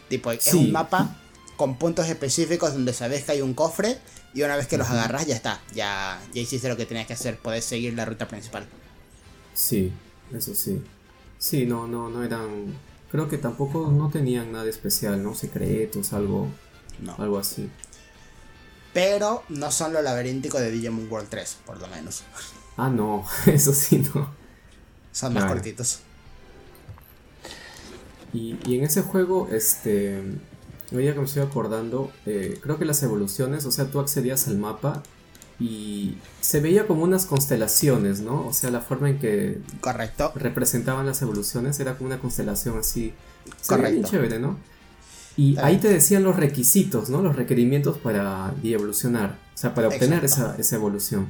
Tipo, 0.10 0.32
es 0.32 0.44
Sí. 0.44 0.58
un 0.58 0.72
mapa 0.72 1.16
con 1.58 1.78
puntos 1.78 2.08
específicos 2.10 2.74
donde 2.74 2.92
sabes 2.94 3.24
que 3.24 3.34
hay 3.34 3.42
un 3.42 3.54
cofre 3.54 4.00
y 4.34 4.42
una 4.42 4.56
vez 4.56 4.66
que 4.68 4.78
los 4.80 4.90
agarras 4.90 5.28
ya 5.28 5.36
está. 5.36 5.60
Ya, 5.76 6.20
ya 6.34 6.42
hiciste 6.42 6.68
lo 6.70 6.76
que 6.76 6.86
tenías 6.88 7.06
que 7.06 7.14
hacer, 7.14 7.38
podés 7.38 7.64
seguir 7.66 7.94
la 7.94 8.06
ruta 8.06 8.28
principal. 8.28 8.66
Sí, 9.54 9.92
eso 10.34 10.56
sí. 10.56 10.82
Sí, 11.38 11.66
no, 11.66 11.88
no, 11.88 12.10
no 12.10 12.24
eran. 12.24 12.74
creo 13.12 13.28
que 13.28 13.38
tampoco 13.38 13.92
no 13.92 14.10
tenían 14.10 14.52
nada 14.52 14.70
especial, 14.70 15.22
¿no? 15.24 15.34
Secretos, 15.36 16.14
algo, 16.14 16.48
No. 17.02 17.16
algo 17.18 17.38
así. 17.40 17.70
Pero 18.94 19.44
no 19.50 19.72
son 19.72 19.94
lo 19.94 20.02
laberíntico 20.02 20.60
de 20.60 20.70
Digimon 20.72 21.10
World 21.12 21.30
3, 21.30 21.58
por 21.66 21.80
lo 21.80 21.88
menos. 21.88 22.24
Ah, 22.78 22.90
no, 22.90 23.26
eso 23.48 23.74
sí, 23.74 24.08
no. 24.14 24.30
Son 25.12 25.34
más 25.34 25.44
Claro. 25.44 25.56
cortitos. 25.56 26.00
Y, 28.34 28.58
y 28.66 28.78
en 28.78 28.84
ese 28.86 29.02
juego, 29.02 29.50
este, 29.52 30.22
ahorita 30.92 31.14
que 31.14 31.20
me 31.20 31.26
estoy 31.26 31.44
acordando, 31.44 32.12
eh, 32.26 32.58
creo 32.62 32.78
que 32.80 32.86
las 32.86 33.04
evoluciones, 33.04 33.66
o 33.66 33.72
sea, 33.72 33.86
tú 33.92 34.00
accedías 34.00 34.48
al 34.48 34.58
mapa 34.58 35.04
y 35.62 36.18
se 36.40 36.60
veía 36.60 36.88
como 36.88 37.04
unas 37.04 37.28
constelaciones, 37.28 38.20
¿no? 38.22 38.48
O 38.48 38.54
sea, 38.54 38.72
la 38.72 38.82
forma 38.82 39.12
en 39.12 39.20
que 39.20 39.60
Correcto. 39.80 40.32
representaban 40.36 41.06
las 41.06 41.22
evoluciones 41.22 41.80
era 41.80 41.96
como 41.98 42.08
una 42.08 42.20
constelación 42.20 42.80
así. 42.80 43.14
Se 43.62 43.76
veía 43.76 43.90
bien 43.90 44.02
Correcto. 44.02 44.10
chévere, 44.10 44.40
¿no? 44.40 44.58
Y 45.38 45.58
ahí 45.60 45.78
te 45.78 45.88
decían 45.88 46.24
los 46.24 46.36
requisitos, 46.36 47.10
¿no? 47.12 47.22
Los 47.22 47.36
requerimientos 47.36 48.00
para 48.00 48.56
evolucionar, 48.64 49.38
o 49.54 49.58
sea, 49.58 49.76
para 49.76 49.88
obtener 49.90 50.26
esa, 50.26 50.56
esa 50.58 50.76
evolución. 50.76 51.28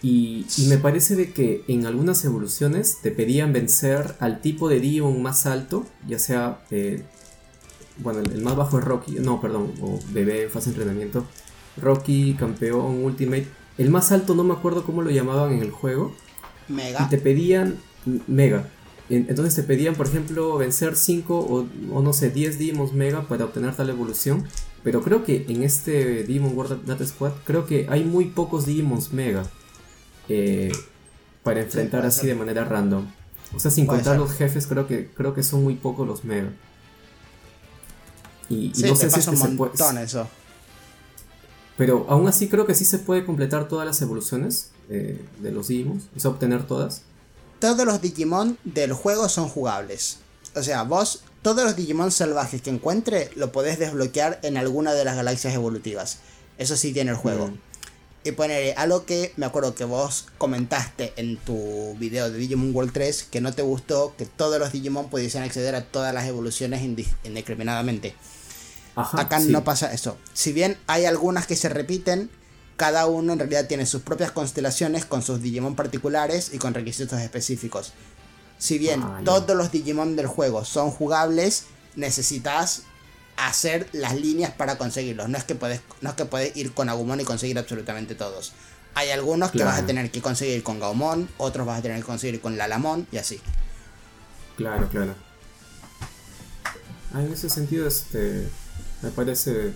Y, 0.00 0.46
y 0.56 0.66
me 0.68 0.78
parece 0.78 1.16
de 1.16 1.32
que 1.32 1.64
en 1.66 1.86
algunas 1.86 2.24
evoluciones 2.24 2.98
te 3.02 3.10
pedían 3.10 3.52
vencer 3.52 4.14
al 4.20 4.40
tipo 4.42 4.68
de 4.68 4.78
Digimon 4.78 5.20
más 5.22 5.46
alto, 5.46 5.86
ya 6.06 6.20
sea, 6.20 6.60
eh, 6.70 7.02
bueno, 7.98 8.20
el, 8.20 8.30
el 8.32 8.42
más 8.42 8.54
bajo 8.54 8.78
es 8.78 8.84
Rocky, 8.84 9.12
no, 9.18 9.40
perdón, 9.40 9.72
o 9.80 9.98
bebé 10.12 10.44
en 10.44 10.50
fase 10.50 10.70
de 10.70 10.76
entrenamiento, 10.76 11.26
Rocky, 11.76 12.34
campeón, 12.34 13.02
Ultimate. 13.04 13.46
El 13.78 13.90
más 13.90 14.12
alto 14.12 14.34
no 14.34 14.44
me 14.44 14.54
acuerdo 14.54 14.84
cómo 14.84 15.02
lo 15.02 15.10
llamaban 15.10 15.52
en 15.52 15.60
el 15.62 15.70
juego, 15.70 16.14
Mega. 16.68 17.02
y 17.04 17.08
te 17.08 17.18
pedían 17.18 17.76
Mega. 18.26 18.68
En- 19.10 19.26
Entonces 19.28 19.54
te 19.54 19.62
pedían, 19.64 19.94
por 19.96 20.06
ejemplo, 20.06 20.56
vencer 20.56 20.96
5 20.96 21.38
o, 21.38 21.66
o 21.92 22.02
no 22.02 22.12
sé, 22.12 22.30
10 22.30 22.58
Digimons 22.58 22.92
Mega 22.92 23.22
para 23.28 23.44
obtener 23.46 23.74
tal 23.74 23.90
evolución. 23.90 24.44
Pero 24.82 25.02
creo 25.02 25.24
que 25.24 25.46
en 25.48 25.62
este 25.62 26.24
Digimon 26.24 26.56
World 26.56 26.84
Data 26.84 27.06
Squad, 27.06 27.32
creo 27.44 27.64
que 27.66 27.86
hay 27.88 28.04
muy 28.04 28.26
pocos 28.26 28.66
Digimons 28.66 29.12
Mega 29.12 29.44
eh, 30.28 30.72
para 31.42 31.60
enfrentar 31.62 32.04
así 32.06 32.20
ser. 32.20 32.30
de 32.30 32.34
manera 32.36 32.64
random. 32.64 33.06
O 33.54 33.58
sea, 33.60 33.70
sin 33.70 33.86
Puede 33.86 33.98
contar 34.00 34.14
ser. 34.14 34.20
los 34.20 34.32
jefes, 34.32 34.66
creo 34.66 34.86
que, 34.86 35.08
creo 35.14 35.34
que 35.34 35.42
son 35.42 35.62
muy 35.64 35.74
pocos 35.74 36.06
los 36.06 36.24
Mega. 36.24 36.50
Y, 38.48 38.66
y 38.66 38.74
Sí, 38.74 38.82
no 38.84 38.94
sé 38.94 39.10
si 39.10 39.20
es 39.20 39.26
que 39.28 39.36
se 39.36 39.48
puede. 39.48 39.72
eso. 40.02 40.28
Pero 41.76 42.06
aún 42.08 42.28
así 42.28 42.48
creo 42.48 42.66
que 42.66 42.74
sí 42.74 42.84
se 42.84 42.98
puede 42.98 43.24
completar 43.24 43.68
todas 43.68 43.86
las 43.86 44.00
evoluciones 44.00 44.70
eh, 44.90 45.20
de 45.40 45.50
los 45.52 45.68
Digimons. 45.68 46.04
O 46.16 46.20
sea, 46.20 46.30
obtener 46.30 46.66
todas. 46.66 47.02
Todos 47.58 47.84
los 47.84 48.00
Digimon 48.00 48.58
del 48.64 48.92
juego 48.92 49.28
son 49.28 49.48
jugables. 49.48 50.18
O 50.54 50.62
sea, 50.62 50.84
vos, 50.84 51.22
todos 51.42 51.64
los 51.64 51.74
Digimon 51.76 52.12
salvajes 52.12 52.62
que 52.62 52.70
encuentre, 52.70 53.30
lo 53.34 53.50
podés 53.50 53.78
desbloquear 53.78 54.38
en 54.42 54.56
alguna 54.56 54.92
de 54.92 55.04
las 55.04 55.16
galaxias 55.16 55.54
evolutivas. 55.54 56.18
Eso 56.58 56.76
sí 56.76 56.92
tiene 56.92 57.10
el 57.10 57.16
juego. 57.16 57.48
Mm. 57.48 57.58
Y 58.26 58.32
poner 58.32 58.74
algo 58.78 59.04
que 59.04 59.32
me 59.36 59.44
acuerdo 59.44 59.74
que 59.74 59.84
vos 59.84 60.26
comentaste 60.38 61.12
en 61.16 61.36
tu 61.38 61.94
video 61.98 62.30
de 62.30 62.38
Digimon 62.38 62.74
World 62.74 62.92
3 62.92 63.24
que 63.24 63.40
no 63.42 63.52
te 63.52 63.60
gustó 63.62 64.14
que 64.16 64.24
todos 64.24 64.58
los 64.58 64.72
Digimon 64.72 65.10
pudiesen 65.10 65.42
acceder 65.42 65.74
a 65.74 65.82
todas 65.84 66.14
las 66.14 66.24
evoluciones 66.26 66.80
indi- 66.82 67.12
indiscriminadamente. 67.24 68.14
Ajá, 68.96 69.20
Acá 69.22 69.40
sí. 69.40 69.50
no 69.50 69.64
pasa 69.64 69.92
eso. 69.92 70.16
Si 70.32 70.52
bien 70.52 70.76
hay 70.86 71.04
algunas 71.04 71.46
que 71.46 71.56
se 71.56 71.68
repiten, 71.68 72.30
cada 72.76 73.06
uno 73.06 73.32
en 73.32 73.38
realidad 73.38 73.66
tiene 73.66 73.86
sus 73.86 74.02
propias 74.02 74.30
constelaciones 74.32 75.04
con 75.04 75.22
sus 75.22 75.40
Digimon 75.42 75.74
particulares 75.76 76.50
y 76.52 76.58
con 76.58 76.74
requisitos 76.74 77.20
específicos. 77.20 77.92
Si 78.58 78.78
bien 78.78 79.02
Ah, 79.02 79.20
todos 79.24 79.56
los 79.56 79.70
Digimon 79.72 80.16
del 80.16 80.26
juego 80.26 80.64
son 80.64 80.90
jugables, 80.90 81.64
necesitas 81.96 82.82
hacer 83.36 83.88
las 83.92 84.14
líneas 84.14 84.52
para 84.52 84.78
conseguirlos. 84.78 85.28
No 85.28 85.36
es 85.38 85.44
que 85.44 85.54
podés, 85.56 85.80
no 86.00 86.10
es 86.10 86.16
que 86.16 86.24
podés 86.24 86.56
ir 86.56 86.72
con 86.72 86.88
Agumon 86.88 87.20
y 87.20 87.24
conseguir 87.24 87.58
absolutamente 87.58 88.14
todos. 88.14 88.52
Hay 88.96 89.10
algunos 89.10 89.50
que 89.50 89.64
vas 89.64 89.80
a 89.80 89.86
tener 89.86 90.08
que 90.12 90.22
conseguir 90.22 90.62
con 90.62 90.78
Gaumon, 90.78 91.28
otros 91.38 91.66
vas 91.66 91.80
a 91.80 91.82
tener 91.82 91.98
que 91.98 92.04
conseguir 92.04 92.40
con 92.40 92.56
Lalamon 92.56 93.08
y 93.10 93.16
así. 93.16 93.40
Claro, 94.56 94.88
claro. 94.88 95.14
Ah, 97.12 97.20
en 97.22 97.32
ese 97.32 97.50
sentido, 97.50 97.88
este, 97.88 98.48
me 99.04 99.10
parece, 99.10 99.74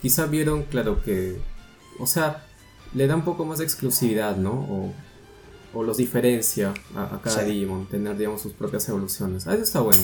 quizá 0.00 0.26
vieron, 0.26 0.64
claro 0.64 1.02
que, 1.02 1.38
o 1.98 2.06
sea, 2.06 2.44
le 2.94 3.06
da 3.06 3.16
un 3.16 3.24
poco 3.24 3.44
más 3.44 3.58
de 3.58 3.64
exclusividad, 3.64 4.36
¿no? 4.36 4.52
O, 4.52 4.92
o 5.74 5.82
los 5.82 5.96
diferencia 5.96 6.74
a, 6.94 7.14
a 7.14 7.22
cada 7.22 7.40
Sí. 7.40 7.46
Digimon, 7.46 7.86
tener, 7.86 8.16
digamos, 8.16 8.42
sus 8.42 8.52
propias 8.52 8.86
evoluciones. 8.88 9.46
Ah, 9.46 9.54
eso 9.54 9.62
está 9.62 9.80
bueno. 9.80 10.02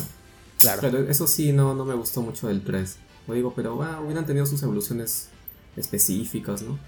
Claro. 0.59 0.81
Pero 0.81 0.99
eso 1.09 1.27
sí, 1.27 1.53
no, 1.53 1.75
no 1.75 1.85
me 1.85 1.95
gustó 1.95 2.23
mucho 2.23 2.49
del 2.49 2.65
3. 2.65 2.97
Lo 3.27 3.35
digo, 3.35 3.53
pero 3.55 3.77
bueno, 3.77 4.01
hubieran 4.03 4.25
tenido 4.25 4.47
sus 4.47 4.63
evoluciones 4.63 5.29
específicas, 5.77 6.63
¿no? 6.63 6.79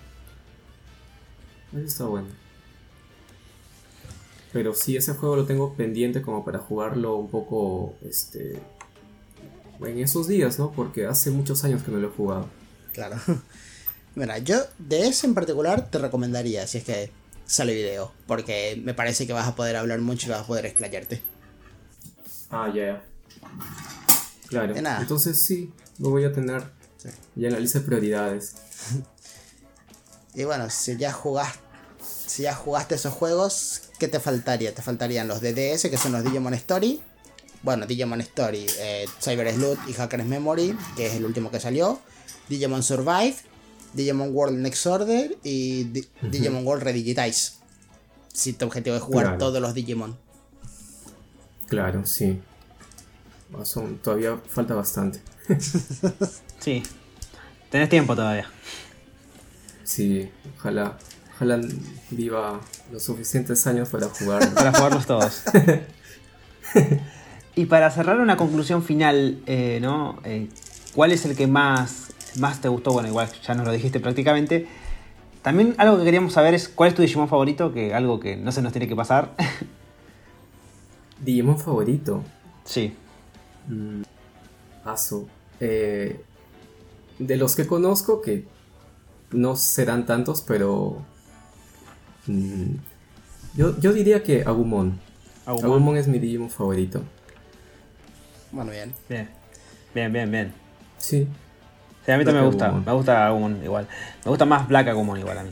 Eso 1.73 1.87
está 1.87 2.05
bueno. 2.07 2.29
Pero 4.53 4.75
sí, 4.75 4.97
ese 4.97 5.15
juego 5.15 5.37
lo 5.37 5.45
tengo 5.45 5.75
pendiente 5.75 6.23
como 6.23 6.45
para 6.45 6.59
jugarlo 6.59 7.17
un 7.17 7.31
poco, 7.31 7.95
este... 8.03 8.61
En 9.83 9.99
esos 9.99 10.29
días, 10.29 10.59
¿no? 10.59 10.73
Porque 10.73 11.07
hace 11.07 11.31
muchos 11.31 11.65
años 11.65 11.83
que 11.83 11.91
no 11.91 11.99
lo 11.99 12.09
he 12.09 12.11
jugado. 12.11 12.49
Claro. 12.93 13.17
Mira, 14.15 14.39
yo 14.39 14.59
de 14.79 15.09
ese 15.09 15.27
en 15.27 15.35
particular 15.35 15.91
te 15.91 15.99
recomendaría 15.99 16.67
si 16.67 16.79
es 16.79 16.85
que 16.85 17.11
sale 17.47 17.75
video. 17.75 18.13
Porque 18.27 18.81
me 18.83 18.95
parece 18.95 19.27
que 19.27 19.33
vas 19.33 19.49
a 19.49 19.55
poder 19.55 19.77
hablar 19.77 20.01
mucho 20.01 20.27
y 20.27 20.31
vas 20.31 20.41
a 20.41 20.47
poder 20.47 20.67
explayarte. 20.67 21.23
Ah, 22.51 22.71
ya, 22.75 22.87
ya. 22.87 23.05
Claro. 24.49 24.75
De 24.75 24.83
nada. 24.83 25.01
Entonces 25.01 25.43
sí, 25.43 25.73
lo 25.99 26.11
voy 26.11 26.25
a 26.25 26.33
tener 26.33 26.65
ya 27.37 27.49
en 27.49 27.55
la 27.55 27.61
lista 27.61 27.79
de 27.79 27.87
prioridades. 27.87 28.55
Y 30.33 30.45
bueno, 30.45 30.71
si 30.71 30.97
ya 30.97 31.13
jugaste. 31.13 31.59
Si 32.01 32.45
ya 32.45 32.55
jugaste 32.55 32.95
esos 32.95 33.13
juegos, 33.13 33.83
¿qué 33.99 34.07
te 34.07 34.21
faltaría? 34.21 34.73
Te 34.73 34.81
faltarían 34.81 35.27
los 35.27 35.41
de 35.41 35.53
DS, 35.53 35.91
que 35.91 35.97
son 35.97 36.13
los 36.13 36.23
Digimon 36.23 36.55
Story. 36.55 37.03
Bueno, 37.63 37.87
Digimon 37.87 38.21
Story, 38.23 38.67
eh, 38.79 39.07
Cyber 39.21 39.53
Sleuth 39.55 39.79
y 39.89 39.93
Hacker's 39.93 40.25
Memory, 40.27 40.77
que 40.97 41.07
es 41.07 41.15
el 41.15 41.25
último 41.25 41.51
que 41.51 41.61
salió. 41.61 42.01
Digimon 42.49 42.83
Survive, 42.83 43.37
Digimon 43.93 44.35
World 44.35 44.59
Next 44.59 44.87
Order 44.87 45.37
y 45.43 45.85
Di- 45.85 46.09
Digimon 46.23 46.67
World 46.67 46.83
Redigitize. 46.85 47.53
Si 48.33 48.53
tu 48.55 48.65
objetivo 48.67 48.97
es 48.97 49.03
jugar 49.03 49.25
Claro. 49.27 49.39
todos 49.39 49.61
los 49.61 49.75
Digimon. 49.75 50.17
Claro, 51.69 52.07
sí. 52.07 52.41
Ah, 53.57 53.65
Son, 53.65 53.99
todavía 53.99 54.39
falta 54.49 54.75
bastante. 54.75 55.21
Sí. 56.61 56.83
Tenés 57.71 57.89
tiempo 57.89 58.15
todavía. 58.15 58.51
Sí, 59.85 60.31
ojalá, 60.59 60.99
ojalá 61.37 61.61
viva 62.11 62.61
los 62.93 63.03
suficientes 63.03 63.67
años 63.67 63.89
para 63.89 64.09
jugar. 64.09 64.53
Para 64.55 64.73
jugarlos 64.73 65.07
todos. 65.07 65.43
y 67.61 67.67
para 67.67 67.91
cerrar 67.91 68.19
una 68.21 68.39
conclusión 68.39 68.83
final, 68.83 69.43
eh, 69.45 69.81
¿no? 69.83 70.19
Eh, 70.25 70.49
¿Cuál 70.95 71.13
es 71.13 71.27
el 71.27 71.37
que 71.37 71.47
más, 71.47 72.11
más 72.39 72.63
te 72.63 72.69
gustó? 72.69 72.91
Bueno, 72.91 73.11
igual 73.11 73.29
ya 73.47 73.53
nos 73.53 73.67
lo 73.67 73.73
dijiste 73.73 74.01
prácticamente. 74.01 74.67
También 75.43 75.75
algo 75.77 75.99
que 75.99 76.05
queríamos 76.05 76.33
saber 76.33 76.55
es 76.55 76.71
cuál 76.71 76.89
es 76.89 76.95
tu 76.95 77.03
Digimon 77.03 77.29
favorito, 77.29 77.71
que 77.71 77.93
algo 77.93 78.19
que 78.19 78.35
no 78.35 78.51
se 78.51 78.63
nos 78.63 78.73
tiene 78.73 78.89
que 78.89 78.97
pasar. 78.97 79.35
Digimon 81.21 81.59
favorito. 81.59 82.25
sí. 82.65 82.95
Mm, 83.69 84.05
Asu. 84.87 85.29
Eh, 85.61 86.25
de 87.19 87.37
los 87.37 87.57
que 87.57 87.67
conozco, 87.67 88.23
que 88.23 88.47
no 89.33 89.55
serán 89.55 90.07
tantos, 90.07 90.43
pero. 90.47 90.97
mm, 92.27 92.73
yo, 93.55 93.79
yo 93.79 93.93
diría 93.93 94.23
que 94.23 94.45
Agumon. 94.45 94.99
Agumon. 95.45 95.65
Agumon 95.73 95.97
es 95.99 96.09
mi 96.09 96.19
Digimon 96.19 96.49
favorito. 96.49 97.03
Bueno, 98.53 98.71
bien. 98.73 98.93
Bien. 99.09 99.29
Bien, 99.95 100.13
bien, 100.13 100.31
bien. 100.31 100.53
Sí. 100.99 101.27
Sí, 102.05 102.13
a 102.13 102.19
mí 102.19 102.25
también 102.25 102.45
me 102.45 102.51
gusta. 102.51 102.67
Agumon. 102.67 102.85
Me 102.85 102.93
gusta 102.93 103.27
Agumon 103.27 103.61
igual. 103.65 103.89
Me 104.25 104.29
gusta 104.31 104.45
más 104.45 104.67
Black 104.69 104.89
Agumon 104.89 105.19
igual 105.19 105.39
a 105.39 105.43
mí. 105.45 105.51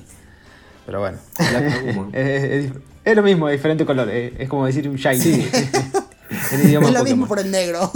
Pero 0.86 1.00
bueno. 1.00 1.18
Black 1.38 1.72
Agumon. 1.72 2.10
es, 2.14 2.44
es- 2.44 2.72
es 3.04 3.16
lo 3.16 3.22
mismo, 3.22 3.48
diferente 3.48 3.86
color. 3.86 4.08
Es, 4.10 4.32
es 4.38 4.48
como 4.48 4.66
decir 4.66 4.86
un 4.88 4.96
shiny. 4.96 5.16
Sí. 5.20 5.48
en 6.52 6.60
idioma 6.68 6.88
es 6.88 6.94
lo 6.94 7.04
mismo 7.04 7.26
por 7.26 7.38
el 7.38 7.50
negro. 7.50 7.90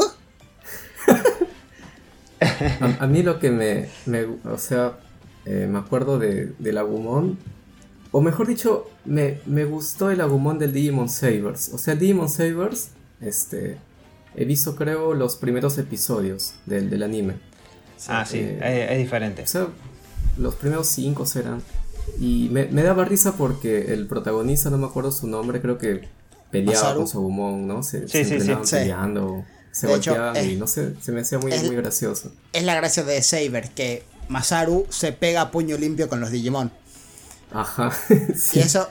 A, 2.80 3.04
a 3.04 3.06
mí 3.06 3.22
lo 3.22 3.38
que 3.38 3.50
me, 3.50 3.88
me- 4.06 4.24
o 4.50 4.58
sea, 4.58 4.92
eh, 5.44 5.66
me 5.70 5.78
acuerdo 5.78 6.18
de, 6.18 6.52
del 6.58 6.78
Agumon, 6.78 7.38
o 8.10 8.20
mejor 8.20 8.46
dicho, 8.46 8.90
me, 9.04 9.38
me 9.46 9.64
gustó 9.64 10.10
el 10.10 10.20
Agumon 10.20 10.58
del 10.58 10.72
Digimon 10.72 11.08
Sabers. 11.08 11.70
O 11.72 11.78
sea, 11.78 11.92
el 11.94 12.00
Digimon 12.00 12.28
Sabers, 12.28 12.90
este, 13.20 13.76
he 14.36 14.44
visto 14.44 14.76
creo 14.76 15.14
los 15.14 15.36
primeros 15.36 15.78
episodios 15.78 16.54
del, 16.66 16.90
del 16.90 17.02
anime. 17.02 17.34
Ah, 18.08 18.24
sí, 18.26 18.38
Eh, 18.40 18.86
es, 18.86 18.92
es 18.92 18.98
diferente. 18.98 19.42
O 19.42 19.46
sea, 19.46 19.66
los 20.38 20.54
primeros 20.56 20.88
cinco 20.88 21.26
serán. 21.26 21.62
Y 22.18 22.48
me, 22.50 22.66
me 22.66 22.82
daba 22.82 23.04
risa 23.04 23.32
porque 23.36 23.92
el 23.92 24.06
protagonista, 24.08 24.70
no 24.70 24.78
me 24.78 24.86
acuerdo 24.86 25.12
su 25.12 25.26
nombre, 25.26 25.60
creo 25.60 25.78
que 25.78 26.08
peleaba 26.50 26.80
Masaru. 26.82 26.98
con 27.00 27.08
su 27.08 27.18
Agumon, 27.18 27.66
¿no? 27.66 27.82
Se, 27.82 28.08
Sí, 28.08 28.24
se 28.24 28.24
sí, 28.24 28.40
sí, 28.40 28.74
peleando. 28.74 29.44
se 29.70 29.86
De 29.86 29.94
hecho, 29.94 30.14
y 30.42 30.56
no 30.56 30.66
sé, 30.66 30.94
se 31.00 31.12
me 31.12 31.20
hacía 31.20 31.38
muy, 31.38 31.52
es- 31.52 31.62
muy 31.64 31.76
gracioso. 31.76 32.32
Es 32.52 32.64
la 32.64 32.74
gracia 32.74 33.04
de 33.04 33.22
Saber, 33.22 33.70
que 33.70 34.02
Masaru 34.28 34.86
se 34.90 35.12
pega 35.12 35.42
a 35.42 35.50
puño 35.50 35.78
limpio 35.78 36.08
con 36.08 36.20
los 36.20 36.30
Digimon. 36.30 36.72
Ajá. 37.52 37.92
Y 38.08 38.36
sí. 38.38 38.60
eso, 38.60 38.88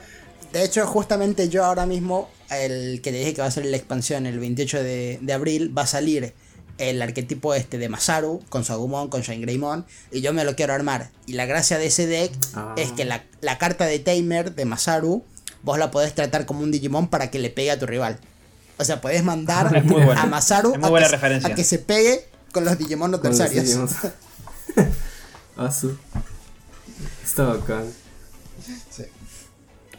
de 0.53 0.63
hecho, 0.63 0.85
justamente 0.87 1.49
yo 1.49 1.65
ahora 1.65 1.85
mismo, 1.85 2.29
el 2.59 3.01
que 3.01 3.11
te 3.11 3.17
dije 3.19 3.33
que 3.33 3.41
va 3.41 3.47
a 3.47 3.51
salir 3.51 3.71
la 3.71 3.77
expansión 3.77 4.25
el 4.25 4.39
28 4.39 4.83
de, 4.83 5.19
de 5.21 5.33
abril, 5.33 5.75
va 5.77 5.83
a 5.83 5.87
salir 5.87 6.33
el 6.77 7.01
arquetipo 7.01 7.53
este 7.53 7.77
de 7.77 7.89
Masaru 7.89 8.41
con 8.49 8.63
su 8.65 8.73
Agumon, 8.73 9.09
con 9.09 9.21
Shine 9.21 9.41
Greymon, 9.41 9.85
y 10.11 10.21
yo 10.21 10.33
me 10.33 10.43
lo 10.43 10.55
quiero 10.55 10.73
armar. 10.73 11.11
Y 11.27 11.33
la 11.33 11.45
gracia 11.45 11.77
de 11.77 11.85
ese 11.87 12.07
deck 12.07 12.31
Ah. 12.55 12.73
es 12.77 12.91
que 12.91 13.05
la, 13.05 13.23
la 13.41 13.57
carta 13.57 13.85
de 13.85 13.99
Tamer 13.99 14.55
de 14.55 14.65
Masaru, 14.65 15.23
vos 15.63 15.77
la 15.77 15.91
podés 15.91 16.15
tratar 16.15 16.45
como 16.47 16.61
un 16.61 16.71
Digimon 16.71 17.07
para 17.07 17.29
que 17.29 17.37
le 17.39 17.49
pegue 17.51 17.71
a 17.71 17.77
tu 17.79 17.85
rival. 17.85 18.19
O 18.77 18.83
sea, 18.85 18.99
podés 18.99 19.23
mandar 19.23 19.75
a 20.17 20.25
Masaru 20.25 20.73
a, 20.81 20.89
buena 20.89 21.05
que, 21.07 21.11
referencia. 21.11 21.49
a 21.51 21.55
que 21.55 21.63
se 21.63 21.77
pegue 21.77 22.25
con 22.51 22.65
los 22.65 22.77
Digimon. 22.79 23.11
Digimons. 23.21 23.91
Asu. 25.57 25.95
Está 27.23 27.43
bacán. 27.43 27.85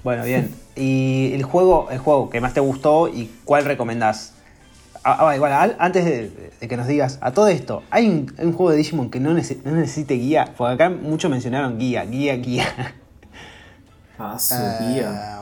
Bueno, 0.04 0.24
bien. 0.24 0.54
¿Y 0.76 1.32
el 1.34 1.42
juego, 1.44 1.88
el 1.90 1.98
juego 1.98 2.28
que 2.30 2.40
más 2.40 2.54
te 2.54 2.60
gustó 2.60 3.08
y 3.08 3.30
cuál 3.44 3.64
recomendás? 3.64 4.34
Ah, 5.04 5.28
ah, 5.28 5.36
igual, 5.36 5.52
al- 5.52 5.76
antes 5.78 6.04
de, 6.04 6.50
de 6.60 6.68
que 6.68 6.76
nos 6.76 6.86
digas, 6.86 7.18
a 7.20 7.32
todo 7.32 7.48
esto, 7.48 7.82
¿hay 7.90 8.08
un, 8.08 8.32
hay 8.38 8.46
un 8.46 8.52
juego 8.52 8.70
de 8.70 8.76
Digimon 8.78 9.10
que 9.10 9.18
no, 9.20 9.32
nece- 9.32 9.60
no 9.64 9.72
necesite 9.72 10.14
guía? 10.14 10.54
Porque 10.56 10.74
acá 10.74 10.90
muchos 10.90 11.30
mencionaron 11.30 11.78
guía, 11.78 12.04
guía, 12.04 12.36
guía. 12.36 12.94
Ah, 14.18 14.38
guía. 14.80 15.40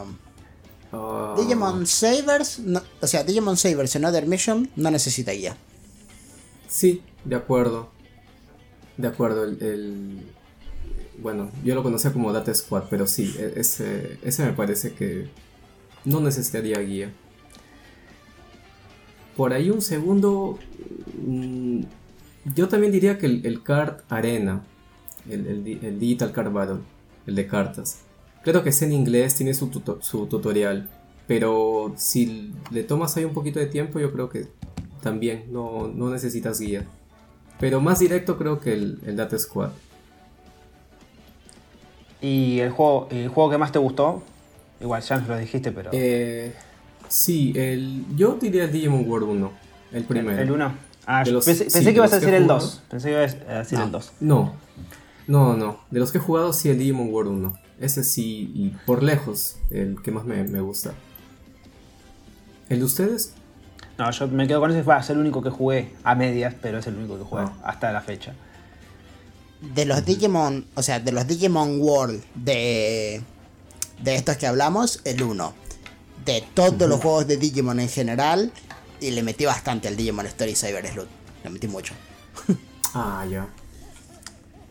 Ah. 0.92 1.34
Digimon 1.38 1.86
Savers, 1.86 2.58
no- 2.60 2.82
o 3.00 3.06
sea, 3.06 3.22
Digimon 3.22 3.56
Savers 3.56 3.94
en 3.96 4.04
Other 4.04 4.26
Mission 4.26 4.70
no 4.76 4.90
necesita 4.90 5.32
guía. 5.32 5.56
Sí, 6.68 7.02
de 7.24 7.36
acuerdo. 7.36 7.90
De 8.96 9.08
acuerdo, 9.08 9.44
el, 9.44 9.62
el- 9.62 10.26
Bueno, 11.22 11.50
yo 11.64 11.74
lo 11.74 11.82
conocía 11.82 12.12
como 12.12 12.32
Data 12.32 12.54
Squad, 12.54 12.84
pero 12.88 13.06
sí, 13.06 13.34
e- 13.38 13.52
ese, 13.56 14.18
ese 14.22 14.44
me 14.46 14.52
parece 14.52 14.92
que 14.94 15.28
no 16.04 16.20
necesitaría 16.20 16.78
guía. 16.80 17.12
Por 19.36 19.52
ahí 19.52 19.70
un 19.70 19.82
segundo... 19.82 20.58
mm, 21.26 21.80
yo 22.54 22.68
también 22.68 22.92
diría 22.92 23.18
que 23.18 23.26
el, 23.26 23.62
Card 23.62 24.00
Arena, 24.08 24.62
el, 25.28 25.46
el 25.46 25.64
di- 25.64 25.78
el 25.82 25.98
Digital 25.98 26.32
Card 26.32 26.52
Battle, 26.52 26.80
el 27.26 27.34
de 27.34 27.46
cartas. 27.46 28.00
Creo 28.42 28.62
que 28.62 28.70
es 28.70 28.80
en 28.82 28.92
inglés, 28.92 29.34
tiene 29.34 29.52
su, 29.54 29.70
su 30.00 30.26
tutorial. 30.26 30.88
Pero 31.26 31.94
si 31.96 32.52
le 32.70 32.82
tomas 32.82 33.16
ahí 33.16 33.24
un 33.24 33.34
poquito 33.34 33.60
de 33.60 33.66
tiempo, 33.66 34.00
yo 34.00 34.10
creo 34.12 34.28
que 34.30 34.48
también 35.02 35.44
no, 35.52 35.86
no 35.88 36.10
necesitas 36.10 36.58
guía. 36.60 36.86
Pero 37.60 37.80
más 37.80 37.98
directo 38.00 38.36
creo 38.38 38.58
que 38.58 38.72
el, 38.72 38.98
el 39.06 39.16
Data 39.16 39.38
Squad. 39.38 39.70
¿Y 42.20 42.60
el 42.60 42.70
juego, 42.70 43.08
el 43.10 43.28
juego 43.28 43.50
que 43.50 43.58
más 43.58 43.72
te 43.72 43.78
gustó? 43.78 44.22
Igual 44.80 45.02
ya 45.02 45.18
nos 45.18 45.28
lo 45.28 45.36
dijiste, 45.38 45.72
pero... 45.72 45.90
Eh, 45.92 46.54
sí, 47.08 47.52
el, 47.56 48.04
yo 48.16 48.34
diría 48.40 48.64
el 48.64 48.72
Digimon 48.72 49.08
World 49.08 49.28
1, 49.30 49.52
el 49.92 50.04
primero. 50.04 50.40
¿El 50.40 50.50
1? 50.50 50.72
Ah, 51.06 51.24
los- 51.26 51.44
pensé, 51.44 51.64
sí, 51.64 51.70
pensé 51.72 51.80
de 51.80 51.92
que 51.92 51.96
ibas 51.96 52.12
a 52.12 52.16
decir 52.20 52.34
el 52.34 52.42
jugado. 52.44 52.60
2. 52.60 52.82
Pensé 52.90 53.08
que 53.08 53.12
ibas 53.14 53.36
a 53.48 53.58
decir 53.58 53.78
No. 53.78 53.84
el 53.84 53.90
2. 53.90 54.12
No, 54.20 54.52
no, 55.26 55.56
no. 55.56 55.80
De 55.90 56.00
los 56.00 56.12
que 56.12 56.18
he 56.18 56.20
jugado, 56.20 56.52
sí, 56.52 56.68
el 56.68 56.78
Digimon 56.78 57.12
World 57.12 57.32
1. 57.32 57.58
Ese 57.80 58.04
sí, 58.04 58.52
y 58.54 58.68
por 58.84 59.02
lejos, 59.02 59.56
el 59.70 59.96
que 60.02 60.10
más 60.10 60.24
me, 60.24 60.44
me 60.44 60.60
gusta. 60.60 60.92
¿El 62.68 62.80
de 62.80 62.84
ustedes? 62.84 63.34
No, 63.98 64.10
yo 64.10 64.28
me 64.28 64.46
quedo 64.46 64.60
con 64.60 64.70
ese, 64.70 64.82
fue 64.82 64.96
el 65.10 65.18
único 65.18 65.42
que 65.42 65.50
jugué 65.50 65.92
a 66.04 66.14
medias, 66.14 66.54
pero 66.60 66.78
es 66.78 66.86
el 66.86 66.96
único 66.96 67.18
que 67.18 67.24
jugué 67.24 67.42
Ah. 67.42 67.52
hasta 67.64 67.92
la 67.92 68.00
fecha. 68.00 68.34
De 69.60 69.84
los 69.84 70.04
Digimon, 70.04 70.66
o 70.74 70.82
sea, 70.82 71.00
de 71.00 71.12
los 71.12 71.26
Digimon 71.26 71.80
World 71.80 72.22
de, 72.34 73.20
de 74.02 74.14
estos 74.14 74.36
que 74.36 74.46
hablamos, 74.46 75.00
el 75.04 75.22
1. 75.22 75.54
De 76.24 76.42
todos 76.54 76.88
los 76.88 77.00
juegos 77.00 77.26
de 77.26 77.36
Digimon 77.36 77.78
en 77.80 77.88
general, 77.88 78.52
y 79.00 79.10
le 79.10 79.22
metí 79.22 79.44
bastante 79.44 79.88
al 79.88 79.96
Digimon 79.96 80.26
Story 80.26 80.54
Cyber 80.54 80.86
Sleuth. 80.86 81.08
Le 81.44 81.50
metí 81.50 81.68
mucho. 81.68 81.94
Ah, 82.92 83.24
ya. 83.30 83.46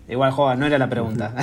Igual, 0.09 0.31
juega, 0.33 0.55
no 0.55 0.65
era 0.65 0.77
la 0.77 0.89
pregunta. 0.89 1.33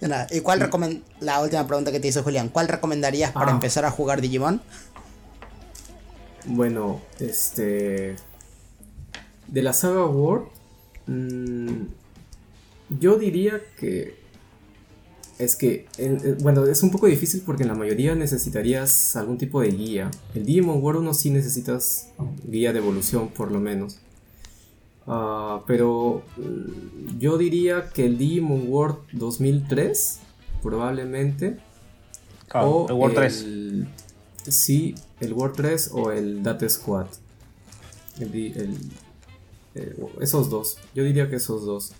Y 0.00 0.06
nada, 0.08 0.26
¿Y 0.30 0.40
cuál 0.40 0.70
la 1.20 1.40
última 1.40 1.66
pregunta 1.66 1.92
que 1.92 2.00
te 2.00 2.08
hizo 2.08 2.22
Julián? 2.22 2.48
¿Cuál 2.48 2.68
recomendarías 2.68 3.32
para 3.32 3.48
Ah. 3.50 3.54
empezar 3.54 3.84
a 3.84 3.90
jugar 3.90 4.20
Digimon? 4.20 4.62
Bueno, 6.46 7.00
este. 7.20 8.16
De 9.48 9.62
la 9.62 9.72
saga 9.72 10.06
World. 10.06 10.46
mm, 11.06 11.82
yo 13.00 13.16
diría 13.16 13.60
que. 13.78 14.22
Es 15.38 15.56
que. 15.56 15.86
en- 15.98 16.20
en- 16.24 16.38
bueno, 16.38 16.64
es 16.66 16.82
un 16.82 16.90
poco 16.90 17.06
difícil 17.06 17.42
porque 17.44 17.62
en 17.62 17.68
la 17.70 17.74
mayoría 17.74 18.14
necesitarías 18.14 19.16
algún 19.16 19.38
tipo 19.38 19.60
de 19.60 19.68
guía. 19.70 20.10
El 20.34 20.44
Digimon 20.46 20.82
World 20.82 21.00
1 21.02 21.14
sí 21.14 21.30
necesitas 21.30 22.08
guía 22.46 22.72
de 22.72 22.78
evolución, 22.78 23.28
por 23.28 23.50
lo 23.50 23.60
menos. 23.60 23.98
Ah, 25.06 25.62
pero. 25.66 26.22
mm, 26.36 27.18
yo 27.18 27.36
diría 27.38 27.90
que 27.90 28.06
el 28.06 28.18
Digimon 28.18 28.68
World 28.68 28.98
2003. 29.12 30.20
Probablemente. 30.62 31.58
Claro, 32.48 32.70
o 32.70 32.88
el 32.88 32.94
World 32.94 33.14
3. 33.16 33.46
Sí, 34.48 34.94
el 35.20 35.34
3 35.54 35.90
o 35.92 36.10
el 36.12 36.42
Data 36.42 36.68
Squad. 36.68 37.06
El 38.20 38.30
di- 38.32 38.52
el- 38.56 38.78
eh, 39.74 39.96
esos 40.20 40.50
dos. 40.50 40.78
Yo 40.94 41.02
diría 41.04 41.28
que 41.28 41.36
esos 41.36 41.64
dos. 41.64 41.92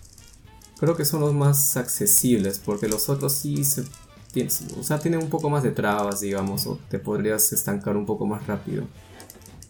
Creo 0.79 0.95
que 0.95 1.05
son 1.05 1.21
los 1.21 1.33
más 1.33 1.77
accesibles 1.77 2.59
porque 2.59 2.87
los 2.87 3.09
otros 3.09 3.33
sí 3.33 3.63
se, 3.63 3.83
o 4.77 4.83
sea, 4.83 4.99
tienen 4.99 5.21
un 5.21 5.29
poco 5.29 5.49
más 5.49 5.63
de 5.63 5.71
trabas, 5.71 6.19
digamos, 6.19 6.67
o 6.67 6.77
te 6.89 6.99
podrías 6.99 7.51
estancar 7.53 7.95
un 7.97 8.05
poco 8.05 8.25
más 8.25 8.45
rápido. 8.47 8.83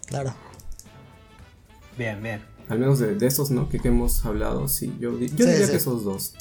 Claro. 0.07 0.33
Bien, 1.97 2.21
bien. 2.21 2.41
Al 2.67 2.79
menos 2.79 2.99
de, 2.99 3.15
de 3.15 3.27
esos, 3.27 3.51
¿no? 3.51 3.69
Que, 3.69 3.79
que 3.79 3.89
hemos 3.89 4.25
hablado, 4.25 4.67
sí. 4.67 4.93
Yo, 4.99 5.15
di- 5.15 5.29
yo 5.29 5.45
Sí, 5.45 5.51
diría 5.51 5.65
sí. 5.65 5.71
que 5.71 5.77
esos 5.77 6.03
dos. 6.03 6.33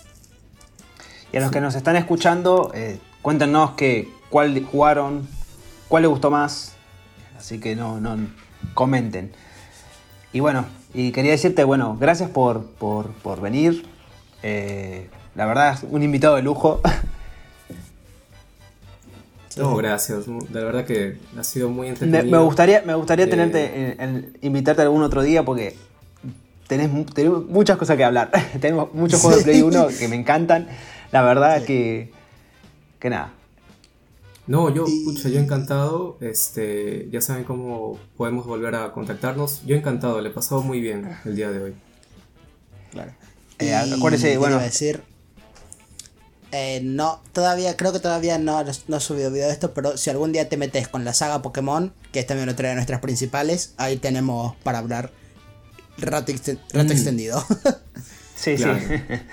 Y 1.32 1.36
a 1.36 1.40
los 1.40 1.50
que 1.50 1.60
nos 1.60 1.74
están 1.74 1.96
escuchando, 1.96 2.70
eh, 2.74 2.98
cuéntenos 3.22 3.72
que, 3.72 4.10
cuál 4.30 4.64
jugaron, 4.64 5.28
cuál 5.94 6.02
les 6.02 6.10
gustó 6.10 6.28
más. 6.28 6.72
Así 7.38 7.60
que 7.60 7.76
no, 7.76 8.00
no 8.00 8.16
comenten. 8.74 9.30
Y 10.32 10.40
bueno, 10.40 10.64
y 10.92 11.12
quería 11.12 11.30
decirte, 11.30 11.62
bueno, 11.62 11.96
gracias 12.00 12.30
por, 12.30 12.64
por, 12.66 13.12
por 13.12 13.40
venir. 13.40 13.86
Eh, 14.42 15.08
la 15.36 15.46
verdad 15.46 15.78
un 15.88 16.02
invitado 16.02 16.34
de 16.34 16.42
lujo. 16.42 16.80
No, 19.56 19.76
gracias. 19.76 20.24
La 20.50 20.64
verdad 20.64 20.84
que 20.84 21.16
ha 21.38 21.44
sido 21.44 21.68
muy 21.68 21.86
entretenido. 21.86 22.24
me 22.38 22.44
gustaría, 22.44 22.82
me 22.84 22.94
gustaría 22.96 23.26
Eh, 23.26 23.28
tenerte, 23.28 23.92
en- 23.92 24.00
en- 24.00 24.38
invitarte 24.42 24.82
algún 24.82 25.04
otro 25.04 25.22
día 25.22 25.44
porque 25.44 25.76
tenés, 26.66 26.90
tenemos 27.14 27.46
muchas 27.46 27.76
cosas 27.76 27.96
que 27.96 28.02
hablar. 28.02 28.32
Tenemos 28.60 28.92
muchos 28.94 29.20
juegos 29.20 29.44
de 29.44 29.52
Play 29.52 29.62
1 29.62 29.86
que 29.96 30.08
me 30.08 30.16
encantan. 30.16 30.66
La 31.12 31.22
verdad 31.22 31.62
que, 31.62 32.10
que 32.98 33.10
nada. 33.10 33.30
No, 34.46 34.68
yo, 34.74 34.84
Y- 34.86 35.04
pucha, 35.04 35.28
yo 35.28 35.40
encantado. 35.40 36.18
Este, 36.20 37.08
ya 37.10 37.20
saben 37.20 37.44
cómo 37.44 37.98
podemos 38.16 38.46
volver 38.46 38.74
a 38.74 38.92
contactarnos. 38.92 39.62
Yo 39.64 39.74
encantado, 39.76 40.20
le 40.20 40.28
he 40.28 40.32
pasado 40.32 40.62
muy 40.62 40.80
bien 40.80 41.16
el 41.24 41.34
día 41.36 41.50
de 41.50 41.62
hoy. 41.62 41.74
Claro. 42.92 43.12
Eh, 43.58 43.68
Y 43.68 43.92
acuérdese, 43.94 44.36
bueno. 44.38 44.58
decir. 44.58 45.02
eh, 46.52 46.80
no, 46.84 47.20
todavía, 47.32 47.76
creo 47.76 47.92
que 47.92 47.98
todavía 48.00 48.38
no, 48.38 48.62
no 48.86 48.96
he 48.96 49.00
subido 49.00 49.30
video 49.32 49.46
de 49.48 49.52
esto, 49.52 49.74
pero 49.74 49.96
si 49.96 50.10
algún 50.10 50.30
día 50.32 50.48
te 50.48 50.56
metes 50.56 50.86
con 50.88 51.04
la 51.04 51.12
saga 51.12 51.42
Pokémon, 51.42 51.92
que 52.12 52.20
es 52.20 52.26
también 52.26 52.48
otra 52.48 52.68
de 52.68 52.74
nuestras 52.76 53.00
principales, 53.00 53.74
ahí 53.76 53.96
tenemos 53.96 54.54
para 54.62 54.78
hablar 54.78 55.10
rato, 55.98 56.30
exten- 56.32 56.60
rato 56.72 56.88
Mm. 56.88 56.92
extendido. 56.92 57.44
Sí, 58.36 58.54
Claro. 58.56 58.78
sí. 58.78 58.94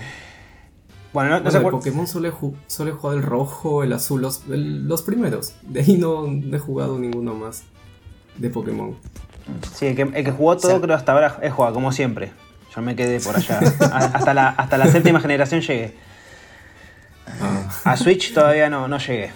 bueno, 1.14 1.30
no, 1.31 1.38
no 1.40 1.43
Bueno, 1.43 1.61
cuál- 1.61 1.72
Pokémon 1.73 2.07
solo 2.07 2.27
he, 2.30 2.33
solo 2.67 2.91
he 2.91 2.93
jugado 2.93 3.17
el 3.19 3.23
rojo, 3.23 3.83
el 3.83 3.93
azul, 3.93 4.22
los, 4.22 4.43
el- 4.49 4.88
los 4.88 5.01
primeros. 5.01 5.53
De 5.61 5.81
ahí 5.81 5.98
no, 5.98 6.27
no 6.27 6.56
he 6.56 6.59
jugado 6.59 6.98
ninguno 6.98 7.33
más 7.35 7.64
de 8.38 8.49
Pokémon. 8.49 8.95
Sí, 9.73 9.88
el 9.88 9.95
que, 9.95 10.03
el 10.03 10.23
que 10.25 10.31
jugó 10.31 10.56
todo, 10.57 10.75
Sí. 10.75 10.81
creo 10.81 10.95
hasta 10.95 11.11
ahora 11.11 11.40
es 11.41 11.51
jugado, 11.53 11.73
como 11.73 11.91
siempre. 11.91 12.31
Yo 12.75 12.81
me 12.81 12.95
quedé 12.95 13.19
por 13.19 13.35
allá. 13.35 13.59
Hasta, 14.14 14.33
la, 14.33 14.48
hasta 14.49 14.77
la 14.77 14.88
séptima 14.88 15.19
generación 15.19 15.59
llegué. 15.61 15.93
Ah, 17.41 17.69
A 17.83 17.98
Switch 17.98 18.33
todavía 18.33 18.69
no, 18.69 18.88
no 18.88 18.98
llegué. 18.98 19.31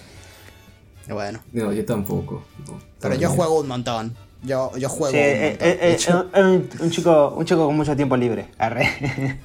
bueno, 1.10 1.40
no, 1.52 1.74
yo 1.74 1.84
tampoco. 1.86 2.46
no, 2.68 2.80
pero 3.02 3.16
yo 3.16 3.30
juego 3.30 3.60
un 3.60 3.68
montón. 3.68 4.16
Yo, 4.44 4.72
yo 4.78 4.88
juego 4.88 5.12
Sí, 5.12 5.18
un 5.18 5.24
eh, 5.24 5.50
montón. 5.50 5.68
eh, 5.68 5.98
eh, 6.38 6.42
un, 6.42 6.70
un 6.86 6.92
chico, 6.92 7.34
un 7.38 7.46
chico 7.46 7.66
con 7.66 7.76
mucho 7.76 7.96
tiempo 7.96 8.16
libre. 8.16 8.48
Arre. 8.58 9.40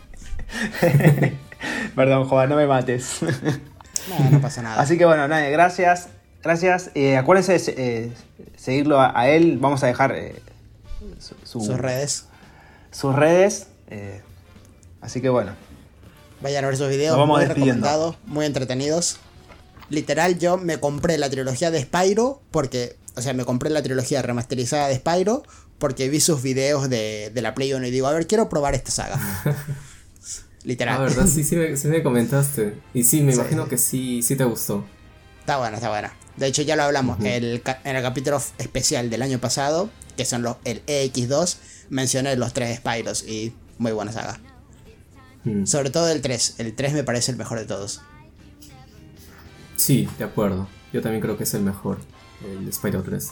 Perdón, 1.97 2.28
Juan, 2.28 2.48
no 2.48 2.56
me 2.56 2.66
mates. 2.66 3.18
no, 3.22 4.30
no 4.30 4.40
pasa 4.40 4.62
nada. 4.62 4.80
Así 4.82 4.97
que 4.98 5.05
bueno, 5.05 5.26
nada, 5.28 5.48
gracias. 5.48 6.08
Gracias. 6.42 6.90
Eh, 6.94 7.16
acuérdense 7.16 7.52
de 7.58 8.05
eh, 8.06 8.12
seguirlo 8.56 9.00
a, 9.00 9.18
a 9.18 9.28
él. 9.28 9.58
Vamos 9.60 9.82
a 9.82 9.86
dejar 9.89 10.12
eh, 10.16 10.40
su- 11.18 11.34
su- 11.44 11.60
Sus 11.60 11.78
redes. 11.78 12.26
sus 12.90 13.14
redes. 13.14 13.66
eh, 13.89 14.22
así 15.00 15.20
que 15.20 15.28
bueno. 15.28 15.52
Vayan 16.40 16.64
a 16.64 16.68
ver 16.68 16.76
sus 16.78 16.89
videos, 16.89 17.16
Nos 17.18 17.28
vamos 17.28 17.39
muy 17.40 17.47
recomendados, 17.47 18.16
muy 18.24 18.47
entretenidos. 18.47 19.18
Literal, 19.90 20.39
yo 20.39 20.56
me 20.56 20.78
compré 20.80 21.18
la 21.18 21.28
trilogía 21.28 21.70
de 21.70 21.82
Spyro 21.82 22.40
porque, 22.50 22.97
o 23.16 23.20
sea, 23.20 23.34
me 23.34 23.44
compré 23.44 23.68
la 23.68 23.82
trilogía 23.82 24.22
remasterizada 24.22 24.89
de 24.89 24.94
Spyro 24.97 25.42
porque 25.78 26.08
vi 26.08 26.20
sus 26.20 26.42
videos 26.42 26.89
de, 26.89 27.30
de 27.34 27.42
la 27.42 27.55
Play 27.55 27.74
1 27.74 27.86
y 27.86 27.90
digo, 27.90 28.06
a 28.06 28.12
ver, 28.12 28.26
quiero 28.26 28.48
probar 28.48 28.74
esta 28.74 28.90
saga. 28.90 29.20
Literal. 30.64 30.97
Ah, 30.97 31.00
verdad, 31.00 31.26
sí, 31.26 31.42
sí 31.44 31.56
me, 31.56 31.76
sí 31.76 31.89
me 31.89 32.02
comentaste. 32.02 32.74
Y 32.94 33.05
sí, 33.05 33.22
me 33.22 33.32
Sí, 33.32 33.39
imagino 33.39 33.68
que 33.68 33.78
sí, 33.78 34.22
sí 34.22 34.36
te 34.36 34.44
gustó. 34.44 34.84
Está 35.40 35.56
buena, 35.58 35.76
está 35.76 35.89
buena. 35.89 36.12
De 36.36 36.47
hecho, 36.47 36.62
ya 36.62 36.76
lo 36.76 36.82
hablamos 36.84 37.18
el 37.24 37.62
ca- 37.62 37.80
en 37.84 37.97
el 37.97 38.02
capítulo 38.02 38.40
especial 38.58 39.10
del 39.10 39.22
año 39.22 39.39
pasado, 39.40 39.90
que 40.16 40.24
son 40.24 40.42
los 40.42 40.56
el 40.64 40.84
EX2, 40.86 41.56
mencioné 41.89 42.36
los 42.36 42.52
tres 42.52 42.76
Spyros 42.78 43.24
y 43.26 43.55
muy 43.78 43.92
buena 43.92 44.12
saga. 44.12 44.39
Mm. 45.44 45.64
Sobre 45.64 45.89
todo 45.90 46.10
el 46.10 46.20
3. 46.20 46.56
El 46.58 46.74
3 46.74 46.92
me 46.92 47.02
parece 47.05 47.30
el 47.32 47.39
mejor 47.39 47.58
de 47.58 47.64
todos. 47.64 48.02
Sí, 49.76 50.06
de 50.18 50.24
acuerdo. 50.24 50.68
Yo 50.92 51.00
también 51.00 51.22
creo 51.22 51.39
que 51.39 51.44
es 51.44 51.55
el 51.55 51.62
mejor, 51.62 51.98
el 52.47 52.70
Spyro 52.72 53.02
3. 53.02 53.30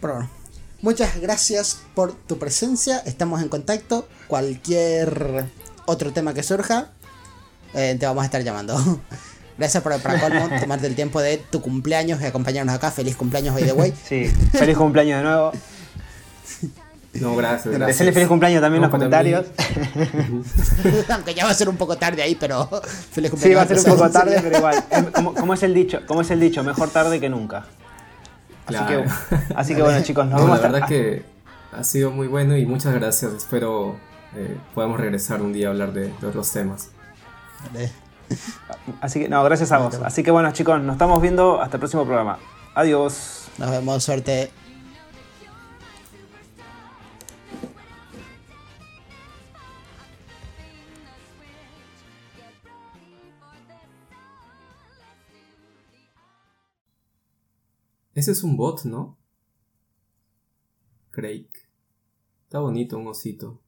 Pero 0.00 0.14
bueno, 0.14 0.30
muchas 0.84 1.18
gracias 1.18 1.80
por 1.94 2.12
tu 2.12 2.38
presencia. 2.38 2.98
Estamos 3.06 3.42
en 3.42 3.48
contacto. 3.48 4.06
Cualquier 4.28 5.46
otro 5.86 6.12
tema 6.12 6.34
que 6.34 6.42
surja, 6.42 6.90
eh, 7.72 7.96
te 7.98 8.04
vamos 8.04 8.22
a 8.22 8.26
estar 8.26 8.42
llamando. 8.44 8.76
Gracias 9.56 9.84
por 9.84 9.96
para 10.00 10.18
colmo, 10.20 10.50
tomarte 10.60 10.88
el 10.88 10.96
tiempo 10.96 11.22
de 11.22 11.38
tu 11.38 11.62
cumpleaños 11.62 12.20
y 12.20 12.24
acompañarnos 12.24 12.74
acá. 12.74 12.90
Feliz 12.90 13.14
cumpleaños, 13.14 13.54
by 13.54 13.62
the 13.62 13.72
way. 13.72 13.94
Sí, 14.04 14.26
feliz 14.52 14.76
cumpleaños 14.76 15.18
de 15.18 15.22
nuevo. 15.22 15.52
No, 17.12 17.36
gracias, 17.36 17.66
gracias. 17.66 17.86
Desearle 17.86 18.12
feliz 18.12 18.28
cumpleaños 18.28 18.60
también 18.60 18.82
en 18.82 18.82
los 18.82 18.90
comentarios. 18.90 19.46
Aunque 21.08 21.34
ya 21.34 21.44
va 21.44 21.52
a 21.52 21.54
ser 21.54 21.68
un 21.68 21.76
poco 21.76 21.96
tarde 21.96 22.20
ahí, 22.22 22.34
pero 22.34 22.68
feliz 23.12 23.30
cumpleaños. 23.30 23.40
Sí, 23.40 23.54
va 23.54 23.62
a 23.62 23.66
ser 23.68 23.78
un 23.78 23.96
poco 23.96 24.10
tarde, 24.10 24.40
pero 24.42 24.58
igual. 24.58 24.84
Es 24.90 25.04
como, 25.12 25.34
como 25.34 25.54
es 25.54 25.62
el 25.62 25.72
dicho, 25.72 26.00
como 26.04 26.22
es 26.22 26.30
el 26.32 26.40
dicho, 26.40 26.64
mejor 26.64 26.90
tarde 26.90 27.20
que 27.20 27.28
nunca. 27.28 27.64
Así 28.66 28.78
que, 28.86 29.04
así 29.56 29.74
que 29.74 29.82
bueno 29.82 30.02
chicos, 30.02 30.24
nos 30.26 30.32
No, 30.40 30.46
vemos 30.46 30.48
la 30.50 30.54
hasta- 30.66 30.68
verdad 30.72 30.88
que 30.88 31.24
ha 31.72 31.84
sido 31.84 32.10
muy 32.10 32.26
bueno 32.28 32.56
y 32.56 32.64
muchas 32.66 32.94
gracias. 32.94 33.32
Espero 33.32 33.96
eh, 34.36 34.56
podamos 34.74 34.98
regresar 34.98 35.42
un 35.42 35.52
día 35.52 35.68
a 35.68 35.70
hablar 35.70 35.92
de, 35.92 36.12
de 36.20 36.26
otros 36.26 36.50
temas. 36.52 36.90
serio. 37.72 37.90
Así 39.00 39.20
que 39.20 39.28
no, 39.28 39.44
gracias 39.44 39.70
a 39.72 39.78
vos. 39.78 39.96
Así 40.04 40.22
que 40.22 40.30
bueno 40.30 40.50
chicos, 40.52 40.80
nos 40.80 40.94
estamos 40.94 41.20
viendo 41.20 41.60
hasta 41.60 41.76
el 41.76 41.80
próximo 41.80 42.04
programa. 42.04 42.38
Adiós. 42.74 43.48
Nos 43.58 43.70
vemos, 43.70 44.02
suerte. 44.02 44.50
Ese 58.14 58.30
es 58.30 58.44
un 58.44 58.56
bot, 58.56 58.84
¿no? 58.84 59.18
Craig. 61.10 61.48
Está 62.44 62.60
bonito 62.60 62.96
un 62.96 63.08
osito. 63.08 63.63